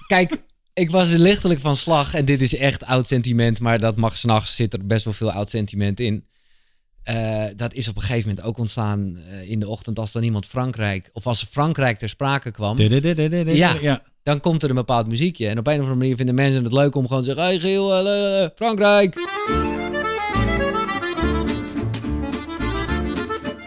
Kijk, 0.08 0.44
ik 0.74 0.90
was 0.90 1.10
lichtelijk 1.10 1.60
van 1.60 1.78
slag. 1.78 2.14
En 2.14 2.26
dit 2.26 2.42
is 2.42 2.56
echt 2.56 2.84
oud 2.86 3.08
sentiment. 3.08 3.60
Maar 3.60 3.80
dat 3.80 3.96
mag 3.98 4.18
s'nachts 4.18 4.56
zit 4.56 4.74
er 4.74 4.86
best 4.86 5.04
wel 5.04 5.14
veel 5.14 5.32
oud 5.32 5.50
sentiment 5.50 6.00
in. 6.00 6.26
Eh, 7.04 7.46
dat 7.56 7.74
is 7.74 7.88
op 7.88 7.96
een 7.96 8.02
gegeven 8.02 8.30
moment 8.30 8.46
ook 8.46 8.58
ontstaan 8.58 9.18
in 9.44 9.60
de 9.60 9.68
ochtend 9.68 10.00
als 10.00 10.12
dan 10.12 10.24
iemand 10.24 10.46
Frankrijk... 10.46 11.10
Of 11.14 11.28
als 11.28 11.44
Frankrijk 11.44 12.00
ter 12.00 12.10
sprake 12.10 12.52
kwam. 12.52 12.76
Ja. 13.56 13.78
ja. 13.82 14.11
Dan 14.24 14.40
komt 14.40 14.64
er 14.64 14.70
een 14.70 14.76
bepaald 14.76 15.08
muziekje. 15.08 15.48
En 15.48 15.58
op 15.58 15.68
een 15.68 15.74
of 15.74 15.80
andere 15.80 15.98
manier 15.98 16.16
vinden 16.16 16.36
mensen 16.36 16.64
het 16.64 16.74
leuk 16.74 16.96
om 16.96 17.08
gewoon 17.08 17.22
te 17.22 17.28
zeggen... 17.28 17.44
Hey 17.44 17.60
Giel, 17.60 18.06
eh, 18.08 18.44
eh, 18.44 18.50
Frankrijk! 18.56 19.16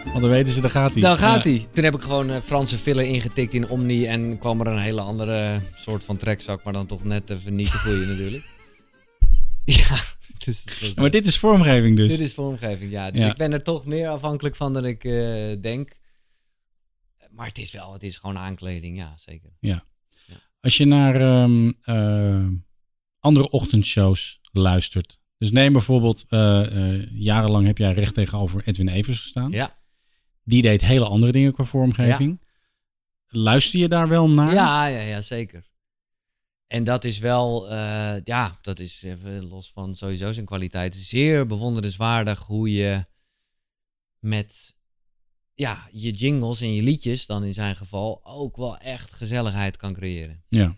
Want 0.05 0.21
dan 0.21 0.29
weten 0.29 0.53
ze, 0.53 0.61
daar 0.61 0.69
gaat 0.71 0.91
hij. 0.91 1.01
Dan 1.01 1.17
gaat 1.17 1.43
Ja. 1.43 1.49
hij. 1.49 1.67
Toen 1.73 1.83
heb 1.83 1.95
ik 1.95 2.01
gewoon 2.01 2.29
een 2.29 2.41
Franse 2.41 2.77
filler 2.77 3.03
ingetikt 3.05 3.53
in 3.53 3.69
Omni 3.69 4.05
en 4.05 4.37
kwam 4.39 4.59
er 4.61 4.67
een 4.67 4.77
hele 4.79 5.01
andere 5.01 5.61
soort 5.75 6.03
van 6.03 6.17
trekzak, 6.17 6.63
maar 6.63 6.73
dan 6.73 6.85
toch 6.85 7.03
net 7.03 7.29
even 7.29 7.55
niet 7.55 7.71
te 7.71 7.77
goeie 7.77 8.05
natuurlijk. 8.05 8.43
Ja, 9.65 9.97
dus 10.45 10.63
was- 10.81 10.93
Maar 10.93 11.09
dit 11.09 11.27
is 11.27 11.37
vormgeving 11.37 11.97
dus. 11.97 12.09
dit 12.09 12.19
is 12.19 12.33
vormgeving, 12.33 12.91
ja. 12.91 13.11
Dus 13.11 13.21
Ja. 13.21 13.29
ik 13.31 13.37
ben 13.37 13.51
er 13.51 13.63
toch 13.63 13.85
meer 13.85 14.07
afhankelijk 14.09 14.55
van 14.55 14.73
dan 14.73 14.85
ik 14.85 15.03
eh, 15.03 15.61
denk. 15.61 15.91
Maar 17.31 17.47
het 17.47 17.57
is 17.57 17.71
wel, 17.71 17.93
het 17.93 18.03
is 18.03 18.17
gewoon 18.17 18.37
aankleding, 18.37 18.97
ja, 18.97 19.13
zeker. 19.17 19.49
Als 20.65 20.77
je 20.77 20.85
naar 20.85 21.15
ehm, 21.15 21.71
eh, 21.81 22.47
andere 23.19 23.49
ochtendshows 23.49 24.39
luistert. 24.51 25.19
Dus 25.37 25.51
neem 25.51 25.73
bijvoorbeeld, 25.73 26.25
eh, 26.29 26.93
eh, 26.93 27.07
jarenlang 27.11 27.67
heb 27.67 27.77
jij 27.77 27.93
recht 27.93 28.13
tegenover 28.13 28.67
Edwin 28.67 28.87
Evers 28.87 29.19
gestaan. 29.19 29.51
Ja, 29.51 29.77
Die 30.43 30.61
deed 30.61 30.81
hele 30.81 31.05
andere 31.05 31.31
dingen 31.31 31.53
qua 31.53 31.63
vormgeving. 31.63 32.41
Luister 33.27 33.79
je 33.79 33.87
daar 33.87 34.07
wel 34.07 34.29
naar? 34.29 34.53
ja, 34.53 34.85
ja, 34.85 34.99
ja, 34.99 35.21
zeker. 35.21 35.69
En 36.67 36.83
dat 36.83 37.03
is 37.03 37.19
wel, 37.19 37.73
ja, 38.23 38.57
dat 38.61 38.79
is 38.79 39.03
even 39.03 39.47
los 39.47 39.71
van 39.71 39.95
sowieso 39.95 40.31
zijn 40.31 40.45
kwaliteit, 40.45 40.95
zeer 40.95 41.47
bewonderenswaardig 41.47 42.39
hoe 42.39 42.71
je 42.71 43.05
met 44.19 44.74
ja, 45.55 45.87
je 45.91 46.11
jingles 46.11 46.61
en 46.61 46.73
je 46.73 46.81
liedjes, 46.81 47.25
dan 47.25 47.43
in 47.43 47.53
zijn 47.53 47.75
geval, 47.75 48.25
ook 48.25 48.57
wel 48.57 48.77
echt 48.77 49.13
gezelligheid 49.13 49.77
kan 49.77 49.93
creëren. 49.93 50.43
Ja. 50.47 50.75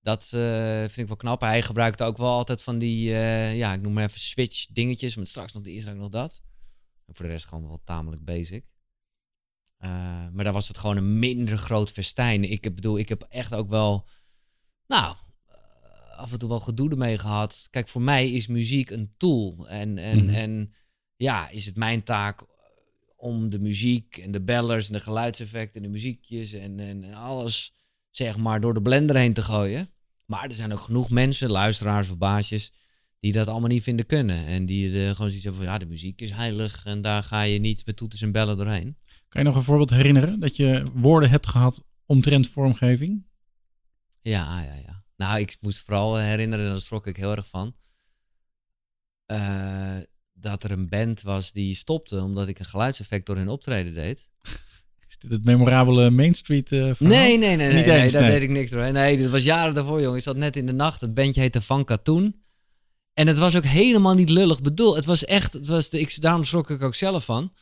Dat 0.00 0.22
eh, 0.32 0.78
vind 0.80 0.96
ik 0.98 1.06
wel 1.06 1.16
knap. 1.16 1.40
Hij 1.40 1.62
gebruikt 1.62 2.02
ook 2.02 2.16
wel 2.16 2.30
altijd 2.32 2.62
van 2.62 2.78
die, 2.78 3.12
eh, 3.12 3.56
ja, 3.56 3.72
ik 3.74 3.80
noem 3.80 3.92
maar 3.92 4.04
even 4.04 4.20
switch 4.20 4.66
dingetjes, 4.66 5.16
met 5.16 5.28
straks 5.28 5.52
nog 5.52 5.62
dit, 5.62 5.80
straks 5.80 5.98
nog 5.98 6.08
dat. 6.08 6.42
En 7.06 7.14
voor 7.14 7.24
de 7.24 7.30
rest 7.30 7.46
gewoon 7.46 7.68
wel 7.68 7.80
tamelijk 7.84 8.24
basic. 8.24 8.64
Eh, 9.76 9.90
maar 10.32 10.44
daar 10.44 10.52
was 10.52 10.68
het 10.68 10.78
gewoon 10.78 10.96
een 10.96 11.18
minder 11.18 11.58
groot 11.58 11.90
festijn. 11.90 12.50
Ik 12.50 12.64
heb- 12.64 12.74
bedoel, 12.74 12.98
ik 12.98 13.08
heb 13.08 13.22
echt 13.22 13.54
ook 13.54 13.68
wel, 13.68 14.06
nou, 14.86 15.16
af 16.16 16.32
en 16.32 16.38
toe 16.38 16.48
wel 16.48 16.60
gedoe 16.60 16.90
ermee 16.90 17.18
gehad. 17.18 17.66
Kijk, 17.70 17.88
voor 17.88 18.02
mij 18.02 18.30
is 18.30 18.46
muziek 18.46 18.90
een 18.90 19.14
tool. 19.16 19.68
En, 19.68 19.98
en, 19.98 20.24
Mhm. 20.24 20.34
en 20.34 20.74
ja, 21.16 21.48
is 21.48 21.66
het 21.66 21.76
mijn 21.76 22.02
taak 22.02 22.44
om 23.24 23.50
de 23.50 23.58
muziek 23.58 24.16
en 24.16 24.30
de 24.30 24.40
bellers 24.40 24.86
en 24.86 24.92
de 24.92 25.00
geluidseffecten 25.00 25.76
en 25.76 25.82
de 25.82 25.92
muziekjes 25.92 26.52
en, 26.52 26.80
en 26.80 27.14
alles, 27.14 27.74
zeg 28.10 28.36
maar, 28.36 28.60
door 28.60 28.74
de 28.74 28.82
blender 28.82 29.16
heen 29.16 29.32
te 29.32 29.42
gooien. 29.42 29.90
Maar 30.26 30.48
er 30.48 30.54
zijn 30.54 30.72
ook 30.72 30.78
genoeg 30.78 31.10
mensen, 31.10 31.50
luisteraars 31.50 32.08
of 32.08 32.18
baasjes, 32.18 32.72
die 33.20 33.32
dat 33.32 33.48
allemaal 33.48 33.68
niet 33.68 33.82
vinden 33.82 34.06
kunnen. 34.06 34.46
En 34.46 34.66
die 34.66 34.98
er 34.98 35.14
gewoon 35.14 35.30
zoiets 35.30 35.44
hebben 35.44 35.62
van, 35.62 35.72
ja, 35.72 35.78
de 35.78 35.86
muziek 35.86 36.20
is 36.20 36.30
heilig 36.30 36.84
en 36.84 37.00
daar 37.00 37.22
ga 37.22 37.42
je 37.42 37.58
niet 37.58 37.86
met 37.86 37.96
toeters 37.96 38.22
en 38.22 38.32
bellen 38.32 38.56
doorheen. 38.56 38.96
Kan 39.28 39.42
je 39.42 39.48
nog 39.48 39.56
een 39.56 39.62
voorbeeld 39.62 39.90
herinneren 39.90 40.40
dat 40.40 40.56
je 40.56 40.90
woorden 40.94 41.30
hebt 41.30 41.46
gehad 41.46 41.84
omtrent 42.06 42.48
vormgeving? 42.48 43.26
Ja, 44.20 44.62
ja, 44.62 44.74
ja. 44.74 45.04
Nou, 45.16 45.38
ik 45.38 45.56
moest 45.60 45.80
vooral 45.80 46.16
herinneren, 46.16 46.64
en 46.64 46.70
daar 46.70 46.80
schrok 46.80 47.06
ik 47.06 47.16
heel 47.16 47.36
erg 47.36 47.46
van, 47.46 47.74
eh, 49.26 49.96
dat 50.34 50.64
er 50.64 50.70
een 50.70 50.88
band 50.88 51.22
was 51.22 51.52
die 51.52 51.74
stopte 51.76 52.20
omdat 52.22 52.48
ik 52.48 52.58
een 52.58 52.64
geluidseffect 52.64 53.26
door 53.26 53.36
hun 53.36 53.48
optreden 53.48 53.94
deed. 53.94 54.28
Is 55.08 55.16
dit 55.18 55.30
het 55.30 55.44
memorabele 55.44 56.10
Main 56.10 56.34
Street 56.34 56.72
eh? 56.72 56.80
Nee, 56.80 56.90
nee, 56.98 57.38
nee, 57.38 57.56
nee, 57.56 57.72
Niet 57.74 57.86
nee, 57.86 58.00
eens, 58.02 58.12
daar 58.12 58.22
nee. 58.22 58.30
deed 58.30 58.42
ik 58.42 58.48
niks 58.50 58.70
door. 58.70 58.92
Nee, 58.92 59.16
dit 59.16 59.30
was 59.30 59.42
jaren 59.42 59.74
daarvoor, 59.74 60.00
jongen. 60.00 60.16
Ik 60.16 60.22
zat 60.22 60.36
net 60.36 60.56
in 60.56 60.66
de 60.66 60.72
nacht. 60.72 61.00
Het 61.00 61.14
bandje 61.14 61.40
heette 61.40 61.60
Van 61.62 61.84
Katoen. 61.84 62.40
En 63.14 63.26
het 63.26 63.38
was 63.38 63.56
ook 63.56 63.64
helemaal 63.64 64.14
niet 64.14 64.28
lullig 64.28 64.60
bedoeld. 64.60 64.96
Het 64.96 65.04
was 65.04 65.24
echt, 65.24 65.52
het 65.52 65.66
was 65.66 65.90
de, 65.90 66.00
ik, 66.00 66.20
daarom 66.20 66.44
schrok 66.44 66.70
ik 66.70 66.82
ook 66.82 66.94
zelf 66.94 67.24
van. 67.24 67.52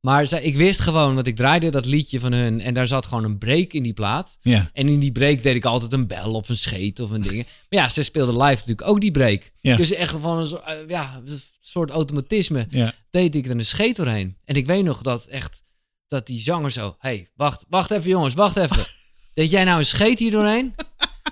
Maar 0.00 0.26
zij- 0.26 0.42
ik 0.42 0.56
wist 0.56 0.80
gewoon, 0.80 1.14
want 1.14 1.26
ik 1.26 1.36
draaide 1.36 1.70
dat 1.70 1.84
liedje 1.86 2.20
van 2.20 2.32
hun 2.32 2.60
en 2.60 2.74
daar 2.74 2.86
zat 2.86 3.06
gewoon 3.06 3.24
een 3.24 3.38
break 3.38 3.72
in 3.72 3.82
die 3.82 3.92
plaat. 3.92 4.38
Ja, 4.40 4.70
En 4.72 4.88
in 4.88 4.98
die 5.00 5.12
break 5.12 5.42
deed 5.42 5.54
ik 5.56 5.64
altijd 5.64 5.92
een 5.92 6.06
bel 6.06 6.32
of 6.32 6.48
een 6.48 6.56
scheet 6.56 7.00
of 7.00 7.10
een 7.10 7.20
ding. 7.20 7.36
Maar 7.36 7.80
ja, 7.80 7.88
ze 7.88 8.02
speelden 8.02 8.34
live 8.34 8.54
natuurlijk 8.60 8.88
ook 8.88 9.00
die 9.00 9.10
break. 9.10 9.50
Ja. 9.60 9.76
Dus 9.76 9.90
echt 9.92 10.16
van 10.20 10.38
een, 10.38 10.60
eh, 10.60 10.88
ja, 10.88 11.22
soort 11.68 11.90
automatisme 11.90 12.66
ja. 12.70 12.92
deed 13.10 13.34
ik 13.34 13.44
er 13.44 13.50
een 13.50 13.64
scheet 13.64 13.96
doorheen. 13.96 14.36
En 14.44 14.54
ik 14.54 14.66
weet 14.66 14.84
nog 14.84 15.02
dat 15.02 15.24
echt, 15.24 15.62
dat 16.08 16.26
die 16.26 16.40
zanger 16.40 16.70
zo, 16.70 16.96
hey, 16.98 17.30
wacht, 17.34 17.64
wacht 17.68 17.90
even 17.90 18.10
jongens, 18.10 18.34
wacht 18.34 18.56
even. 18.56 18.84
Deed 19.34 19.50
jij 19.50 19.64
nou 19.64 19.78
een 19.78 19.86
scheet 19.86 20.18
hier 20.18 20.30
doorheen? 20.30 20.74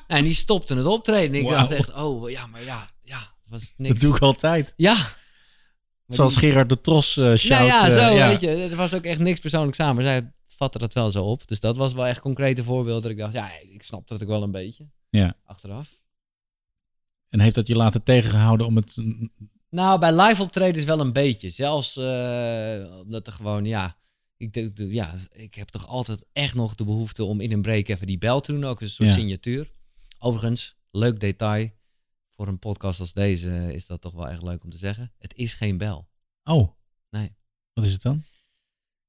Nou, 0.07 0.21
en 0.21 0.25
die 0.25 0.35
stopte 0.35 0.77
het 0.77 0.87
optreden. 0.87 1.35
En 1.37 1.43
ik 1.43 1.49
dacht 1.49 1.71
echt, 1.71 1.95
oh 1.95 2.31
ja, 2.31 2.47
maar 2.47 2.63
ja, 2.65 2.91
ja, 3.03 3.35
was 3.45 3.75
niks. 3.77 3.93
Dat 3.93 4.03
doe 4.03 4.17
ik 4.17 4.23
altijd. 4.23 4.73
Ja. 4.77 4.97
Zoals 6.07 6.35
die- 6.35 6.43
Gerard 6.43 6.69
de 6.69 6.81
Tros 6.81 7.17
eh 7.17 7.35
shout. 7.35 7.49
Nou 7.49 7.65
ja, 7.65 7.89
eh, 7.89 7.93
zo, 7.95 8.15
ja. 8.15 8.29
weet 8.29 8.41
je. 8.41 8.49
Er 8.49 8.77
was 8.77 8.95
ook 8.95 9.05
echt 9.05 9.19
niks 9.19 9.41
persoonlijks 9.41 9.81
aan, 9.81 9.95
maar 9.95 10.05
zij 10.05 10.33
vatte 10.49 10.79
dat 10.79 10.93
wel 10.93 11.11
zo 11.11 11.25
op. 11.25 11.49
Dus 11.49 11.61
dat 11.61 11.77
was 11.77 11.93
wel 11.93 12.07
echt 12.07 12.21
concrete 12.21 12.65
voorbeeld 12.65 13.03
dat 13.03 13.11
ik 13.11 13.19
dacht, 13.19 13.33
ja, 13.33 13.51
ik 13.61 13.83
snap 13.83 14.09
dat 14.09 14.23
ook 14.23 14.29
wel 14.29 14.43
een 14.43 14.51
beetje. 14.51 14.89
Ja. 15.11 15.37
Achteraf. 15.45 15.89
En 17.29 17.41
heeft 17.41 17.55
dat 17.55 17.67
je 17.67 17.77
laten 17.77 18.03
tegengehouden 18.03 18.67
om 18.67 18.77
het... 18.77 18.97
Nou, 19.75 19.99
bij 19.99 20.21
live 20.21 20.43
optredens 20.43 20.85
wel 20.85 21.01
een 21.01 21.13
beetje. 21.13 21.51
Zelfs 21.51 21.97
eh, 21.97 22.99
omdat 23.01 23.27
er 23.27 23.33
gewoon, 23.33 23.65
ja 23.65 23.97
ik, 24.37 24.73
ja, 24.77 25.15
ik 25.33 25.55
heb 25.55 25.69
toch 25.69 25.87
altijd 25.87 26.25
echt 26.33 26.55
nog 26.55 26.75
de 26.75 26.85
behoefte 26.85 27.25
om 27.25 27.41
in 27.41 27.53
een 27.53 27.63
break 27.63 27.89
even 27.89 28.07
die 28.07 28.19
bel 28.19 28.41
te 28.41 28.53
doen. 28.53 28.65
Ook 28.65 28.81
een 28.81 28.91
soort 28.91 29.09
Ja. 29.09 29.15
signatuur. 29.15 29.73
Overigens, 30.19 30.77
leuk 30.91 31.21
detail. 31.21 31.71
Voor 32.29 32.49
een 32.49 32.59
podcast 32.59 33.01
als 33.01 33.13
deze 33.13 33.75
is 33.75 33.87
dat 33.87 34.01
toch 34.01 34.13
wel 34.13 34.29
echt 34.29 34.43
leuk 34.43 34.65
om 34.65 34.71
te 34.71 34.77
zeggen. 34.79 35.13
Het 35.19 35.35
is 35.35 35.55
geen 35.55 35.79
bel. 35.79 36.09
Oh. 36.45 36.69
Nee. 37.11 37.35
Wat 37.73 37.85
is 37.85 37.93
het 37.93 38.03
dan? 38.03 38.23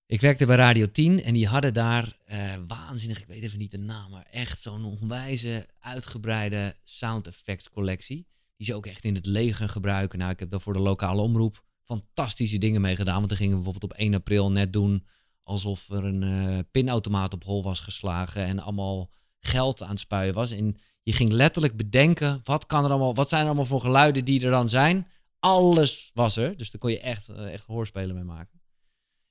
Ik 0.06 0.22
werkte 0.22 0.46
bij 0.46 0.56
Radio 0.56 0.92
10 0.92 1.24
en 1.24 1.34
die 1.34 1.48
hadden 1.48 1.74
daar 1.74 2.18
eh, 2.26 2.54
waanzinnig, 2.68 3.20
ik 3.20 3.28
weet 3.28 3.44
even 3.44 3.60
niet 3.60 3.72
de 3.72 3.78
naam, 3.78 4.12
maar 4.12 4.26
echt 4.32 4.62
zo'n 4.62 4.86
onwijze 4.86 5.68
uitgebreide 5.80 6.76
sound 6.84 7.28
effects 7.28 7.70
collectie. 7.70 8.28
Die 8.58 8.66
ze 8.66 8.76
ook 8.76 8.86
echt 8.86 9.04
in 9.04 9.16
het 9.16 9.26
leger 9.26 9.70
gebruiken. 9.70 10.20
Nou, 10.20 10.32
ik 10.32 10.40
heb 10.40 10.50
daar 10.50 10.62
voor 10.62 10.74
de 10.74 10.80
lokale 10.80 11.22
omroep 11.22 11.64
fantastische 11.84 12.58
dingen 12.58 12.82
mee 12.82 12.96
gedaan. 12.96 13.16
Want 13.16 13.30
dan 13.30 13.38
gingen 13.38 13.56
bijvoorbeeld 13.56 13.92
op 13.92 13.98
1 13.98 14.14
april 14.14 14.52
net 14.52 14.74
doen 14.74 15.06
alsof 15.44 15.90
er 15.90 16.04
een 16.04 16.24
eh, 16.24 16.60
pinautomaat 16.72 17.34
op 17.34 17.44
hol 17.44 17.64
was 17.64 17.80
geslagen 17.80 18.46
en 18.46 18.60
allemaal 18.60 19.12
geld 19.40 19.82
aan 19.82 19.90
het 19.90 20.00
spuien 20.00 20.34
was. 20.34 20.52
En 20.52 20.78
je 21.04 21.14
ging 21.14 21.32
letterlijk 21.32 21.78
bedenken, 21.78 22.42
wat, 22.44 22.66
kan 22.66 22.84
er 22.84 22.90
allemaal, 22.90 23.16
wat 23.16 23.30
zijn 23.30 23.46
allemaal 23.46 23.66
voor 23.66 23.82
geluiden 23.82 24.26
die 24.26 24.44
er 24.44 24.52
dan 24.52 24.70
zijn? 24.70 25.08
Alles 25.40 26.12
was 26.14 26.36
er, 26.36 26.58
dus 26.58 26.72
daar 26.72 26.82
kon 26.82 26.92
je 26.92 27.00
echt, 27.00 27.30
eh, 27.30 27.54
echt 27.54 27.66
hoorspelen 27.66 28.16
mee 28.16 28.24
maken. 28.24 28.62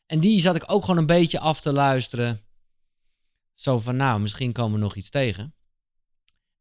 En 0.06 0.20
die 0.20 0.40
zat 0.40 0.56
ik 0.56 0.64
ook 0.66 0.84
gewoon 0.84 0.98
een 0.98 1.06
beetje 1.06 1.38
af 1.38 1.60
te 1.60 1.72
luisteren. 1.72 2.40
Zo 3.54 3.78
van, 3.78 3.96
nou, 3.96 4.20
misschien 4.20 4.52
komen 4.52 4.78
we 4.78 4.84
nog 4.84 4.94
iets 4.94 5.10
tegen. 5.10 5.54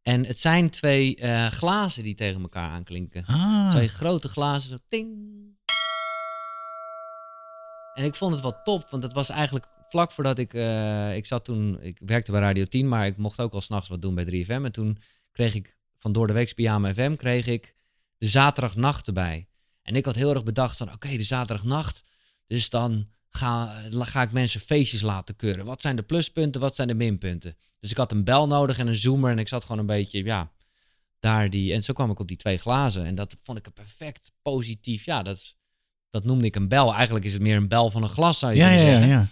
En 0.04 0.26
het 0.26 0.40
zijn 0.40 0.70
twee 0.70 1.16
eh, 1.16 1.48
glazen 1.48 2.04
die 2.04 2.16
tegen 2.16 2.42
elkaar 2.42 2.70
aanklinken. 2.70 3.26
Ah. 3.26 3.70
Twee 3.70 3.88
grote 3.88 4.28
glazen, 4.28 4.70
zo 4.70 4.78
ting. 4.90 5.32
En 7.94 8.04
ik 8.04 8.16
vond 8.16 8.34
het 8.34 8.42
wel 8.42 8.62
top, 8.64 8.90
want 8.90 9.04
het 9.04 9.14
was 9.14 9.30
eigenlijk 9.30 9.68
vlak 9.90 10.12
voordat 10.12 10.38
ik... 10.38 10.54
eh, 10.54 11.16
ik 11.16 11.26
zat 11.26 11.46
toen... 11.46 11.82
Ik 11.82 11.98
werkte 12.06 12.32
bij 12.32 12.42
Radio 12.42 12.66
10, 12.66 12.88
maar 12.88 13.06
ik 13.06 13.18
mocht 13.18 13.40
ook 13.40 13.54
al 13.54 13.62
s'nachts 13.62 13.90
wat 13.90 14.02
doen 14.02 14.16
bij 14.16 14.46
3FM. 14.46 14.48
En 14.48 14.72
toen 14.72 14.98
kreeg 15.32 15.56
ik 15.56 15.78
van 15.98 16.12
Door 16.12 16.28
de 16.28 16.34
Weeks 16.34 16.54
Pyjama 16.54 16.94
FM... 16.94 17.16
kreeg 17.16 17.48
ik 17.48 17.76
de 18.18 18.28
zaterdagnacht 18.28 19.08
erbij. 19.08 19.48
En 19.82 19.96
ik 19.96 20.06
had 20.06 20.16
heel 20.16 20.34
erg 20.34 20.44
bedacht 20.44 20.78
van... 20.78 20.94
Oké, 20.94 21.18
de 21.18 21.24
zaterdagnacht. 21.24 22.04
Dus 22.48 22.70
dan 22.70 23.08
ga, 23.38 23.82
ga 23.92 24.22
ik 24.22 24.32
mensen 24.32 24.60
feestjes 24.60 25.02
laten 25.02 25.36
keuren. 25.36 25.66
Wat 25.66 25.82
zijn 25.82 25.96
de 25.96 26.02
pluspunten, 26.04 26.62
wat 26.62 26.76
zijn 26.76 26.88
de 26.88 26.94
minpunten? 26.94 27.56
Dus 27.80 27.92
ik 27.92 27.98
had 27.98 28.12
een 28.12 28.24
bel 28.24 28.48
nodig 28.48 28.78
en 28.78 28.88
een 28.88 28.96
zoomer. 28.96 29.32
En 29.32 29.40
ik 29.40 29.48
zat 29.48 29.64
gewoon 29.64 29.80
een 29.80 29.86
beetje... 29.86 30.24
Ja, 30.24 30.52
daar 31.20 31.50
die... 31.50 31.74
En 31.74 31.84
zo 31.84 31.94
kwam 31.94 32.12
ik 32.12 32.20
op 32.20 32.28
die 32.28 32.38
twee 32.38 32.58
glazen. 32.58 33.06
En 33.06 33.16
dat 33.16 33.38
vond 33.44 33.58
ik 33.58 33.66
een 33.66 33.74
perfect 33.74 34.32
positief... 34.42 35.06
Ja, 35.06 35.24
dat, 35.24 35.38
is- 35.38 35.58
dat 36.10 36.24
noemde 36.24 36.46
ik 36.46 36.56
een 36.56 36.68
bel. 36.68 36.94
Eigenlijk 36.94 37.26
is 37.26 37.34
het 37.34 37.42
meer 37.42 37.56
een 37.56 37.68
bel 37.68 37.90
van 37.92 38.04
een 38.04 38.10
glas, 38.10 38.40
zou 38.40 38.52
je 38.52 38.58
Ja, 38.58 38.70
ja, 38.70 38.76
kunnen 38.76 38.94
ja, 38.94 39.00
zeggen. 39.08 39.32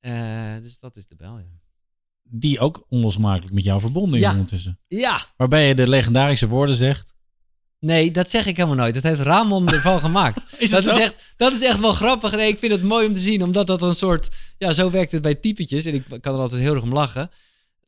ja. 0.00 0.56
Eh, 0.56 0.62
dus 0.62 0.78
dat 0.78 0.96
is 0.96 1.06
de 1.06 1.16
bel, 1.16 1.38
ja. 1.38 1.44
Die 2.22 2.58
ook 2.60 2.86
onlosmakelijk 2.88 3.52
met 3.54 3.64
jou 3.64 3.80
verbonden 3.80 4.14
is 4.14 4.24
Ja. 4.24 4.30
ondertussen. 4.30 4.78
Ja, 4.88 5.26
Waarbij 5.36 5.68
je 5.68 5.74
de 5.74 5.88
legendarische 5.88 6.48
woorden 6.48 6.76
zegt. 6.76 7.14
Nee, 7.80 8.10
dat 8.10 8.30
zeg 8.30 8.46
ik 8.46 8.56
helemaal 8.56 8.78
nooit. 8.78 8.94
Dat 8.94 9.02
heeft 9.02 9.20
Ramon 9.20 9.68
ervan 9.68 10.00
gemaakt. 10.06 10.42
Is 10.58 10.70
dat, 10.70 10.86
is 10.86 10.94
zo? 10.94 11.00
echt, 11.00 11.14
dat 11.36 11.52
is 11.52 11.62
echt 11.62 11.80
wel 11.80 11.92
grappig. 11.92 12.32
Nee, 12.32 12.48
ik 12.48 12.58
vind 12.58 12.72
het 12.72 12.82
mooi 12.82 13.06
om 13.06 13.12
te 13.12 13.18
zien, 13.18 13.42
omdat 13.42 13.66
dat 13.66 13.82
een 13.82 13.94
soort... 13.94 14.28
Ja, 14.58 14.72
zo 14.72 14.90
werkt 14.90 15.12
het 15.12 15.22
bij 15.22 15.34
typetjes. 15.34 15.84
En 15.84 15.94
ik 15.94 16.04
kan 16.20 16.34
er 16.34 16.40
altijd 16.40 16.60
heel 16.60 16.74
erg 16.74 16.82
om 16.82 16.92
lachen. 16.92 17.30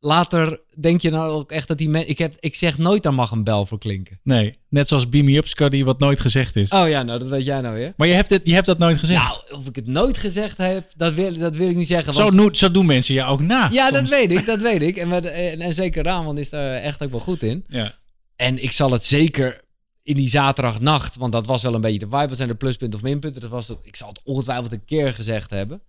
Later 0.04 0.60
denk 0.80 1.00
je 1.00 1.10
nou 1.10 1.30
ook 1.32 1.52
echt 1.52 1.68
dat 1.68 1.78
die 1.78 1.88
mensen... 1.88 2.10
Ik, 2.10 2.18
heb, 2.18 2.34
ik 2.40 2.54
zeg 2.54 2.78
nooit, 2.78 3.02
daar 3.02 3.14
mag 3.14 3.30
een 3.30 3.44
bel 3.44 3.66
voor 3.66 3.78
klinken. 3.78 4.18
Nee, 4.22 4.58
net 4.68 4.88
zoals 4.88 5.08
Beam 5.08 5.24
Me 5.24 5.36
Up 5.36 5.48
Scuddy, 5.48 5.84
wat 5.84 5.98
nooit 5.98 6.20
gezegd 6.20 6.56
is. 6.56 6.70
Oh 6.70 6.88
ja, 6.88 7.02
nou, 7.02 7.18
dat 7.18 7.28
weet 7.28 7.44
jij 7.44 7.60
nou 7.60 7.74
weer. 7.74 7.92
Maar 7.96 8.08
je 8.08 8.14
hebt, 8.14 8.28
het, 8.30 8.40
je 8.44 8.54
hebt 8.54 8.66
dat 8.66 8.78
nooit 8.78 8.98
gezegd. 8.98 9.22
Nou, 9.22 9.40
of 9.60 9.66
ik 9.66 9.76
het 9.76 9.86
nooit 9.86 10.18
gezegd 10.18 10.56
heb, 10.58 10.90
dat 10.96 11.14
wil, 11.14 11.38
dat 11.38 11.56
wil 11.56 11.68
ik 11.68 11.76
niet 11.76 11.86
zeggen. 11.86 12.14
zo, 12.14 12.30
want- 12.30 12.58
zo 12.58 12.70
doen 12.70 12.86
mensen 12.86 13.14
je 13.14 13.24
ook 13.24 13.40
na. 13.40 13.68
ja, 13.72 13.90
dat 13.90 14.08
weet 14.08 14.32
ik, 14.32 14.46
dat 14.52 14.60
weet 14.60 14.82
ik. 14.82 14.96
En, 14.96 15.08
met, 15.08 15.24
en, 15.24 15.60
en 15.60 15.74
zeker 15.74 16.04
Ramon 16.04 16.38
is 16.38 16.50
daar 16.50 16.74
echt 16.74 17.02
ook 17.02 17.10
wel 17.10 17.20
goed 17.20 17.42
in. 17.42 17.64
Ja. 17.68 17.94
En 18.36 18.62
ik 18.62 18.72
zal 18.72 18.90
het 18.92 19.04
zeker 19.04 19.60
in 20.02 20.16
die 20.16 20.28
zaterdagnacht, 20.28 21.16
want 21.16 21.32
dat 21.32 21.46
was 21.46 21.62
wel 21.62 21.74
een 21.74 21.80
beetje 21.80 21.98
de 21.98 22.08
vibe. 22.08 22.28
Wat 22.28 22.36
zijn 22.36 22.48
de 22.48 22.54
pluspunten 22.54 22.98
of 22.98 23.04
minpunten? 23.04 23.40
Dat 23.40 23.50
was 23.50 23.68
het, 23.68 23.78
ik 23.82 23.96
zal 23.96 24.08
het 24.08 24.20
ongetwijfeld 24.24 24.72
een 24.72 24.84
keer 24.84 25.12
gezegd 25.12 25.50
hebben. 25.50 25.82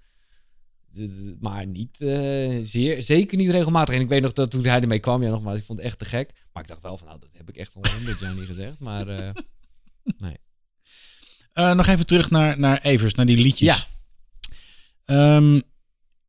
Maar 1.39 1.66
niet, 1.68 2.01
eh, 2.01 2.59
zeer, 2.64 3.03
zeker 3.03 3.38
niet 3.38 3.49
regelmatig. 3.49 3.95
En 3.95 4.01
ik 4.01 4.07
weet 4.07 4.22
nog 4.22 4.34
dat 4.34 4.51
toen 4.51 4.66
hij 4.66 4.82
ermee 4.82 4.99
kwam, 4.99 5.24
ja 5.24 5.30
nogmaals, 5.30 5.57
ik 5.57 5.64
vond 5.64 5.78
het 5.78 5.88
echt 5.88 5.99
te 5.99 6.05
gek. 6.05 6.32
Maar 6.53 6.64
ik 6.64 6.70
dacht 6.70 6.82
wel 6.82 6.97
van, 6.97 7.07
nou, 7.07 7.20
dat 7.20 7.30
heb 7.34 7.49
ik 7.49 7.55
echt 7.55 7.76
al 7.76 7.91
honderd 7.95 8.20
jaar 8.20 8.36
niet 8.36 8.45
gezegd. 8.45 8.80
Maar 8.80 9.07
eh, 9.07 9.30
nee. 10.18 10.38
Eh, 11.53 11.74
nog 11.74 11.88
even 11.88 12.05
terug 12.05 12.30
naar, 12.30 12.59
naar 12.59 12.82
Evers, 12.82 13.16
naar 13.16 13.26
die 13.26 13.38
liedjes. 13.38 13.88
Ja. 15.05 15.38
Ehm, 15.38 15.59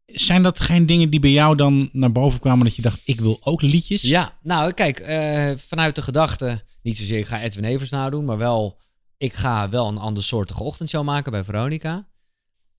zijn 0.06 0.42
dat 0.42 0.60
geen 0.60 0.86
dingen 0.86 1.10
die 1.10 1.20
bij 1.20 1.30
jou 1.30 1.56
dan 1.56 1.88
naar 1.92 2.12
boven 2.12 2.40
kwamen 2.40 2.64
dat 2.64 2.76
je 2.76 2.82
dacht, 2.82 3.00
ik 3.04 3.20
wil 3.20 3.38
ook 3.40 3.62
liedjes? 3.62 4.02
Ja, 4.02 4.38
nou 4.42 4.72
kijk, 4.72 4.96
vanuit 5.60 5.94
de 5.94 6.02
gedachte, 6.02 6.64
niet 6.84 6.96
zozeer 6.96 7.18
ik 7.18 7.26
ga 7.26 7.40
Edwin 7.40 7.64
Evers 7.64 7.90
nadoen, 7.90 8.24
maar 8.24 8.38
wel, 8.38 8.80
ik 9.16 9.32
ga 9.34 9.68
wel 9.68 9.88
een 9.88 9.98
ander 9.98 10.22
soortige 10.22 10.62
ochtendshow 10.62 11.04
maken 11.04 11.32
bij 11.32 11.44
Veronica. 11.44 12.08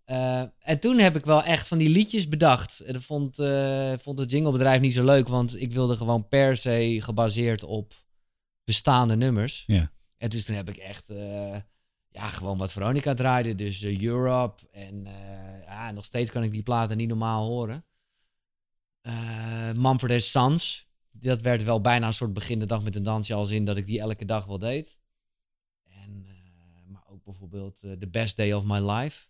Eh, 0.03 0.43
en 0.59 0.79
toen 0.79 0.97
heb 0.97 1.15
ik 1.15 1.25
wel 1.25 1.43
echt 1.43 1.67
van 1.67 1.77
die 1.77 1.89
liedjes 1.89 2.27
bedacht. 2.27 2.79
En 2.79 2.93
dat 2.93 3.03
vond, 3.03 3.39
eh, 3.39 3.93
vond 3.97 4.19
het 4.19 4.31
jinglebedrijf 4.31 4.81
niet 4.81 4.93
zo 4.93 5.03
leuk, 5.03 5.27
want 5.27 5.61
ik 5.61 5.71
wilde 5.71 5.97
gewoon 5.97 6.27
per 6.27 6.57
se 6.57 6.99
gebaseerd 7.01 7.63
op 7.63 7.93
bestaande 8.63 9.15
nummers. 9.15 9.63
Ja. 9.67 9.91
En 10.17 10.29
dus 10.29 10.45
toen 10.45 10.55
heb 10.55 10.69
ik 10.69 10.77
echt, 10.77 11.09
eh, 11.09 11.55
ja, 12.09 12.29
gewoon 12.29 12.57
wat 12.57 12.71
Veronica 12.71 13.13
draaide. 13.13 13.55
Dus 13.55 13.83
Europe 13.83 14.63
en 14.71 15.07
ja, 15.65 15.91
nog 15.91 16.05
steeds 16.05 16.31
kan 16.31 16.43
ik 16.43 16.51
die 16.51 16.63
platen 16.63 16.97
niet 16.97 17.07
normaal 17.07 17.45
horen. 17.45 17.85
Eh 19.01 19.71
Mumford 19.71 20.23
Sons, 20.23 20.87
dat 21.21 21.41
werd 21.41 21.63
wel 21.63 21.81
bijna 21.81 22.07
een 22.07 22.13
soort 22.13 22.33
begin 22.33 22.59
de 22.59 22.65
dag 22.65 22.83
met 22.83 22.95
een 22.95 23.03
dansje 23.03 23.33
als 23.33 23.49
in 23.49 23.65
dat 23.65 23.77
ik 23.77 23.85
die 23.87 23.99
elke 23.99 24.25
dag 24.25 24.45
wel 24.45 24.59
deed. 24.59 24.97
En, 25.83 26.25
eh, 26.27 26.91
maar 26.91 27.03
ook 27.09 27.23
bijvoorbeeld 27.23 27.79
eh, 27.83 27.91
The 27.91 28.07
Best 28.07 28.37
Day 28.37 28.53
of 28.53 28.63
My 28.65 28.79
Life. 28.91 29.25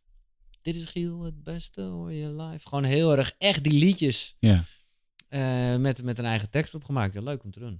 Dit 0.61 0.75
is 0.75 0.85
Giel, 0.85 1.21
het 1.23 1.43
beste 1.43 1.81
hoor 1.81 2.11
je 2.13 2.29
live. 2.35 2.67
Gewoon 2.67 2.83
heel 2.83 3.17
erg 3.17 3.35
echt 3.37 3.63
die 3.63 3.73
liedjes 3.73 4.35
Ja. 4.39 4.63
eh, 5.29 5.75
met, 5.77 6.03
met 6.03 6.17
een 6.19 6.25
eigen 6.25 6.49
tekst 6.49 6.73
opgemaakt. 6.73 7.13
Ja, 7.13 7.21
leuk 7.21 7.43
om 7.43 7.51
te 7.51 7.59
doen. 7.59 7.77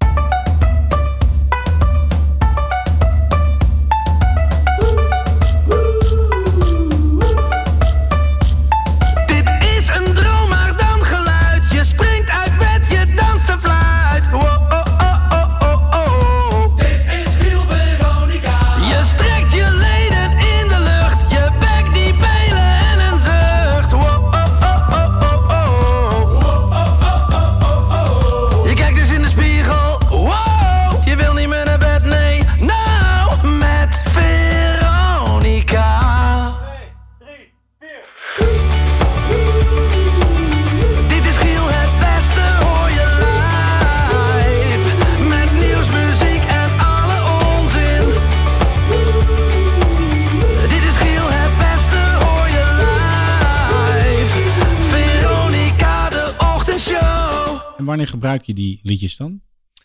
Wanneer 57.96 58.14
gebruik 58.14 58.44
je 58.44 58.54
die 58.54 58.80
liedjes 58.84 59.18
dan? 59.18 59.30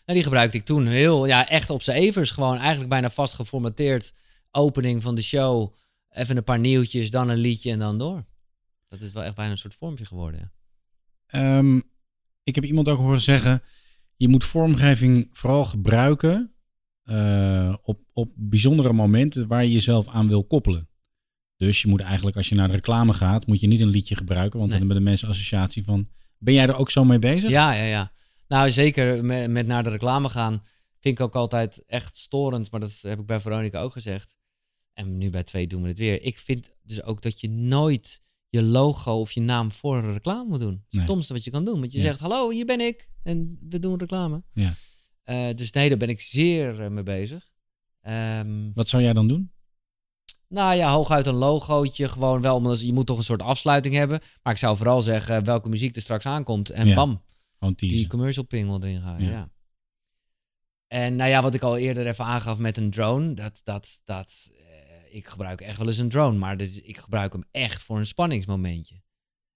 Nou, 0.05 0.13
die 0.13 0.23
gebruikte 0.23 0.57
ik 0.57 0.65
toen 0.65 0.87
heel, 0.87 1.25
ja, 1.25 1.47
echt 1.47 1.69
op 1.69 1.81
z'n 1.81 1.91
evers. 1.91 2.31
Gewoon 2.31 2.57
eigenlijk 2.57 2.89
bijna 2.89 3.09
vast 3.09 3.33
geformateerd. 3.33 4.13
Opening 4.51 5.01
van 5.01 5.15
de 5.15 5.21
show. 5.21 5.73
Even 6.09 6.37
een 6.37 6.43
paar 6.43 6.59
nieuwtjes, 6.59 7.11
dan 7.11 7.29
een 7.29 7.37
liedje 7.37 7.71
en 7.71 7.79
dan 7.79 7.97
door. 7.97 8.25
Dat 8.87 9.01
is 9.01 9.11
wel 9.11 9.23
echt 9.23 9.35
bijna 9.35 9.51
een 9.51 9.57
soort 9.57 9.75
vormpje 9.75 10.05
geworden. 10.05 10.39
Ja. 10.39 10.49
Ehm, 11.57 11.79
ik 12.43 12.55
heb 12.55 12.63
iemand 12.63 12.87
ook 12.89 12.97
horen 12.97 13.21
zeggen, 13.21 13.61
je 14.15 14.27
moet 14.27 14.43
vormgeving 14.43 15.27
vooral 15.31 15.65
gebruiken 15.65 16.53
eh, 17.03 17.75
op, 17.81 17.99
op 18.13 18.31
bijzondere 18.35 18.93
momenten 18.93 19.47
waar 19.47 19.63
je 19.63 19.71
jezelf 19.71 20.07
aan 20.07 20.27
wil 20.27 20.43
koppelen. 20.43 20.89
Dus 21.57 21.81
je 21.81 21.87
moet 21.87 21.99
eigenlijk, 22.01 22.37
als 22.37 22.49
je 22.49 22.55
naar 22.55 22.67
de 22.67 22.73
reclame 22.73 23.13
gaat, 23.13 23.47
moet 23.47 23.59
je 23.59 23.67
niet 23.67 23.79
een 23.79 23.87
liedje 23.89 24.15
gebruiken, 24.15 24.59
want 24.59 24.71
Nee. 24.71 24.79
dan 24.79 24.87
hebben 24.87 25.03
de 25.05 25.09
mensen 25.09 25.27
associatie 25.27 25.83
van, 25.83 26.07
ben 26.41 26.53
jij 26.53 26.67
er 26.67 26.75
ook 26.75 26.89
zo 26.89 27.03
mee 27.03 27.19
bezig? 27.19 27.49
Ja, 27.49 27.71
ja, 27.73 27.83
ja. 27.83 28.11
Nou, 28.47 28.71
zeker 28.71 29.25
met, 29.25 29.49
met 29.49 29.67
naar 29.67 29.83
de 29.83 29.89
reclame 29.89 30.29
gaan 30.29 30.63
vind 30.99 31.19
ik 31.19 31.25
ook 31.25 31.35
altijd 31.35 31.83
echt 31.87 32.15
storend. 32.17 32.71
Maar 32.71 32.79
dat 32.79 32.97
heb 33.01 33.19
ik 33.19 33.25
bij 33.25 33.39
Veronica 33.39 33.81
ook 33.81 33.91
gezegd. 33.91 34.37
En 34.93 35.17
nu 35.17 35.29
bij 35.29 35.43
twee 35.43 35.67
doen 35.67 35.81
we 35.81 35.87
het 35.87 35.97
weer. 35.97 36.21
Ik 36.21 36.37
vind 36.39 36.71
dus 36.83 37.03
ook 37.03 37.21
dat 37.21 37.39
je 37.41 37.49
nooit 37.49 38.21
je 38.49 38.61
logo 38.63 39.19
of 39.19 39.31
je 39.31 39.41
naam 39.41 39.71
voor 39.71 39.97
een 39.97 40.13
reclame 40.13 40.49
moet 40.49 40.59
doen. 40.59 40.71
Het 40.83 40.93
Nee. 40.93 41.03
stomste 41.03 41.33
wat 41.33 41.43
je 41.43 41.51
kan 41.51 41.65
doen. 41.65 41.79
Want 41.79 41.91
je 41.91 41.97
Ja. 41.97 42.03
zegt, 42.03 42.19
hallo, 42.19 42.49
hier 42.49 42.65
ben 42.65 42.79
ik. 42.81 43.09
En 43.23 43.57
we 43.69 43.79
doen 43.79 43.97
reclame. 43.97 44.43
Ja. 44.53 44.75
Eh, 45.23 45.55
dus 45.55 45.71
nee, 45.71 45.89
daar 45.89 45.97
ben 45.97 46.09
ik 46.09 46.21
zeer 46.21 46.81
eh, 46.81 46.89
mee 46.89 47.03
bezig. 47.03 47.49
Ehm, 48.01 48.71
Wat 48.73 48.87
zou 48.87 49.03
jij 49.03 49.13
dan 49.13 49.27
doen? 49.27 49.50
Nou 50.51 50.75
ja, 50.75 50.91
hooguit 50.93 51.27
een 51.27 51.33
logootje. 51.33 52.09
Gewoon 52.09 52.41
wel, 52.41 52.55
omdat 52.55 52.81
je 52.81 52.93
moet 52.93 53.05
toch 53.05 53.17
een 53.17 53.23
soort 53.23 53.41
afsluiting 53.41 53.95
hebben. 53.95 54.19
Maar 54.43 54.53
ik 54.53 54.59
zou 54.59 54.77
vooral 54.77 55.01
zeggen 55.01 55.45
welke 55.45 55.69
muziek 55.69 55.95
er 55.95 56.01
straks 56.01 56.25
aankomt. 56.25 56.69
En 56.69 56.87
Ja. 56.87 56.95
bam, 56.95 57.21
die 57.75 58.07
commercial 58.07 58.45
pingel 58.45 58.83
erin 58.83 59.01
gaan. 59.01 59.23
Ja. 59.23 59.29
Ja. 59.29 59.49
En 60.87 61.15
nou 61.15 61.29
ja, 61.29 61.41
wat 61.41 61.53
ik 61.53 61.61
al 61.61 61.77
eerder 61.77 62.07
even 62.07 62.25
aangaf 62.25 62.57
met 62.57 62.77
een 62.77 62.89
drone, 62.89 63.33
dat, 63.33 63.61
dat, 63.63 64.01
dat, 64.05 64.51
eh, 64.53 65.15
ik 65.15 65.27
gebruik 65.27 65.61
echt 65.61 65.77
wel 65.77 65.87
eens 65.87 65.97
een 65.97 66.09
drone, 66.09 66.37
maar 66.37 66.57
dit 66.57 66.81
ik 66.83 66.97
gebruik 66.97 67.33
hem 67.33 67.43
echt 67.51 67.81
voor 67.81 67.97
een 67.97 68.05
spanningsmomentje. 68.05 69.01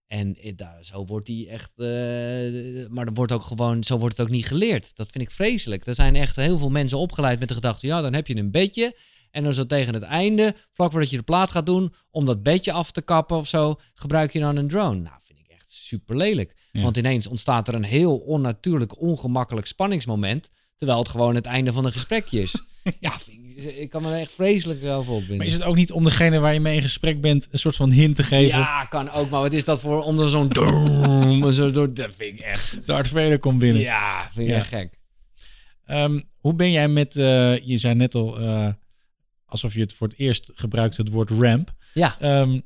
En 0.08 0.36
eh, 0.36 0.56
daar, 0.56 0.84
zo 0.86 1.06
wordt 1.06 1.26
die 1.26 1.50
echt, 1.50 1.72
eh, 1.76 2.88
maar 2.90 3.06
dan 3.06 3.14
wordt 3.14 3.32
ook 3.32 3.44
gewoon, 3.44 3.84
zo 3.84 3.98
wordt 3.98 4.18
het 4.18 4.26
ook 4.26 4.34
niet 4.34 4.46
geleerd. 4.46 4.96
Dat 4.96 5.10
vind 5.10 5.24
ik 5.24 5.32
vreselijk. 5.32 5.88
Er 5.88 5.96
zijn 5.96 6.16
echt 6.16 6.36
heel 6.36 6.58
veel 6.58 6.70
mensen 6.70 6.98
opgeleid 6.98 7.40
met 7.40 7.48
de 7.48 7.54
gedachte, 7.54 7.88
ja, 7.88 8.02
dan 8.02 8.14
heb 8.14 8.28
je 8.28 8.36
een 8.36 8.52
bedje. 8.52 8.98
En 9.36 9.44
dan 9.44 9.54
zo 9.54 9.66
tegen 9.66 9.94
het 9.94 10.04
einde, 10.04 10.56
vlak 10.74 10.92
voordat 10.92 11.10
je 11.10 11.18
de 11.18 11.24
plaat 11.24 11.50
gaat 11.50 11.66
doen, 11.66 11.94
om 12.12 12.26
dat 12.26 12.44
bedje 12.44 12.72
af 12.72 12.92
te 12.92 13.02
kappen 13.02 13.38
of 13.38 13.48
zo, 13.48 13.76
gebruik 13.94 14.34
je 14.34 14.40
dan 14.40 14.56
een 14.56 14.68
drone. 14.68 15.00
Nou, 15.00 15.16
vind 15.24 15.40
ik 15.40 15.48
echt 15.48 15.66
super 15.72 16.16
lelijk. 16.16 16.54
Ja. 16.72 16.82
Want 16.82 16.98
ineens 16.98 17.28
ontstaat 17.28 17.68
er 17.68 17.74
een 17.74 17.84
heel 17.84 18.18
onnatuurlijk, 18.18 19.02
ongemakkelijk 19.02 19.68
spanningsmoment. 19.68 20.50
Terwijl 20.78 21.00
het 21.00 21.10
gewoon 21.10 21.36
het 21.36 21.46
einde 21.46 21.74
van 21.74 21.86
een 21.86 21.92
gesprekje 21.92 22.42
is. 22.42 22.56
ja, 23.00 23.14
ik, 23.56 23.64
ik 23.64 23.90
kan 23.90 24.02
me 24.02 24.12
er 24.12 24.20
echt 24.20 24.32
vreselijk 24.32 24.84
over 24.84 25.12
opwinden. 25.14 25.38
Maar 25.38 25.46
is 25.46 25.54
het 25.54 25.64
ook 25.64 25.76
niet 25.76 25.92
om 25.92 26.04
degene 26.04 26.40
waar 26.40 26.54
je 26.54 26.60
mee 26.60 26.76
in 26.76 26.82
gesprek 26.82 27.22
bent 27.22 27.48
een 27.52 27.60
soort 27.60 27.76
van 27.76 27.92
hint 27.92 28.16
te 28.16 28.24
geven? 28.24 28.60
Ja, 28.60 28.86
kan 28.86 29.12
ook. 29.12 29.30
Maar 29.30 29.42
wat 29.42 29.54
is 29.54 29.66
dat 29.66 29.80
voor 29.80 30.04
om 30.04 30.20
er 30.20 30.30
zo'n... 30.30 30.54
zo 31.54 31.72
door, 31.72 31.94
dat 31.94 32.14
vind 32.18 32.34
ik 32.34 32.40
echt... 32.40 32.80
Darth 32.86 33.08
Vader 33.08 33.40
komt 33.40 33.60
binnen. 33.60 33.82
Ja, 33.82 34.30
vind 34.34 34.48
ik 34.48 34.54
Ja. 34.54 34.60
echt 34.60 34.68
gek. 34.68 35.00
Ehm, 35.86 36.22
hoe 36.38 36.54
ben 36.54 36.72
jij 36.72 36.88
met, 36.88 37.16
eh, 37.16 37.58
je 37.58 37.78
zei 37.78 37.96
net 37.96 38.16
al, 38.16 38.40
eh, 38.40 38.68
alsof 39.46 39.74
je 39.74 39.80
het 39.80 39.94
voor 39.94 40.08
het 40.08 40.18
eerst 40.18 40.52
gebruikt, 40.56 40.98
het 40.98 41.10
woord 41.10 41.30
ramp. 41.30 41.74
Ja, 41.94 42.20
Ehm, 42.20 42.60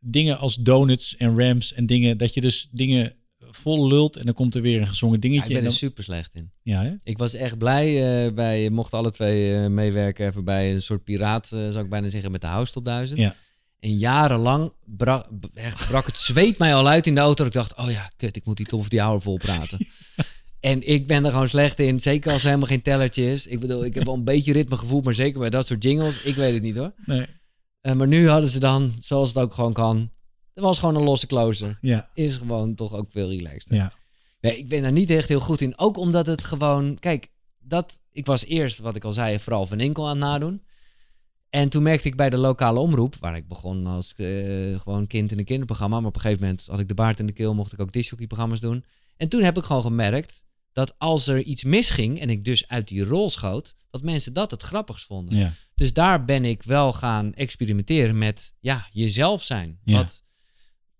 dingen 0.00 0.38
als 0.38 0.54
donuts 0.56 1.16
en 1.16 1.38
ramps 1.38 1.72
en 1.72 1.86
dingen, 1.86 2.18
dat 2.18 2.34
je 2.34 2.40
dus 2.40 2.68
dingen 2.70 3.12
vol 3.38 3.86
lult 3.88 4.16
en 4.16 4.24
dan 4.24 4.34
komt 4.34 4.54
er 4.54 4.62
weer 4.62 4.80
een 4.80 4.86
gezongen 4.86 5.14
Ja, 5.14 5.20
dingetje. 5.20 5.48
ik 5.48 5.54
ben 5.54 5.62
en 5.64 5.68
er 5.70 5.72
super 5.76 6.04
slecht 6.04 6.34
in. 6.34 6.50
ja, 6.62 6.82
hè? 6.82 6.94
Ik 7.02 7.18
was 7.18 7.34
echt 7.34 7.58
blij 7.58 8.26
uh, 8.26 8.32
bij, 8.34 8.70
mochten 8.70 8.98
alle 8.98 9.10
twee 9.10 9.52
uh, 9.62 9.66
meewerken 9.66 10.26
even 10.26 10.44
bij 10.44 10.72
een 10.72 10.82
soort 10.82 11.04
piraat, 11.04 11.50
uh, 11.54 11.70
zou 11.70 11.84
ik 11.84 11.90
bijna 11.90 12.08
zeggen, 12.08 12.30
met 12.30 12.40
de 12.40 12.46
House 12.46 12.72
Top 12.72 12.84
1000. 12.84 13.18
Ja. 13.20 13.34
En 13.80 13.96
jarenlang 13.98 14.72
brak, 14.84 15.26
echt, 15.54 15.88
brak 15.88 16.06
het 16.06 16.16
zweet 16.16 16.58
mij 16.58 16.74
al 16.74 16.88
uit 16.88 17.06
in 17.06 17.14
de 17.14 17.20
auto. 17.20 17.44
Ik 17.46 17.52
dacht, 17.52 17.76
oh 17.76 17.90
ja, 17.90 18.10
kut, 18.16 18.36
ik 18.36 18.44
moet 18.44 18.56
die 18.56 18.66
top 18.66 18.80
of 18.80 18.88
die 18.88 19.00
hour 19.00 19.20
vol 19.20 19.36
praten. 19.36 19.78
en 20.60 20.88
ik 20.88 21.06
ben 21.06 21.24
er 21.24 21.30
gewoon 21.30 21.48
slecht 21.48 21.78
in, 21.78 22.00
zeker 22.00 22.32
als 22.32 22.40
er 22.40 22.46
helemaal 22.46 22.68
geen 22.68 22.82
tellertje 22.82 23.30
is. 23.30 23.46
Ik 23.46 23.60
bedoel, 23.60 23.84
ik 23.84 23.94
heb 23.94 24.04
wel 24.04 24.14
een 24.14 24.24
beetje 24.24 24.52
ritmegevoel, 24.52 25.00
maar 25.00 25.14
zeker 25.14 25.40
bij 25.40 25.50
dat 25.50 25.66
soort 25.66 25.82
jingles, 25.82 26.22
ik 26.22 26.34
weet 26.34 26.54
het 26.54 26.62
niet 26.62 26.76
hoor. 26.76 26.92
Nee. 27.04 27.26
Uh, 27.82 27.92
maar 27.92 28.08
nu 28.08 28.28
hadden 28.28 28.50
ze 28.50 28.58
dan, 28.58 28.94
zoals 29.00 29.28
het 29.28 29.38
ook 29.38 29.54
gewoon 29.54 29.72
kan, 29.72 30.10
er 30.54 30.62
was 30.62 30.78
gewoon 30.78 30.96
een 30.96 31.02
losse 31.02 31.26
closer. 31.26 31.78
Ja. 31.80 32.10
Is 32.14 32.36
gewoon 32.36 32.74
toch 32.74 32.94
ook 32.94 33.10
veel 33.10 33.28
relaxed. 33.28 33.74
Ja. 33.74 33.92
Nee, 34.40 34.58
ik 34.58 34.68
ben 34.68 34.82
daar 34.82 34.92
niet 34.92 35.10
echt 35.10 35.28
heel 35.28 35.40
goed 35.40 35.60
in. 35.60 35.78
Ook 35.78 35.96
omdat 35.96 36.26
het 36.26 36.44
gewoon... 36.44 36.98
Kijk, 36.98 37.30
dat, 37.58 38.00
ik 38.12 38.26
was 38.26 38.44
eerst, 38.44 38.78
wat 38.78 38.96
ik 38.96 39.04
al 39.04 39.12
zei, 39.12 39.38
vooral 39.38 39.66
Van 39.66 39.78
Enkel 39.78 40.04
aan 40.04 40.10
het 40.10 40.18
nadoen. 40.18 40.62
En 41.50 41.68
toen 41.68 41.82
merkte 41.82 42.08
ik 42.08 42.16
bij 42.16 42.30
de 42.30 42.38
lokale 42.38 42.78
omroep, 42.78 43.16
waar 43.20 43.36
ik 43.36 43.48
begon 43.48 43.86
als 43.86 44.14
uh, 44.16 44.78
gewoon 44.80 45.06
kind 45.06 45.32
in 45.32 45.38
een 45.38 45.44
kinderprogramma. 45.44 45.98
Maar 45.98 46.08
op 46.08 46.14
een 46.14 46.20
gegeven 46.20 46.42
moment 46.42 46.66
had 46.66 46.80
ik 46.80 46.88
de 46.88 46.94
baard 46.94 47.18
in 47.18 47.26
de 47.26 47.32
keel, 47.32 47.54
mocht 47.54 47.72
ik 47.72 47.80
ook 47.80 47.92
disjockey-programma's 47.92 48.60
doen. 48.60 48.84
En 49.16 49.28
toen 49.28 49.42
heb 49.42 49.56
ik 49.56 49.64
gewoon 49.64 49.82
gemerkt 49.82 50.46
dat 50.78 50.94
als 50.98 51.26
er 51.26 51.42
iets 51.42 51.64
misging 51.64 52.20
en 52.20 52.30
ik 52.30 52.44
dus 52.44 52.68
uit 52.68 52.88
die 52.88 53.04
rol 53.04 53.30
schoot, 53.30 53.74
dat 53.90 54.02
mensen 54.02 54.32
dat 54.32 54.50
het 54.50 54.62
grappigst 54.62 55.06
vonden. 55.06 55.36
Ja. 55.36 55.52
Dus 55.74 55.92
daar 55.92 56.24
ben 56.24 56.44
ik 56.44 56.62
wel 56.62 56.92
gaan 56.92 57.34
experimenteren 57.34 58.18
met, 58.18 58.54
ja, 58.60 58.88
jezelf 58.92 59.42
zijn. 59.42 59.78
Ja. 59.84 59.96
Wat, 59.96 60.22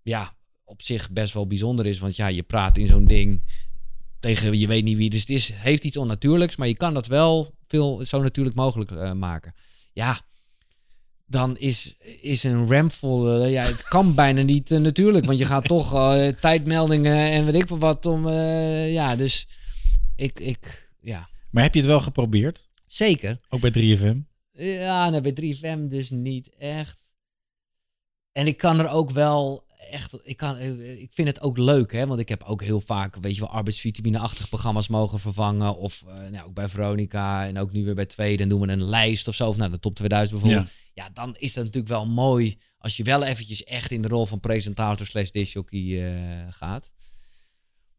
ja, 0.01 0.35
op 0.63 0.81
zich 0.81 1.11
best 1.11 1.33
wel 1.33 1.47
bijzonder 1.47 1.85
is. 1.85 1.99
Want 1.99 2.15
ja, 2.15 2.27
je 2.27 2.43
praat 2.43 2.77
in 2.77 2.87
zo'n 2.87 3.05
ding 3.05 3.43
tegen 4.19 4.59
je 4.59 4.67
weet 4.67 4.83
niet 4.83 4.97
wie. 4.97 5.09
Dus 5.09 5.19
het 5.19 5.29
is, 5.29 5.51
heeft 5.53 5.83
iets 5.83 5.97
onnatuurlijks, 5.97 6.55
maar 6.55 6.67
je 6.67 6.77
kan 6.77 6.93
dat 6.93 7.07
wel 7.07 7.55
veel 7.67 8.05
zo 8.05 8.21
natuurlijk 8.21 8.55
mogelijk 8.55 8.91
uh, 8.91 9.11
maken. 9.11 9.53
Ja, 9.93 10.21
dan 11.25 11.57
is, 11.57 11.95
is 12.21 12.43
een 12.43 12.67
rampvol. 12.67 13.43
Uh, 13.43 13.51
ja, 13.51 13.63
het 13.63 13.83
kan 13.83 14.15
bijna 14.23 14.41
niet 14.41 14.71
uh, 14.71 14.79
natuurlijk, 14.79 15.25
want 15.25 15.37
je 15.37 15.45
gaat 15.45 15.67
toch 15.67 15.93
uh, 15.93 16.27
tijdmeldingen 16.27 17.29
en 17.29 17.45
weet 17.45 17.61
ik 17.61 17.67
veel 17.67 17.79
wat 17.79 18.05
om. 18.05 18.29
ja, 18.29 19.15
dus 19.15 19.47
ik, 20.19 20.39
ik, 20.39 20.89
ja. 21.01 21.29
Maar 21.51 21.63
heb 21.63 21.73
je 21.73 21.79
het 21.79 21.89
wel 21.89 22.01
geprobeerd? 22.01 22.69
Zeker. 22.85 23.39
Ook 23.49 23.61
bij 23.61 23.97
3FM? 23.97 24.17
Ja, 24.51 25.09
nou, 25.09 25.33
bij 25.33 25.55
3FM 25.55 25.87
dus 25.89 26.09
niet 26.09 26.49
echt. 26.57 26.97
En 28.31 28.47
ik 28.47 28.57
kan 28.57 28.79
er 28.79 28.89
ook 28.89 29.11
wel 29.11 29.67
echt, 29.89 30.15
ik, 30.23 30.37
kan, 30.37 30.59
ik 30.59 31.09
vind 31.13 31.27
het 31.27 31.41
ook 31.41 31.57
leuk, 31.57 31.91
hè, 31.91 32.07
want 32.07 32.19
ik 32.19 32.29
heb 32.29 32.43
ook 32.43 32.63
heel 32.63 32.81
vaak, 32.81 33.15
weet 33.15 33.35
je 33.35 33.41
wel, 33.41 33.49
arbeidsvitamine-achtige 33.49 34.47
programma's 34.47 34.87
mogen 34.87 35.19
vervangen. 35.19 35.77
Of 35.77 36.03
uh, 36.07 36.13
nou, 36.29 36.47
ook 36.47 36.53
bij 36.53 36.67
Veronica 36.67 37.47
en 37.47 37.57
ook 37.57 37.71
nu 37.71 37.85
weer 37.85 37.95
bij 37.95 38.05
Twee, 38.05 38.37
dan 38.37 38.49
doen 38.49 38.61
we 38.61 38.67
een 38.67 38.83
lijst 38.83 39.27
of 39.27 39.35
zo, 39.35 39.47
of 39.47 39.57
nou, 39.57 39.71
de 39.71 39.79
top 39.79 39.95
2000 39.95 40.39
bijvoorbeeld. 40.39 40.73
Ja. 40.93 41.03
ja, 41.03 41.09
dan 41.13 41.35
is 41.37 41.53
dat 41.53 41.63
natuurlijk 41.63 41.93
wel 41.93 42.07
mooi 42.07 42.57
als 42.77 42.97
je 42.97 43.03
wel 43.03 43.23
eventjes 43.23 43.63
echt 43.63 43.91
in 43.91 44.01
de 44.01 44.07
rol 44.07 44.25
van 44.25 44.39
presentator 44.39 45.05
slash 45.05 45.29
disjockey 45.31 45.79
uh, 45.79 46.47
gaat. 46.49 46.91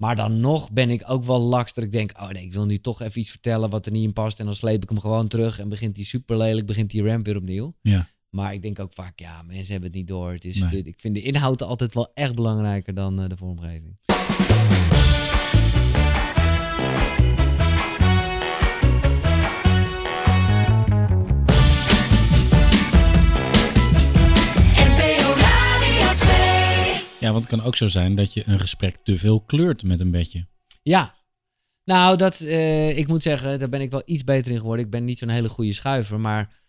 Maar 0.01 0.17
dan 0.17 0.41
nog 0.41 0.73
ben 0.73 0.91
ik 0.91 1.03
ook 1.07 1.25
wel 1.25 1.41
laks 1.41 1.75
dat 1.75 1.85
ik 1.85 1.93
denk, 1.93 2.13
oh 2.17 2.29
nee, 2.29 2.45
ik 2.45 2.53
wil 2.53 2.67
nu 2.67 2.79
toch 2.79 3.03
even 3.03 3.21
iets 3.21 3.31
vertellen 3.31 3.71
wat 3.71 3.87
er 3.87 3.93
niet 3.93 4.05
in 4.05 4.13
past. 4.13 4.39
En 4.39 4.45
dan 4.45 4.55
sleep 4.55 4.83
ik 4.83 4.89
hem 4.89 5.01
gewoon 5.01 5.29
terug 5.29 5.59
en 5.59 5.69
begint 5.69 5.95
die 5.95 6.05
super 6.05 6.37
lelijk, 6.37 6.67
begint 6.67 6.91
die 6.91 7.03
ramp 7.03 7.27
weer 7.27 7.37
opnieuw. 7.37 7.75
Ja. 7.83 8.09
Maar 8.31 8.55
ik 8.55 8.63
denk 8.63 8.79
ook 8.79 8.93
vaak, 8.93 9.19
ja, 9.19 9.43
mensen 9.43 9.73
hebben 9.73 9.91
het 9.91 9.99
niet 9.99 10.09
door. 10.09 10.33
Het 10.33 10.45
is 10.45 10.61
nee. 10.61 10.71
dit, 10.71 10.87
ik 10.87 11.01
vind 11.01 11.15
de 11.15 11.23
inhoud 11.23 11.63
altijd 11.63 11.95
wel 11.95 12.11
echt 12.15 12.35
belangrijker 12.35 12.95
dan 12.95 13.21
uh, 13.21 13.29
de 13.29 13.37
vormgeving. 13.37 13.97
Ja, 27.21 27.33
want 27.33 27.45
het 27.45 27.55
kan 27.55 27.63
ook 27.63 27.77
zo 27.77 27.87
zijn 27.87 28.15
dat 28.15 28.33
je 28.33 28.43
een 28.47 28.61
gesprek 28.61 28.97
te 29.03 29.19
veel 29.19 29.41
kleurt 29.41 29.83
met 29.83 30.01
een 30.01 30.11
bedje. 30.11 30.47
Ja. 30.83 31.15
Nou, 31.85 32.17
dat, 32.17 32.41
uh, 32.41 32.99
ik 32.99 33.09
moet 33.09 33.23
zeggen, 33.23 33.59
daar 33.59 33.69
ben 33.69 33.81
ik 33.81 33.91
wel 33.91 34.03
iets 34.05 34.25
beter 34.25 34.53
in 34.53 34.59
geworden. 34.59 34.85
Ik 34.85 34.91
ben 34.91 35.05
niet 35.05 35.19
zo'n 35.19 35.29
hele 35.29 35.49
goede 35.49 35.73
schuiver, 35.73 36.21
maar 36.21 36.61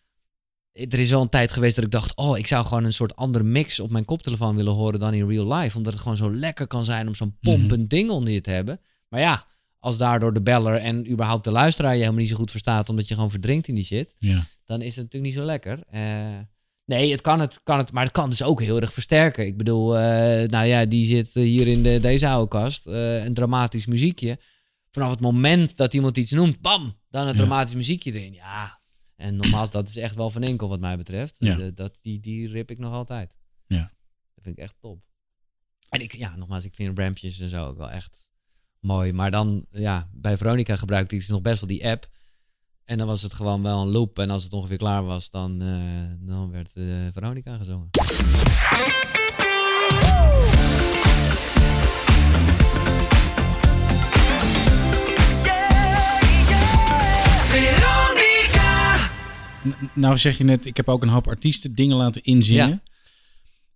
er 0.71 0.99
is 0.99 1.09
wel 1.09 1.21
een 1.21 1.29
tijd 1.29 1.51
geweest 1.51 1.75
dat 1.75 1.85
ik 1.85 1.91
dacht, 1.91 2.15
oh, 2.15 2.37
ik 2.37 2.47
zou 2.47 2.65
gewoon 2.65 2.83
een 2.83 2.93
soort 2.93 3.15
andere 3.15 3.43
mix 3.43 3.79
op 3.79 3.91
mijn 3.91 4.05
koptelefoon 4.05 4.55
willen 4.55 4.73
horen 4.73 4.99
dan 4.99 5.13
in 5.13 5.27
real 5.27 5.53
life. 5.53 5.77
Omdat 5.77 5.93
het 5.93 6.01
gewoon 6.01 6.17
zo 6.17 6.35
lekker 6.35 6.67
kan 6.67 6.83
zijn 6.83 7.07
om 7.07 7.15
zo'n 7.15 7.37
pompend 7.41 7.79
-hmm. 7.79 7.87
ding 7.87 8.09
onder 8.09 8.33
je 8.33 8.41
te 8.41 8.49
hebben. 8.49 8.79
Maar 9.09 9.19
ja, 9.19 9.45
als 9.79 9.97
daardoor 9.97 10.33
de 10.33 10.41
beller 10.41 10.75
en 10.75 11.11
überhaupt 11.11 11.43
de 11.43 11.51
luisteraar 11.51 11.91
je 11.91 11.99
helemaal 11.99 12.19
niet 12.19 12.29
zo 12.29 12.35
goed 12.35 12.51
verstaat, 12.51 12.89
omdat 12.89 13.07
je 13.07 13.13
gewoon 13.13 13.29
verdrinkt 13.29 13.67
in 13.67 13.75
die 13.75 13.83
shit, 13.83 14.15
ja. 14.17 14.45
dan 14.65 14.81
is 14.81 14.95
het 14.95 15.03
natuurlijk 15.03 15.33
niet 15.33 15.41
zo 15.41 15.45
lekker. 15.45 15.83
Uh, 15.93 16.37
nee, 16.85 17.11
het 17.11 17.21
kan 17.21 17.39
het, 17.39 17.59
kan 17.63 17.77
het, 17.77 17.91
maar 17.91 18.03
het 18.03 18.13
kan 18.13 18.29
dus 18.29 18.43
ook 18.43 18.61
heel 18.61 18.81
erg 18.81 18.93
versterken. 18.93 19.45
Ik 19.45 19.57
bedoel, 19.57 19.95
uh, 19.95 20.01
nou 20.47 20.65
ja, 20.65 20.85
die 20.85 21.05
zit 21.07 21.33
hier 21.33 21.67
in 21.67 21.83
de, 21.83 21.99
deze 21.99 22.27
oude 22.27 22.47
kast, 22.47 22.87
uh, 22.87 23.23
een 23.23 23.33
dramatisch 23.33 23.85
muziekje. 23.85 24.39
Vanaf 24.91 25.09
het 25.09 25.19
moment 25.19 25.77
dat 25.77 25.93
iemand 25.93 26.17
iets 26.17 26.31
noemt, 26.31 26.61
bam, 26.61 26.97
dan 27.09 27.21
een 27.21 27.33
ja. 27.33 27.37
dramatisch 27.37 27.75
muziekje 27.75 28.11
erin. 28.11 28.33
Ja, 28.33 28.81
en 29.15 29.35
nogmaals, 29.35 29.71
dat 29.71 29.89
is 29.89 29.95
echt 29.95 30.15
wel 30.15 30.29
van 30.29 30.43
enkel 30.43 30.69
wat 30.69 30.79
mij 30.79 30.97
betreft. 30.97 31.35
Ja. 31.39 31.55
De, 31.55 31.73
dat, 31.73 31.99
die, 32.01 32.19
die 32.19 32.47
rip 32.47 32.71
ik 32.71 32.77
nog 32.77 32.93
altijd. 32.93 33.37
Ja. 33.67 33.93
Dat 34.35 34.43
vind 34.43 34.57
ik 34.57 34.63
echt 34.63 34.75
top. 34.79 35.01
En 35.89 36.01
ik, 36.01 36.15
ja, 36.15 36.35
nogmaals, 36.35 36.65
ik 36.65 36.75
vind 36.75 36.99
rampjes 36.99 37.39
en 37.39 37.49
zo 37.49 37.65
ook 37.65 37.77
wel 37.77 37.89
echt 37.89 38.29
mooi. 38.79 39.13
Maar 39.13 39.31
dan, 39.31 39.65
ja, 39.71 40.09
bij 40.13 40.37
Veronica 40.37 40.75
gebruikte 40.75 41.15
ik 41.15 41.21
dus 41.21 41.29
nog 41.29 41.41
best 41.41 41.59
wel 41.59 41.69
die 41.69 41.87
app. 41.87 42.09
En 42.91 42.97
dan 42.97 43.07
was 43.07 43.21
het 43.21 43.33
gewoon 43.33 43.63
wel 43.63 43.81
een 43.81 43.87
loop. 43.87 44.19
En 44.19 44.29
als 44.29 44.43
het 44.43 44.53
ongeveer 44.53 44.77
klaar 44.77 45.03
was, 45.05 45.29
dan, 45.29 45.61
eh, 45.61 46.27
dan 46.27 46.51
werd 46.51 46.69
eh, 46.73 46.83
Veronica 47.13 47.57
gezongen. 47.57 47.89
N- 59.67 59.89
Nou 59.93 60.17
zeg 60.17 60.37
je 60.37 60.43
net, 60.43 60.65
ik 60.65 60.77
heb 60.77 60.89
ook 60.89 61.01
een 61.01 61.09
hoop 61.09 61.27
artiesten 61.27 61.75
dingen 61.75 61.97
laten 61.97 62.23
inzingen. 62.23 62.83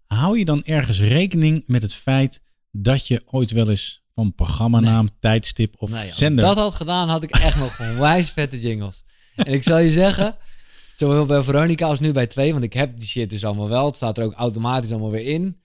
Hou 0.06 0.38
je 0.40 0.46
dan 0.46 0.64
ergens 0.64 1.00
rekening 1.00 1.64
met 1.68 1.82
het 1.82 1.94
feit 1.94 2.42
dat 2.72 3.08
je 3.08 3.22
ooit 3.26 3.52
wel 3.52 3.70
eens 3.70 4.04
van 4.16 4.36
programmanaam, 4.36 5.10
tijdstip 5.20 5.76
of 5.78 5.90
Nee, 5.90 6.08
als 6.10 6.18
zender... 6.18 6.44
ik 6.44 6.56
dat 6.56 6.58
had 6.64 6.74
gedaan, 6.76 7.10
had 7.10 7.24
ik 7.24 7.30
echt 7.32 7.58
nog 7.58 7.80
onwijs 7.90 8.30
vette 8.30 8.60
jingles. 8.60 9.04
En 9.36 9.54
ik 9.54 9.64
zal 9.64 9.78
je 9.78 9.92
zeggen, 9.92 10.38
zowel 10.96 11.26
bij 11.26 11.44
Veronica 11.44 11.88
als 11.88 12.00
nu 12.00 12.12
bij 12.12 12.28
twee, 12.28 12.52
want 12.52 12.64
ik 12.64 12.74
heb 12.74 13.00
die 13.00 13.08
shit 13.08 13.30
dus 13.30 13.46
allemaal 13.46 13.70
wel. 13.70 13.86
Het 13.86 13.96
staat 13.96 14.18
er 14.18 14.24
ook 14.24 14.34
automatisch 14.34 14.92
allemaal 14.92 15.12
weer 15.12 15.26
in. 15.26 15.60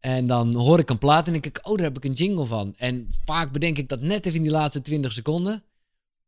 En 0.00 0.26
dan 0.26 0.54
hoor 0.54 0.78
ik 0.78 0.90
een 0.90 0.98
plaat 0.98 1.26
en 1.26 1.32
denk 1.32 1.46
ik, 1.46 1.60
oh, 1.62 1.76
daar 1.76 1.84
heb 1.84 1.96
ik 1.96 2.04
een 2.04 2.12
jingle 2.12 2.44
van. 2.44 2.74
En 2.76 3.08
vaak 3.24 3.52
bedenk 3.52 3.78
ik 3.78 3.88
dat 3.88 4.00
net 4.00 4.26
even 4.26 4.36
in 4.36 4.42
die 4.42 4.52
laatste 4.52 4.80
20 4.80 5.12
seconden. 5.12 5.62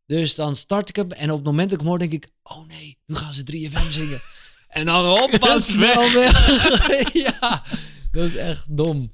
Dus 0.07 0.35
dan 0.35 0.57
start 0.57 0.89
ik 0.89 0.97
hem 0.97 1.11
en 1.11 1.31
op 1.31 1.37
het 1.37 1.47
moment 1.47 1.71
dat 1.71 1.73
ik 1.73 1.79
hem 1.79 1.89
hoor, 1.89 1.99
denk 1.99 2.13
ik, 2.13 2.29
oh 2.43 2.67
nee, 2.67 2.99
nu 3.07 3.15
gaan 3.15 3.33
ze 3.33 3.43
3FM 3.43 3.91
zingen. 3.91 4.21
En 4.69 4.87
dan 4.87 5.05
hoppa, 5.19 5.59
snel 5.59 6.13
weg. 6.13 7.13
ja, 7.27 7.65
dat 8.13 8.25
is 8.25 8.37
echt 8.37 8.77
dom. 8.77 9.13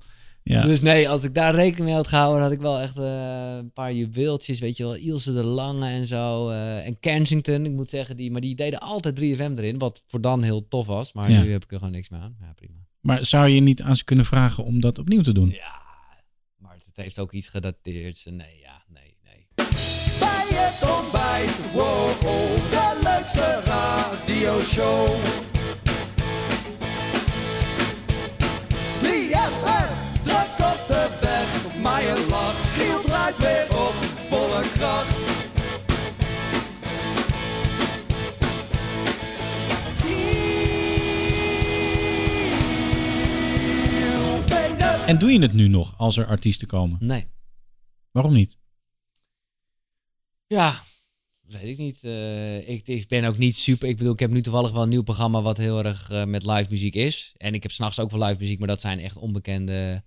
Ja. 0.54 0.62
Dus 0.62 0.80
nee, 0.80 1.08
als 1.08 1.22
ik 1.22 1.34
daar 1.34 1.54
rekening 1.54 1.84
mee 1.86 1.94
had 1.94 2.06
gehouden, 2.08 2.42
had 2.42 2.52
ik 2.52 2.60
wel 2.60 2.78
echt 2.80 2.96
eh, 2.98 3.56
een 3.56 3.72
paar 3.72 3.92
juweeltjes, 3.92 4.58
weet 4.60 4.76
je 4.76 4.82
wel, 4.82 4.94
Ilse 4.94 5.32
de 5.32 5.44
Lange 5.44 5.86
en 5.88 6.06
zo. 6.06 6.48
eh, 6.48 6.86
en 6.86 7.00
Kensington, 7.00 7.64
ik 7.64 7.72
moet 7.72 7.90
zeggen, 7.90 8.16
die, 8.16 8.30
maar 8.30 8.40
die 8.40 8.54
deden 8.54 8.80
altijd 8.80 9.16
3FM 9.20 9.58
erin, 9.58 9.78
wat 9.78 10.02
voor 10.06 10.20
dan 10.20 10.42
heel 10.42 10.68
tof 10.68 10.86
was. 10.86 11.12
Maar 11.12 11.30
Ja. 11.30 11.42
nu 11.42 11.52
heb 11.52 11.64
ik 11.64 11.72
er 11.72 11.78
gewoon 11.78 11.92
niks 11.92 12.08
meer 12.08 12.20
aan. 12.20 12.36
Ja, 12.40 12.52
prima. 12.56 12.74
Maar 13.00 13.24
zou 13.24 13.48
je 13.48 13.60
niet 13.60 13.82
aan 13.82 13.96
ze 13.96 14.04
kunnen 14.04 14.24
vragen 14.24 14.64
om 14.64 14.80
dat 14.80 14.98
opnieuw 14.98 15.22
te 15.22 15.32
doen? 15.32 15.50
Ja, 15.50 15.82
maar 16.58 16.76
het 16.86 16.96
heeft 16.96 17.18
ook 17.18 17.32
iets 17.32 17.48
gedateerd. 17.48 18.22
Nee, 18.30 18.58
ja, 18.62 18.82
nee, 18.88 19.16
nee. 19.24 19.46
Bij 20.18 20.46
het 20.48 20.90
ontbijt, 21.02 21.72
wow, 21.72 22.10
de 22.70 23.00
leukste 23.04 23.62
radioshow. 23.64 25.08
3FM, 25.08 25.55
kracht. 34.62 35.26
En 45.06 45.18
doe 45.18 45.32
je 45.32 45.40
het 45.40 45.52
nu 45.52 45.68
nog 45.68 45.98
als 45.98 46.16
er 46.16 46.26
artiesten 46.26 46.68
komen? 46.68 46.98
Nee. 47.00 47.26
Waarom 48.10 48.32
niet? 48.32 48.58
Ja, 50.46 50.82
weet 51.40 51.62
ik 51.62 51.78
niet. 51.78 51.98
Eh, 52.04 52.68
ik, 52.68 52.88
ik 52.88 53.08
ben 53.08 53.24
ook 53.24 53.38
niet 53.38 53.56
super. 53.56 53.88
Ik 53.88 53.96
bedoel, 53.96 54.12
ik 54.12 54.18
heb 54.18 54.30
nu 54.30 54.42
toevallig 54.42 54.72
wel 54.72 54.82
een 54.82 54.88
nieuw 54.88 55.02
programma 55.02 55.42
wat 55.42 55.56
heel 55.56 55.84
erg 55.84 56.10
eh, 56.10 56.24
met 56.24 56.46
live 56.46 56.66
muziek 56.70 56.94
is. 56.94 57.34
En 57.36 57.54
ik 57.54 57.62
heb 57.62 57.72
s'nachts 57.72 58.00
ook 58.00 58.10
wel 58.10 58.26
live 58.26 58.40
muziek, 58.40 58.58
maar 58.58 58.68
dat 58.68 58.80
zijn 58.80 58.98
echt 58.98 59.16
onbekende 59.16 60.04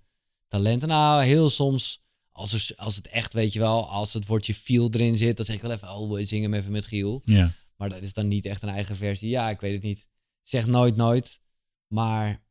talenten. 0.48 0.88
Nou, 0.88 1.24
heel 1.24 1.50
soms, 1.50 2.02
als, 2.40 2.52
er, 2.52 2.76
als 2.76 2.96
het 2.96 3.06
echt, 3.06 3.32
weet 3.32 3.52
je 3.52 3.58
wel, 3.58 3.90
als 3.90 4.12
het 4.12 4.26
woordje 4.26 4.54
feel 4.54 4.90
erin 4.90 5.18
zit, 5.18 5.36
dan 5.36 5.44
zeg 5.44 5.56
ik 5.56 5.62
wel 5.62 5.70
even, 5.70 5.88
oh, 5.88 6.12
we 6.12 6.24
zingen 6.24 6.50
hem 6.50 6.60
even 6.60 6.72
met 6.72 6.84
Giel. 6.84 7.22
Ja. 7.24 7.52
Maar 7.76 7.88
dat 7.88 8.02
is 8.02 8.12
dan 8.12 8.28
niet 8.28 8.46
echt 8.46 8.62
een 8.62 8.68
eigen 8.68 8.96
versie. 8.96 9.28
Ja, 9.28 9.50
ik 9.50 9.60
weet 9.60 9.72
het 9.72 9.82
niet. 9.82 10.06
Zeg 10.42 10.66
nooit 10.66 10.96
nooit. 10.96 11.40
Maar 11.86 12.42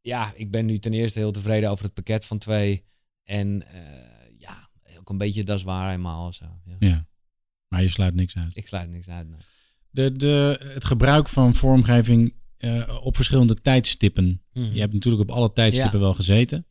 ja, 0.00 0.32
ik 0.36 0.50
ben 0.50 0.66
nu 0.66 0.78
ten 0.78 0.92
eerste 0.92 1.18
heel 1.18 1.32
tevreden 1.32 1.70
over 1.70 1.84
het 1.84 1.94
pakket 1.94 2.26
van 2.26 2.38
twee. 2.38 2.84
En 3.22 3.66
eh, 3.66 3.82
ja, 4.38 4.70
ook 4.98 5.10
een 5.10 5.18
beetje 5.18 5.44
dat 5.44 5.58
is 5.58 5.62
waar 5.62 5.90
helemaal 5.90 6.26
of 6.26 6.34
zo. 6.34 6.44
Ja. 6.64 6.76
ja. 6.78 7.06
Maar 7.68 7.82
je 7.82 7.88
sluit 7.88 8.14
niks 8.14 8.36
uit. 8.36 8.56
Ik 8.56 8.66
sluit 8.66 8.90
niks 8.90 9.08
uit. 9.08 9.28
nee. 9.28 9.40
De, 9.90 10.16
de, 10.16 10.60
het 10.62 10.84
gebruik 10.84 11.28
van 11.28 11.54
vormgeving 11.54 12.34
eh, 12.56 12.98
op 13.02 13.16
verschillende 13.16 13.54
tijdstippen. 13.54 14.42
Mhm. 14.52 14.72
Je 14.72 14.80
hebt 14.80 14.92
natuurlijk 14.92 15.22
op 15.22 15.36
alle 15.36 15.52
tijdstippen 15.52 16.00
wel 16.00 16.14
gezeten. 16.14 16.66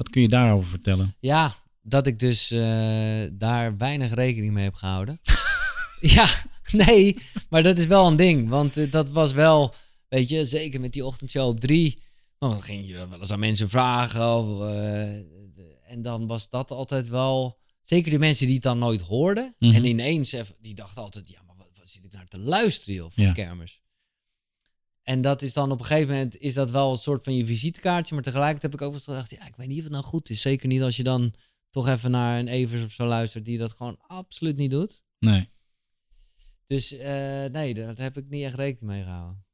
Wat 0.00 0.08
kun 0.10 0.22
je 0.22 0.28
daarover 0.28 0.68
vertellen? 0.70 1.14
Ja, 1.18 1.56
dat 1.82 2.06
ik 2.06 2.18
dus 2.18 2.50
eh, 2.50 3.22
daar 3.32 3.76
weinig 3.76 4.14
rekening 4.14 4.52
mee 4.52 4.64
heb 4.64 4.74
gehouden. 4.74 5.20
ja, 6.16 6.28
nee, 6.72 7.16
maar 7.48 7.62
dat 7.62 7.78
is 7.78 7.86
wel 7.86 8.06
een 8.06 8.16
ding. 8.16 8.48
Want 8.48 8.76
eh, 8.76 8.90
dat 8.90 9.10
was 9.10 9.32
wel, 9.32 9.74
weet 10.08 10.28
je, 10.28 10.44
zeker 10.44 10.80
met 10.80 10.92
die 10.92 11.04
ochtendshow 11.04 11.48
op 11.48 11.60
drie. 11.60 12.02
Dan 12.38 12.62
ging 12.62 12.86
je 12.86 12.94
dat 12.94 13.08
wel 13.08 13.18
eens 13.18 13.30
aan 13.30 13.38
mensen 13.38 13.68
vragen. 13.68 14.36
Of, 14.36 14.60
eh, 14.60 15.02
en 15.90 16.02
dan 16.02 16.26
was 16.26 16.48
dat 16.48 16.70
altijd 16.70 17.08
wel... 17.08 17.58
Zeker 17.80 18.10
de 18.10 18.18
mensen 18.18 18.46
die 18.46 18.54
het 18.54 18.64
dan 18.64 18.78
nooit 18.78 19.00
hoorden. 19.00 19.54
Mhm. 19.58 19.74
En 19.74 19.84
ineens, 19.84 20.32
even, 20.32 20.54
die 20.60 20.74
dachten 20.74 21.02
altijd... 21.02 21.28
Ja, 21.28 21.40
maar 21.46 21.56
wat, 21.56 21.68
wat 21.74 21.88
zit 21.88 22.04
ik 22.04 22.12
naar 22.12 22.28
te 22.28 22.38
luisteren, 22.38 22.94
joh, 22.94 23.10
van 23.10 23.24
Ja. 23.24 23.32
kermis. 23.32 23.80
En 25.02 25.20
dat 25.20 25.42
is 25.42 25.52
dan 25.52 25.70
op 25.70 25.78
een 25.78 25.84
gegeven 25.84 26.14
moment... 26.14 26.36
is 26.36 26.54
dat 26.54 26.70
wel 26.70 26.90
een 26.90 26.98
soort 26.98 27.22
van 27.22 27.34
je 27.34 27.46
visitekaartje. 27.46 28.14
Maar 28.14 28.24
tegelijkertijd 28.24 28.72
heb 28.72 28.80
ik 28.80 28.86
ook 28.86 28.92
wel 28.92 29.00
eens 29.00 29.08
gedacht... 29.08 29.30
Ja, 29.30 29.46
ik 29.46 29.56
weet 29.56 29.68
niet 29.68 29.78
of 29.78 29.84
het 29.84 29.92
nou 29.92 30.04
goed 30.04 30.30
is. 30.30 30.40
Zeker 30.40 30.68
niet 30.68 30.82
als 30.82 30.96
je 30.96 31.02
dan 31.02 31.34
toch 31.70 31.88
even 31.88 32.10
naar 32.10 32.38
een 32.38 32.48
Evers 32.48 32.84
of 32.84 32.92
zo 32.92 33.06
luistert... 33.06 33.44
die 33.44 33.58
dat 33.58 33.72
gewoon 33.72 33.98
absoluut 34.00 34.56
niet 34.56 34.70
doet. 34.70 35.02
Nee. 35.18 35.48
Dus 36.66 36.92
eh, 36.92 37.44
nee, 37.44 37.74
daar 37.74 37.96
heb 37.96 38.16
ik 38.16 38.28
niet 38.28 38.44
echt 38.44 38.54
rekening 38.54 38.92
mee 38.92 39.02
gehouden. 39.02 39.44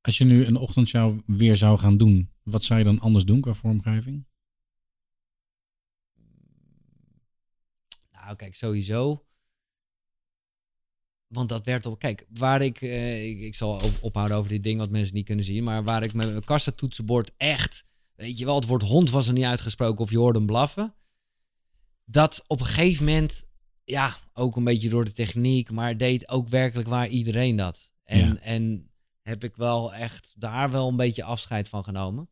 Als 0.00 0.18
je 0.18 0.24
nu 0.24 0.44
een 0.44 0.56
ochtendshow 0.56 1.20
weer 1.26 1.56
zou 1.56 1.78
gaan 1.78 1.96
doen, 1.96 2.30
wat 2.42 2.62
zou 2.62 2.78
je 2.78 2.84
dan 2.84 3.00
anders 3.00 3.24
doen 3.24 3.40
qua 3.40 3.54
vormgeving? 3.54 4.26
Nou, 8.12 8.36
kijk, 8.36 8.54
sowieso. 8.54 9.26
Want 11.28 11.48
dat 11.48 11.64
werd 11.64 11.86
op. 11.86 11.98
Kijk, 11.98 12.26
waar 12.28 12.62
ik. 12.62 12.80
eh, 12.82 13.28
ik, 13.28 13.40
ik 13.40 13.54
zal 13.54 13.72
op- 13.74 13.98
ophouden 14.00 14.36
over 14.36 14.50
dit 14.50 14.62
ding 14.62 14.78
wat 14.78 14.90
mensen 14.90 15.14
niet 15.14 15.24
kunnen 15.24 15.44
zien. 15.44 15.64
Maar 15.64 15.84
waar 15.84 16.02
ik 16.02 16.12
met 16.12 16.28
mijn 16.30 16.44
kassatoetsenbord 16.44 17.30
echt. 17.36 17.84
Weet 18.14 18.38
je 18.38 18.44
wel, 18.44 18.54
het 18.54 18.66
woord 18.66 18.82
hond 18.82 19.10
was 19.10 19.26
er 19.26 19.32
niet 19.32 19.44
uitgesproken 19.44 20.04
of 20.04 20.10
je 20.10 20.18
hoorde 20.18 20.38
hem 20.38 20.46
blaffen. 20.46 20.94
Dat 22.04 22.44
op 22.46 22.60
een 22.60 22.66
gegeven 22.66 23.04
moment. 23.04 23.44
Ja, 23.84 24.16
ook 24.32 24.56
een 24.56 24.64
beetje 24.64 24.88
door 24.88 25.04
de 25.04 25.12
techniek. 25.12 25.70
Maar 25.70 25.96
deed 25.96 26.28
ook 26.28 26.48
werkelijk 26.48 26.88
waar 26.88 27.08
iedereen 27.08 27.56
dat. 27.56 27.90
En, 28.04 28.18
Ja. 28.26 28.38
en 28.40 28.90
heb 29.22 29.44
ik 29.44 29.56
wel 29.56 29.94
echt 29.94 30.34
daar 30.36 30.70
wel 30.70 30.88
een 30.88 30.96
beetje 30.96 31.24
afscheid 31.24 31.68
van 31.68 31.84
genomen. 31.84 32.28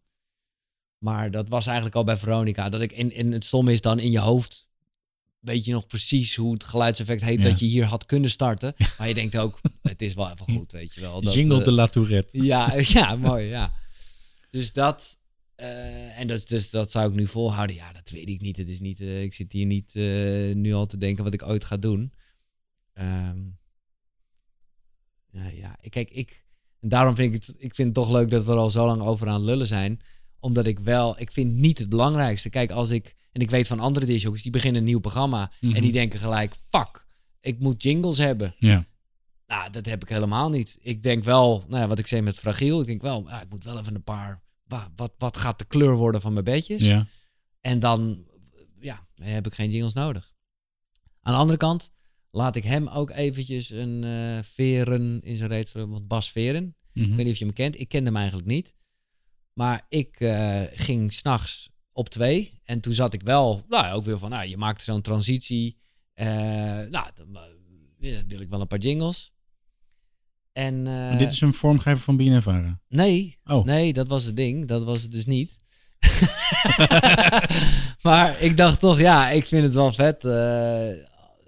Maar 0.98 1.30
dat 1.30 1.48
was 1.48 1.66
eigenlijk 1.66 1.96
al 1.96 2.04
bij 2.04 2.16
Veronica. 2.16 2.68
Dat 2.68 2.80
ik 2.80 2.92
in, 2.92 3.12
in 3.12 3.32
het 3.32 3.44
stom 3.44 3.68
is 3.68 3.80
dan 3.80 3.98
in 3.98 4.10
je 4.10 4.18
hoofd 4.18 4.65
weet 5.46 5.64
je 5.64 5.72
nog 5.72 5.86
precies 5.86 6.36
hoe 6.36 6.52
het 6.52 6.64
geluidseffect 6.64 7.22
heet 7.22 7.42
Ja. 7.42 7.48
dat 7.48 7.58
je 7.58 7.66
hier 7.66 7.84
had 7.84 8.06
kunnen 8.06 8.30
starten. 8.30 8.74
Maar 8.98 9.08
je 9.08 9.14
denkt 9.14 9.38
ook, 9.38 9.60
het 9.82 10.02
is 10.02 10.14
wel 10.14 10.30
even 10.30 10.54
goed, 10.54 10.72
weet 10.72 10.94
je 10.94 11.00
wel. 11.00 11.22
Dat, 11.22 11.34
Jingle 11.34 11.58
eh, 11.58 11.64
de 11.64 11.72
La 11.72 11.86
Tourette. 11.86 12.44
ja, 12.44 12.74
ja, 12.98 13.16
mooi, 13.16 13.46
ja. 13.46 13.72
Dus 14.50 14.72
dat, 14.72 15.18
eh, 15.54 16.18
en 16.18 16.26
dat, 16.26 16.48
dus 16.48 16.70
dat 16.70 16.90
zou 16.90 17.08
ik 17.08 17.14
nu 17.14 17.26
volhouden. 17.26 17.76
Ja, 17.76 17.92
dat 17.92 18.10
weet 18.10 18.28
ik 18.28 18.40
niet. 18.40 18.56
Het 18.56 18.68
is 18.68 18.80
niet 18.80 19.00
eh, 19.00 19.22
ik 19.22 19.34
zit 19.34 19.52
hier 19.52 19.66
niet 19.66 19.94
nu 20.54 20.72
al 20.72 20.86
te 20.86 20.96
denken 20.98 21.24
wat 21.24 21.34
ik 21.34 21.42
ooit 21.42 21.64
ga 21.64 21.76
doen. 21.76 22.12
Ehm, 22.92 23.38
ja, 25.30 25.78
kijk, 25.88 26.10
ik, 26.10 26.44
en 26.80 26.88
daarom 26.88 27.14
vind 27.14 27.34
ik 27.34 27.46
het, 27.46 27.54
ik 27.58 27.74
vind 27.74 27.88
het 27.88 27.94
toch 27.94 28.10
leuk 28.10 28.30
dat 28.30 28.44
we 28.44 28.52
er 28.52 28.58
al 28.58 28.70
zo 28.70 28.86
lang 28.86 29.02
over 29.02 29.26
aan 29.26 29.34
het 29.34 29.44
lullen 29.44 29.66
zijn. 29.66 30.00
Omdat 30.40 30.66
ik 30.66 30.78
wel, 30.78 31.20
ik 31.20 31.32
vind 31.32 31.52
niet 31.54 31.78
het 31.78 31.88
belangrijkste. 31.88 32.50
Kijk, 32.50 32.70
als 32.70 32.90
ik, 32.90 33.14
en 33.36 33.42
ik 33.42 33.50
weet 33.50 33.66
van 33.66 33.80
andere 33.80 34.06
disjockeys, 34.06 34.42
die 34.42 34.52
beginnen 34.52 34.80
een 34.80 34.86
nieuw 34.86 35.00
programma. 35.00 35.52
Mhm. 35.60 35.74
En 35.74 35.82
die 35.82 35.92
denken 35.92 36.18
gelijk, 36.18 36.54
fuck, 36.68 37.06
ik 37.40 37.58
moet 37.58 37.82
jingles 37.82 38.18
hebben. 38.18 38.54
Ja. 38.58 38.86
Nou, 39.46 39.70
dat 39.70 39.86
heb 39.86 40.02
ik 40.02 40.08
helemaal 40.08 40.50
niet. 40.50 40.78
Ik 40.80 41.02
denk 41.02 41.24
wel, 41.24 41.64
nou 41.68 41.80
ja, 41.82 41.88
wat 41.88 41.98
ik 41.98 42.06
zei 42.06 42.22
met 42.22 42.36
fragiel, 42.38 42.80
ik 42.80 42.86
denk 42.86 43.02
wel, 43.02 43.24
ja, 43.28 43.42
ik 43.42 43.48
moet 43.48 43.64
wel 43.64 43.78
even 43.78 43.94
een 43.94 44.02
paar, 44.02 44.42
wa- 44.62 44.92
wat, 44.96 45.14
wat 45.18 45.36
gaat 45.36 45.58
de 45.58 45.64
kleur 45.64 45.94
worden 45.96 46.20
van 46.20 46.32
mijn 46.32 46.44
bedjes? 46.44 46.82
ja. 46.84 47.06
En 47.60 47.80
dan, 47.80 48.24
ja, 48.80 49.06
dan 49.14 49.26
heb 49.26 49.46
ik 49.46 49.54
geen 49.54 49.70
jingles 49.70 49.92
nodig. 49.92 50.32
Aan 51.20 51.32
de 51.32 51.38
andere 51.38 51.58
kant 51.58 51.90
laat 52.30 52.56
ik 52.56 52.64
hem 52.64 52.88
ook 52.88 53.10
eventjes 53.10 53.70
een 53.70 54.04
eh, 54.04 54.38
veren 54.42 55.20
in 55.22 55.36
zijn 55.36 55.48
reet 55.48 55.72
want 55.72 56.08
Bas 56.08 56.30
Veren, 56.30 56.74
Mhm. 56.92 57.04
ik 57.10 57.14
weet 57.16 57.24
niet 57.24 57.32
of 57.32 57.38
je 57.38 57.44
hem 57.44 57.54
kent, 57.54 57.80
ik 57.80 57.88
kende 57.88 58.06
hem 58.06 58.16
eigenlijk 58.16 58.46
niet. 58.48 58.74
Maar 59.52 59.86
ik 59.88 60.20
eh, 60.20 60.62
ging 60.72 61.12
s'nachts 61.12 61.70
op 61.96 62.08
twee 62.08 62.60
en 62.64 62.80
toen 62.80 62.92
zat 62.92 63.14
ik 63.14 63.22
wel, 63.22 63.62
nou 63.68 63.94
ook 63.94 64.04
weer 64.04 64.18
van, 64.18 64.30
nou, 64.30 64.48
je 64.48 64.56
maakt 64.56 64.82
zo'n 64.82 65.00
transitie. 65.02 65.76
eh, 66.14 66.26
nou, 66.26 67.06
dan 67.14 67.38
eh, 68.00 68.18
wil 68.26 68.40
ik 68.40 68.48
wel 68.48 68.60
een 68.60 68.66
paar 68.66 68.78
jingles. 68.78 69.32
En, 70.52 70.86
eh, 70.86 71.18
dit 71.18 71.32
is 71.32 71.40
een 71.40 71.54
vormgever 71.54 71.98
van 71.98 72.16
BNNVARA. 72.16 72.80
Nee, 72.88 73.38
Oh. 73.44 73.64
nee, 73.64 73.92
dat 73.92 74.08
was 74.08 74.24
het 74.24 74.36
ding. 74.36 74.68
Dat 74.68 74.84
was 74.84 75.02
het 75.02 75.12
dus 75.12 75.26
niet. 75.26 75.56
maar 78.02 78.42
ik 78.42 78.56
dacht 78.56 78.80
toch, 78.80 79.00
ja, 79.00 79.30
ik 79.30 79.46
vind 79.46 79.64
het 79.64 79.74
wel 79.74 79.92
vet. 79.92 80.24
eh, 80.24 80.30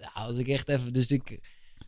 ja, 0.01 0.11
als 0.15 0.37
ik 0.37 0.49
echt 0.49 0.69
even. 0.69 0.93
Dus 0.93 1.11
ik, 1.11 1.41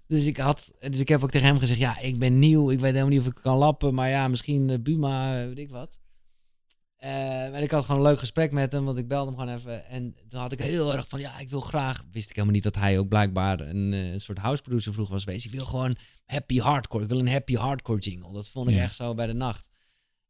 dus 0.06 0.24
ik 0.26 0.36
had. 0.36 0.70
Dus 0.88 0.98
ik 0.98 1.08
heb 1.08 1.22
ook 1.22 1.30
tegen 1.30 1.46
hem 1.46 1.58
gezegd: 1.58 1.78
Ja, 1.80 1.98
ik 1.98 2.18
ben 2.18 2.38
nieuw. 2.38 2.70
Ik 2.70 2.80
weet 2.80 2.92
helemaal 2.92 3.10
niet 3.12 3.20
of 3.20 3.26
ik 3.26 3.38
kan 3.42 3.56
lappen. 3.56 3.94
Maar 3.94 4.08
ja, 4.08 4.28
misschien 4.28 4.70
eh, 4.70 4.78
Buma, 4.78 5.40
eh, 5.40 5.46
weet 5.46 5.58
ik 5.58 5.70
wat. 5.70 5.98
Eh, 7.00 7.44
en 7.54 7.62
ik 7.62 7.70
had 7.70 7.84
gewoon 7.84 8.00
een 8.00 8.06
leuk 8.06 8.18
gesprek 8.18 8.52
met 8.52 8.72
hem, 8.72 8.84
want 8.84 8.98
ik 8.98 9.08
belde 9.08 9.30
hem 9.30 9.38
gewoon 9.38 9.54
even. 9.56 9.86
En 9.88 10.16
toen 10.28 10.40
had 10.40 10.52
ik 10.52 10.58
heel 10.60 10.92
erg 10.92 11.08
van, 11.08 11.20
ja, 11.20 11.38
ik 11.38 11.50
wil 11.50 11.60
graag... 11.60 12.02
Wist 12.12 12.28
ik 12.28 12.34
helemaal 12.34 12.54
niet 12.54 12.64
dat 12.64 12.74
hij 12.76 12.98
ook 12.98 13.08
blijkbaar 13.08 13.60
een, 13.60 13.92
eh, 13.92 14.12
een 14.12 14.20
soort 14.20 14.38
house 14.38 14.62
producer 14.62 14.92
vroeg 14.92 15.08
was 15.08 15.24
geweest. 15.24 15.44
Ik 15.44 15.50
wil 15.50 15.66
gewoon 15.66 15.96
happy 16.26 16.58
hardcore. 16.58 17.02
Ik 17.02 17.08
wil 17.10 17.18
een 17.18 17.28
happy 17.28 17.54
hardcore 17.54 17.98
jingle. 17.98 18.32
Dat 18.32 18.48
vond 18.48 18.68
ik 18.68 18.74
Ja. 18.76 18.82
echt 18.82 18.94
zo 18.94 19.14
bij 19.14 19.26
de 19.26 19.32
nacht. 19.32 19.68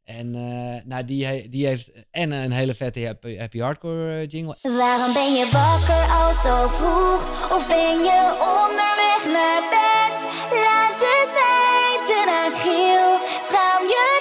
En 0.04 0.34
eh, 0.34 0.84
nou, 0.84 1.04
die, 1.04 1.26
he- 1.26 1.46
die 1.50 1.66
heeft 1.66 1.90
en 2.10 2.30
een 2.32 2.52
hele 2.52 2.74
vette 2.74 3.04
happy, 3.06 3.36
happy 3.36 3.58
hardcore 3.58 4.26
jingle. 4.26 4.56
Waarom 4.62 5.12
ben 5.12 5.32
je 5.32 5.48
wakker 5.52 6.04
al 6.20 6.32
zo 6.34 6.68
vroeg? 6.68 7.50
Of 7.56 7.66
ben 7.68 7.98
je 8.08 8.20
onderweg 8.58 9.22
naar 9.36 9.62
bed? 9.76 10.18
Laat 10.64 11.00
het 11.10 11.30
weten 11.40 12.24
aan 12.40 12.52
Giel. 12.62 13.08
Schaam 13.48 13.82
je 13.94 14.19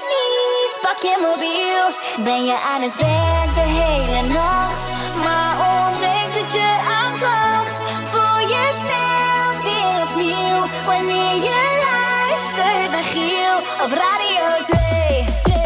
pak 0.90 1.02
je 1.02 1.18
mobiel. 1.22 1.86
Ben 2.26 2.46
je 2.46 2.58
aan 2.72 2.82
het 2.82 2.96
werk 2.96 3.52
de 3.60 3.68
hele 3.80 4.22
nacht? 4.34 4.86
Maar 5.24 5.54
ontbreekt 5.72 6.36
het 6.42 6.54
je 6.54 6.72
aan 7.00 7.14
kracht? 7.24 7.78
Voel 8.12 8.40
je 8.54 8.64
snel 8.84 9.48
weer 9.68 10.00
opnieuw 10.08 10.60
wanneer 10.86 11.36
je 11.48 11.60
luistert 11.88 12.92
naar 12.92 13.08
Giel 13.14 13.56
op 13.84 13.92
Radio 14.04 14.46
2. 14.66 15.26
2, 15.44 15.66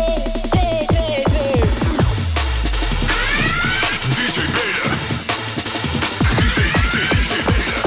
2, 0.49 0.85
2, 0.85 1.23
2. 1.23 1.61
DJ 4.17 4.37
Beta. 4.55 4.89
DJ, 6.39 6.59
DJ, 6.77 6.97
DJ 7.13 7.33
Beta. 7.49 7.79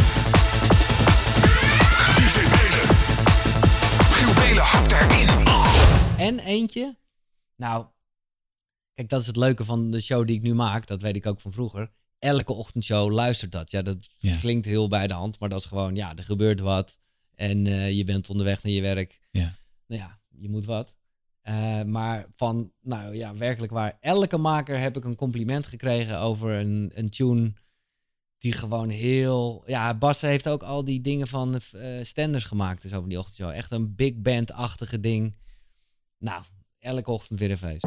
DJ 2.19 2.37
Beta. 2.55 2.83
Giel 4.11 4.33
Belen 4.35 4.65
hakt 4.65 4.91
daarin. 4.91 5.29
En 6.19 6.39
eentje. 6.39 7.06
Nou, 7.57 7.87
kijk, 8.95 9.09
dat 9.09 9.21
is 9.21 9.27
het 9.27 9.37
leuke 9.37 9.65
van 9.65 9.91
de 9.91 10.01
show 10.01 10.27
die 10.27 10.37
ik 10.37 10.43
nu 10.43 10.55
maak. 10.55 10.87
Dat 10.87 11.01
weet 11.01 11.17
ik 11.17 11.27
ook 11.27 11.41
van 11.41 11.53
vroeger. 11.53 11.91
Elke 12.19 12.53
ochtendshow 12.53 13.11
luistert 13.13 13.53
dat. 13.53 13.71
Ja, 13.71 13.83
dat 13.83 14.09
Ja. 14.19 14.33
klinkt 14.39 14.67
heel 14.67 14.89
bij 14.89 15.07
de 15.07 15.13
hand, 15.15 15.39
maar 15.39 15.49
dat 15.49 15.59
is 15.61 15.65
gewoon, 15.67 15.95
ja, 15.95 16.17
er 16.17 16.25
gebeurt 16.25 16.61
wat. 16.61 16.99
En 17.35 17.67
eh, 17.67 17.97
je 17.97 18.05
bent 18.05 18.31
onderweg 18.31 18.63
naar 18.63 18.73
je 18.73 18.81
werk. 18.81 19.21
Ja. 19.31 19.55
Nou 19.87 20.01
ja, 20.01 20.19
je 20.29 20.49
moet 20.49 20.65
wat. 20.65 20.95
Eh, 21.43 21.83
maar 21.83 22.27
van, 22.37 22.73
nou 22.81 23.17
ja, 23.17 23.35
werkelijk 23.37 23.73
waar. 23.73 23.97
Elke 24.01 24.37
maker 24.37 24.79
heb 24.79 24.97
ik 24.97 25.05
een 25.05 25.15
compliment 25.17 25.67
gekregen 25.67 26.19
over 26.21 26.51
een, 26.59 26.91
een 26.95 27.09
tune 27.11 27.53
die 28.39 28.53
gewoon 28.53 28.89
heel... 28.89 29.63
Ja, 29.67 29.95
Bas 29.95 30.21
heeft 30.21 30.49
ook 30.49 30.63
al 30.63 30.85
die 30.85 31.01
dingen 31.01 31.27
van 31.27 31.61
eh 31.73 32.05
Stenders 32.05 32.45
gemaakt, 32.45 32.83
dus 32.83 32.93
over 32.93 33.09
die 33.09 33.19
ochtendshow. 33.19 33.51
Echt 33.51 33.71
een 33.71 33.95
big 33.95 34.15
band-achtige 34.15 35.01
ding. 35.01 35.37
Nou, 36.19 36.45
elke 36.81 37.11
ochtend 37.11 37.39
weer 37.41 37.51
een 37.51 37.59
feest. 37.59 37.83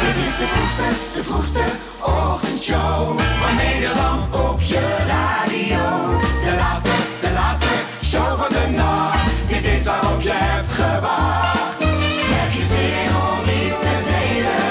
Dit 0.00 0.16
is 0.24 0.36
de 0.38 0.46
vroegste, 0.46 0.88
de 1.14 1.22
vroegste 1.22 1.64
ochtendshow 2.00 3.18
van 3.18 3.56
Nederland 3.56 4.34
op 4.50 4.60
je 4.60 4.96
radio. 5.06 6.18
De 6.44 6.54
laatste, 6.56 6.90
de 7.20 7.32
laatste 7.32 7.74
show 8.04 8.40
van 8.42 8.48
de 8.48 8.70
nacht. 8.76 9.48
Dit 9.48 9.64
is 9.64 9.84
waarop 9.84 10.20
je 10.20 10.32
hebt 10.32 10.72
gewacht. 10.72 11.78
Heb 12.34 12.52
je 12.52 12.64
zin 12.74 13.08
om 13.26 13.40
iets 13.60 13.80
te 13.86 13.96
delen? 14.10 14.64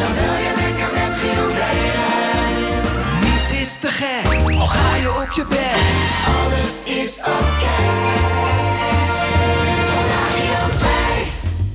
Dan 0.00 0.12
wil 0.14 0.36
je 0.44 0.52
lekker 0.62 0.90
met 0.98 1.14
Giel 1.18 1.48
delen. 1.60 2.80
Niets 3.22 3.60
is 3.60 3.78
te 3.78 3.88
gek, 3.88 4.58
al 4.58 4.66
ga 4.66 4.96
je 4.96 5.10
op 5.22 5.30
je 5.30 5.46
bed. 5.46 5.80
Alles 6.26 7.02
is 7.02 7.18
oké. 7.18 8.31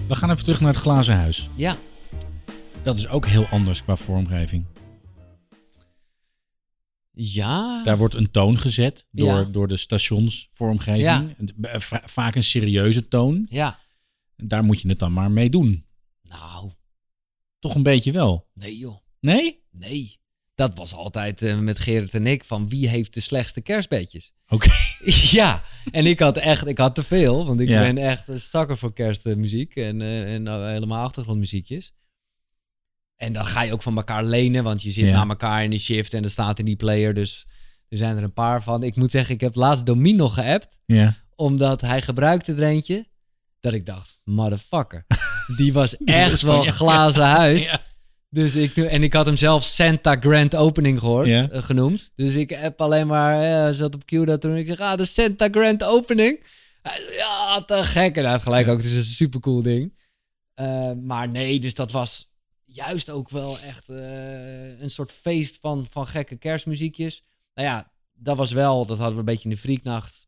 We 0.08 0.16
gaan 0.16 0.32
even 0.32 0.44
terug 0.44 0.60
naar 0.62 0.74
het 0.74 0.82
glazen 0.82 1.16
huis. 1.16 1.50
Ja, 1.56 1.78
Dat 2.84 2.98
is 2.98 3.08
ook 3.08 3.26
heel 3.26 3.46
anders 3.46 3.84
qua 3.84 3.96
vormgeving. 3.96 4.66
ja. 7.12 7.84
Daar 7.84 7.98
wordt 7.98 8.14
een 8.14 8.32
toon 8.32 8.60
gezet 8.60 9.08
door, 9.12 9.28
Ja. 9.28 9.44
door 9.44 9.68
de 9.68 9.78
stationsvormgeving. 9.78 11.02
Ja. 11.02 11.80
Va- 11.80 12.04
Vaak 12.06 12.36
een 12.36 12.44
serieuze 12.44 13.08
toon. 13.08 13.46
Ja. 13.50 13.80
Daar 14.36 14.64
moet 14.64 14.82
je 14.82 14.90
het 14.90 15.00
dan 15.00 15.14
maar 15.14 15.32
mee 15.32 15.50
doen. 15.50 15.86
Nou, 16.22 16.72
Toch 17.60 17.76
een 17.76 17.84
beetje 17.84 18.12
wel. 18.12 18.48
nee 18.54 18.78
joh. 18.78 18.98
Nee? 19.20 19.64
Nee. 19.72 20.20
Dat 20.58 20.78
was 20.78 20.94
altijd 20.94 21.42
eh, 21.42 21.58
met 21.58 21.80
Gerrit 21.80 22.14
en 22.14 22.28
ik 22.28 22.44
van 22.44 22.70
wie 22.70 22.90
heeft 22.90 23.14
de 23.14 23.20
slechtste 23.20 23.62
kerstbedjes. 23.62 24.32
Oké. 24.48 24.70
ja, 25.40 25.64
en 25.92 26.06
ik 26.06 26.20
had 26.20 26.38
echt, 26.38 26.68
ik 26.68 26.78
had 26.78 26.96
te 26.96 27.04
veel, 27.04 27.46
want 27.46 27.60
ik 27.60 27.68
Ja. 27.68 27.80
ben 27.80 27.98
echt 27.98 28.28
een 28.28 28.40
zakker 28.40 28.78
voor 28.78 28.94
kerstmuziek 28.94 29.76
en, 29.76 30.02
eh, 30.02 30.34
en 30.34 30.48
eh, 30.48 30.66
helemaal 30.66 31.04
achtergrondmuziekjes. 31.04 31.94
En 33.16 33.34
dan 33.34 33.46
ga 33.46 33.62
je 33.62 33.74
ook 33.74 33.82
van 33.82 33.98
elkaar 33.98 34.24
lenen, 34.24 34.64
want 34.64 34.82
je 34.82 34.92
zit 34.92 35.06
Ja. 35.06 35.24
na 35.24 35.30
elkaar 35.30 35.64
in 35.64 35.70
de 35.70 35.78
shift 35.78 36.14
en 36.14 36.24
er 36.24 36.30
staat 36.30 36.60
in 36.60 36.66
die 36.66 36.76
player, 36.76 37.14
dus 37.14 37.46
er 37.90 37.98
zijn 37.98 38.18
er 38.18 38.24
een 38.24 38.34
paar 38.34 38.64
van. 38.64 38.84
Ik 38.84 38.96
moet 38.96 39.12
zeggen, 39.12 39.34
ik 39.36 39.42
heb 39.42 39.56
laatst 39.56 39.86
Domin 39.86 40.16
nog 40.16 40.34
geappt, 40.34 40.80
Ja. 40.86 41.16
omdat 41.36 41.82
hij 41.82 42.02
gebruikte 42.02 42.54
er 42.54 42.64
eentje 42.64 43.08
dat 43.60 43.74
ik 43.74 43.86
dacht, 43.86 44.20
motherfucker, 44.24 45.06
die 45.58 45.74
was 45.74 45.98
echt 45.98 46.42
wel 46.42 46.64
glazen 46.64 47.26
huis. 47.42 47.78
Dus 48.30 48.56
ik, 48.56 48.76
en 48.78 49.04
ik 49.04 49.14
had 49.14 49.26
hem 49.26 49.38
zelf 49.38 49.64
Santa 49.64 50.16
Grand 50.16 50.56
Opening 50.56 51.00
gehoord, 51.00 51.28
eh, 51.28 51.46
genoemd. 51.52 52.12
Dus 52.16 52.36
ik 52.36 52.50
heb 52.50 52.82
alleen 52.82 53.08
maar, 53.08 53.36
hij 53.40 53.74
zat 53.74 53.96
op 53.96 54.06
Q 54.06 54.12
dat 54.26 54.42
toen. 54.42 54.56
Ik 54.56 54.68
zeg, 54.68 54.80
ah, 54.80 54.98
de 54.98 55.06
Santa 55.06 55.48
Grand 55.52 55.84
Opening. 55.84 56.44
Ja, 57.18 57.62
te 57.66 57.84
gek. 57.84 58.16
En 58.16 58.26
hij 58.26 58.40
gelijk 58.40 58.66
Ja. 58.66 58.72
ook, 58.72 58.78
het 58.78 58.88
is 58.88 58.96
een 58.96 59.04
supercool 59.04 59.62
ding. 59.62 59.96
Eh, 60.54 60.92
maar 60.92 61.30
nee, 61.30 61.60
dus 61.60 61.74
dat 61.74 61.92
was 61.92 62.30
juist 62.66 63.10
ook 63.10 63.30
wel 63.30 63.60
echt 63.60 63.88
een 63.88 64.90
soort 64.90 65.12
feest 65.12 65.58
van, 65.62 65.88
van 65.90 66.08
gekke 66.08 66.36
kerstmuziekjes. 66.38 67.24
Nou 67.54 67.68
ja, 67.68 67.92
dat 68.14 68.38
was 68.38 68.52
wel, 68.52 68.86
dat 68.86 68.98
hadden 68.98 69.14
we 69.14 69.20
een 69.20 69.26
beetje 69.26 69.50
in 69.50 69.56
de 69.56 69.62
Freaknacht 69.62 70.28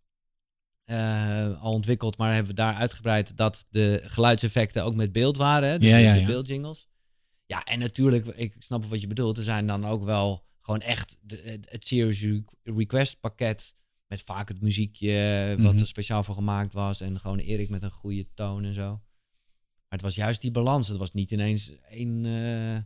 eh, 0.86 1.62
al 1.62 1.74
ontwikkeld. 1.74 2.18
Maar 2.18 2.30
hebben 2.34 2.50
we 2.56 2.62
daar 2.62 2.76
uitgebreid 2.76 3.38
dat 3.38 3.66
de 3.70 4.02
geluidseffecten 4.04 4.84
ook 4.84 4.96
met 4.96 5.12
beeld 5.12 5.38
waren. 5.38 5.70
Hè? 5.70 5.80
Dus 5.80 5.90
Ja, 5.90 5.96
de- 5.98 6.04
ja, 6.04 6.14
de 6.14 6.20
ja. 6.20 6.26
beeldjingles. 6.26 6.88
Ja, 7.50 7.64
en 7.64 7.80
natuurlijk, 7.80 8.26
ik 8.26 8.56
snap 8.60 8.86
wat 8.86 9.02
je 9.02 9.08
bedoelt. 9.08 9.38
Er 9.38 9.44
zijn 9.44 9.68
dan 9.68 9.86
ook 9.86 10.04
wel 10.04 10.46
gewoon 10.62 10.82
echt 10.82 11.18
de, 11.22 11.60
het- 11.70 11.86
Serious 11.86 12.22
Re- 12.22 12.44
Request 12.64 13.20
pakket. 13.20 13.76
Met 14.08 14.22
vaak 14.22 14.48
het 14.48 14.62
muziekje 14.62 15.56
wat 15.60 15.74
Mhm. 15.74 15.82
er 15.82 15.88
speciaal 15.88 16.24
voor 16.24 16.36
gemaakt 16.36 16.74
was. 16.74 17.02
En 17.02 17.20
gewoon 17.20 17.38
Erik 17.40 17.70
met 17.70 17.84
een 17.84 17.92
goede 17.92 18.28
toon 18.34 18.64
en 18.64 18.74
zo. 18.74 18.88
Maar 18.90 19.00
het 20.00 20.02
was 20.02 20.16
juist 20.16 20.42
die 20.42 20.52
balans. 20.52 20.88
Het 20.88 20.98
was 20.98 21.14
niet 21.14 21.32
ineens 21.32 21.72
één 21.90 22.26
eh, 22.26 22.78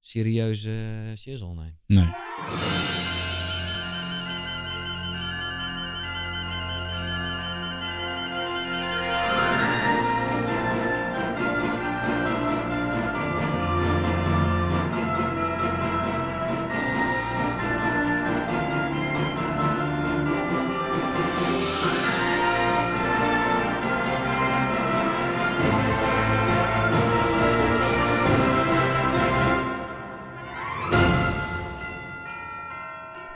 serieuze 0.00 1.12
shizzle, 1.16 1.54
nee. 1.54 1.72
Nee. 1.86 3.21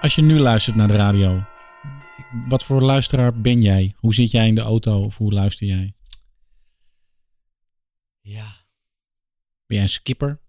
Als 0.06 0.14
je 0.14 0.22
nu 0.22 0.38
luistert 0.38 0.76
naar 0.76 0.88
de 0.88 0.96
radio, 0.96 1.44
wat 2.48 2.64
voor 2.64 2.82
luisteraar 2.82 3.40
ben 3.40 3.62
jij? 3.62 3.94
Hoe 3.96 4.14
zit 4.14 4.30
jij 4.30 4.46
in 4.46 4.54
de 4.54 4.60
auto 4.60 5.04
of 5.04 5.16
hoe 5.16 5.32
luister 5.32 5.66
jij? 5.66 5.94
Ja. 8.20 8.66
Ben 9.66 9.76
jij 9.76 9.82
een 9.82 9.88
skipper? 9.88 10.40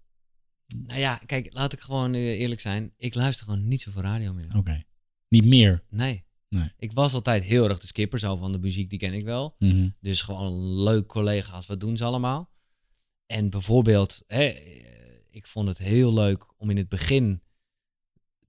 Nou 0.66 1.00
ja, 1.00 1.16
kijk, 1.26 1.52
laat 1.52 1.72
ik 1.72 1.80
gewoon 1.80 2.14
eh, 2.14 2.40
eerlijk 2.40 2.60
zijn. 2.60 2.92
Ik 2.96 3.14
luister 3.14 3.46
gewoon 3.46 3.68
niet 3.68 3.80
zoveel 3.80 4.02
radio 4.02 4.32
meer. 4.32 4.56
Oké. 4.56 4.84
Niet 5.28 5.44
meer. 5.44 5.84
Nee. 5.90 6.24
Nee. 6.48 6.72
Ik 6.76 6.92
was 6.92 7.14
altijd 7.14 7.42
heel 7.42 7.68
erg 7.68 7.78
de 7.78 7.86
skipper, 7.86 8.18
zo 8.18 8.36
van 8.36 8.52
de 8.52 8.58
muziek, 8.58 8.90
die 8.90 8.98
ken 8.98 9.12
ik 9.12 9.24
wel. 9.24 9.54
Mhm. 9.58 9.88
Dus 10.00 10.22
gewoon 10.22 10.82
leuk 10.82 11.06
collega's, 11.06 11.66
wat 11.66 11.80
doen 11.80 11.96
ze 11.96 12.04
allemaal? 12.04 12.50
En 13.26 13.50
bijvoorbeeld, 13.50 14.22
hè, 14.26 14.44
eh, 14.44 14.76
ik 15.30 15.46
vond 15.46 15.68
het 15.68 15.78
heel 15.78 16.14
leuk 16.14 16.46
om 16.56 16.70
in 16.70 16.76
het 16.76 16.88
begin, 16.88 17.42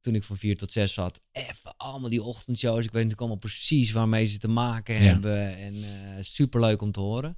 toen 0.01 0.15
ik 0.15 0.23
van 0.23 0.37
vier 0.37 0.57
tot 0.57 0.71
zes 0.71 0.93
zat, 0.93 1.21
even 1.31 1.73
allemaal 1.77 2.09
die 2.09 2.23
ochtendshows. 2.23 2.77
Ik 2.77 2.83
weet 2.83 2.91
natuurlijk 2.93 3.19
allemaal 3.19 3.37
precies 3.37 3.91
waarmee 3.91 4.25
ze 4.25 4.37
te 4.37 4.47
maken 4.47 4.93
Ja. 4.95 4.99
hebben. 5.01 5.57
En 5.57 5.75
eh 5.83 5.89
superleuk 6.23 6.81
om 6.81 6.91
te 6.91 6.99
horen. 6.99 7.37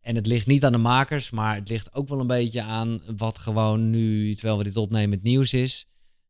En 0.00 0.14
het 0.14 0.26
ligt 0.26 0.46
niet 0.46 0.64
aan 0.64 0.72
de 0.72 0.78
makers, 0.78 1.30
maar 1.30 1.54
het 1.54 1.68
ligt 1.68 1.94
ook 1.94 2.08
wel 2.08 2.20
een 2.20 2.26
beetje 2.26 2.62
aan 2.62 3.00
wat 3.16 3.38
gewoon 3.38 3.90
nu, 3.90 4.34
terwijl 4.34 4.58
we 4.58 4.64
dit 4.64 4.76
opnemen, 4.76 5.10
het 5.10 5.22
nieuws 5.22 5.52
is. 5.52 5.84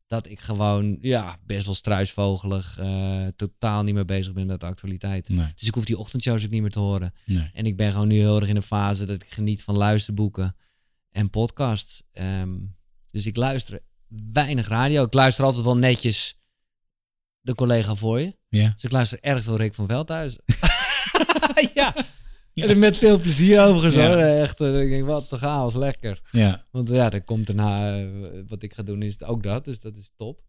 Dat 0.07 0.27
ik 0.27 0.39
gewoon, 0.39 0.97
ja, 1.01 1.37
best 1.45 1.65
wel 1.65 1.75
struisvogelig, 1.75 2.77
eh, 2.79 3.27
totaal 3.35 3.83
niet 3.83 3.93
meer 3.93 4.05
bezig 4.05 4.33
ben 4.33 4.45
met 4.47 4.59
de 4.59 4.65
actualiteit. 4.65 5.29
Nee. 5.29 5.45
Dus 5.55 5.67
ik 5.67 5.73
hoef 5.73 5.85
die 5.85 5.97
ochtendshows 5.97 6.43
ook 6.45 6.49
niet 6.51 6.61
meer 6.61 6.71
te 6.71 6.79
horen. 6.79 7.13
Nee. 7.25 7.49
En 7.53 7.65
ik 7.65 7.77
ben 7.77 7.91
gewoon 7.91 8.07
nu 8.07 8.15
heel 8.15 8.39
erg 8.39 8.49
in 8.49 8.55
een 8.55 8.61
fase 8.61 9.05
dat 9.05 9.21
ik 9.21 9.29
geniet 9.33 9.63
van 9.63 9.77
luisterboeken 9.77 10.55
en 11.11 11.29
podcasts. 11.29 12.03
Ehm, 12.11 12.57
dus 13.11 13.25
ik 13.25 13.35
luister 13.35 13.81
weinig 14.33 14.67
radio. 14.67 15.03
Ik 15.03 15.13
luister 15.13 15.45
altijd 15.45 15.63
wel 15.63 15.77
netjes 15.77 16.39
de 17.39 17.55
collega 17.55 17.95
voor 17.95 18.19
je. 18.19 18.37
Ja. 18.49 18.71
Dus 18.73 18.83
ik 18.83 18.91
luister 18.91 19.19
erg 19.21 19.43
veel 19.43 19.57
Rick 19.57 19.73
van 19.73 19.87
Veldhuizen. 19.87 20.43
ja. 21.73 21.95
En 22.53 22.79
met 22.79 22.97
veel 22.97 23.19
plezier 23.19 23.61
overigens 23.61 23.95
Ja. 23.95 24.07
hoor. 24.07 24.17
Echt, 24.17 24.59
eh, 24.61 24.81
ik 24.81 24.89
denk, 24.89 25.05
wat 25.05 25.27
gaan, 25.29 25.61
was 25.61 25.75
lekker. 25.75 26.21
Ja. 26.31 26.65
Want 26.71 26.89
ja, 26.89 27.11
er 27.11 27.23
komt 27.23 27.47
daarna, 27.47 27.99
eh, 27.99 28.07
wat 28.47 28.63
ik 28.63 28.73
ga 28.73 28.83
doen 28.83 29.01
is 29.01 29.23
ook 29.23 29.43
dat. 29.43 29.65
Dus 29.65 29.79
dat 29.79 29.95
is 29.97 30.11
top. 30.17 30.41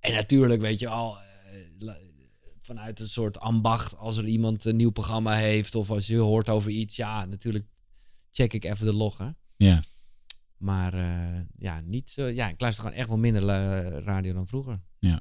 En 0.00 0.12
natuurlijk 0.12 0.60
weet 0.60 0.78
je 0.78 0.88
al, 0.88 1.16
eh, 1.18 1.90
vanuit 2.62 3.00
een 3.00 3.08
soort 3.08 3.38
ambacht, 3.38 3.96
als 3.96 4.16
er 4.16 4.24
iemand 4.24 4.64
een 4.64 4.76
nieuw 4.76 4.90
programma 4.90 5.34
heeft 5.34 5.74
of 5.74 5.90
als 5.90 6.06
je 6.06 6.16
hoort 6.16 6.48
over 6.48 6.70
iets, 6.70 6.96
ja, 6.96 7.24
natuurlijk 7.24 7.66
check 8.30 8.52
ik 8.52 8.64
even 8.64 8.86
de 8.86 8.92
logger. 8.92 9.34
Ja. 9.56 9.82
Maar 10.62 10.94
eh, 10.94 11.40
ja, 11.58 11.80
niet 11.84 12.10
zo. 12.10 12.26
Ja, 12.26 12.48
ik 12.48 12.60
luister 12.60 12.84
gewoon 12.84 12.98
echt 12.98 13.08
wel 13.08 13.18
minder 13.18 13.48
eh, 13.48 14.04
radio 14.04 14.32
dan 14.32 14.46
vroeger. 14.46 14.80
Ja. 14.98 15.20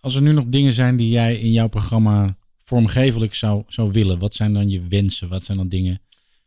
Als 0.00 0.14
er 0.14 0.22
nu 0.22 0.32
nog 0.32 0.44
dingen 0.46 0.72
zijn 0.72 0.96
die 0.96 1.08
jij 1.08 1.36
in 1.36 1.52
jouw 1.52 1.68
programma 1.68 2.36
vormgevelijk 2.56 3.34
zou, 3.34 3.62
zou 3.66 3.90
willen, 3.90 4.18
wat 4.18 4.34
zijn 4.34 4.52
dan 4.52 4.70
je 4.70 4.86
wensen? 4.86 5.28
Wat 5.28 5.44
zijn 5.44 5.58
dan 5.58 5.68
dingen? 5.68 6.00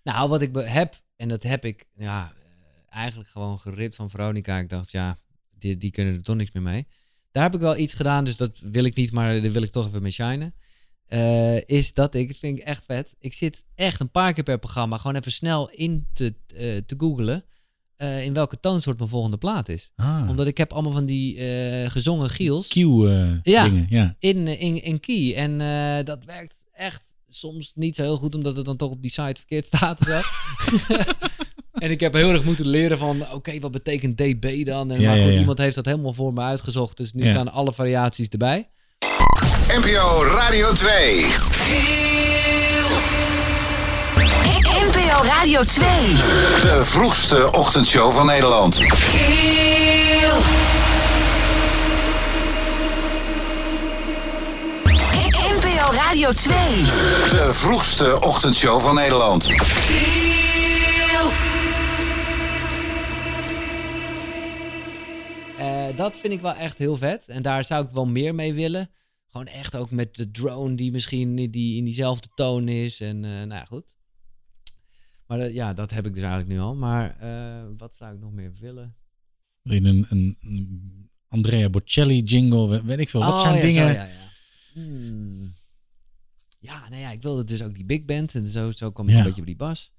Nou, 0.03 0.29
wat 0.29 0.41
ik 0.41 0.55
heb, 0.55 1.01
en 1.15 1.27
dat 1.27 1.43
heb 1.43 1.65
ik 1.65 1.85
ja, 1.95 2.33
eh, 2.33 2.97
eigenlijk 2.97 3.29
gewoon 3.29 3.59
geript 3.59 3.95
van 3.95 4.09
Veronica. 4.09 4.57
Ik 4.57 4.69
dacht, 4.69 4.91
ja, 4.91 5.17
die, 5.57 5.77
die 5.77 5.91
kunnen 5.91 6.13
er 6.13 6.23
toch 6.23 6.35
niks 6.35 6.51
meer 6.51 6.63
mee. 6.63 6.87
Daar 7.31 7.43
heb 7.43 7.53
ik 7.53 7.59
wel 7.59 7.77
iets 7.77 7.93
gedaan, 7.93 8.25
dus 8.25 8.37
dat 8.37 8.59
wil 8.59 8.83
ik 8.83 8.95
niet, 8.95 9.11
maar 9.11 9.41
daar 9.41 9.51
wil 9.51 9.63
ik 9.63 9.71
toch 9.71 9.87
even 9.87 10.01
mee 10.01 10.11
shinen. 10.11 10.55
Eh, 11.05 11.67
is 11.67 11.93
dat 11.93 12.13
ik, 12.15 12.27
dat 12.27 12.37
vind 12.37 12.57
ik 12.57 12.63
echt 12.63 12.83
vet. 12.85 13.15
Ik 13.19 13.33
zit 13.33 13.63
echt 13.75 13.99
een 13.99 14.11
paar 14.11 14.33
keer 14.33 14.43
per 14.43 14.59
programma 14.59 14.97
gewoon 14.97 15.15
even 15.15 15.31
snel 15.31 15.69
in 15.69 16.07
te, 16.13 16.35
eh, 16.47 16.77
te 16.77 16.95
googlen. 16.97 17.45
Eh, 17.97 18.23
in 18.23 18.33
welke 18.33 18.59
toonsoort 18.59 18.97
mijn 18.97 19.09
volgende 19.09 19.37
plaat 19.37 19.69
is. 19.69 19.91
Ah. 19.95 20.25
Omdat 20.29 20.47
ik 20.47 20.57
heb 20.57 20.73
allemaal 20.73 20.91
van 20.91 21.05
die 21.05 21.37
eh, 21.37 21.89
gezongen 21.89 22.29
giels. 22.29 22.67
Q 22.67 22.75
eh, 22.75 22.83
ja, 23.43 23.63
dingen, 23.63 23.85
ja. 23.89 24.15
In, 24.19 24.47
in, 24.47 24.83
in 24.83 24.99
key. 24.99 25.33
En 25.35 25.61
eh, 25.61 26.05
dat 26.05 26.25
werkt 26.25 26.63
echt 26.73 27.01
soms 27.29 27.71
niet 27.75 27.95
zo 27.95 28.01
heel 28.01 28.17
goed, 28.17 28.35
omdat 28.35 28.55
het 28.55 28.65
dan 28.65 28.77
toch 28.77 28.91
op 28.91 29.01
die 29.01 29.11
site 29.11 29.35
verkeerd 29.35 29.65
staat. 29.65 29.99
of 29.99 30.07
Zo. 30.07 30.21
en 31.85 31.91
ik 31.91 31.99
heb 31.99 32.13
heel 32.13 32.29
erg 32.29 32.43
moeten 32.43 32.67
leren 32.67 32.97
van, 32.97 33.31
oké, 33.33 33.59
wat 33.59 33.71
betekent 33.71 34.17
dB 34.17 34.65
dan? 34.65 34.91
En 34.91 35.01
Ja, 35.01 35.09
maar 35.09 35.19
goed, 35.19 35.33
ja. 35.33 35.39
iemand 35.39 35.57
heeft 35.57 35.75
dat 35.75 35.85
helemaal 35.85 36.13
voor 36.13 36.33
me 36.33 36.41
uitgezocht. 36.41 36.97
Dus 36.97 37.13
nu 37.13 37.23
Ja. 37.23 37.29
staan 37.29 37.51
alle 37.51 37.73
variaties 37.73 38.27
erbij. 38.29 38.69
NPO 39.79 40.23
Radio 40.23 40.73
2. 40.73 42.34
NPO 45.15 45.23
Radio 45.23 45.63
2. 45.63 45.87
De 46.61 46.81
vroegste 46.83 47.51
ochtendshow 47.51 48.11
van 48.11 48.25
Nederland. 48.25 48.79
NPO 55.59 55.91
Radio 55.91 56.31
2. 56.31 56.55
De 57.29 57.49
vroegste 57.53 58.17
ochtendshow 58.21 58.79
van 58.79 58.95
Nederland. 58.95 59.47
Eh, 65.57 65.97
dat 65.97 66.17
vind 66.17 66.33
ik 66.33 66.41
wel 66.41 66.55
echt 66.55 66.77
heel 66.77 66.97
vet. 66.97 67.23
En 67.27 67.41
daar 67.41 67.65
zou 67.65 67.85
ik 67.85 67.89
wel 67.93 68.05
meer 68.05 68.35
mee 68.35 68.53
willen. 68.53 68.89
Gewoon 69.31 69.47
echt 69.47 69.75
ook 69.75 69.91
met 69.91 70.15
de 70.15 70.31
drone 70.31 70.75
die 70.75 70.91
misschien 70.91 71.39
in 71.39 71.51
die, 71.51 71.77
in 71.77 71.85
diezelfde 71.85 72.27
toon 72.35 72.67
is. 72.67 72.99
En 72.99 73.25
eh, 73.25 73.31
nou 73.31 73.53
ja, 73.53 73.65
goed. 73.65 73.94
Maar 75.27 75.37
dat- 75.37 75.53
ja, 75.53 75.73
dat 75.73 75.91
heb 75.91 76.05
ik 76.05 76.13
dus 76.13 76.23
eigenlijk 76.23 76.51
nu 76.53 76.59
al. 76.59 76.75
Maar 76.75 77.19
eh, 77.19 77.65
wat 77.77 77.95
zou 77.95 78.13
ik 78.13 78.19
nog 78.19 78.31
meer 78.31 78.53
willen? 78.59 78.95
In 79.63 79.85
een, 79.85 80.05
een, 80.09 80.37
een 80.41 81.09
Andrea 81.27 81.69
Bocelli 81.69 82.21
jingle, 82.21 82.67
we- 82.67 82.83
weet 82.83 82.99
ik 82.99 83.09
veel. 83.09 83.19
Wat 83.21 83.33
Oh, 83.33 83.39
zijn 83.39 83.55
ja, 83.55 83.61
dingen? 83.61 83.87
zo, 83.87 83.93
ja, 83.93 84.03
ja. 84.05 84.29
Hmm. 84.73 85.53
Ja, 86.59 86.89
nou 86.89 87.01
ja, 87.01 87.11
ik 87.11 87.21
wilde 87.21 87.43
dus 87.43 87.61
ook 87.63 87.73
die 87.73 87.85
big 87.85 88.05
band. 88.05 88.35
En 88.35 88.45
zo, 88.47 88.71
zo 88.71 88.91
kwam 88.91 89.07
ik 89.07 89.11
Ja. 89.13 89.17
een 89.19 89.25
beetje 89.25 89.41
op 89.41 89.47
die 89.47 89.55
bas. 89.55 89.91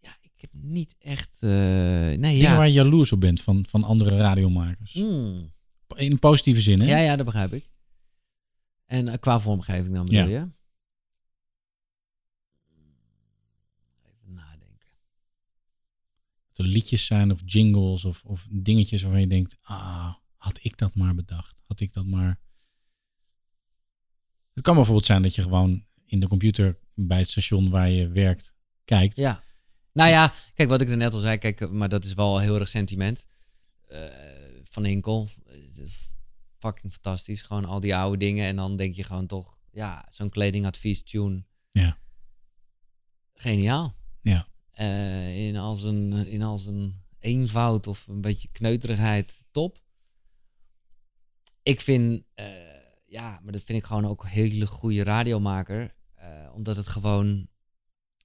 Ja, 0.00 0.16
ik 0.20 0.30
heb 0.40 0.50
niet 0.52 0.94
echt... 0.98 1.30
eh, 1.40 1.48
nee, 1.50 2.16
Dingen 2.18 2.36
ja. 2.36 2.56
waar 2.56 2.66
je 2.66 2.72
jaloers 2.72 3.12
op 3.12 3.20
bent 3.20 3.40
van, 3.40 3.66
van 3.68 3.84
andere 3.84 4.16
radiomakers. 4.16 4.92
Hmm. 4.92 5.52
In 5.96 6.10
een 6.12 6.18
positieve 6.18 6.60
zin, 6.60 6.80
hè? 6.80 6.86
Ja, 6.86 6.98
ja, 6.98 7.16
dat 7.16 7.24
begrijp 7.26 7.52
ik. 7.52 7.68
En 8.86 9.08
eh, 9.08 9.18
qua 9.20 9.40
vormgeving 9.40 9.94
dan 9.94 10.04
bedoel 10.04 10.18
Ja. 10.20 10.26
je? 10.38 10.48
Dat 16.46 16.47
er 16.58 16.64
liedjes 16.64 17.06
zijn 17.06 17.30
of 17.30 17.42
jingles 17.44 18.04
of, 18.04 18.24
of 18.24 18.46
dingetjes 18.50 19.02
waarvan 19.02 19.20
je 19.20 19.26
denkt, 19.26 19.56
ah, 19.60 20.14
had 20.36 20.58
ik 20.62 20.78
dat 20.78 20.94
maar 20.94 21.14
bedacht. 21.14 21.62
Had 21.66 21.80
ik 21.80 21.92
dat 21.92 22.06
maar... 22.06 22.40
Het 24.54 24.64
kan 24.64 24.74
bijvoorbeeld 24.74 25.06
zijn 25.06 25.22
dat 25.22 25.34
je 25.34 25.42
gewoon 25.42 25.84
in 26.04 26.20
de 26.20 26.28
computer 26.28 26.78
bij 26.94 27.18
het 27.18 27.28
station 27.28 27.70
waar 27.70 27.88
je 27.88 28.08
werkt 28.08 28.54
kijkt. 28.84 29.16
Ja. 29.16 29.42
Nou 29.92 30.10
ja, 30.10 30.34
kijk 30.54 30.68
wat 30.68 30.80
ik 30.80 30.88
er 30.88 30.96
net 30.96 31.14
al 31.14 31.20
zei, 31.20 31.38
kijk, 31.38 31.70
maar 31.70 31.88
dat 31.88 32.04
is 32.04 32.14
wel 32.14 32.38
heel 32.38 32.58
erg 32.58 32.68
sentiment. 32.68 33.26
Eh, 33.86 34.00
van 34.62 34.84
Hinkel, 34.84 35.28
eh, 35.46 35.56
fucking 36.58 36.92
fantastisch. 36.92 37.42
Gewoon 37.42 37.64
al 37.64 37.80
die 37.80 37.96
oude 37.96 38.16
dingen 38.16 38.46
en 38.46 38.56
dan 38.56 38.76
denk 38.76 38.94
je 38.94 39.02
gewoon 39.02 39.26
toch, 39.26 39.58
ja, 39.70 40.06
zo'n 40.10 40.28
kledingadvies 40.28 41.02
tune. 41.02 41.44
Ja. 41.70 41.98
Geniaal. 43.34 43.96
Ja. 44.20 44.48
Eh, 44.78 45.46
in 45.46 45.56
als 45.56 45.82
een 45.82 46.12
in 46.26 46.42
als 46.42 46.66
een 46.66 47.02
eenvoud 47.18 47.86
of 47.86 48.06
een 48.06 48.20
beetje 48.20 48.48
kneuterigheid 48.52 49.44
top. 49.50 49.78
Ik 51.62 51.80
vind, 51.80 52.22
eh, 52.34 52.46
ja, 53.06 53.40
maar 53.42 53.52
dat 53.52 53.62
vind 53.62 53.78
ik 53.78 53.84
gewoon 53.84 54.06
ook 54.06 54.22
een 54.22 54.28
hele 54.28 54.66
goede 54.66 55.02
radiomaker. 55.02 55.96
eh, 56.14 56.50
omdat 56.54 56.76
het 56.76 56.86
gewoon, 56.86 57.48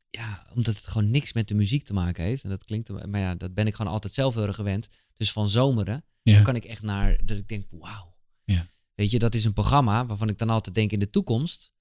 ja, 0.09 0.47
omdat 0.55 0.75
het 0.75 0.87
gewoon 0.87 1.11
niks 1.11 1.33
met 1.33 1.47
de 1.47 1.53
muziek 1.55 1.85
te 1.85 1.93
maken 1.93 2.23
heeft. 2.23 2.43
En 2.43 2.49
dat 2.49 2.63
klinkt, 2.65 3.05
maar 3.07 3.19
ja, 3.19 3.35
dat 3.35 3.53
ben 3.53 3.67
ik 3.67 3.75
gewoon 3.75 3.91
altijd 3.91 4.13
zelf 4.13 4.33
heel 4.33 4.45
erg 4.47 4.55
gewend. 4.55 4.87
Dus 5.13 5.31
van 5.31 5.47
zomeren, 5.49 6.05
Ja. 6.21 6.33
dan 6.33 6.43
kan 6.43 6.55
ik 6.55 6.65
echt 6.65 6.81
naar, 6.81 7.25
dat 7.25 7.37
ik 7.37 7.47
denk, 7.47 7.65
wauw. 7.69 8.15
Ja. 8.45 8.67
Weet 8.95 9.11
je, 9.11 9.19
dat 9.19 9.33
is 9.35 9.45
een 9.45 9.53
programma 9.53 10.05
waarvan 10.05 10.29
ik 10.29 10.37
dan 10.37 10.49
altijd 10.49 10.75
denk 10.75 10.91
in 10.91 10.99
de 10.99 11.09
toekomst 11.09 11.71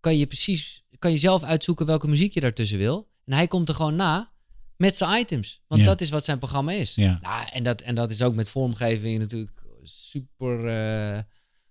kan 0.00 0.16
je 0.16 0.26
precies, 0.26 0.84
kan 0.98 1.10
je 1.10 1.16
zelf 1.16 1.42
uitzoeken 1.42 1.86
welke 1.86 2.08
muziek 2.08 2.34
je 2.34 2.40
daartussen 2.40 2.78
wil. 2.78 3.08
En 3.26 3.32
hij 3.32 3.46
komt 3.48 3.68
er 3.68 3.74
gewoon 3.74 3.96
na 3.96 4.32
met 4.76 4.96
zijn 4.96 5.20
items. 5.20 5.62
Want 5.66 5.80
Ja. 5.80 5.86
dat 5.86 6.00
is 6.00 6.10
wat 6.10 6.24
zijn 6.24 6.38
programma 6.38 6.72
is. 6.72 6.94
Ja. 6.94 7.18
Nou, 7.22 7.48
en, 7.52 7.64
dat, 7.64 7.80
en 7.80 7.94
dat 7.94 8.10
is 8.10 8.22
ook 8.22 8.34
met 8.34 8.48
vormgeving 8.48 9.18
natuurlijk 9.18 9.62
super 9.82 10.66
eh, 10.66 11.22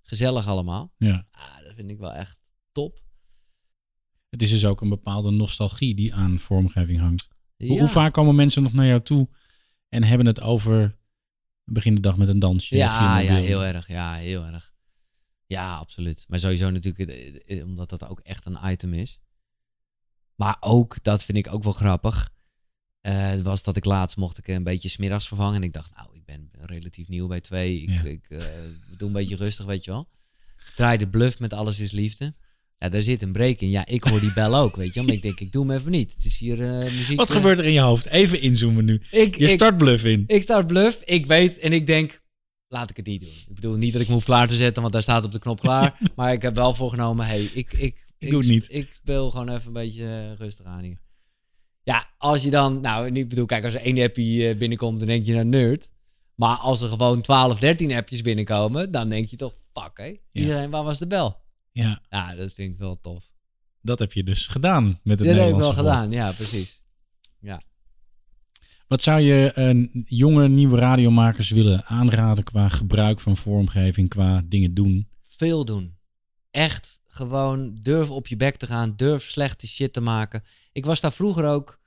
gezellig 0.02 0.48
allemaal. 0.48 0.94
Ja. 0.98 1.28
Ah, 1.32 1.64
dat 1.64 1.74
vind 1.76 1.90
ik 1.90 1.98
wel 1.98 2.14
echt 2.14 2.38
top. 2.72 3.04
Het 4.30 4.42
is 4.42 4.50
dus 4.50 4.66
ook 4.66 4.82
een 4.82 4.90
bepaalde 4.90 5.32
nostalgie 5.32 5.96
die 5.96 6.14
aan 6.14 6.40
vormgeving 6.40 7.00
hangt. 7.00 7.28
Hoe, 7.58 7.68
Ja. 7.74 7.80
hoe 7.80 7.88
vaak 7.88 8.14
komen 8.14 8.36
mensen 8.36 8.64
nog 8.64 8.74
naar 8.74 8.86
jou 8.86 9.02
toe 9.02 9.30
en 9.90 10.04
hebben 10.04 10.28
het 10.28 10.42
over 10.42 10.98
begin 11.64 11.96
de 11.96 12.02
dag 12.02 12.18
met 12.18 12.28
een 12.28 12.40
dansje? 12.40 12.76
Ja, 12.76 13.20
ja, 13.20 13.36
heel 13.36 13.64
erg. 13.64 13.88
Ja, 13.88 14.14
heel 14.16 14.44
erg. 14.46 14.74
Ja, 15.46 15.76
absoluut. 15.76 16.26
Maar 16.28 16.40
sowieso 16.40 16.70
natuurlijk, 16.70 17.10
eh, 17.10 17.58
eh, 17.60 17.66
omdat 17.66 17.90
dat 17.90 18.08
ook 18.08 18.20
echt 18.20 18.46
een 18.46 18.58
item 18.64 18.94
is. 18.94 19.20
Maar 20.36 20.58
ook, 20.60 20.96
dat 21.02 21.24
vind 21.24 21.38
ik 21.38 21.54
ook 21.54 21.64
wel 21.64 21.74
grappig, 21.74 22.30
eh, 23.02 23.34
was 23.42 23.64
dat 23.64 23.76
ik 23.76 23.86
laatst 23.86 24.18
mocht 24.18 24.38
ik 24.38 24.48
een 24.48 24.64
beetje 24.64 24.90
smiddags 24.90 25.28
vervangen. 25.28 25.56
En 25.56 25.64
ik 25.64 25.74
dacht, 25.74 25.92
nou, 25.96 26.08
ik 26.14 26.26
ben 26.26 26.50
relatief 26.62 27.08
nieuw 27.08 27.28
bij 27.28 27.42
twee. 27.42 27.82
Ik, 27.82 27.90
Ja. 27.90 28.04
ik 28.04 28.26
eh, 28.30 28.44
doe 28.98 29.08
een 29.08 29.14
beetje 29.14 29.36
rustig, 29.36 29.66
weet 29.66 29.84
je 29.84 29.92
wel. 29.92 30.08
Draai 30.76 30.98
de 30.98 31.08
bluff 31.08 31.40
met 31.40 31.54
Alles 31.54 31.80
is 31.80 31.92
Liefde. 31.92 32.34
Ja, 32.78 32.90
daar 32.90 33.02
zit 33.04 33.22
een 33.22 33.32
break 33.32 33.60
in. 33.60 33.70
Ja, 33.70 33.86
ik 33.86 34.04
hoor 34.04 34.20
die 34.20 34.34
bel 34.34 34.56
ook, 34.56 34.76
weet 34.76 34.88
je 34.88 34.94
wel. 34.94 35.04
Maar 35.04 35.14
ik 35.14 35.22
denk, 35.22 35.40
ik 35.40 35.52
doe 35.52 35.68
hem 35.68 35.78
even 35.78 35.92
niet. 35.92 36.14
Het 36.14 36.26
is 36.26 36.38
hier 36.38 36.62
eh, 36.62 36.92
muziek... 36.92 37.18
Wat 37.18 37.30
gebeurt 37.30 37.58
er 37.60 37.66
in 37.66 37.72
je 37.72 37.80
hoofd? 37.80 38.06
Even 38.06 38.42
inzoomen 38.42 38.86
nu. 38.86 39.02
Ik- 39.12 39.38
je 39.38 39.44
ik- 39.46 39.50
start 39.50 39.78
bluff 39.78 40.04
in. 40.04 40.24
ik 40.28 40.42
start 40.42 40.68
bluff, 40.68 41.02
ik 41.04 41.26
weet 41.26 41.58
en 41.60 41.74
ik 41.74 41.88
denk, 41.88 42.22
laat 42.68 42.90
ik 42.90 42.98
het 42.98 43.06
niet 43.06 43.22
doen. 43.22 43.30
Ik 43.48 43.56
bedoel 43.56 43.76
niet 43.76 43.92
dat 43.94 44.02
ik 44.02 44.08
me 44.08 44.14
hoef 44.14 44.24
klaar 44.24 44.48
te 44.48 44.56
zetten, 44.56 44.82
want 44.82 44.94
daar 44.94 45.02
staat 45.04 45.24
op 45.24 45.32
de 45.32 45.40
knop 45.40 45.60
klaar. 45.60 45.98
maar 46.16 46.34
ik 46.34 46.42
heb 46.42 46.56
wel 46.56 46.74
voorgenomen, 46.74 47.26
hey, 47.26 47.44
ik, 47.44 47.74
ik, 47.74 48.05
Ik 48.18 48.30
doe 48.30 48.40
het 48.40 48.50
niet. 48.50 48.68
Ik 48.70 48.88
speel 48.94 49.32
gewoon 49.32 49.50
even 49.50 49.68
een 49.68 49.74
beetje 49.74 50.04
eh, 50.04 50.34
rustig 50.38 50.66
aan 50.66 50.84
hier. 50.84 51.02
Ja, 51.84 52.08
als 52.18 52.44
je 52.44 52.50
dan, 52.50 52.82
nou, 52.82 53.12
ik 53.12 53.30
bedoel, 53.30 53.46
kijk, 53.46 53.64
als 53.64 53.74
er 53.74 53.82
één 53.82 54.02
appie 54.02 54.48
eh, 54.48 54.58
binnenkomt, 54.58 55.00
dan 55.00 55.08
denk 55.08 55.26
je 55.26 55.34
nou 55.34 55.46
nerd. 55.46 55.90
Maar 56.36 56.58
als 56.58 56.82
er 56.82 56.90
gewoon 56.90 57.22
12, 57.22 57.60
13 57.60 57.92
appjes 57.94 58.22
binnenkomen, 58.22 58.92
dan 58.92 59.10
denk 59.10 59.30
je 59.30 59.36
toch, 59.36 59.56
fuck 59.74 59.98
hé, 59.98 60.16
iedereen, 60.32 60.70
waar 60.70 60.84
was 60.84 61.00
de 61.00 61.08
bel? 61.08 61.38
Ja. 61.72 62.02
Ja, 62.10 62.36
dat 62.36 62.54
vind 62.54 62.72
ik 62.72 62.78
wel 62.78 63.00
tof. 63.02 63.32
dat 63.82 64.00
heb 64.00 64.14
je 64.14 64.24
dus 64.24 64.48
gedaan 64.48 64.86
met 64.86 64.98
het 65.04 65.04
Dat 65.04 65.18
heb 65.18 65.28
ik 65.28 65.36
wel 65.36 65.46
Nederlandse 65.46 65.80
gedaan, 65.80 66.12
ja, 66.12 66.32
precies. 66.32 66.82
Ja. 67.40 67.62
Wat 68.88 69.02
zou 69.02 69.22
je 69.22 69.52
eh, 69.52 70.04
jonge, 70.08 70.48
nieuwe 70.48 70.78
radiomakers 70.78 71.50
willen 71.50 71.86
aanraden 71.86 72.44
qua 72.44 72.70
gebruik 72.70 73.20
van 73.20 73.38
vormgeving, 73.38 74.10
qua 74.10 74.42
dingen 74.46 74.74
doen? 74.74 75.08
Veel 75.24 75.66
doen. 75.66 75.98
Echt 76.52 77.00
gewoon 77.16 77.78
durf 77.82 78.10
op 78.10 78.28
je 78.28 78.36
bek 78.36 78.56
te 78.56 78.68
gaan, 78.68 78.94
durf 78.96 79.24
slechte 79.24 79.68
shit 79.68 79.94
te 79.94 80.02
maken. 80.02 80.44
Ik 80.72 80.86
was 80.86 81.00
daar 81.00 81.14
vroeger 81.14 81.46
ook 81.46 81.80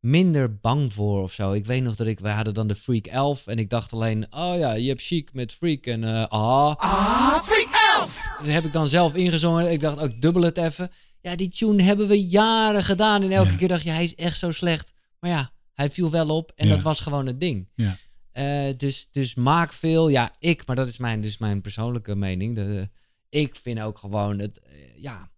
minder 0.00 0.58
bang 0.58 0.92
voor 0.92 1.22
of 1.22 1.32
zo. 1.32 1.52
Ik 1.52 1.66
weet 1.66 1.82
nog 1.82 1.96
dat 1.96 2.06
ik, 2.06 2.20
wij 2.20 2.32
hadden 2.32 2.54
dan 2.54 2.66
de 2.68 2.74
Freak 2.74 3.06
11 3.06 3.46
en 3.46 3.58
ik 3.58 3.70
dacht 3.70 3.92
alleen, 3.92 4.26
oh 4.30 4.54
ja, 4.58 4.72
je 4.72 4.88
hebt 4.88 5.02
chic 5.02 5.32
met 5.32 5.52
Freak 5.52 5.86
en 5.86 6.04
eh 6.04 6.26
ah. 6.28 6.74
Ah, 6.76 7.42
Freak 7.42 7.68
11! 7.98 8.28
Dat 8.38 8.46
heb 8.52 8.64
ik 8.64 8.72
dan 8.72 8.88
zelf 8.88 9.14
ingezongen. 9.14 9.72
Ik 9.72 9.80
dacht, 9.80 9.98
ook 9.98 10.10
ik 10.10 10.22
dubbel 10.22 10.42
het 10.42 10.56
even. 10.58 10.90
Ja, 11.20 11.36
die 11.36 11.48
tune 11.48 11.82
hebben 11.82 12.08
we 12.08 12.26
jaren 12.28 12.82
gedaan. 12.84 13.22
En 13.22 13.30
elke 13.30 13.50
Ja. 13.50 13.56
keer 13.56 13.68
dacht 13.68 13.82
je, 13.82 13.90
hij 13.90 14.04
is 14.04 14.14
echt 14.14 14.38
zo 14.38 14.50
slecht. 14.50 14.92
Maar 15.20 15.30
ja, 15.30 15.50
hij 15.74 15.90
viel 15.90 16.10
wel 16.10 16.28
op. 16.28 16.52
En 16.56 16.66
Ja. 16.68 16.74
dat 16.74 16.82
was 16.82 17.00
gewoon 17.00 17.26
het 17.26 17.40
ding. 17.40 17.68
Ja. 17.74 17.96
Eh, 18.32 18.74
dus, 18.76 19.08
dus 19.12 19.34
maak 19.34 19.72
veel. 19.72 20.08
Ja, 20.08 20.32
ik, 20.38 20.66
maar 20.66 20.76
dat 20.76 20.88
is 20.88 20.98
mijn, 20.98 21.20
dus 21.20 21.38
mijn 21.38 21.60
persoonlijke 21.60 22.16
mening. 22.16 22.54
De, 22.54 22.88
ik 23.28 23.56
vind 23.56 23.80
ook 23.80 23.98
gewoon 23.98 24.38
het, 24.38 24.58
eh, 24.58 24.72
ja. 24.96 25.30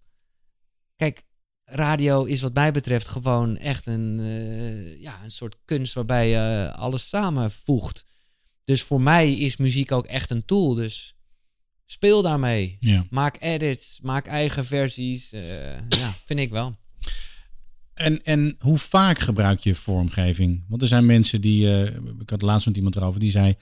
Kijk, 0.97 1.24
radio 1.64 2.24
is 2.24 2.41
wat 2.41 2.55
mij 2.55 2.72
betreft 2.72 3.09
gewoon 3.09 3.57
echt 3.57 3.86
een, 3.86 4.20
eh, 4.20 5.01
ja, 5.01 5.22
een 5.22 5.30
soort 5.30 5.57
kunst 5.64 5.95
waarbij 5.95 6.28
je 6.28 6.72
alles 6.76 7.09
samenvoegt. 7.09 8.05
Dus 8.64 8.82
voor 8.82 9.01
mij 9.01 9.32
is 9.32 9.57
muziek 9.57 9.93
ook 9.93 10.07
echt 10.07 10.30
een 10.30 10.45
tool. 10.45 10.74
Dus 10.74 11.16
speel 11.86 12.22
daarmee. 12.22 12.76
Ja. 12.80 13.07
Maak 13.11 13.36
edits, 13.41 13.99
maak 14.03 14.26
eigen 14.26 14.64
versies. 14.64 15.32
eh, 15.32 15.88
ja, 15.88 16.14
vind 16.24 16.41
ik 16.41 16.51
wel. 16.51 16.78
En, 17.95 18.22
en 18.24 18.57
hoe 18.59 18.78
vaak 18.78 19.18
gebruik 19.18 19.59
je 19.59 19.74
vormgeving? 19.74 20.64
Want 20.68 20.82
er 20.82 20.88
zijn 20.88 21.07
mensen 21.07 21.41
die, 21.41 21.84
ik 22.20 22.30
had 22.30 22.43
laatst 22.43 22.66
met 22.66 22.76
iemand 22.76 22.97
erover, 22.97 23.20
die 23.20 23.30
zei, 23.30 23.55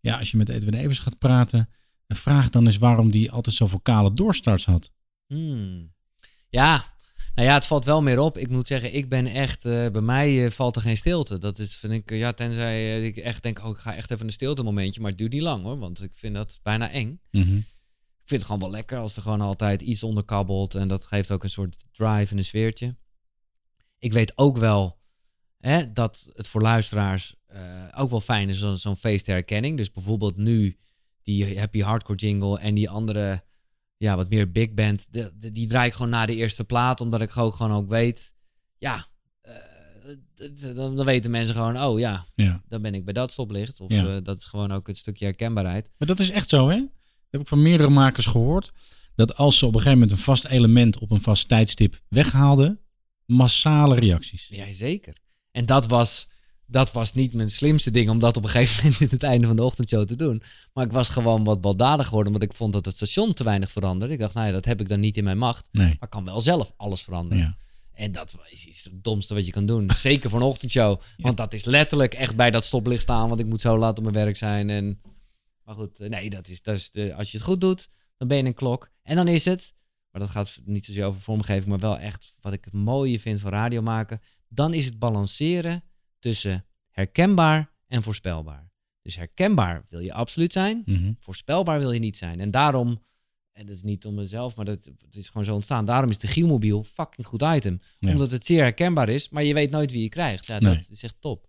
ja, 0.00 0.18
als 0.18 0.30
je 0.30 0.36
met 0.36 0.48
Edwin 0.48 0.74
Evers 0.74 0.98
gaat 0.98 1.18
praten, 1.18 1.68
vraag 2.16 2.50
dan 2.50 2.66
eens 2.66 2.78
waarom 2.78 3.10
die 3.10 3.30
altijd 3.30 3.56
zo 3.56 3.66
vocale 3.66 4.12
doorstarts 4.12 4.64
had. 4.64 4.90
Hmm. 5.26 5.92
Ja, 6.48 6.84
nou 7.34 7.48
ja, 7.48 7.54
het 7.54 7.66
valt 7.66 7.84
wel 7.84 8.02
meer 8.02 8.18
op. 8.18 8.36
Ik 8.38 8.48
moet 8.48 8.66
zeggen, 8.66 8.94
ik 8.94 9.08
ben 9.08 9.26
echt, 9.26 9.64
eh, 9.64 9.88
bij 9.88 10.00
mij 10.00 10.44
eh, 10.44 10.50
valt 10.50 10.76
er 10.76 10.82
geen 10.82 10.96
stilte. 10.96 11.38
Dat 11.38 11.58
is, 11.58 11.74
vind 11.74 11.92
ik, 11.92 12.10
ja, 12.10 12.32
tenzij 12.32 12.74
eh, 12.96 13.04
ik 13.04 13.16
echt 13.16 13.42
denk, 13.42 13.58
oh, 13.64 13.70
ik 13.70 13.76
ga 13.76 13.94
echt 13.94 14.10
even 14.10 14.26
een 14.26 14.32
stilte 14.32 14.62
momentje. 14.62 15.00
Maar 15.00 15.10
het 15.10 15.18
duurt 15.18 15.32
niet 15.32 15.42
lang 15.42 15.62
hoor, 15.64 15.78
want 15.78 16.02
ik 16.02 16.12
vind 16.14 16.34
dat 16.34 16.60
bijna 16.62 16.90
eng. 16.90 17.20
Mhm. 17.30 17.56
Ik 17.56 18.28
vind 18.28 18.40
het 18.40 18.44
gewoon 18.44 18.60
wel 18.60 18.70
lekker 18.70 18.98
als 18.98 19.16
er 19.16 19.22
gewoon 19.22 19.40
altijd 19.40 19.82
iets 19.82 20.02
onder 20.02 20.24
kabbelt. 20.24 20.74
En 20.74 20.88
dat 20.88 21.04
geeft 21.04 21.30
ook 21.30 21.42
een 21.42 21.50
soort 21.50 21.84
drive 21.92 22.32
en 22.32 22.38
een 22.38 22.44
sfeertje. 22.44 22.96
Ik 23.98 24.12
weet 24.12 24.38
ook 24.38 24.56
wel 24.56 24.98
hè, 25.58 25.92
dat 25.92 26.28
het 26.32 26.48
voor 26.48 26.62
luisteraars 26.62 27.34
ook 27.96 28.10
wel 28.10 28.20
fijn 28.20 28.48
is, 28.48 28.58
zo- 28.58 28.74
zo'n 28.74 28.96
feestherkenning. 28.96 29.76
Dus 29.76 29.90
bijvoorbeeld 29.90 30.36
nu 30.36 30.78
die 31.22 31.58
happy 31.58 31.80
hardcore 31.80 32.18
jingle 32.18 32.58
en 32.58 32.74
die 32.74 32.90
andere, 32.90 33.42
ja, 33.96 34.16
wat 34.16 34.28
meer 34.30 34.50
big 34.52 34.72
band, 34.74 35.06
de, 35.10 35.32
de- 35.38 35.52
die 35.52 35.66
draai 35.66 35.86
ik 35.88 35.94
gewoon 35.94 36.10
na 36.10 36.26
de 36.26 36.34
eerste 36.36 36.64
plaat, 36.64 37.00
omdat 37.00 37.20
ik 37.20 37.36
ook 37.36 37.54
gewoon 37.54 37.72
ook 37.72 37.88
weet, 37.88 38.34
ja, 38.78 39.06
eh, 39.40 39.54
dan, 40.74 40.96
dan 40.96 41.04
weten 41.04 41.30
mensen 41.30 41.54
gewoon, 41.54 41.82
oh 41.82 41.98
ja, 41.98 42.26
Ja. 42.34 42.62
dan 42.68 42.82
ben 42.82 42.94
ik 42.94 43.04
bij 43.04 43.12
dat 43.14 43.32
stoplicht. 43.32 43.80
Of 43.80 43.92
Ja. 43.92 44.06
eh, 44.16 44.16
dat 44.22 44.38
is 44.38 44.44
gewoon 44.44 44.72
ook 44.72 44.86
het 44.86 44.96
stukje 44.96 45.24
herkenbaarheid. 45.24 45.90
Maar 45.98 46.08
dat 46.08 46.20
is 46.20 46.30
echt 46.30 46.48
zo, 46.48 46.68
hè? 46.68 46.76
Dat 46.76 46.90
heb 47.30 47.40
ik 47.40 47.46
van 47.46 47.62
meerdere 47.62 47.90
makers 47.90 48.26
gehoord. 48.26 48.72
Dat 49.14 49.36
als 49.36 49.58
ze 49.58 49.66
op 49.66 49.74
een 49.74 49.78
gegeven 49.80 49.98
moment 50.00 50.18
een 50.18 50.24
vast 50.24 50.44
element 50.44 50.98
op 50.98 51.10
een 51.10 51.22
vast 51.22 51.48
tijdstip 51.48 52.00
weghaalden, 52.08 52.80
massale 53.26 53.94
reacties. 53.98 54.48
Ja, 54.48 54.72
zeker. 54.72 55.16
En 55.50 55.66
dat 55.66 55.86
was, 55.86 56.28
dat 56.72 56.92
was 56.92 57.14
niet 57.14 57.34
mijn 57.34 57.50
slimste 57.50 57.90
ding 57.90 58.10
om 58.10 58.20
dat 58.20 58.36
op 58.36 58.42
een 58.42 58.48
gegeven 58.48 58.82
moment 58.82 59.00
in 59.00 59.08
het 59.10 59.22
einde 59.22 59.46
van 59.46 59.56
de 59.56 59.64
ochtendshow 59.64 60.04
te 60.04 60.16
doen. 60.16 60.42
Maar 60.72 60.84
ik 60.84 60.92
was 60.92 61.08
gewoon 61.08 61.44
wat 61.44 61.60
baldadig 61.60 62.06
geworden, 62.06 62.32
omdat 62.32 62.48
ik 62.48 62.56
vond 62.56 62.72
dat 62.72 62.84
het 62.84 62.94
station 62.94 63.34
te 63.34 63.44
weinig 63.44 63.70
veranderde. 63.70 64.14
Ik 64.14 64.20
dacht, 64.20 64.34
nou 64.34 64.46
ja, 64.46 64.52
dat 64.52 64.64
heb 64.64 64.80
ik 64.80 64.88
dan 64.88 65.00
niet 65.00 65.16
in 65.16 65.24
mijn 65.24 65.38
macht. 65.38 65.68
Nee. 65.72 65.84
Maar 65.86 65.96
ik 66.00 66.10
kan 66.10 66.24
wel 66.24 66.40
zelf 66.40 66.72
alles 66.76 67.02
veranderen. 67.02 67.42
Ja. 67.42 67.56
En 67.92 68.12
dat 68.12 68.36
is 68.50 68.66
iets 68.66 68.84
het 68.84 69.04
domste 69.04 69.34
wat 69.34 69.46
je 69.46 69.52
kan 69.52 69.66
doen. 69.66 69.90
Zeker 69.96 70.30
voor 70.30 70.40
een 70.40 70.46
ochtendshow. 70.46 71.00
Want 71.16 71.36
dat 71.36 71.52
is 71.52 71.64
letterlijk 71.64 72.14
echt 72.14 72.36
bij 72.36 72.50
dat 72.50 72.64
stoplicht 72.64 73.02
staan, 73.02 73.28
want 73.28 73.40
ik 73.40 73.46
moet 73.46 73.60
zo 73.60 73.78
laat 73.78 73.96
op 73.96 74.02
mijn 74.02 74.14
werk 74.14 74.36
zijn. 74.36 74.70
En... 74.70 75.00
Maar 75.64 75.74
goed, 75.74 76.00
eh, 76.00 76.08
nee, 76.08 76.30
dat 76.30 76.48
is, 76.48 76.62
dat 76.62 76.76
is 76.76 76.90
de, 76.90 77.14
als 77.14 77.30
je 77.30 77.36
het 77.36 77.46
goed 77.46 77.60
doet, 77.60 77.90
dan 78.16 78.28
ben 78.28 78.36
je 78.36 78.44
een 78.44 78.54
klok. 78.54 78.90
En 79.02 79.16
dan 79.16 79.28
is 79.28 79.44
het, 79.44 79.74
maar 80.10 80.20
dat 80.20 80.30
gaat 80.30 80.60
niet 80.64 80.84
zozeer 80.84 81.04
over 81.04 81.20
vormgeving, 81.20 81.66
maar 81.66 81.78
wel 81.78 81.98
echt 81.98 82.34
wat 82.40 82.52
ik 82.52 82.64
het 82.64 82.72
mooie 82.74 83.20
vind 83.20 83.40
van 83.40 83.50
radio 83.50 83.82
maken. 83.82 84.20
Dan 84.48 84.74
is 84.74 84.84
het 84.84 84.98
balanceren 84.98 85.82
tussen 86.22 86.64
herkenbaar 86.90 87.70
en 87.86 88.02
voorspelbaar. 88.02 88.70
Dus 89.02 89.16
herkenbaar 89.16 89.86
wil 89.88 90.00
je 90.00 90.12
absoluut 90.12 90.52
zijn, 90.52 90.82
Mhm. 90.86 91.12
voorspelbaar 91.18 91.78
wil 91.78 91.92
je 91.92 91.98
niet 92.00 92.16
zijn. 92.16 92.40
En 92.40 92.50
daarom, 92.50 93.02
en 93.52 93.66
dat 93.66 93.76
is 93.76 93.82
niet 93.82 94.04
om 94.06 94.14
mezelf, 94.14 94.56
maar 94.56 94.64
dat, 94.64 94.84
het 94.84 95.16
is 95.16 95.26
gewoon 95.28 95.44
zo 95.44 95.54
ontstaan. 95.54 95.84
Daarom 95.86 96.10
is 96.10 96.18
de 96.18 96.26
Gielmobiel 96.26 96.84
fucking 96.84 97.26
goed 97.26 97.42
item. 97.42 97.80
Ja. 97.98 98.10
Omdat 98.10 98.30
het 98.30 98.46
zeer 98.46 98.62
herkenbaar 98.62 99.08
is, 99.08 99.28
maar 99.28 99.44
je 99.44 99.54
weet 99.54 99.70
nooit 99.70 99.90
wie 99.92 100.02
je 100.02 100.08
krijgt. 100.08 100.46
Ja, 100.46 100.58
Nee. 100.60 100.74
dat 100.74 100.90
is 100.90 101.02
echt 101.02 101.16
top. 101.20 101.48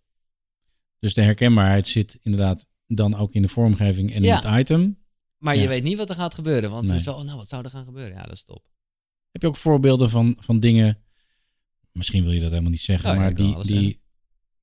Dus 0.99 1.13
de 1.13 1.21
herkenbaarheid 1.21 1.87
zit 1.87 2.17
inderdaad 2.21 2.67
dan 2.87 3.15
ook 3.15 3.33
in 3.33 3.41
de 3.41 3.47
vormgeving 3.47 4.13
en 4.13 4.23
Ja. 4.23 4.41
in 4.43 4.49
het 4.49 4.59
item. 4.59 4.97
Maar 5.37 5.55
Ja. 5.55 5.61
je 5.61 5.67
weet 5.67 5.83
niet 5.83 5.97
wat 5.97 6.09
er 6.09 6.15
gaat 6.15 6.33
gebeuren. 6.33 6.69
Want 6.69 6.81
Nee. 6.83 6.91
het 6.91 6.99
is 6.99 7.05
wel, 7.05 7.23
nou, 7.23 7.37
wat 7.37 7.49
zou 7.49 7.63
er 7.63 7.69
gaan 7.69 7.85
gebeuren? 7.85 8.13
Ja, 8.15 8.23
dat 8.23 8.31
is 8.33 8.43
top. 8.43 8.65
Heb 9.31 9.41
je 9.41 9.47
ook 9.47 9.57
voorbeelden 9.57 10.09
van, 10.09 10.37
van 10.39 10.59
dingen, 10.59 10.97
misschien 11.91 12.23
wil 12.23 12.31
je 12.31 12.39
dat 12.39 12.49
helemaal 12.49 12.71
niet 12.71 12.81
zeggen, 12.81 13.11
Oh, 13.11 13.17
maar 13.17 13.33
die, 13.33 13.63
die, 13.63 14.01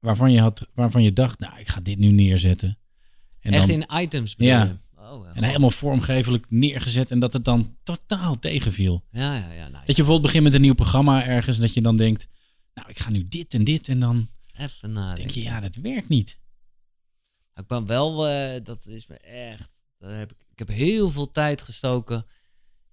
waarvan, 0.01 0.33
je 0.33 0.41
had, 0.41 0.67
waarvan 0.75 1.03
je 1.03 1.13
dacht, 1.13 1.39
nou, 1.39 1.59
ik 1.59 1.69
ga 1.69 1.81
dit 1.81 1.99
nu 1.99 2.11
neerzetten. 2.11 2.79
En 3.41 3.53
Echt 3.53 3.67
dan, 3.69 3.83
in 3.89 4.01
items 4.03 4.35
Ja. 4.37 4.65
je? 4.65 4.77
Oh. 5.01 5.29
En 5.35 5.43
helemaal 5.45 5.71
vormgevelijk 5.71 6.47
neergezet 6.49 7.11
en 7.11 7.19
dat 7.19 7.33
het 7.33 7.45
dan 7.45 7.77
totaal 7.83 8.39
tegenviel. 8.39 9.05
Ja, 9.11 9.37
ja, 9.37 9.53
ja. 9.53 9.69
Nou, 9.69 9.73
Dat 9.73 9.81
je 9.87 10.03
bijvoorbeeld 10.03 10.23
begint 10.23 10.45
met 10.45 10.55
een 10.55 10.61
nieuw 10.61 10.75
programma 10.75 11.25
ergens 11.27 11.57
en 11.57 11.63
dat 11.63 11.75
je 11.75 11.81
dan 11.81 11.97
denkt, 11.97 12.27
nou, 12.75 12.89
ik 12.89 12.99
ga 12.99 13.11
nu 13.11 13.29
dit 13.29 13.55
en 13.55 13.65
dit 13.65 13.89
en 13.89 14.01
dan 14.01 14.29
Even 14.59 14.93
nadenken. 14.93 15.23
denk 15.23 15.31
je, 15.35 15.43
ja, 15.43 15.61
dat 15.61 15.75
werkt 15.75 16.09
niet. 16.09 16.39
Ik 17.55 17.67
ben 17.67 17.87
wel, 17.87 18.29
eh, 18.29 18.65
dat 18.65 18.87
is 18.87 19.07
me 19.07 19.19
echt. 19.19 19.69
Daar 19.99 20.19
heb 20.19 20.31
ik, 20.33 20.37
ik 20.53 20.59
heb 20.59 20.69
heel 20.69 21.11
veel 21.11 21.31
tijd 21.31 21.63
gestoken 21.63 22.27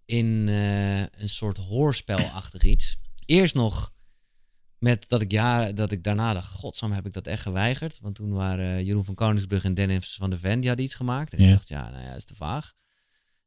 in 0.05 0.45
eh, 0.47 0.99
een 0.99 1.29
soort 1.29 1.57
hoorspelachtig 1.57 2.63
iets. 2.63 2.97
Eerst 3.25 3.55
nog 3.55 3.93
met 4.79 5.05
dat 5.09 5.21
ik 5.21 5.31
jaren, 5.31 5.75
dat 5.75 5.91
ik 5.91 6.03
daarna 6.03 6.33
dacht, 6.33 6.53
godsam 6.53 6.91
heb 6.91 7.05
ik 7.05 7.13
dat 7.13 7.27
echt 7.27 7.41
geweigerd. 7.41 7.99
Want 8.01 8.15
toen 8.15 8.31
waren 8.31 8.65
eh, 8.77 8.85
Jeroen 8.85 9.05
van 9.05 9.15
Koningsbrug 9.15 9.63
en 9.63 9.73
Dennis 9.73 10.15
van 10.19 10.29
de 10.29 10.37
Ven, 10.37 10.59
die 10.59 10.67
hadden 10.67 10.85
iets 10.85 10.95
gemaakt. 10.95 11.33
En 11.33 11.39
Ja. 11.41 11.45
ik 11.47 11.51
dacht, 11.53 11.67
ja, 11.67 11.89
nou 11.89 12.03
ja, 12.03 12.13
is 12.13 12.23
te 12.25 12.35
vaag. 12.35 12.73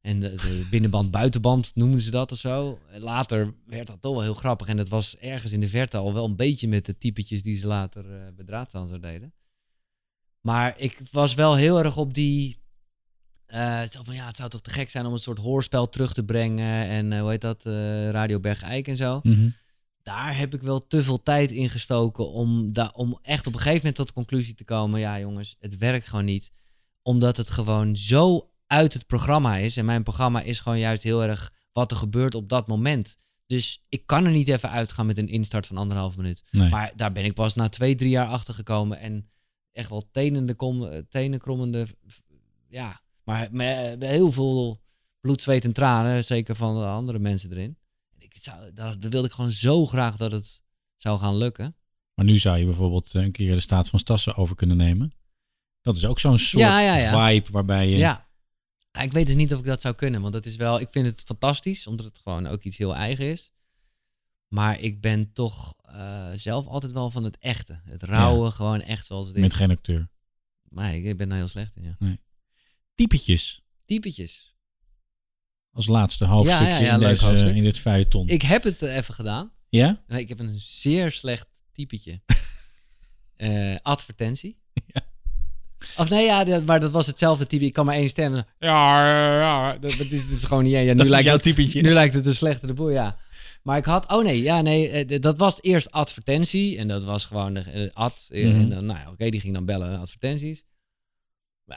En 0.01 0.21
de, 0.21 0.35
de 0.35 0.67
binnenband, 0.71 1.11
buitenband 1.11 1.71
noemden 1.75 2.01
ze 2.01 2.11
dat 2.11 2.33
of 2.33 2.39
zo. 2.39 2.79
Later 2.99 3.55
werd 3.67 3.87
dat 3.87 4.01
toch 4.01 4.13
wel 4.13 4.23
heel 4.23 4.35
grappig. 4.35 4.67
En 4.67 4.77
dat 4.77 4.89
was 4.89 5.17
ergens 5.17 5.53
in 5.53 5.61
de 5.61 5.69
verte 5.69 5.97
al 5.97 6.15
wel 6.15 6.25
een 6.25 6.37
beetje 6.37 6.69
met 6.69 6.87
de 6.87 6.99
typetjes 6.99 7.43
die 7.43 7.57
ze 7.59 7.67
later 7.67 8.05
eh 8.13 8.21
bij 8.37 8.45
Draadzaal 8.45 8.87
zo 8.87 8.99
deden. 8.99 9.33
Maar 10.41 10.75
ik 10.79 10.99
was 11.11 11.35
wel 11.35 11.55
heel 11.57 11.79
erg 11.85 11.97
op 11.97 12.15
die. 12.15 12.59
eh, 13.47 13.83
zo 13.91 14.03
van 14.03 14.15
ja, 14.15 14.27
het 14.27 14.37
zou 14.37 14.49
toch 14.51 14.61
te 14.63 14.71
gek 14.71 14.91
zijn 14.91 15.07
om 15.07 15.13
een 15.13 15.19
soort 15.19 15.39
hoorspel 15.39 15.89
terug 15.89 16.13
te 16.13 16.25
brengen. 16.25 16.87
En 16.89 17.19
hoe 17.21 17.31
heet 17.31 17.41
dat? 17.41 17.65
Radio 18.11 18.41
Bergijk 18.41 18.89
en 18.89 18.97
zo. 18.97 19.21
Mhm. 19.23 19.49
Daar 20.03 20.37
heb 20.37 20.55
ik 20.55 20.63
wel 20.63 20.87
te 20.87 21.03
veel 21.03 21.23
tijd 21.23 21.51
in 21.51 21.71
gestoken 21.71 22.29
om, 22.31 22.73
da- 22.73 22.93
om 22.95 23.19
echt 23.23 23.47
op 23.47 23.53
een 23.53 23.59
gegeven 23.59 23.77
moment 23.79 23.97
tot 23.97 24.07
de 24.07 24.13
conclusie 24.13 24.55
te 24.55 24.65
komen. 24.65 25.01
Ja, 25.01 25.19
jongens, 25.21 25.57
het 25.59 25.79
werkt 25.79 26.09
gewoon 26.09 26.25
niet. 26.25 26.53
Omdat 27.03 27.37
het 27.37 27.51
gewoon 27.51 27.97
zo 27.97 28.51
uit 28.67 28.93
het 28.93 29.07
programma 29.07 29.57
is. 29.57 29.77
En 29.77 29.85
mijn 29.85 30.03
programma 30.03 30.41
is 30.43 30.61
gewoon 30.61 30.79
juist 30.79 31.03
heel 31.03 31.23
erg 31.23 31.53
wat 31.73 31.91
er 31.91 31.97
gebeurt 31.97 32.35
op 32.35 32.49
dat 32.49 32.67
moment. 32.67 33.17
Dus 33.47 33.85
ik 33.89 34.07
kan 34.07 34.25
er 34.25 34.31
niet 34.31 34.49
even 34.49 34.71
uitgaan 34.71 35.07
met 35.07 35.19
een 35.19 35.29
instart 35.29 35.67
van 35.67 35.77
anderhalf 35.77 36.17
minuut. 36.17 36.43
Nee. 36.51 36.69
Maar 36.71 36.93
daar 36.97 37.13
ben 37.13 37.25
ik 37.25 37.35
pas 37.35 37.55
na 37.55 37.69
twee, 37.69 37.95
drie 37.95 38.11
jaar 38.11 38.27
achter 38.29 38.55
gekomen. 38.55 38.99
En 38.99 39.31
echt 39.73 39.89
wel 39.89 40.09
tenende, 40.13 40.55
kom, 40.55 40.85
eh, 40.87 40.99
tenenkrommende. 41.09 41.87
Ja, 42.69 43.01
maar 43.25 43.49
met, 43.53 43.99
met 43.99 44.11
heel 44.11 44.33
veel 44.33 44.81
bloed, 45.21 45.41
zweet 45.41 45.65
en 45.65 45.73
tranen. 45.73 46.25
Zeker 46.25 46.57
van 46.57 46.79
de 46.79 46.85
andere 46.85 47.19
mensen 47.19 47.51
erin. 47.51 47.79
Ik 48.35 48.43
zou, 48.43 48.73
dat 48.75 48.97
wilde 48.99 49.27
ik 49.27 49.33
gewoon 49.33 49.51
zo 49.51 49.87
graag 49.87 50.17
dat 50.17 50.33
het 50.33 50.61
zou 50.97 51.19
gaan 51.19 51.37
lukken. 51.37 51.77
Maar 52.15 52.25
nu 52.25 52.39
zou 52.39 52.59
je 52.59 52.65
bijvoorbeeld 52.65 53.15
eh, 53.15 53.23
een 53.23 53.33
keer 53.33 53.55
de 53.55 53.61
staat 53.61 53.89
van 53.89 53.99
Stassen 53.99 54.37
over 54.37 54.57
kunnen 54.57 54.77
nemen. 54.77 55.13
Dat 55.81 55.97
is 55.97 56.07
ook 56.07 56.19
zo'n 56.19 56.39
soort 56.39 56.63
Ja, 56.63 56.81
ja, 56.81 56.97
ja. 56.97 57.29
vibe 57.29 57.51
waarbij 57.51 57.89
je... 57.89 57.97
Ja. 57.97 58.29
Ja, 58.93 59.01
Ik 59.01 59.13
weet 59.13 59.27
dus 59.27 59.35
niet 59.37 59.53
of 59.53 59.59
ik 59.59 59.65
dat 59.65 59.81
zou 59.81 59.95
kunnen. 59.95 60.21
Want 60.21 60.33
dat 60.33 60.47
is 60.47 60.57
wel, 60.57 60.81
ik 60.81 60.89
vind 60.91 61.07
het 61.07 61.21
fantastisch. 61.21 61.87
Omdat 61.87 62.07
het 62.07 62.19
gewoon 62.19 62.47
ook 62.47 62.63
iets 62.63 62.77
heel 62.77 62.95
eigen 62.95 63.31
is. 63.31 63.51
Maar 64.49 64.81
ik 64.81 65.01
ben 65.01 65.33
toch 65.33 65.75
eh, 65.83 66.31
zelf 66.35 66.67
altijd 66.67 66.93
wel 66.93 67.11
van 67.11 67.25
het 67.25 67.39
echte. 67.39 67.81
Het 67.85 68.03
rauwe, 68.03 68.51
gewoon 68.51 68.81
echt 68.81 69.07
zoals 69.07 69.27
het 69.27 69.37
is. 69.37 69.43
Met 69.43 69.55
geen 69.55 69.71
acteur. 69.71 70.09
Maar 70.69 70.95
ik 70.95 71.17
ben 71.17 71.29
daar 71.29 71.39
heel 71.39 71.49
slecht 71.49 71.77
in, 71.77 71.83
ja. 71.83 71.97
Nee. 71.99 72.21
Typetjes. 72.95 73.63
Typetjes. 73.85 74.50
Als 75.73 75.87
laatste 75.87 76.25
hoofdstukje 76.25 76.65
Ja, 76.65 76.79
ja, 76.79 76.85
ja, 76.85 76.93
in, 76.93 76.99
leuk 76.99 77.09
deze, 77.09 77.27
hoofdstuk. 77.27 77.55
in 77.55 77.63
dit 77.63 77.79
feuilleton. 77.79 78.29
Ik 78.29 78.43
heb 78.43 78.63
het 78.63 78.83
eh, 78.83 78.97
even 78.97 79.15
gedaan. 79.15 79.53
Ja? 79.69 80.03
Ik 80.09 80.29
heb 80.29 80.39
een 80.39 80.55
zeer 80.59 81.11
slecht 81.11 81.47
typetje. 81.73 82.21
Eh, 83.37 83.77
advertentie. 83.83 84.59
Of 85.97 86.09
nee, 86.11 86.25
ja, 86.25 86.45
dat- 86.45 86.67
maar 86.67 86.81
dat 86.81 86.91
was 86.91 87.07
hetzelfde 87.07 87.47
type. 87.47 87.65
Ik 87.65 87.73
kan 87.73 87.85
maar 87.87 87.95
één 87.95 88.09
stem. 88.09 88.35
Ja, 88.35 88.45
ja, 88.59 89.39
ja. 89.41 89.73
Dat, 89.79 89.91
dat 89.97 90.07
is, 90.11 90.29
dat 90.29 90.37
is 90.39 90.45
gewoon 90.45 90.65
niet. 90.65 90.73
Ja, 90.73 90.81
nu 90.81 90.95
Dat 90.95 91.07
lijkt 91.07 91.29
het, 91.29 91.43
typetje. 91.43 91.83
Nu 91.83 91.93
lijkt 91.93 92.15
het 92.15 92.27
een 92.27 92.35
slechte 92.35 92.67
de 92.67 92.73
boel, 92.75 92.91
ja. 92.91 93.17
Maar 93.63 93.79
ik 93.79 93.85
had, 93.85 94.09
oh 94.13 94.25
nee, 94.25 94.43
ja, 94.43 94.61
nee, 94.61 94.89
eh, 94.89 95.21
dat 95.21 95.39
was 95.39 95.63
eerst 95.63 95.91
advertentie. 95.91 96.79
En 96.79 96.89
dat 96.89 97.05
was 97.05 97.25
gewoon 97.25 97.55
de 97.55 97.91
ad. 97.95 98.27
Mhm. 98.29 98.45
En 98.61 98.69
dan, 98.71 98.87
nou 98.87 98.99
ja, 98.99 99.11
oké, 99.11 99.31
die 99.31 99.41
ging 99.41 99.55
dan 99.55 99.65
bellen, 99.65 99.99
advertenties. 99.99 100.65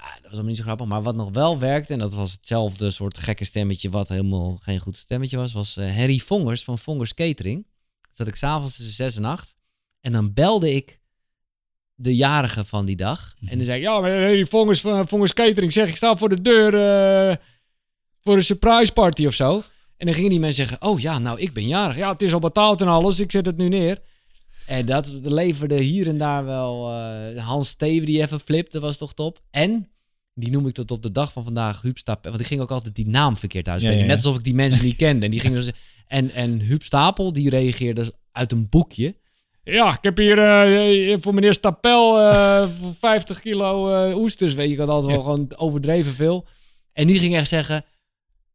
Maar 0.01 0.11
dat 0.13 0.21
was 0.21 0.31
allemaal 0.31 0.49
niet 0.49 0.57
zo 0.57 0.63
grappig. 0.63 0.87
Maar 0.87 1.01
wat 1.01 1.15
nog 1.15 1.29
wel 1.31 1.59
werkte, 1.59 1.93
en 1.93 1.99
dat 1.99 2.13
was 2.13 2.31
hetzelfde 2.31 2.91
soort 2.91 3.17
gekke 3.17 3.45
stemmetje, 3.45 3.89
wat 3.89 4.07
helemaal 4.07 4.57
geen 4.61 4.79
goed 4.79 4.97
stemmetje 4.97 5.37
was, 5.37 5.53
was 5.53 5.77
eh 5.77 5.95
Harry 5.95 6.19
Vongers 6.19 6.63
van 6.63 6.79
Vongers 6.79 7.13
Catering. 7.13 7.67
Zat 8.11 8.27
ik 8.27 8.35
s'avonds 8.35 8.75
tussen 8.75 8.93
6 8.93 9.15
en 9.15 9.25
8. 9.25 9.55
En 10.01 10.11
dan 10.11 10.33
belde 10.33 10.73
ik 10.73 10.99
de 11.95 12.15
jarige 12.15 12.65
van 12.65 12.85
die 12.85 12.95
dag. 12.95 13.33
En 13.45 13.57
dan 13.57 13.65
zei 13.65 13.77
ik, 13.77 13.83
ja, 13.83 13.99
maar 13.99 14.11
Harry 14.11 14.45
Vongers 14.45 14.81
van 14.81 15.07
Vongers 15.07 15.33
Catering, 15.33 15.73
zeg 15.73 15.89
ik 15.89 15.95
sta 15.95 16.15
voor 16.15 16.29
de 16.29 16.41
deur 16.41 16.73
eh, 16.73 17.35
voor 18.21 18.35
een 18.35 18.43
surprise 18.43 18.91
party 18.91 19.25
of 19.25 19.33
zo. 19.33 19.61
En 19.97 20.05
dan 20.05 20.13
gingen 20.15 20.29
die 20.29 20.39
mensen 20.39 20.67
zeggen, 20.67 20.87
oh 20.87 20.99
ja, 20.99 21.19
nou, 21.19 21.39
ik 21.39 21.53
ben 21.53 21.67
jarig. 21.67 21.97
Ja, 21.97 22.11
het 22.11 22.21
is 22.21 22.33
al 22.33 22.39
betaald 22.39 22.81
en 22.81 22.87
alles, 22.87 23.19
ik 23.19 23.31
zet 23.31 23.45
het 23.45 23.57
nu 23.57 23.67
neer. 23.67 24.01
En 24.65 24.85
dat 24.85 25.11
leverde 25.21 25.81
hier 25.81 26.07
en 26.07 26.17
daar 26.17 26.45
wel 26.45 26.91
eh, 26.91 27.45
Hans 27.45 27.69
Steven 27.69 28.05
die 28.05 28.21
even 28.21 28.39
flipte, 28.39 28.79
was 28.79 28.97
toch 28.97 29.13
top. 29.13 29.41
En, 29.51 29.89
die 30.33 30.51
noem 30.51 30.67
ik 30.67 30.73
tot 30.73 30.91
op 30.91 31.03
de 31.03 31.11
dag 31.11 31.31
van 31.31 31.43
vandaag 31.43 31.81
Huub 31.81 31.97
Stapel. 31.97 32.29
Want 32.29 32.41
ik 32.41 32.47
ging 32.47 32.61
ook 32.61 32.71
altijd 32.71 32.95
die 32.95 33.07
naam 33.07 33.37
verkeerd 33.37 33.67
uitspreken. 33.67 33.99
Ja, 33.99 34.03
ja, 34.03 34.09
ja. 34.09 34.15
Net 34.15 34.25
alsof 34.25 34.39
ik 34.39 34.43
die 34.45 34.53
mensen 34.55 34.85
niet 34.85 34.95
kende. 34.95 35.25
En, 35.25 35.31
die 35.31 35.39
gingen 35.39 35.61
dus, 35.61 35.71
en, 36.07 36.31
en 36.31 36.59
Huub 36.59 36.83
Stapel, 36.83 37.33
die 37.33 37.49
reageerde 37.49 38.13
uit 38.31 38.51
een 38.51 38.67
boekje. 38.69 39.15
Ja, 39.63 39.91
ik 39.91 40.03
heb 40.03 40.17
hier 40.17 40.39
eh, 40.39 41.17
voor 41.19 41.33
meneer 41.33 41.53
Stapel 41.53 42.19
eh, 42.19 42.69
voor 42.79 42.93
50 42.99 43.39
kilo 43.39 43.93
eh, 43.93 44.17
oesters. 44.17 44.53
Weet 44.53 44.67
je, 44.67 44.73
ik 44.73 44.79
had 44.79 44.89
altijd 44.89 45.13
wel 45.13 45.23
gewoon 45.23 45.51
overdreven 45.57 46.13
veel. 46.13 46.45
En 46.93 47.07
die 47.07 47.19
ging 47.19 47.35
echt 47.35 47.47
zeggen... 47.47 47.85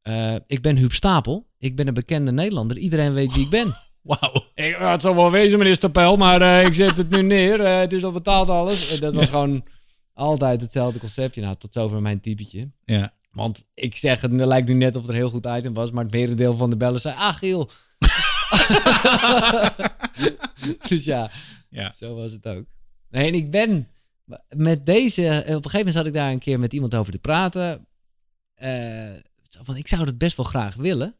eh, 0.02 0.34
ik 0.46 0.62
ben 0.62 0.76
Huub 0.76 0.92
Stapel. 0.92 1.46
Ik 1.58 1.76
ben 1.76 1.86
een 1.88 1.94
bekende 1.94 2.32
Nederlander. 2.32 2.78
Iedereen 2.78 3.12
weet 3.12 3.32
wie 3.34 3.44
ik 3.44 3.50
ben. 3.50 3.76
Wauw. 4.02 4.44
Het 4.54 5.02
zal 5.02 5.14
wel 5.14 5.30
wezen, 5.30 5.58
meneer 5.58 5.74
Stapel, 5.74 6.16
maar 6.16 6.42
eh, 6.42 6.66
ik 6.66 6.74
zet 6.74 6.96
het 6.96 7.10
nu 7.10 7.22
neer. 7.22 7.60
Eh, 7.60 7.78
het 7.78 7.92
is 7.92 8.04
al 8.04 8.12
betaald 8.12 8.48
alles. 8.48 8.94
En 8.94 9.00
dat 9.00 9.14
was 9.14 9.28
gewoon 9.28 9.64
altijd 10.14 10.60
hetzelfde 10.60 10.98
conceptje. 10.98 11.40
Nou, 11.40 11.56
tot 11.56 11.72
zover 11.72 12.02
mijn 12.02 12.20
typetje. 12.20 12.70
Ja. 12.84 13.12
Want 13.30 13.64
ik 13.74 13.96
zeg 13.96 14.20
het, 14.20 14.30
het 14.32 14.40
lijkt 14.46 14.68
nu 14.68 14.74
net 14.74 14.96
of 14.96 15.00
het 15.02 15.10
een 15.10 15.16
heel 15.16 15.30
goed 15.30 15.46
item 15.46 15.74
was, 15.74 15.90
maar 15.90 16.04
het 16.04 16.12
merendeel 16.12 16.56
van 16.56 16.70
de 16.70 16.76
bellen 16.76 17.00
zei, 17.00 17.14
ah 17.18 17.34
Giel. 17.34 17.70
dus 20.88 21.04
ja, 21.04 21.30
Ja. 21.68 21.92
zo 21.92 22.14
was 22.14 22.32
het 22.32 22.48
ook. 22.48 22.64
Nee, 23.10 23.26
en 23.28 23.34
ik 23.34 23.50
ben 23.50 23.88
met 24.48 24.86
deze, 24.86 25.22
op 25.22 25.46
een 25.46 25.54
gegeven 25.54 25.70
moment 25.78 25.94
zat 25.94 26.06
ik 26.06 26.14
daar 26.14 26.30
een 26.30 26.38
keer 26.38 26.58
met 26.58 26.72
iemand 26.72 26.94
over 26.94 27.12
te 27.12 27.18
praten. 27.18 27.86
Eh, 28.54 29.08
van, 29.62 29.76
ik 29.76 29.88
zou 29.88 30.04
dat 30.04 30.18
best 30.18 30.36
wel 30.36 30.46
graag 30.46 30.74
willen. 30.74 31.16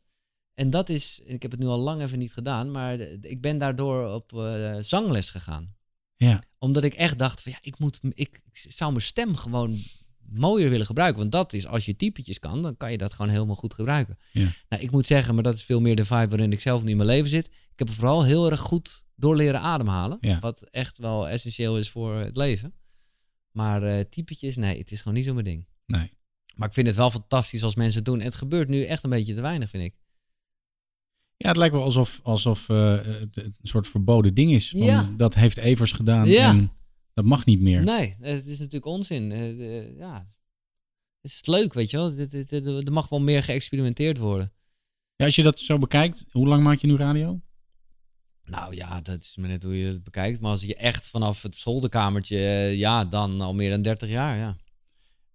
En 0.59 0.71
dat 0.71 0.89
is, 0.89 1.21
ik 1.25 1.43
heb 1.43 1.51
het 1.51 1.61
nu 1.61 1.67
al 1.67 1.79
lang 1.79 2.03
even 2.03 2.19
niet 2.19 2.33
gedaan, 2.33 2.71
maar 2.71 3.01
ik 3.21 3.41
ben 3.41 3.59
daardoor 3.59 4.15
op 4.15 4.33
eh, 4.33 4.77
zangles 4.81 5.31
gegaan. 5.31 5.75
Ja. 6.17 6.43
Omdat 6.59 6.85
ik 6.85 6.95
echt 6.95 7.19
dacht, 7.19 7.43
van, 7.43 7.53
ja, 7.53 7.59
ik, 7.61 7.79
moet, 7.79 7.99
ik, 8.03 8.41
ik 8.45 8.73
zou 8.73 8.91
mijn 8.91 9.05
stem 9.05 9.37
gewoon 9.37 9.79
mooier 10.19 10.71
willen 10.71 10.87
gebruiken. 10.87 11.19
Want 11.19 11.33
dat 11.33 11.53
is, 11.53 11.67
als 11.67 11.85
je 11.85 11.97
typetjes 11.97 12.39
kan, 12.39 12.63
dan 12.63 12.77
kan 12.77 12.91
je 12.91 12.99
dat 12.99 13.13
gewoon 13.13 13.31
helemaal 13.31 13.55
goed 13.55 13.75
gebruiken. 13.75 14.19
Ja. 14.33 14.49
Nou, 14.69 14.83
ik 14.83 14.91
moet 14.91 15.07
zeggen, 15.07 15.35
maar 15.35 15.43
dat 15.43 15.55
is 15.55 15.63
veel 15.63 15.81
meer 15.81 15.97
de 15.97 16.05
vibe 16.05 16.29
waarin 16.29 16.53
ik 16.53 16.61
zelf 16.61 16.83
nu 16.83 16.91
in 16.91 16.97
mijn 16.97 17.09
leven 17.09 17.31
zit. 17.31 17.47
Ik 17.47 17.79
heb 17.79 17.91
vooral 17.91 18.25
heel 18.25 18.51
erg 18.51 18.61
goed 18.61 19.05
door 19.15 19.37
leren 19.37 19.61
ademhalen. 19.61 20.19
Ja. 20.21 20.39
Wat 20.39 20.63
echt 20.63 20.99
wel 20.99 21.29
essentieel 21.29 21.79
is 21.79 21.91
voor 21.91 22.15
het 22.15 22.37
leven. 22.37 22.75
Maar 23.51 23.83
eh 23.83 24.05
typetjes, 24.11 24.57
nee, 24.57 24.79
het 24.79 24.93
is 24.93 24.99
gewoon 24.99 25.15
niet 25.15 25.27
zo 25.27 25.33
mijn 25.33 25.45
ding. 25.45 25.67
Nee. 25.87 26.13
Maar 26.55 26.69
ik 26.69 26.75
vind 26.75 26.87
het 26.87 26.97
wel 26.97 27.11
fantastisch 27.11 27.63
als 27.63 27.75
mensen 27.75 27.97
het 27.97 28.07
doen. 28.07 28.19
En 28.19 28.27
het 28.27 28.35
gebeurt 28.35 28.69
nu 28.69 28.85
echt 28.85 29.05
een 29.05 29.11
beetje 29.11 29.35
te 29.35 29.41
weinig, 29.41 29.71
vind 29.71 29.85
ik. 29.85 29.95
Ja, 31.39 31.49
het 31.49 31.57
lijkt 31.57 31.75
wel 31.75 31.83
alsof, 31.85 32.21
alsof 32.23 32.69
eh, 32.69 32.93
het 33.05 33.37
een 33.37 33.55
soort 33.63 33.89
verboden 33.89 34.35
ding 34.35 34.51
is. 34.53 34.71
Van, 34.71 34.81
Ja. 34.81 35.15
Dat 35.17 35.35
heeft 35.35 35.57
Evers 35.57 35.93
gedaan 35.93 36.29
Ja. 36.29 36.49
en 36.49 36.73
dat 37.15 37.25
mag 37.25 37.45
niet 37.45 37.61
meer. 37.61 37.83
Nee, 37.85 38.17
het 38.21 38.47
is 38.47 38.59
natuurlijk 38.59 38.87
onzin. 38.87 39.33
Eh, 39.33 39.79
eh, 39.79 39.97
ja, 39.97 40.29
het 41.21 41.31
is 41.31 41.47
leuk, 41.47 41.73
weet 41.75 41.91
je 41.91 41.97
wel. 41.97 42.81
Er 42.85 42.93
mag 42.93 43.09
wel 43.09 43.21
meer 43.21 43.43
geëxperimenteerd 43.43 44.19
worden. 44.19 44.53
Ja, 45.17 45.25
als 45.25 45.35
je 45.37 45.43
dat 45.43 45.59
zo 45.59 45.79
bekijkt, 45.79 46.25
hoe 46.31 46.47
lang 46.47 46.63
maak 46.63 46.79
je 46.79 46.87
nu 46.87 46.97
radio? 46.97 47.41
Nou 48.45 48.75
ja, 48.75 49.01
dat 49.01 49.23
is 49.23 49.37
maar 49.37 49.49
net 49.49 49.63
hoe 49.63 49.79
je 49.79 49.87
het 49.87 50.05
bekijkt. 50.05 50.41
Maar 50.41 50.51
als 50.51 50.63
je 50.63 50.77
echt 50.77 51.09
vanaf 51.09 51.43
het 51.43 51.57
zolderkamertje, 51.57 52.37
eh, 52.39 52.77
ja, 52.79 53.05
dan 53.05 53.41
al 53.41 53.55
meer 53.55 53.71
dan 53.71 53.83
30 53.83 54.09
jaar, 54.09 54.39
ja. 54.39 54.57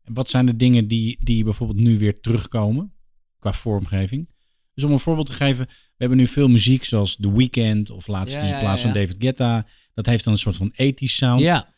En 0.04 0.14
wat 0.14 0.30
zijn 0.30 0.46
de 0.46 0.56
dingen 0.56 0.88
die, 0.88 1.18
die 1.24 1.44
bijvoorbeeld 1.44 1.80
nu 1.80 1.98
weer 1.98 2.20
terugkomen 2.22 2.94
qua 3.40 3.54
vormgeving? 3.54 4.30
Dus 4.74 4.84
om 4.84 4.92
een 4.92 5.00
voorbeeld 5.00 5.28
te 5.28 5.34
geven, 5.34 5.68
hebben 6.04 6.18
nu 6.18 6.28
veel 6.28 6.48
muziek 6.48 6.86
zoals 6.86 7.16
The 7.16 7.34
Weeknd 7.34 7.90
of 7.90 8.08
laatst 8.08 8.40
die 8.40 8.60
plaats 8.60 8.82
van. 8.82 8.94
David 8.94 9.16
Guetta. 9.20 9.66
Dat 9.94 10.06
heeft 10.06 10.24
dan 10.24 10.34
een 10.34 10.40
soort 10.40 10.56
van 10.56 10.72
ethisch 10.76 11.16
sound. 11.16 11.42
Ja. 11.42 11.74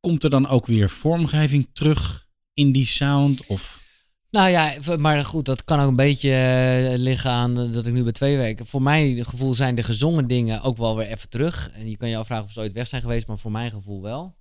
Komt 0.00 0.24
er 0.24 0.30
dan 0.30 0.48
ook 0.48 0.66
weer 0.66 0.90
vormgeving 0.90 1.68
terug 1.72 2.26
in 2.54 2.72
die 2.72 2.86
sound? 2.86 3.46
Of 3.46 3.82
Nou 4.30 4.48
ja, 4.48 4.74
maar 4.96 5.24
goed, 5.24 5.44
dat 5.44 5.64
kan 5.64 5.80
ook 5.80 5.88
een 5.88 5.96
beetje 5.96 6.30
eh, 6.30 6.98
liggen 6.98 7.30
aan 7.30 7.72
dat 7.72 7.86
ik 7.86 7.92
nu 7.92 8.02
bij 8.02 8.12
twee 8.12 8.36
weken. 8.36 8.66
Voor 8.66 8.82
mijn 8.82 9.24
gevoel 9.24 9.54
zijn 9.54 9.74
de 9.74 9.82
gezongen 9.82 10.26
dingen 10.26 10.62
ook 10.62 10.76
wel 10.76 10.96
weer 10.96 11.06
even 11.06 11.28
terug. 11.28 11.70
En 11.74 11.90
je 11.90 11.96
kan 11.96 12.08
je 12.08 12.16
afvragen 12.16 12.44
of 12.44 12.52
ze 12.52 12.60
ooit 12.60 12.72
weg 12.72 12.88
zijn 12.88 13.02
geweest, 13.02 13.26
maar 13.26 13.38
voor 13.38 13.50
mijn 13.50 13.70
gevoel 13.70 14.02
wel. 14.02 14.36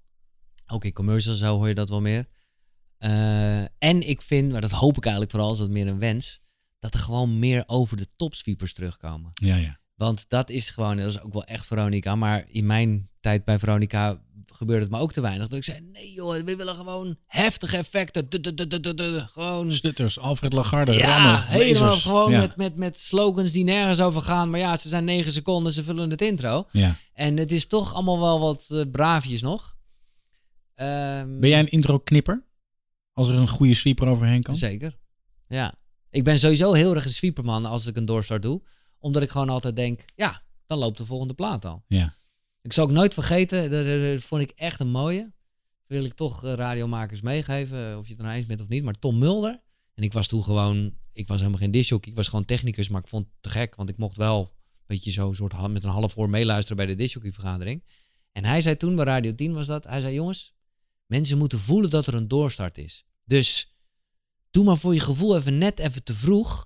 Ook 0.68 0.86
in 0.86 0.94
commercials 0.94 1.40
zo 1.40 1.58
hoor 1.58 1.68
je 1.68 1.76
dat 1.76 1.90
wel 1.90 2.02
meer. 2.02 2.28
Eh, 2.98 3.62
en 3.62 4.08
ik 4.08 4.22
vind, 4.22 4.52
maar 4.52 4.62
dat 4.62 4.72
hoop 4.72 4.98
ik 4.98 5.04
eigenlijk 5.04 5.32
vooral, 5.32 5.54
is 5.54 5.58
dat 5.58 5.70
meer 5.70 5.88
een 5.88 6.00
wens, 6.00 6.41
dat 6.82 6.94
er 6.94 7.00
gewoon 7.00 7.40
meer 7.40 7.64
over 7.68 7.98
de 7.98 8.08
topsweepers 8.16 8.74
terugkomen. 8.74 9.32
ja, 9.34 9.56
ja. 9.56 9.80
Want 9.96 10.26
dat 10.30 10.50
is 10.50 10.70
gewoon, 10.70 10.98
dat 10.98 11.08
is 11.08 11.22
ook 11.22 11.34
wel 11.34 11.44
echt 11.44 11.66
Veronica. 11.68 12.16
Maar 12.16 12.46
in 12.48 12.66
mijn 12.66 13.10
tijd 13.20 13.46
bij 13.46 13.60
Veronica 13.60 14.22
gebeurde 14.46 14.82
het 14.84 14.92
me 14.92 15.00
ook 15.00 15.12
te 15.14 15.22
weinig. 15.22 15.48
Dat 15.48 15.58
ik 15.58 15.64
zei, 15.64 15.80
nee 15.82 16.14
joh, 16.14 16.34
we 16.44 16.56
willen 16.56 16.76
gewoon 16.76 17.18
heftige 17.26 17.78
effecten. 17.78 18.28
Gewoon 19.32 19.72
Stutters, 19.72 20.20
Alfred 20.20 20.54
Lagarde, 20.54 20.92
ja, 20.94 21.06
rammen, 21.18 21.46
helemaal 21.48 21.84
lasers. 21.84 22.04
gewoon 22.04 22.32
Ja. 22.32 22.38
met, 22.40 22.56
met, 22.56 22.76
met 22.76 22.98
slogans 22.98 23.52
die 23.52 23.64
nergens 23.64 24.02
over 24.02 24.22
gaan. 24.22 24.50
Maar 24.50 24.60
ja, 24.60 24.76
ze 24.78 24.90
zijn 24.90 25.04
negen 25.06 25.32
seconden, 25.32 25.72
ze 25.74 25.84
vullen 25.84 26.10
het 26.10 26.22
intro. 26.22 26.68
Ja. 26.72 26.96
En 27.14 27.38
het 27.38 27.52
is 27.52 27.68
toch 27.68 27.94
allemaal 27.94 28.20
wel 28.20 28.40
wat 28.40 28.66
eh, 28.70 28.82
braafjes 28.92 29.42
nog. 29.42 29.76
Ehm, 30.76 31.40
Ben 31.40 31.50
jij 31.50 31.60
een 31.60 31.72
intro-knipper? 31.72 32.46
Als 33.14 33.30
er 33.30 33.36
een 33.36 33.48
goede 33.50 33.74
sweeper 33.74 34.08
overheen 34.08 34.42
kan? 34.42 34.56
Zeker. 34.56 34.98
Ja. 35.48 35.74
Ik 36.12 36.24
ben 36.24 36.40
sowieso 36.40 36.74
heel 36.74 36.96
erg 36.96 37.04
een 37.06 37.10
sweeperman 37.14 37.66
als 37.66 37.86
ik 37.86 37.96
een 37.96 38.06
doorstart 38.06 38.42
doe. 38.42 38.62
Omdat 39.00 39.22
ik 39.24 39.30
gewoon 39.30 39.50
altijd 39.50 39.76
denk, 39.76 40.00
ja, 40.16 40.42
dan 40.66 40.78
loopt 40.78 40.98
de 40.98 41.06
volgende 41.06 41.34
plaat 41.34 41.66
al. 41.66 41.84
Ja. 41.88 42.18
Ik 42.62 42.74
zal 42.74 42.84
ook 42.86 42.92
nooit 42.92 43.14
vergeten, 43.14 43.72
dat, 43.72 43.86
dat- 43.86 44.02
dat 44.02 44.22
vond 44.24 44.42
ik 44.42 44.50
echt 44.56 44.80
een 44.80 44.90
mooie. 44.92 45.32
Wil 45.88 46.04
ik 46.04 46.14
toch 46.14 46.44
eh, 46.46 46.54
radiomakers 46.54 47.22
meegeven, 47.22 47.98
of 47.98 48.04
je 48.06 48.10
het 48.12 48.20
er 48.20 48.26
nou 48.26 48.38
eens 48.38 48.46
bent 48.46 48.62
of 48.62 48.68
niet. 48.68 48.84
Maar 48.84 49.00
Tom 49.00 49.18
Mulder, 49.18 49.62
en 49.94 50.04
ik 50.04 50.14
was 50.14 50.28
toen 50.28 50.44
gewoon, 50.44 50.94
ik 51.14 51.28
was 51.28 51.38
helemaal 51.38 51.60
geen 51.60 51.72
disjockey, 51.72 52.12
ik 52.12 52.18
was 52.18 52.28
gewoon 52.28 52.46
technicus, 52.46 52.90
maar 52.90 53.02
ik 53.02 53.08
vond 53.08 53.26
het 53.26 53.34
te 53.42 53.50
gek, 53.50 53.76
want 53.76 53.90
ik 53.90 53.98
mocht 53.98 54.18
wel 54.18 54.40
een 54.42 54.48
beetje 54.88 55.12
zo 55.12 55.34
soort 55.34 55.68
met 55.68 55.84
een 55.84 55.90
half 55.90 56.18
oor 56.18 56.30
meeluisteren 56.30 56.78
bij 56.78 56.86
de 56.86 56.96
disjockey 56.96 57.32
vergadering. 57.32 57.84
En 58.32 58.46
hij 58.46 58.62
zei 58.62 58.78
toen, 58.78 58.96
bij 58.96 59.06
Radio 59.06 59.36
10 59.36 59.54
was 59.54 59.68
dat, 59.68 59.84
hij 59.84 60.02
zei 60.02 60.14
jongens, 60.14 60.54
mensen 61.06 61.38
moeten 61.38 61.60
voelen 61.60 61.90
dat 61.90 62.08
er 62.08 62.14
een 62.14 62.28
doorstart 62.28 62.78
is. 62.78 63.06
Dus 63.26 63.74
doe 64.52 64.64
maar 64.64 64.78
voor 64.78 64.94
je 64.94 65.00
gevoel 65.00 65.38
even 65.38 65.58
net 65.58 65.80
even 65.80 66.04
te 66.04 66.14
vroeg, 66.14 66.66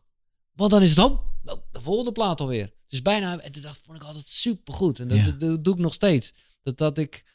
want 0.54 0.72
dan 0.72 0.82
is 0.82 0.90
het 0.90 1.00
ook 1.00 1.24
de 1.72 1.82
volgende 1.82 2.12
plaat 2.12 2.42
alweer. 2.42 2.74
Dus 2.88 3.02
bijna, 3.02 3.38
dat 3.38 3.78
vond 3.84 3.98
ik 3.98 4.04
altijd 4.04 4.26
super 4.28 4.74
goed. 4.74 5.00
En 5.00 5.08
dat, 5.08 5.18
Ja. 5.18 5.32
dat, 5.32 5.64
doe 5.64 5.74
ik 5.74 5.80
nog 5.80 5.94
steeds. 5.94 6.34
Dat, 6.64 6.78
dat 6.78 6.98
ik, 6.98 7.26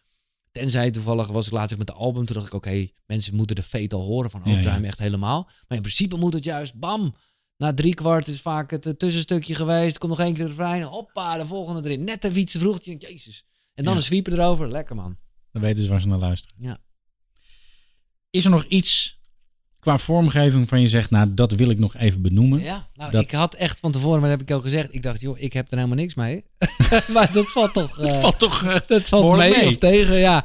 tenzij 0.51 0.91
toevallig 0.91 1.29
was 1.29 1.47
ik 1.47 1.53
laatst 1.53 1.77
met 1.79 1.87
de 1.87 1.93
album, 1.93 2.25
toen 2.27 2.35
dacht 2.35 2.47
ik, 2.47 2.55
oké, 2.55 2.89
mensen 3.07 3.35
moeten 3.35 3.57
de 3.57 3.63
fate 3.63 3.95
al 3.95 4.03
horen 4.03 4.31
van, 4.31 4.41
oh, 4.45 4.63
Ja, 4.63 4.83
echt 4.83 4.99
helemaal. 4.99 5.43
Maar 5.69 5.77
in 5.77 5.83
principe 5.83 6.17
moet 6.17 6.33
het 6.35 6.45
juist, 6.45 6.75
bam, 6.75 7.15
na 7.57 7.75
drie 7.75 7.95
kwart 7.95 8.29
is 8.29 8.41
vaak 8.41 8.71
het 8.71 8.87
eh, 8.87 8.93
tussenstukje 8.93 9.55
geweest, 9.55 9.99
komt 9.99 10.11
nog 10.11 10.21
één 10.21 10.35
keer 10.35 10.43
de 10.45 10.49
refrein, 10.51 10.83
hoppa, 10.83 11.39
de 11.39 11.47
volgende 11.47 11.89
erin. 11.89 12.05
Net 12.05 12.25
even 12.25 12.41
iets 12.41 12.53
te 12.53 12.59
vroeg, 12.59 12.83
je 12.83 12.97
jezus. 12.97 13.45
En 13.75 13.85
dan 13.85 13.93
Ja. 13.93 13.99
een 13.99 14.05
sweeper 14.05 14.33
erover, 14.33 14.71
lekker 14.71 14.95
man. 14.97 15.17
Dan 15.53 15.63
weten 15.63 15.83
ze 15.83 15.89
waar 15.89 16.01
ze 16.01 16.07
naar 16.07 16.19
luisteren. 16.19 16.57
Ja. 16.61 16.79
Is 18.31 18.45
er 18.45 18.51
nog 18.51 18.65
iets 18.65 19.20
qua 19.81 19.99
vormgeving 19.99 20.69
van 20.69 20.81
je 20.81 20.89
zegt, 20.89 21.11
nou, 21.11 21.35
dat 21.35 21.53
wil 21.53 21.71
ik 21.71 21.79
nog 21.79 21.97
even 21.97 22.23
benoemen? 22.23 22.61
Ja, 22.61 22.87
nou, 22.95 23.11
Dat- 23.11 23.23
ik 23.23 23.31
had 23.31 23.55
echt 23.55 23.81
van 23.81 23.93
tevoren, 23.93 24.21
maar 24.21 24.31
dat 24.31 24.39
heb 24.39 24.49
ik 24.49 24.55
al 24.55 24.63
gezegd, 24.63 24.95
ik 24.95 25.03
dacht, 25.03 25.21
joh, 25.21 25.39
ik 25.39 25.53
heb 25.53 25.71
er 25.71 25.77
helemaal 25.77 25.97
niks 25.99 26.15
mee. 26.15 26.45
maar 27.15 27.33
dat 27.33 27.51
valt 27.57 27.73
toch... 27.73 27.99
eh, 27.99 28.07
Dat 28.07 28.17
valt 28.21 28.39
toch 28.39 28.63
eh, 28.65 28.77
dat 28.87 29.09
valt 29.09 29.37
mee, 29.37 29.51
mee. 29.57 29.67
of 29.69 29.77
tegen, 29.77 30.17
ja. 30.19 30.45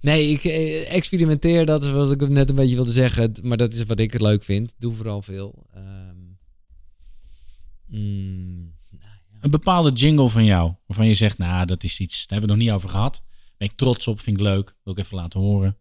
Nee, 0.00 0.28
ik 0.30 0.44
eh, 0.44 0.92
experimenteer, 0.94 1.66
dat 1.66 1.84
is 1.84 1.90
wat 1.90 2.12
ik 2.12 2.28
net 2.28 2.48
een 2.48 2.54
beetje 2.54 2.74
wilde 2.74 2.92
zeggen. 2.92 3.32
Maar 3.42 3.56
dat 3.56 3.72
is 3.72 3.84
wat 3.84 3.98
ik 3.98 4.12
het 4.12 4.22
leuk 4.22 4.44
vind. 4.44 4.74
Doe 4.78 4.94
vooral 4.94 5.22
veel. 5.22 5.66
Ehm, 5.74 6.12
Mm, 7.86 8.72
Een 9.40 9.50
bepaalde 9.50 9.92
jingle 9.92 10.28
van 10.28 10.44
jou, 10.44 10.72
waarvan 10.86 11.06
je 11.06 11.14
zegt, 11.14 11.38
nou, 11.38 11.66
dat 11.66 11.82
is 11.84 11.98
iets, 12.00 12.26
daar 12.26 12.38
hebben 12.38 12.48
we 12.48 12.54
nog 12.56 12.64
niet 12.66 12.74
over 12.76 12.88
gehad. 12.88 13.22
Ben 13.56 13.68
ik 13.68 13.76
trots 13.76 14.06
op, 14.06 14.20
vind 14.20 14.36
ik 14.36 14.42
leuk, 14.42 14.74
wil 14.84 14.92
ik 14.92 14.98
even 14.98 15.16
laten 15.16 15.40
horen. 15.40 15.76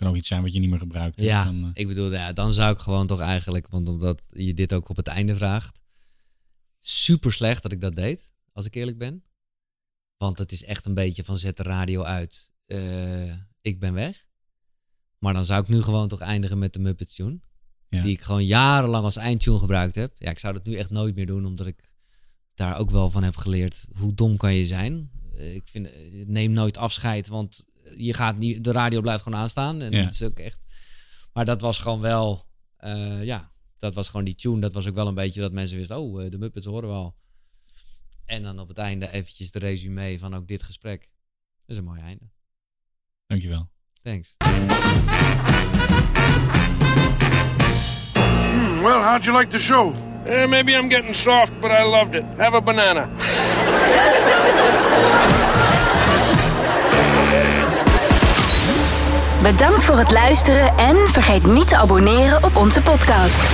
Kan 0.00 0.08
ook 0.08 0.16
iets 0.16 0.28
zijn 0.28 0.42
wat 0.42 0.52
je 0.52 0.58
niet 0.60 0.70
meer 0.70 0.78
gebruikt. 0.78 1.20
Ja, 1.20 1.44
Dan, 1.44 1.64
eh, 1.64 1.70
ik 1.72 1.86
bedoel, 1.86 2.12
ja, 2.12 2.32
dan 2.32 2.52
zou 2.52 2.72
ik 2.74 2.78
gewoon 2.80 3.06
toch 3.06 3.20
eigenlijk, 3.20 3.68
want 3.68 3.88
omdat 3.88 4.22
je 4.28 4.54
dit 4.54 4.72
ook 4.72 4.88
op 4.88 4.96
het 4.96 5.06
einde 5.06 5.34
vraagt, 5.36 5.80
super 6.78 7.32
slecht 7.32 7.62
dat 7.62 7.72
ik 7.72 7.80
dat 7.80 7.96
deed, 7.96 8.32
als 8.52 8.64
ik 8.64 8.74
eerlijk 8.74 8.98
ben. 8.98 9.24
Want 10.16 10.38
het 10.38 10.52
is 10.52 10.64
echt 10.64 10.84
een 10.86 10.94
beetje 10.94 11.24
van 11.24 11.38
zet 11.38 11.56
de 11.56 11.62
radio 11.62 12.02
uit, 12.02 12.52
eh, 12.66 13.32
ik 13.60 13.80
ben 13.80 13.94
weg. 13.94 14.26
Maar 15.18 15.32
dan 15.32 15.44
zou 15.44 15.62
ik 15.62 15.68
nu 15.68 15.82
gewoon 15.82 16.08
toch 16.08 16.20
eindigen 16.20 16.58
met 16.58 16.72
de 16.72 16.78
Muppets 16.78 17.14
Tune. 17.14 17.40
Ja. 17.88 18.02
Die 18.02 18.12
ik 18.12 18.20
gewoon 18.20 18.44
jarenlang 18.44 19.04
als 19.04 19.16
eindtune 19.16 19.58
gebruikt 19.58 19.94
heb. 19.94 20.12
Ja, 20.18 20.30
ik 20.30 20.38
zou 20.38 20.52
dat 20.52 20.64
nu 20.64 20.74
echt 20.74 20.90
nooit 20.90 21.14
meer 21.14 21.26
doen, 21.26 21.46
omdat 21.46 21.66
ik 21.66 21.90
daar 22.54 22.78
ook 22.78 22.90
wel 22.90 23.10
van 23.10 23.22
heb 23.22 23.36
geleerd. 23.36 23.86
Hoe 23.98 24.14
dom 24.14 24.36
kan 24.36 24.54
je 24.54 24.66
zijn? 24.66 25.10
Eh, 25.36 25.54
Ik 25.54 25.68
vind, 25.68 25.88
neem 26.26 26.52
nooit 26.52 26.76
afscheid, 26.76 27.28
want 27.28 27.64
je 27.96 28.14
gaat 28.14 28.36
niet, 28.36 28.64
de 28.64 28.72
radio 28.72 29.00
blijft 29.00 29.22
gewoon 29.22 29.40
aanstaan. 29.40 29.80
En 29.82 29.90
Ja. 29.92 30.02
het 30.02 30.12
is 30.12 30.22
ook 30.22 30.38
echt. 30.38 30.60
Maar 31.32 31.44
dat 31.44 31.60
was 31.60 31.78
gewoon 31.78 32.00
wel, 32.00 32.46
eh, 32.76 33.24
ja, 33.24 33.50
dat 33.78 33.94
was 33.94 34.08
gewoon 34.08 34.24
die 34.24 34.34
tune. 34.34 34.60
Dat 34.60 34.72
was 34.72 34.86
ook 34.88 34.94
wel 34.94 35.06
een 35.08 35.14
beetje 35.14 35.40
dat 35.40 35.52
mensen 35.52 35.76
wisten, 35.78 35.96
oh, 35.98 36.24
eh, 36.24 36.30
de 36.30 36.38
Muppets 36.38 36.66
horen 36.66 36.88
we 36.88 36.94
al. 36.94 37.16
En 38.26 38.42
dan 38.42 38.58
op 38.58 38.68
het 38.68 38.78
einde 38.78 39.10
eventjes 39.10 39.50
de 39.50 39.58
resume 39.58 40.18
van 40.18 40.34
ook 40.34 40.48
dit 40.48 40.62
gesprek. 40.62 41.00
Dat 41.00 41.08
is 41.66 41.76
een 41.76 41.84
mooi 41.84 42.00
einde. 42.00 42.24
Dankjewel. 43.26 43.70
Thanks. 44.02 44.36
Hmm, 48.12 48.82
well, 48.82 49.02
how'd 49.02 49.24
you 49.24 49.38
like 49.38 49.50
the 49.50 49.58
show? 49.58 49.94
Eh, 50.24 50.46
maybe 50.48 50.72
I'm 50.72 50.90
getting 50.90 51.14
soft, 51.14 51.60
but 51.60 51.70
I 51.70 51.82
loved 51.84 52.14
it. 52.14 52.24
Have 52.36 52.56
a 52.56 52.60
banana. 52.60 53.08
Bedankt 59.42 59.84
voor 59.84 59.98
het 59.98 60.10
luisteren 60.10 60.78
en 60.78 60.96
vergeet 60.96 61.46
niet 61.46 61.68
te 61.68 61.76
abonneren 61.76 62.44
op 62.44 62.56
onze 62.56 62.80
podcast. 62.80 63.48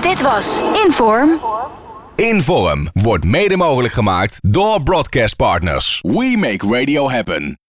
Dit 0.00 0.22
was 0.22 0.62
Inform. 0.84 1.40
Inform 2.16 2.88
wordt 2.92 3.24
mede 3.24 3.56
mogelijk 3.56 3.94
gemaakt 3.94 4.38
door 4.42 4.82
Broadcast 4.82 5.36
Partners. 5.36 6.00
We 6.02 6.36
make 6.38 6.78
radio 6.78 7.10
happen. 7.10 7.58